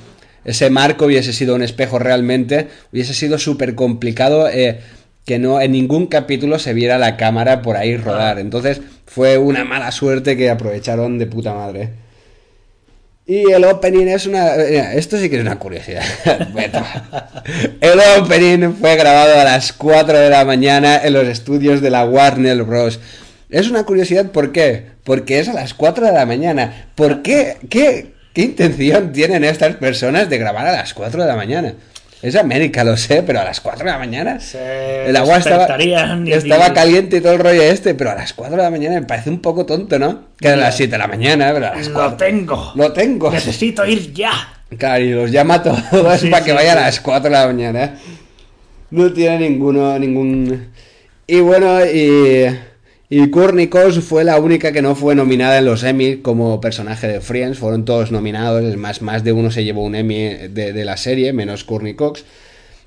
ese 0.46 0.70
marco, 0.70 1.04
hubiese 1.04 1.34
sido 1.34 1.54
un 1.54 1.62
espejo 1.62 1.98
realmente, 1.98 2.68
hubiese 2.90 3.12
sido 3.12 3.38
súper 3.38 3.74
complicado 3.74 4.48
eh, 4.48 4.80
que 5.26 5.38
no 5.38 5.60
en 5.60 5.72
ningún 5.72 6.06
capítulo 6.06 6.58
se 6.58 6.72
viera 6.72 6.96
la 6.96 7.18
cámara 7.18 7.60
por 7.60 7.76
ahí 7.76 7.98
rodar. 7.98 8.38
Entonces 8.38 8.80
fue 9.04 9.36
una 9.36 9.66
mala 9.66 9.92
suerte 9.92 10.38
que 10.38 10.48
aprovecharon 10.48 11.18
de 11.18 11.26
puta 11.26 11.52
madre. 11.52 11.90
Y 13.26 13.52
el 13.52 13.64
opening 13.64 14.08
es 14.08 14.26
una... 14.26 14.56
Esto 14.56 15.16
sí 15.16 15.30
que 15.30 15.36
es 15.36 15.42
una 15.42 15.58
curiosidad. 15.58 16.02
El 17.80 18.00
opening 18.18 18.72
fue 18.74 18.96
grabado 18.96 19.38
a 19.38 19.44
las 19.44 19.72
4 19.72 20.18
de 20.18 20.30
la 20.30 20.44
mañana 20.44 21.00
en 21.02 21.12
los 21.12 21.28
estudios 21.28 21.80
de 21.80 21.90
la 21.90 22.04
Warner 22.04 22.62
Bros. 22.64 22.98
Es 23.48 23.68
una 23.70 23.84
curiosidad, 23.84 24.32
¿por 24.32 24.52
qué? 24.52 24.86
Porque 25.04 25.38
es 25.38 25.48
a 25.48 25.52
las 25.52 25.74
4 25.74 26.06
de 26.06 26.12
la 26.12 26.26
mañana. 26.26 26.88
¿Por 26.94 27.22
qué? 27.22 27.58
¿Qué, 27.68 28.14
qué 28.32 28.42
intención 28.42 29.12
tienen 29.12 29.44
estas 29.44 29.76
personas 29.76 30.28
de 30.28 30.38
grabar 30.38 30.66
a 30.66 30.72
las 30.72 30.92
4 30.94 31.22
de 31.22 31.28
la 31.28 31.36
mañana? 31.36 31.74
Es 32.22 32.36
América, 32.36 32.84
lo 32.84 32.96
sé, 32.98 33.22
pero 33.22 33.40
a 33.40 33.44
las 33.44 33.60
4 33.60 33.84
de 33.84 33.90
la 33.90 33.98
mañana. 33.98 34.38
Se 34.40 35.06
El 35.06 35.16
agua 35.16 35.38
estaba, 35.38 35.66
y- 35.82 36.32
estaba 36.32 36.74
caliente 36.74 37.16
y 37.16 37.20
todo 37.22 37.32
el 37.32 37.38
rollo 37.38 37.62
este, 37.62 37.94
pero 37.94 38.10
a 38.10 38.14
las 38.14 38.34
4 38.34 38.56
de 38.58 38.62
la 38.62 38.70
mañana 38.70 39.00
me 39.00 39.06
parece 39.06 39.30
un 39.30 39.40
poco 39.40 39.64
tonto, 39.64 39.98
¿no? 39.98 40.24
Que 40.38 40.48
a 40.48 40.56
las 40.56 40.76
7 40.76 40.92
de 40.92 40.98
la 40.98 41.06
mañana, 41.08 41.50
pero 41.54 41.68
a 41.68 41.74
las 41.76 41.86
Lo 41.88 41.94
4. 41.94 42.16
tengo. 42.18 42.72
Lo 42.74 42.92
tengo. 42.92 43.30
Necesito 43.30 43.86
ir 43.86 44.12
ya. 44.12 44.32
Claro, 44.76 45.02
y 45.02 45.10
los 45.12 45.30
llama 45.30 45.54
a 45.54 45.62
todos 45.62 46.20
Sí, 46.20 46.28
para 46.28 46.44
que 46.44 46.52
vaya 46.52 46.72
sí. 46.72 46.78
a 46.78 46.80
las 46.82 47.00
4 47.00 47.30
de 47.30 47.36
la 47.36 47.46
mañana. 47.46 47.94
No 48.90 49.12
tiene 49.12 49.48
ninguno, 49.48 49.98
ningún... 49.98 50.68
Y 51.26 51.40
bueno, 51.40 51.84
y... 51.86 52.44
Y 53.12 53.28
Cox 53.30 53.98
fue 54.04 54.22
la 54.22 54.38
única 54.38 54.70
que 54.70 54.82
no 54.82 54.94
fue 54.94 55.16
nominada 55.16 55.58
en 55.58 55.64
los 55.64 55.82
Emmy 55.82 56.18
como 56.18 56.60
personaje 56.60 57.08
de 57.08 57.20
Friends. 57.20 57.58
Fueron 57.58 57.84
todos 57.84 58.12
nominados, 58.12 58.62
es 58.62 58.76
más, 58.76 59.02
más 59.02 59.24
de 59.24 59.32
uno 59.32 59.50
se 59.50 59.64
llevó 59.64 59.82
un 59.82 59.96
Emmy 59.96 60.28
de, 60.48 60.84
la 60.84 60.96
serie, 60.96 61.32
menos 61.32 61.64
Cox. 61.64 62.24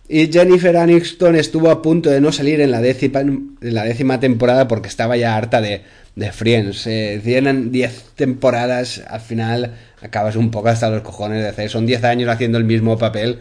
Y 0.08 0.32
Jennifer 0.32 0.78
Aniston 0.78 1.36
estuvo 1.36 1.70
a 1.70 1.82
punto 1.82 2.10
de 2.10 2.22
no 2.22 2.32
salir 2.32 2.62
en 2.62 2.72
la 2.72 2.80
décima, 2.80 3.20
en 3.20 3.58
la 3.60 3.84
décima 3.84 4.22
temporada 4.22 4.70
porque 4.70 4.88
estaba 4.88 5.18
ya 5.18 5.36
harta 5.36 5.60
de, 5.60 5.82
de 6.16 6.32
Friends. 6.32 6.88
Eh, 6.88 7.20
tienen 7.22 7.74
10 7.74 8.12
temporadas, 8.16 9.04
al 9.06 9.20
final 9.20 9.74
acabas 10.02 10.38
un 10.38 10.52
poco 10.52 10.70
hasta 10.70 10.90
los 10.90 11.02
cojones 11.02 11.44
de 11.44 11.50
hacer. 11.50 11.70
Son 11.70 11.86
10 11.86 12.02
años 12.06 12.30
haciendo 12.30 12.58
el 12.58 12.64
mismo 12.64 12.98
papel. 12.98 13.40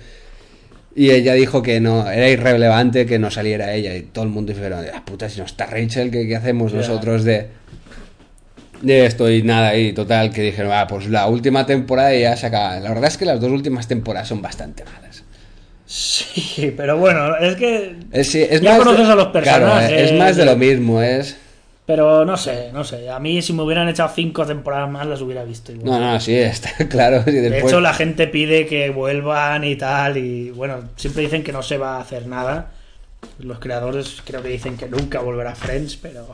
Y 0.94 1.10
ella 1.10 1.32
dijo 1.34 1.62
que 1.62 1.80
no, 1.80 2.10
era 2.10 2.28
irrelevante 2.28 3.06
que 3.06 3.18
no 3.18 3.30
saliera 3.30 3.72
ella. 3.72 3.94
Y 3.96 4.02
todo 4.02 4.24
el 4.24 4.30
mundo 4.30 4.52
dijeron, 4.52 4.84
ah, 4.94 5.02
puta, 5.04 5.28
si 5.28 5.38
no 5.40 5.46
está 5.46 5.66
Rachel, 5.66 6.10
¿qué, 6.10 6.26
qué 6.26 6.36
hacemos 6.36 6.72
nosotros 6.74 7.24
de, 7.24 7.46
de 8.82 9.06
esto? 9.06 9.30
Y 9.30 9.42
nada, 9.42 9.76
y 9.76 9.92
total, 9.94 10.30
que 10.30 10.42
dijeron, 10.42 10.72
ah, 10.72 10.86
pues 10.86 11.08
la 11.08 11.26
última 11.28 11.64
temporada 11.64 12.14
ya 12.14 12.36
se 12.36 12.46
acaba. 12.46 12.78
La 12.80 12.90
verdad 12.90 13.06
es 13.06 13.16
que 13.16 13.24
las 13.24 13.40
dos 13.40 13.50
últimas 13.50 13.88
temporadas 13.88 14.28
son 14.28 14.42
bastante 14.42 14.84
malas. 14.84 15.24
Sí, 15.86 16.72
pero 16.76 16.98
bueno, 16.98 17.36
es 17.36 17.56
que. 17.56 17.96
Es, 18.12 18.30
sí, 18.30 18.42
es 18.48 18.60
Ya 18.60 18.72
más 18.72 18.78
conoces 18.78 19.08
a 19.08 19.14
los 19.14 19.28
claro, 19.28 19.66
personajes. 19.66 20.10
es 20.10 20.18
más 20.18 20.36
de 20.36 20.44
lo 20.46 20.56
mismo, 20.56 21.02
es... 21.02 21.36
Pero 21.84 22.24
no 22.24 22.36
sé, 22.36 22.70
no 22.72 22.84
sé. 22.84 23.10
A 23.10 23.18
mí, 23.18 23.42
si 23.42 23.52
me 23.52 23.62
hubieran 23.62 23.88
echado 23.88 24.10
cinco 24.14 24.46
temporadas 24.46 24.88
más, 24.88 25.06
las 25.06 25.20
hubiera 25.20 25.44
visto 25.44 25.72
igual. 25.72 26.00
No, 26.00 26.12
no, 26.12 26.20
sí, 26.20 26.34
está 26.36 26.70
claro. 26.88 27.22
De 27.24 27.58
hecho, 27.58 27.80
la 27.80 27.92
gente 27.92 28.28
pide 28.28 28.66
que 28.66 28.90
vuelvan 28.90 29.64
y 29.64 29.74
tal. 29.76 30.16
Y 30.16 30.50
bueno, 30.50 30.90
siempre 30.96 31.22
dicen 31.22 31.42
que 31.42 31.52
no 31.52 31.62
se 31.62 31.78
va 31.78 31.96
a 31.96 32.00
hacer 32.00 32.26
nada. 32.26 32.70
Los 33.38 33.58
creadores 33.58 34.22
creo 34.24 34.42
que 34.42 34.48
dicen 34.48 34.76
que 34.76 34.88
nunca 34.88 35.20
volverá 35.20 35.54
Friends, 35.54 35.96
pero. 35.96 36.26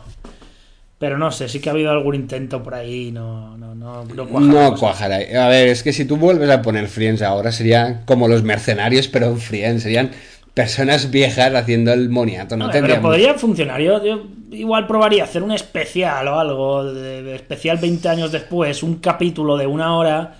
Pero 0.99 1.16
no 1.16 1.31
sé, 1.31 1.49
sí 1.49 1.61
que 1.61 1.69
ha 1.69 1.73
habido 1.73 1.93
algún 1.93 2.16
intento 2.16 2.62
por 2.62 2.75
ahí. 2.75 3.12
No, 3.12 3.57
no, 3.57 3.75
no, 3.75 4.05
no 4.05 4.27
cuaja 4.29 4.47
la 4.47 4.53
No 4.53 4.77
cuajará. 4.77 5.16
A 5.45 5.49
ver, 5.49 5.69
es 5.69 5.83
que 5.83 5.93
si 5.93 6.05
tú 6.05 6.16
vuelves 6.16 6.51
a 6.51 6.61
poner 6.61 6.89
Friends 6.89 7.23
ahora 7.23 7.53
sería 7.53 8.03
como 8.05 8.29
los 8.29 8.43
mercenarios, 8.43 9.09
pero 9.09 9.27
en 9.27 9.39
Friends. 9.39 9.85
Serían 9.85 10.11
personas 10.59 11.13
viejas 11.13 11.55
haciendo 11.55 11.93
el 11.93 12.09
moniato. 12.09 12.57
No, 12.57 12.67
No, 12.67 12.73
pero 12.73 13.01
podría 13.01 13.35
funcionar. 13.35 13.81
Yo, 13.81 14.05
yo 14.05 14.27
igual 14.51 14.89
probaría 14.89 15.23
hacer 15.23 15.45
un 15.45 15.53
especial 15.53 16.27
o 16.27 16.37
algo, 16.37 16.93
de, 16.93 17.37
especial 17.37 17.79
20 17.79 18.09
años 18.09 18.33
después, 18.33 18.83
un 18.83 18.97
capítulo 18.97 19.57
de 19.57 19.69
una 19.69 19.97
hora. 19.97 20.35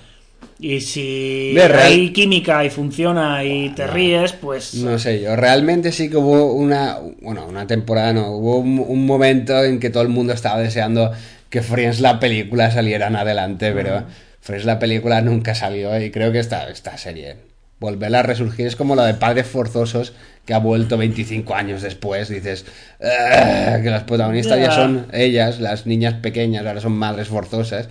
Y 0.59 0.81
si 0.81 1.53
De 1.55 1.69
real- 1.69 1.93
hay 1.93 2.13
química 2.13 2.65
y 2.65 2.71
funciona 2.71 3.45
y 3.45 3.69
te 3.69 3.87
ríes, 3.87 4.33
pues. 4.33 4.75
No 4.75 4.99
sé 4.99 5.21
yo, 5.21 5.37
realmente 5.37 5.93
sí 5.93 6.11
que 6.11 6.17
hubo 6.17 6.53
una, 6.53 6.99
bueno, 7.23 7.47
una 7.47 7.69
temporada, 7.69 8.13
no, 8.13 8.33
hubo 8.33 8.59
un, 8.59 8.85
un 8.85 9.07
momento 9.07 9.63
en 9.63 9.79
que 9.79 9.91
todo 9.91 10.03
el 10.03 10.09
mundo 10.09 10.33
estaba 10.33 10.59
deseando 10.59 11.13
que 11.49 11.63
Friends 11.63 12.01
la 12.01 12.19
película 12.19 12.73
salieran 12.73 13.15
adelante, 13.15 13.71
pero 13.73 14.03
Friends 14.41 14.65
la 14.67 14.81
película 14.81 15.21
nunca 15.21 15.55
salió 15.55 15.97
y 16.01 16.11
creo 16.11 16.33
que 16.33 16.41
esta, 16.41 16.69
esta 16.71 16.99
serie, 16.99 17.37
volverla 17.81 18.21
a 18.21 18.23
resurgir 18.23 18.67
es 18.67 18.77
como 18.77 18.95
la 18.97 19.07
de 19.07 19.15
Padres 19.15 19.47
Forzosos 19.47 20.13
que 20.45 20.55
ha 20.55 20.59
vuelto 20.59 20.97
25 20.97 21.55
años 21.55 21.83
después, 21.83 22.29
dices, 22.29 22.65
"Ah", 23.03 23.79
que 23.83 23.91
las 23.91 24.05
protagonistas 24.05 24.59
ya 24.59 24.73
son 24.73 25.07
ellas, 25.13 25.61
las 25.61 25.87
niñas 25.87 26.15
pequeñas, 26.15 26.65
ahora 26.67 26.81
son 26.81 26.93
madres 26.93 27.29
forzosas. 27.29 27.89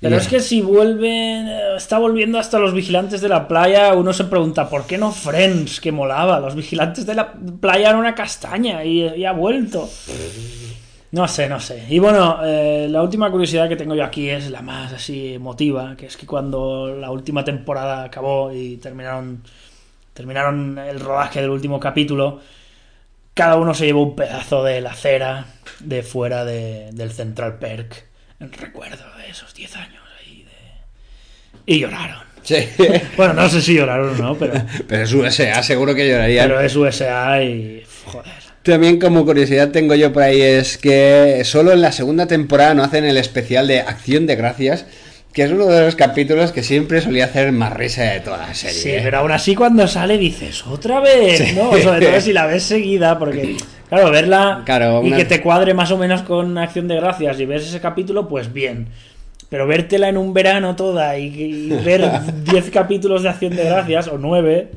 Pero 0.00 0.16
es 0.18 0.28
que 0.28 0.40
si 0.40 0.60
vuelven, 0.60 1.48
eh, 1.48 1.60
está 1.76 1.98
volviendo 1.98 2.38
hasta 2.38 2.58
los 2.58 2.74
vigilantes 2.74 3.22
de 3.22 3.28
la 3.28 3.48
playa, 3.48 3.94
uno 3.94 4.12
se 4.12 4.24
pregunta, 4.24 4.68
¿por 4.68 4.86
qué 4.86 4.98
no 4.98 5.10
Friends? 5.10 5.80
Que 5.80 5.90
molaba, 5.90 6.38
los 6.38 6.54
vigilantes 6.54 7.06
de 7.06 7.14
la 7.14 7.32
playa 7.32 7.88
eran 7.88 8.00
una 8.00 8.14
castaña 8.14 8.84
y, 8.84 9.02
y 9.02 9.24
ha 9.24 9.32
vuelto. 9.32 9.88
No 11.16 11.26
sé, 11.26 11.48
no 11.48 11.58
sé. 11.58 11.82
Y 11.88 11.98
bueno, 11.98 12.40
eh, 12.44 12.88
la 12.90 13.02
última 13.02 13.30
curiosidad 13.30 13.68
que 13.70 13.76
tengo 13.76 13.94
yo 13.94 14.04
aquí 14.04 14.28
es 14.28 14.50
la 14.50 14.60
más 14.60 14.92
así 14.92 15.32
emotiva, 15.34 15.96
que 15.96 16.06
es 16.06 16.16
que 16.16 16.26
cuando 16.26 16.94
la 16.94 17.10
última 17.10 17.42
temporada 17.42 18.04
acabó 18.04 18.52
y 18.52 18.76
terminaron, 18.76 19.42
terminaron 20.12 20.78
el 20.78 21.00
rodaje 21.00 21.40
del 21.40 21.48
último 21.50 21.80
capítulo, 21.80 22.40
cada 23.32 23.56
uno 23.56 23.72
se 23.72 23.86
llevó 23.86 24.02
un 24.02 24.14
pedazo 24.14 24.62
de 24.62 24.82
la 24.82 24.90
acera 24.90 25.46
de 25.80 26.02
fuera 26.02 26.44
de- 26.44 26.90
del 26.92 27.10
Central 27.12 27.58
Perk 27.58 28.04
en 28.40 28.52
recuerdo 28.52 29.04
de 29.16 29.30
esos 29.30 29.54
10 29.54 29.74
años 29.76 30.02
ahí 30.20 30.44
de 30.44 31.72
y 31.74 31.78
lloraron. 31.80 32.20
Sí. 32.42 32.56
Bueno, 33.16 33.32
no 33.32 33.48
sé 33.48 33.62
si 33.62 33.74
lloraron 33.74 34.14
o 34.20 34.22
no, 34.22 34.34
pero, 34.36 34.52
Pero 34.88 35.02
es 35.02 35.12
USA, 35.14 35.62
seguro 35.62 35.94
que 35.94 36.06
lloraría. 36.08 36.42
pero 36.42 36.60
es 36.60 36.76
USA 36.76 37.42
y. 37.42 37.82
Joder. 38.04 38.45
También 38.66 38.98
como 38.98 39.24
curiosidad 39.24 39.70
tengo 39.70 39.94
yo 39.94 40.12
por 40.12 40.24
ahí 40.24 40.42
es 40.42 40.76
que 40.76 41.42
solo 41.44 41.72
en 41.72 41.80
la 41.80 41.92
segunda 41.92 42.26
temporada 42.26 42.74
no 42.74 42.82
hacen 42.82 43.04
el 43.04 43.16
especial 43.16 43.68
de 43.68 43.78
Acción 43.78 44.26
de 44.26 44.34
Gracias, 44.34 44.86
que 45.32 45.44
es 45.44 45.52
uno 45.52 45.66
de 45.66 45.82
los 45.82 45.94
capítulos 45.94 46.50
que 46.50 46.64
siempre 46.64 47.00
solía 47.00 47.26
hacer 47.26 47.52
más 47.52 47.72
risa 47.72 48.02
de 48.02 48.20
toda 48.20 48.38
la 48.38 48.54
serie. 48.54 48.76
Sí, 48.76 48.90
¿eh? 48.90 49.00
pero 49.04 49.18
aún 49.18 49.30
así 49.30 49.54
cuando 49.54 49.86
sale 49.86 50.18
dices, 50.18 50.66
otra 50.66 50.98
vez, 50.98 51.54
¿no? 51.54 51.78
Sobre 51.78 52.06
todo 52.06 52.20
si 52.20 52.32
la 52.32 52.46
ves 52.46 52.64
seguida, 52.64 53.20
porque, 53.20 53.56
claro, 53.88 54.10
verla 54.10 54.62
Claro, 54.64 55.00
y 55.04 55.12
que 55.12 55.24
te 55.24 55.40
cuadre 55.40 55.72
más 55.72 55.92
o 55.92 55.98
menos 55.98 56.22
con 56.22 56.58
Acción 56.58 56.88
de 56.88 56.96
Gracias 56.96 57.38
y 57.38 57.46
ves 57.46 57.68
ese 57.68 57.80
capítulo, 57.80 58.28
pues 58.28 58.52
bien. 58.52 58.88
Pero 59.48 59.68
vértela 59.68 60.08
en 60.08 60.16
un 60.16 60.34
verano 60.34 60.74
toda 60.74 61.16
y, 61.16 61.26
y 61.26 61.68
ver 61.84 62.10
10 62.50 62.70
capítulos 62.70 63.22
de 63.22 63.28
Acción 63.28 63.54
de 63.54 63.64
Gracias, 63.64 64.08
o 64.08 64.18
9, 64.18 64.70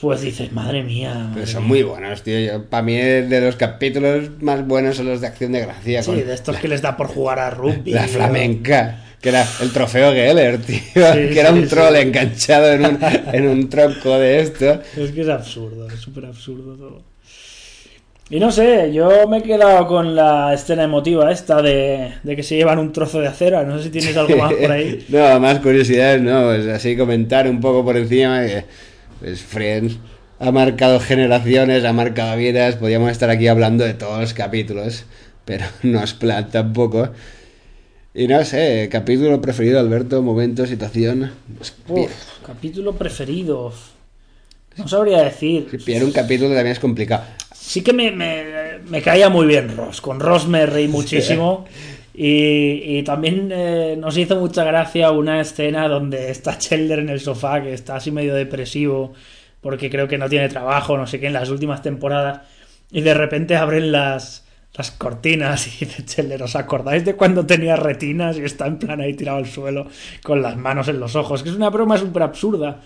pues 0.00 0.20
dices, 0.20 0.52
madre 0.52 0.82
mía. 0.82 1.30
Pero 1.34 1.46
madre 1.46 1.46
son 1.46 1.62
mía". 1.62 1.68
muy 1.68 1.82
buenos, 1.82 2.22
tío. 2.22 2.64
Para 2.68 2.82
mí 2.82 2.96
de 2.96 3.40
los 3.40 3.56
capítulos 3.56 4.30
más 4.40 4.66
buenos 4.66 4.96
son 4.96 5.06
los 5.06 5.20
de 5.20 5.26
Acción 5.26 5.52
de 5.52 5.60
Gracias. 5.60 6.06
Sí, 6.06 6.14
de 6.14 6.34
estos 6.34 6.56
que 6.58 6.68
les 6.68 6.82
da 6.82 6.96
por 6.96 7.08
jugar 7.08 7.38
a 7.38 7.50
rugby. 7.50 7.92
La 7.92 8.06
flamenca. 8.08 9.04
Que 9.20 9.30
era 9.30 9.44
el 9.60 9.72
trofeo 9.72 10.12
Geller, 10.12 10.58
tío. 10.66 10.78
Sí, 10.78 10.92
que 10.94 11.40
era 11.40 11.50
sí, 11.52 11.58
un 11.58 11.68
troll 11.68 11.94
sí. 11.96 12.02
enganchado 12.02 12.72
en 12.72 12.84
un, 12.86 12.98
en 13.32 13.48
un 13.48 13.68
tronco 13.68 14.16
de 14.18 14.40
esto. 14.40 14.80
Es 14.96 15.10
que 15.10 15.22
es 15.22 15.28
absurdo, 15.28 15.88
es 15.88 15.98
súper 15.98 16.26
absurdo 16.26 16.76
todo. 16.76 17.02
Y 18.30 18.38
no 18.40 18.52
sé, 18.52 18.92
yo 18.92 19.26
me 19.26 19.38
he 19.38 19.42
quedado 19.42 19.86
con 19.86 20.14
la 20.14 20.52
escena 20.52 20.84
emotiva 20.84 21.32
esta 21.32 21.62
de, 21.62 22.12
de 22.22 22.36
que 22.36 22.42
se 22.42 22.56
llevan 22.56 22.78
un 22.78 22.92
trozo 22.92 23.20
de 23.20 23.26
acera. 23.28 23.64
No 23.64 23.78
sé 23.78 23.84
si 23.84 23.90
tienes 23.90 24.16
algo 24.18 24.36
más 24.36 24.52
por 24.52 24.70
ahí. 24.70 25.02
no, 25.08 25.40
más 25.40 25.58
curiosidades, 25.60 26.20
no. 26.20 26.44
Pues 26.44 26.66
así 26.66 26.94
comentar 26.96 27.48
un 27.48 27.58
poco 27.60 27.82
por 27.84 27.96
encima 27.96 28.44
que 28.44 28.64
pues 29.20 29.42
Friends 29.42 29.98
ha 30.38 30.52
marcado 30.52 31.00
generaciones, 31.00 31.84
ha 31.84 31.92
marcado 31.92 32.36
vidas. 32.36 32.76
Podríamos 32.76 33.10
estar 33.10 33.30
aquí 33.30 33.48
hablando 33.48 33.84
de 33.84 33.94
todos 33.94 34.20
los 34.20 34.34
capítulos, 34.34 35.04
pero 35.44 35.64
no 35.82 36.02
es 36.02 36.14
plan 36.14 36.50
tampoco. 36.50 37.10
Y 38.14 38.26
no 38.26 38.44
sé, 38.44 38.88
capítulo 38.90 39.40
preferido, 39.40 39.78
Alberto, 39.78 40.22
momento, 40.22 40.66
situación. 40.66 41.30
Uf, 41.88 42.10
capítulo 42.44 42.94
preferido. 42.94 43.72
No 44.76 44.88
sabría 44.88 45.22
decir. 45.22 45.66
si 45.70 45.78
pillar 45.78 46.04
un 46.04 46.12
capítulo 46.12 46.50
también 46.50 46.72
es 46.72 46.78
complicado. 46.78 47.24
Sí 47.54 47.82
que 47.82 47.92
me, 47.92 48.10
me, 48.12 48.78
me 48.88 49.02
caía 49.02 49.28
muy 49.28 49.46
bien 49.46 49.76
Ross. 49.76 50.00
Con 50.00 50.20
Ross 50.20 50.46
me 50.48 50.66
reí 50.66 50.88
muchísimo. 50.88 51.66
Y, 52.20 53.04
también 53.04 53.48
eh, 53.52 53.96
nos 53.96 54.18
hizo 54.18 54.40
mucha 54.40 54.64
gracia 54.64 55.12
una 55.12 55.40
escena 55.40 55.86
donde 55.86 56.32
está 56.32 56.58
Chandler 56.58 56.98
en 56.98 57.10
el 57.10 57.20
sofá, 57.20 57.62
que 57.62 57.72
está 57.72 57.94
así 57.94 58.10
medio 58.10 58.34
depresivo, 58.34 59.12
porque 59.60 59.88
creo 59.88 60.08
que 60.08 60.18
no 60.18 60.28
tiene 60.28 60.48
trabajo, 60.48 60.96
no 60.98 61.06
sé 61.06 61.20
qué, 61.20 61.28
en 61.28 61.34
las 61.34 61.48
últimas 61.48 61.80
temporadas. 61.80 62.40
Y 62.90 63.02
de 63.02 63.14
repente 63.14 63.54
abren 63.54 63.92
las, 63.92 64.48
las 64.74 64.90
cortinas 64.90 65.68
y 65.68 65.70
dice 65.84 66.04
Chandler, 66.04 66.42
¿os 66.42 66.56
acordáis 66.56 67.04
de 67.04 67.14
cuando 67.14 67.46
tenía 67.46 67.76
retinas 67.76 68.36
y 68.36 68.42
está 68.42 68.66
en 68.66 68.80
plan 68.80 69.00
ahí 69.00 69.14
tirado 69.14 69.38
al 69.38 69.46
suelo 69.46 69.86
con 70.24 70.42
las 70.42 70.56
manos 70.56 70.88
en 70.88 70.98
los 70.98 71.14
ojos? 71.14 71.44
Que 71.44 71.50
es 71.50 71.54
una 71.54 71.70
broma 71.70 71.98
súper 71.98 72.24
absurda. 72.24 72.80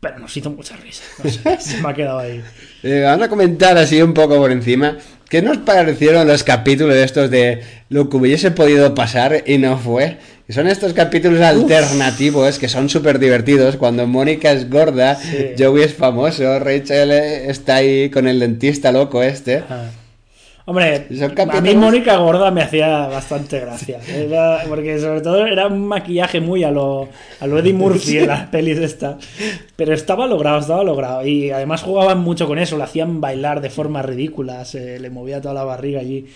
Pero 0.00 0.18
nos 0.18 0.36
hizo 0.36 0.50
mucha 0.50 0.76
risa. 0.76 1.02
No 1.22 1.30
sé, 1.30 1.40
se 1.60 1.80
me 1.82 1.88
ha 1.90 1.94
quedado 1.94 2.18
ahí. 2.18 2.42
Eh, 2.82 3.02
vamos 3.04 3.26
a 3.26 3.28
comentar 3.28 3.76
así 3.78 4.00
un 4.02 4.14
poco 4.14 4.36
por 4.36 4.50
encima. 4.52 4.96
¿Qué 5.28 5.42
nos 5.42 5.58
parecieron 5.58 6.28
los 6.28 6.44
capítulos 6.44 6.94
estos 6.94 7.30
de 7.30 7.60
lo 7.88 8.08
que 8.08 8.16
hubiese 8.16 8.52
podido 8.52 8.94
pasar 8.94 9.42
y 9.46 9.58
no 9.58 9.76
fue? 9.76 10.18
Y 10.48 10.52
son 10.52 10.68
estos 10.68 10.92
capítulos 10.92 11.40
alternativos 11.40 12.60
que 12.60 12.68
son 12.68 12.88
súper 12.88 13.18
divertidos. 13.18 13.76
Cuando 13.76 14.06
Mónica 14.06 14.52
es 14.52 14.70
gorda, 14.70 15.16
Sí. 15.16 15.54
Joey 15.58 15.82
es 15.82 15.94
famoso, 15.94 16.58
Rachel 16.60 17.10
eh, 17.10 17.50
está 17.50 17.76
ahí 17.76 18.08
con 18.10 18.28
el 18.28 18.38
dentista 18.38 18.92
loco 18.92 19.22
este. 19.22 19.64
Ah. 19.68 19.90
Hombre, 20.68 21.06
a 21.52 21.60
mí 21.60 21.74
Mónica 21.76 22.16
Gorda 22.16 22.50
me 22.50 22.60
hacía 22.60 23.06
bastante 23.06 23.60
gracia. 23.60 24.00
Era- 24.08 24.64
porque 24.68 24.98
sobre 24.98 25.20
todo 25.20 25.46
era 25.46 25.68
un 25.68 25.86
maquillaje 25.86 26.40
muy 26.40 26.64
a 26.64 26.72
lo, 26.72 27.08
a 27.40 27.46
lo 27.46 27.58
Eddie 27.60 27.72
Murphy 27.72 28.18
en 28.18 28.26
las 28.26 28.48
pelis 28.48 28.76
esta. 28.78 29.16
Pero 29.76 29.94
estaba 29.94 30.26
logrado, 30.26 30.58
estaba 30.58 30.82
logrado. 30.82 31.24
Y 31.24 31.50
además 31.52 31.82
jugaban 31.82 32.18
mucho 32.18 32.48
con 32.48 32.58
eso, 32.58 32.76
le 32.76 32.82
hacían 32.82 33.20
bailar 33.20 33.60
de 33.60 33.70
forma 33.70 34.02
ridícula, 34.02 34.64
se 34.64 34.98
le 34.98 35.08
movía 35.08 35.40
toda 35.40 35.54
la 35.54 35.62
barriga 35.64 36.00
allí 36.00 36.26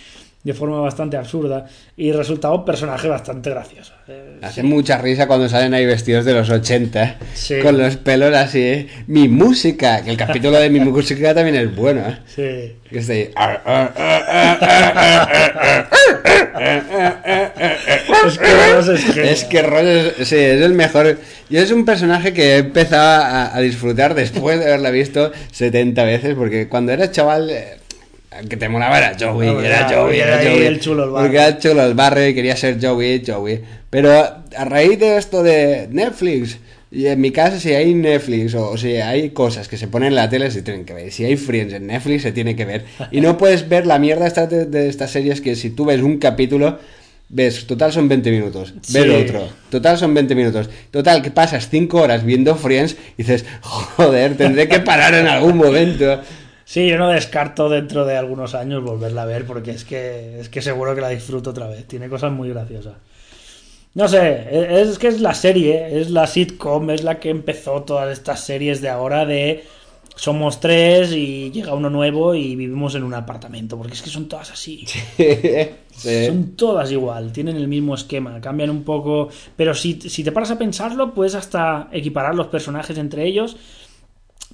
de 0.43 0.55
forma 0.55 0.81
bastante 0.81 1.17
absurda. 1.17 1.67
Y 1.97 2.13
resultaba 2.13 2.55
un 2.55 2.65
personaje 2.65 3.09
bastante 3.09 3.51
gracioso. 3.51 3.93
Eh, 4.09 4.39
Hace 4.43 4.63
mucha 4.63 4.97
risa 4.99 5.27
cuando 5.27 5.49
salen 5.49 5.75
ahí 5.75 5.85
vestidos 5.87 6.25
de 6.25 6.33
los 6.35 6.49
80, 6.51 7.19
Sí. 7.35 7.59
con 7.61 7.77
los 7.79 7.97
pelos 7.97 8.35
así. 8.35 8.61
¿eh? 8.63 8.87
Mi 9.07 9.29
música, 9.29 10.03
que 10.03 10.11
el 10.11 10.17
capítulo 10.17 10.59
de 10.59 10.71
mi 10.71 10.81
música 10.81 11.35
también 11.35 11.57
es 11.57 11.75
bueno. 11.77 12.03
¿eh? 12.09 12.19
sí. 12.27 13.31
Es 18.27 18.39
que 18.39 18.73
Ross 18.75 18.89
es 18.89 19.05
genial. 19.05 19.29
Es 19.29 19.45
que 19.45 19.63
Ross 19.63 19.83
es, 20.19 20.29
sí, 20.29 20.37
es 20.37 20.61
el 20.63 20.75
mejor. 20.75 21.19
Y 21.49 21.57
es 21.57 21.71
un 21.71 21.85
personaje 21.85 22.33
que 22.33 22.55
he 22.55 22.59
empezado 22.59 23.23
a, 23.25 23.55
a 23.57 23.61
disfrutar 23.61 24.15
después 24.15 24.59
de 24.59 24.67
haberla 24.67 24.91
visto 24.91 25.33
70 25.53 26.05
veces, 26.05 26.35
porque 26.35 26.69
cuando 26.69 26.93
era 26.93 27.11
chaval, 27.11 27.51
que 28.49 28.57
te 28.57 28.69
molaba 28.69 28.99
era 28.99 29.13
Joey, 29.19 29.49
Hombre, 29.49 29.67
era 29.67 29.79
era- 29.89 29.89
Joey, 30.01 30.21
era 30.21 30.41
era 30.43 30.51
Joey. 30.53 30.67
el 30.67 30.81
chulo 30.81 31.03
Porque 31.11 31.15
barrio. 31.23 31.41
era 31.41 31.49
el 31.49 31.59
chulo 31.59 31.83
del 31.85 31.95
barrio 31.95 32.29
y 32.29 32.35
quería 32.35 32.57
ser 32.57 32.79
Joey, 32.81 33.23
Joey. 33.27 33.61
Pero 33.91 34.13
a 34.13 34.65
raíz 34.65 34.99
de 34.99 35.17
esto 35.17 35.43
de 35.43 35.89
Netflix, 35.91 36.59
y 36.93 37.07
en 37.07 37.21
mi 37.21 37.31
casa 37.33 37.59
si 37.61 37.73
hay 37.73 37.93
Netflix 37.95 38.55
o, 38.55 38.77
si 38.77 38.97
hay 38.97 39.31
cosas 39.31 39.69
que 39.69 39.77
se 39.77 39.89
ponen 39.89 40.09
en 40.09 40.15
la 40.17 40.29
tele 40.29 40.51
se 40.51 40.63
tienen 40.63 40.85
que 40.85 40.95
ver. 40.95 41.11
Si 41.13 41.25
hay 41.25 41.37
Friends 41.37 41.75
en 41.75 41.87
Netflix 41.89 42.23
se 42.23 42.33
tiene 42.33 42.55
que 42.57 42.65
ver. 42.65 42.85
Y 43.11 43.21
no 43.21 43.37
puedes 43.39 43.69
ver 43.69 43.87
la 43.87 43.99
mierda 43.99 44.27
esta 44.27 44.47
de, 44.47 44.67
de 44.67 44.89
estas 44.89 45.11
series 45.11 45.41
que 45.41 45.55
si 45.57 45.71
tú 45.71 45.85
ves 45.85 46.01
un 46.01 46.19
capítulo, 46.19 46.79
ves, 47.29 47.67
total 47.67 47.93
son 47.93 48.09
20 48.09 48.31
minutos. 48.33 48.75
Sí. 48.83 48.99
otro, 48.99 49.49
total 49.71 49.99
son 49.99 50.15
20 50.15 50.35
minutos. 50.35 50.69
Total 50.91 51.23
que 51.23 51.31
pasas 51.31 51.69
5 51.69 52.01
horas 52.01 52.25
viendo 52.25 52.55
Friends 52.57 52.97
y 53.17 53.23
dices, 53.23 53.45
joder, 53.61 54.37
tendré 54.37 54.69
que 54.69 54.81
parar 54.81 55.15
en 55.15 55.27
algún 55.29 55.57
momento. 55.57 56.21
Sí, 56.73 56.87
yo 56.89 56.99
no 56.99 57.09
descarto 57.09 57.69
dentro 57.69 58.05
de 58.05 58.17
algunos 58.17 58.55
años 58.55 58.85
volverla 58.85 59.23
a 59.23 59.27
ver 59.33 59.45
porque 59.45 59.73
es 59.73 59.85
que 59.85 60.39
es 60.41 60.49
que 60.49 60.63
seguro 60.63 60.95
que 60.95 61.01
la 61.01 61.09
disfruto 61.09 61.51
otra 61.51 61.67
vez. 61.67 61.87
Tiene 61.89 62.09
cosas 62.09 62.31
muy 62.33 62.49
graciosas. 62.51 62.95
No 63.95 64.09
sé, 64.09 64.25
e- 64.51 64.83
es 64.83 64.99
que 64.99 65.09
es 65.09 65.21
la 65.21 65.35
serie, 65.35 66.01
es 66.01 66.11
la 66.11 66.27
sitcom, 66.27 66.91
es 66.91 67.03
la 67.03 67.19
que 67.21 67.31
empezó 67.31 67.83
todas 67.83 68.13
estas 68.13 68.41
series 68.45 68.81
de 68.81 68.89
ahora 68.89 69.27
de 69.27 69.65
somos 70.17 70.61
tres 70.61 71.13
y 71.13 71.51
llega 71.51 71.75
uno 71.75 71.91
nuevo 71.91 72.35
y 72.35 72.55
vivimos 72.57 72.95
en 72.95 73.05
un 73.05 73.15
apartamento, 73.15 73.77
porque 73.79 73.95
es 73.95 74.03
que 74.03 74.11
son 74.11 74.29
todas 74.29 74.51
así. 74.53 74.87
Sí. 76.01 76.27
Son 76.27 76.57
todas 76.57 76.91
igual, 76.93 77.31
tienen 77.33 77.57
el 77.57 77.69
mismo 77.69 77.95
esquema, 77.95 78.41
cambian 78.41 78.71
un 78.71 78.85
poco, 78.85 79.29
pero 79.55 79.75
si, 79.75 80.01
si 80.01 80.25
te 80.25 80.33
paras 80.33 80.51
a 80.51 80.59
pensarlo, 80.59 81.13
puedes 81.13 81.35
hasta 81.35 81.89
equiparar 81.93 82.35
los 82.35 82.47
personajes 82.47 82.97
entre 82.97 83.27
ellos. 83.27 83.57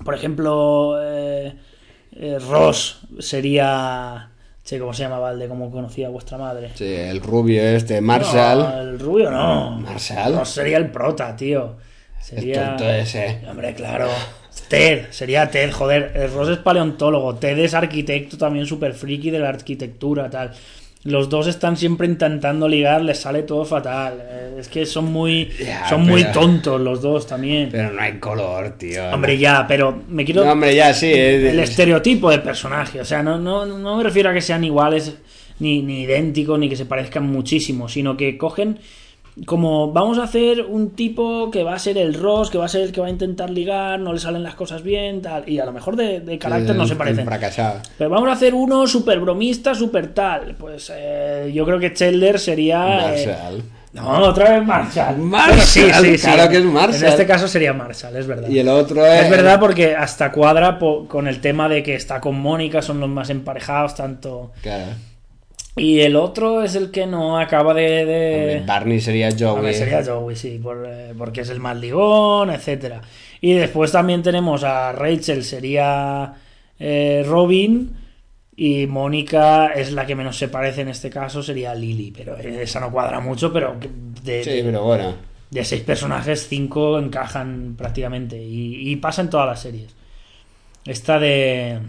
Por 0.05 0.15
ejemplo, 0.15 0.97
eh, 1.03 1.55
eh, 2.19 2.39
Ross 2.39 3.01
sería... 3.19 4.31
Che, 4.65 4.81
¿Cómo 4.81 4.93
se 4.93 5.05
llamaba 5.05 5.31
el 5.31 5.39
de 5.39 5.47
cómo 5.47 5.71
conocía 5.71 6.09
a 6.09 6.11
vuestra 6.11 6.39
madre? 6.39 6.73
Sí, 6.75 6.93
el 6.93 7.21
rubio 7.21 7.63
este, 7.63 8.01
Marshall. 8.01 8.59
No, 8.59 8.81
el 8.81 8.99
rubio 8.99 9.31
no. 9.31 9.79
¿Marshall? 9.79 10.39
Ross 10.39 10.49
sería 10.49 10.79
el 10.79 10.91
prota, 10.91 11.37
tío. 11.37 11.77
Sería... 12.21 12.71
tonto 12.71 12.91
ese. 12.91 13.43
Hombre, 13.49 13.75
claro. 13.75 14.09
Ted, 14.69 15.07
sería 15.11 15.49
Ted, 15.51 15.71
joder. 15.71 16.13
El 16.17 16.33
Ross 16.33 16.49
es 16.49 16.59
paleontólogo. 16.59 17.37
Ted 17.37 17.59
es 17.59 17.75
arquitecto 17.75 18.37
también 18.37 18.67
súper 18.67 18.95
friki 18.95 19.31
de 19.31 19.39
la 19.39 19.51
arquitectura, 19.51 20.29
tal. 20.29 20.53
Los 21.07 21.29
dos 21.29 21.47
están 21.47 21.77
siempre 21.77 22.07
intentando 22.07 22.69
ligar, 22.69 23.01
les 23.03 23.19
sale 23.21 23.43
todo 23.43 23.65
fatal. 23.65 24.19
Eh, 24.23 24.57
Es 24.59 24.69
que 24.69 24.85
son 24.87 25.13
muy, 25.13 25.49
Ya, 25.59 25.89
son 25.89 26.05
muy 26.07 26.25
tontos 26.33 26.81
los 26.81 27.01
dos 27.03 27.27
también. 27.27 27.69
Pero 27.71 27.93
no 27.93 28.01
hay 28.01 28.15
color, 28.19 28.71
tío. 28.79 29.05
Hombre, 29.13 29.39
ya, 29.39 29.67
pero 29.69 30.03
me 30.09 30.25
quiero. 30.25 30.45
No, 30.45 30.53
hombre, 30.53 30.75
ya, 30.75 30.93
sí. 30.95 31.11
es- 31.13 31.45
el 31.53 31.61
estereotipo 31.61 32.31
de 32.31 32.39
personaje. 32.41 33.01
O 33.01 33.05
sea, 33.05 33.23
no, 33.23 33.39
no, 33.39 33.65
no 33.67 33.97
me 33.97 34.03
refiero 34.03 34.31
a 34.31 34.33
que 34.35 34.41
sean 34.41 34.65
iguales, 34.65 35.15
ni, 35.59 35.83
ni 35.83 36.03
idénticos, 36.03 36.59
ni 36.59 36.69
que 36.69 36.77
se 36.77 36.87
parezcan 36.87 37.25
muchísimo, 37.31 37.89
sino 37.89 38.17
que 38.17 38.37
cogen 38.37 38.79
como 39.45 39.93
vamos 39.93 40.19
a 40.19 40.23
hacer 40.23 40.63
un 40.63 40.91
tipo 40.91 41.51
que 41.51 41.63
va 41.63 41.75
a 41.75 41.79
ser 41.79 41.99
el 41.99 42.15
Ross, 42.15 42.49
que 42.49 42.57
va 42.57 42.65
a 42.65 42.69
ser 42.69 42.83
el 42.83 42.93
que 42.93 43.03
va 43.03 43.09
a 43.09 43.11
intentar 43.11 43.51
ligar, 43.51 44.01
no 44.01 44.15
le 44.15 44.19
salen 44.19 44.43
las 44.43 44.55
cosas 44.55 44.83
bien, 44.83 45.21
tal, 45.21 45.47
y 45.47 45.59
a 45.59 45.67
lo 45.67 45.73
mejor 45.73 45.95
de, 45.95 46.21
de 46.21 46.39
carácter 46.39 46.75
no 46.75 46.87
se 46.87 46.97
parecen. 46.97 47.29
Pero 47.99 48.11
vamos 48.11 48.29
a 48.31 48.33
hacer 48.33 48.55
uno 48.55 48.87
súper 48.87 49.21
bromista, 49.21 49.75
súper 49.75 50.15
tal. 50.15 50.55
Pues 50.59 50.91
eh, 50.95 51.51
yo 51.55 51.67
creo 51.67 51.79
que 51.79 51.93
Chandler 51.93 52.39
sería... 52.39 53.15
eh, 53.15 53.27
Marshall. 53.27 53.63
no, 53.93 54.19
otra 54.25 54.53
vez 54.53 54.67
Marshall. 54.67 55.19
Marshall, 55.19 55.61
sí, 55.61 55.91
sí, 55.93 56.19
sí. 56.19 56.27
claro 56.27 56.51
que 56.51 56.57
es 56.57 56.65
Marshall. 56.65 57.03
En 57.03 57.09
este 57.09 57.27
caso 57.27 57.47
sería 57.47 57.75
Marshall, 57.75 58.17
es 58.17 58.27
verdad. 58.27 58.49
Y 58.49 58.59
el 58.59 58.69
otro 58.69 59.05
es. 59.05 59.25
Es 59.25 59.31
verdad 59.31 59.61
porque 59.61 59.95
hasta 59.95 60.33
cuadra 60.33 60.79
con 60.79 61.29
el 61.29 61.43
tema 61.43 61.69
de 61.69 61.83
que 61.83 61.95
está 61.95 62.23
con 62.23 62.41
Mónica, 62.41 62.81
son 62.81 63.01
los 63.01 63.11
más 63.11 63.29
emparejados, 63.29 63.95
tanto... 63.95 64.53
Claro. 64.63 64.93
Y 65.77 66.01
el 66.01 66.17
otro 66.17 66.63
es 66.63 66.75
el 66.75 66.91
que 66.91 67.07
no 67.07 67.39
acaba 67.39 67.75
de... 67.75 68.05
de- 68.07 68.35
Hombre, 68.57 68.65
Barney 68.67 69.01
sería 69.01 69.31
Joey. 69.31 69.45
Hombre, 69.57 69.75
sería 69.75 70.03
Joey, 70.05 70.35
sí, 70.35 70.59
por, 70.63 70.87
eh, 70.89 71.13
porque 71.17 71.43
es 71.43 71.51
el 71.51 71.61
más 71.61 71.77
ligón, 71.77 72.51
etcétera. 72.51 73.03
Y 73.43 73.53
después 73.53 73.93
también 73.93 74.23
tenemos 74.23 74.65
a 74.65 74.93
Rachel, 74.93 75.45
sería 75.45 76.33
eh, 76.79 77.23
Robin, 77.27 77.95
y 78.57 78.87
Mónica 78.87 79.67
es 79.75 79.93
la 79.93 80.07
que 80.07 80.15
menos 80.15 80.39
se 80.39 80.49
parece 80.49 80.81
en 80.81 80.89
este 80.89 81.11
caso, 81.11 81.43
sería 81.43 81.75
Lily, 81.75 82.11
pero 82.17 82.39
esa 82.39 82.81
no 82.81 82.91
cuadra 82.91 83.21
mucho, 83.21 83.53
pero 83.53 83.77
de, 84.25 84.43
Sí, 84.45 84.63
pero 84.65 84.83
bueno. 84.83 85.15
de 85.51 85.63
seis 85.63 85.83
personajes, 85.83 86.47
cinco 86.49 86.99
encajan 86.99 87.75
prácticamente, 87.77 88.43
y, 88.43 88.91
y 88.93 88.97
pasa 88.97 89.21
en 89.21 89.29
todas 89.29 89.47
las 89.47 89.61
series. 89.61 89.95
Esta 90.87 91.19
de 91.19 91.81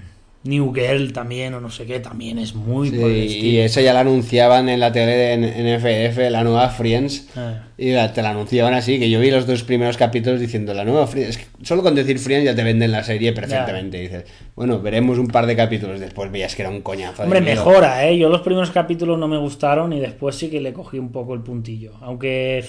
New 0.48 0.74
Girl 0.74 1.14
también, 1.14 1.54
o 1.54 1.62
no 1.62 1.70
sé 1.70 1.86
qué, 1.86 2.00
también 2.00 2.40
es 2.40 2.56
muy 2.56 2.90
Sí, 2.90 2.98
por 2.98 3.10
el 3.12 3.16
y 3.32 3.60
eso 3.60 3.82
ya 3.82 3.94
la 3.94 4.00
anunciaban 4.00 4.70
en 4.70 4.80
la 4.80 4.92
tele 4.92 5.12
de 5.16 5.34
en 5.34 5.44
NFF, 5.44 6.30
la 6.32 6.44
nueva 6.44 6.70
Friends. 6.70 7.28
Ah. 7.36 7.64
Y 7.78 7.92
la- 7.92 8.12
te 8.14 8.22
la 8.24 8.32
anunciaban 8.32 8.74
así, 8.74 8.98
que 9.00 9.10
yo 9.10 9.20
vi 9.20 9.30
los 9.30 9.46
dos 9.46 9.64
primeros 9.64 9.98
capítulos 9.98 10.40
diciendo 10.40 10.74
la 10.74 10.84
nueva 10.86 11.06
Friends. 11.08 11.30
Es 11.30 11.38
que 11.38 11.46
solo 11.66 11.84
con 11.84 11.94
decir 11.96 12.18
Friends 12.20 12.46
ya 12.46 12.56
te 12.56 12.64
venden 12.64 12.92
la 12.92 13.04
serie 13.04 13.34
perfectamente. 13.34 13.98
Y 14.00 14.02
dices, 14.04 14.26
bueno, 14.56 14.80
veremos 14.82 15.18
un 15.20 15.28
par 15.28 15.46
de 15.46 15.56
capítulos. 15.56 16.00
Después 16.00 16.32
veías 16.32 16.56
que 16.56 16.64
era 16.64 16.72
un 16.72 16.82
coñazo. 16.82 17.24
Hombre, 17.24 17.42
mejora, 17.42 18.08
¿eh? 18.08 18.18
Yo 18.18 18.30
los 18.30 18.42
primeros 18.42 18.72
capítulos 18.72 19.20
no 19.20 19.28
me 19.28 19.38
gustaron 19.38 19.94
y 19.94 20.00
después 20.00 20.36
sí 20.36 20.50
que 20.50 20.60
le 20.62 20.74
cogí 20.74 20.98
un 20.98 21.12
poco 21.12 21.34
el 21.34 21.42
puntillo. 21.42 21.92
Aunque... 22.02 22.64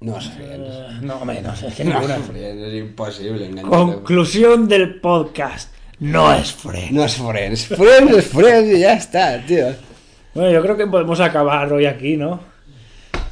No 0.00 0.18
es 0.18 0.28
Friends. 0.28 0.68
eh, 0.68 0.86
no, 1.02 1.14
hombre, 1.16 1.40
no 1.40 1.56
sé, 1.56 1.68
es 1.68 1.74
que 1.76 1.84
No 1.84 1.94
ninguna. 1.94 2.16
es 2.16 2.22
Friends, 2.24 2.62
es 2.62 2.74
imposible. 2.74 3.46
engancharte. 3.46 3.70
Conclusión 3.94 4.68
del 4.68 5.00
podcast. 5.00 5.72
No 6.00 6.32
es 6.32 6.52
Friends. 6.52 6.92
No 6.92 7.04
es 7.04 7.16
Friends. 7.16 7.66
Friends 7.66 8.16
es 8.16 8.26
Friends 8.26 8.76
y 8.76 8.80
ya 8.80 8.94
está, 8.94 9.44
tío. 9.44 9.74
Bueno, 10.34 10.50
yo 10.50 10.62
creo 10.62 10.76
que 10.76 10.86
podemos 10.86 11.20
acabar 11.20 11.72
hoy 11.72 11.86
aquí, 11.86 12.16
¿no? 12.16 12.40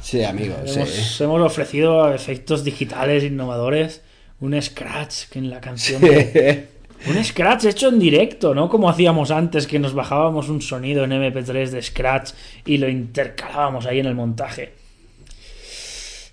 Sí, 0.01 0.23
amigos, 0.23 0.57
sí. 0.65 0.79
Hemos, 0.79 1.21
hemos 1.21 1.41
ofrecido 1.41 2.13
efectos 2.13 2.63
digitales 2.63 3.23
innovadores. 3.23 4.01
Un 4.39 4.61
scratch 4.61 5.29
que 5.29 5.39
en 5.39 5.49
la 5.49 5.61
canción... 5.61 6.01
Un 7.05 7.21
scratch 7.21 7.65
hecho 7.65 7.89
en 7.89 7.99
directo, 7.99 8.55
¿no? 8.55 8.69
Como 8.69 8.89
hacíamos 8.89 9.29
antes, 9.29 9.67
que 9.67 9.77
nos 9.77 9.93
bajábamos 9.93 10.47
un 10.47 10.61
sonido 10.61 11.03
en 11.03 11.11
MP3 11.11 11.69
de 11.69 11.81
scratch 11.81 12.31
y 12.65 12.77
lo 12.77 12.87
intercalábamos 12.87 13.85
ahí 13.85 13.99
en 13.99 14.05
el 14.05 14.15
montaje. 14.15 14.82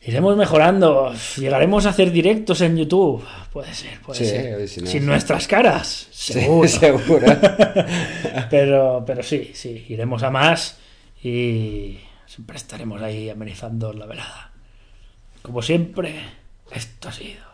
Iremos 0.02 0.36
mejorando. 0.36 1.12
Llegaremos 1.36 1.84
a 1.86 1.90
hacer 1.90 2.10
directos 2.10 2.60
en 2.62 2.76
YouTube. 2.76 3.22
Puede 3.52 3.74
ser, 3.74 4.00
puede 4.00 4.18
Sí, 4.18 4.26
ser. 4.26 4.68
si 4.68 4.80
no- 4.80 4.86
Sin 4.86 5.06
nuestras 5.06 5.46
caras, 5.46 6.08
seguro. 6.10 6.68
seguro. 6.68 7.26
pero, 8.50 9.04
pero 9.06 9.22
sí, 9.22 9.50
sí, 9.54 9.84
iremos 9.88 10.22
a 10.22 10.30
más 10.30 10.78
y 11.22 11.98
siempre 12.26 12.56
estaremos 12.56 13.02
ahí 13.02 13.28
amenizando 13.28 13.92
la 13.92 14.06
velada. 14.06 14.52
Como 15.42 15.60
siempre, 15.62 16.14
esto 16.72 17.08
ha 17.08 17.12
sido. 17.12 17.50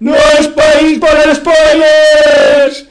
¡No 0.00 0.14
es 0.14 0.48
país 0.48 0.98
para 0.98 1.34
spoilers! 1.34 2.88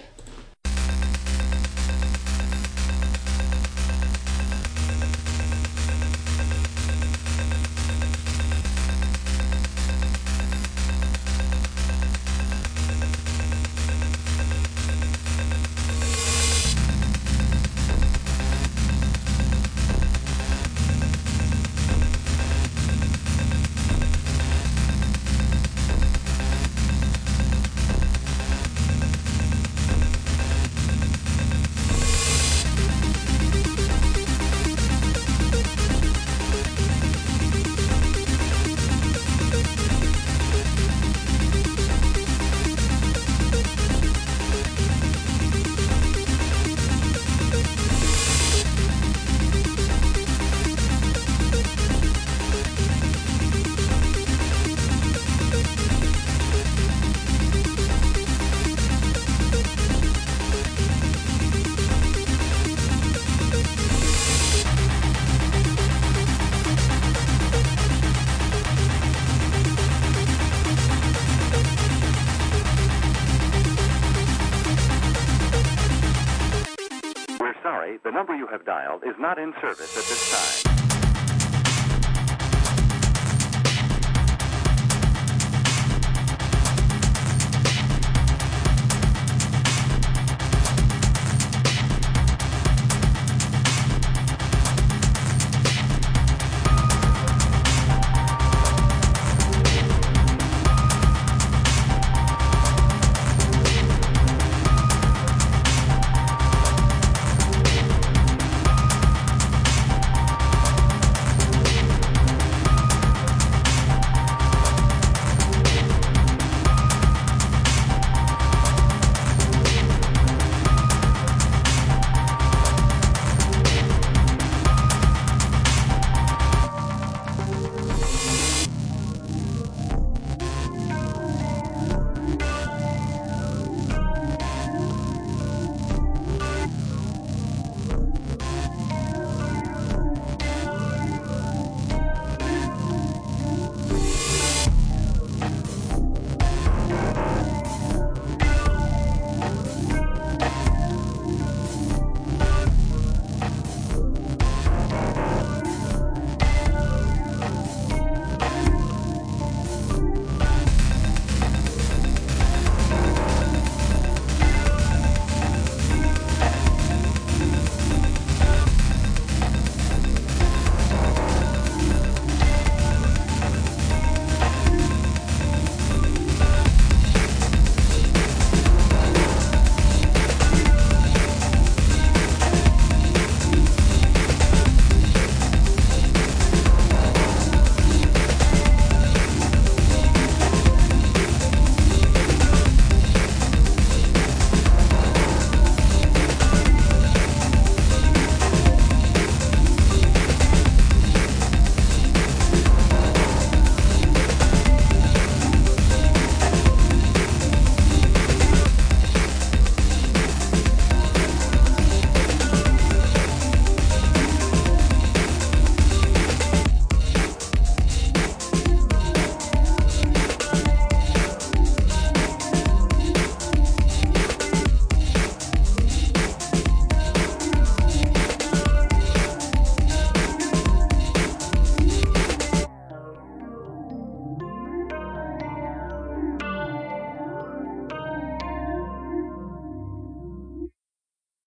Have 78.53 78.63
dialed 78.65 79.03
is 79.03 79.15
not 79.17 79.39
in 79.39 79.51
service 79.59 79.97
at 79.97 80.03
this 80.05 80.29
time. 80.31 80.92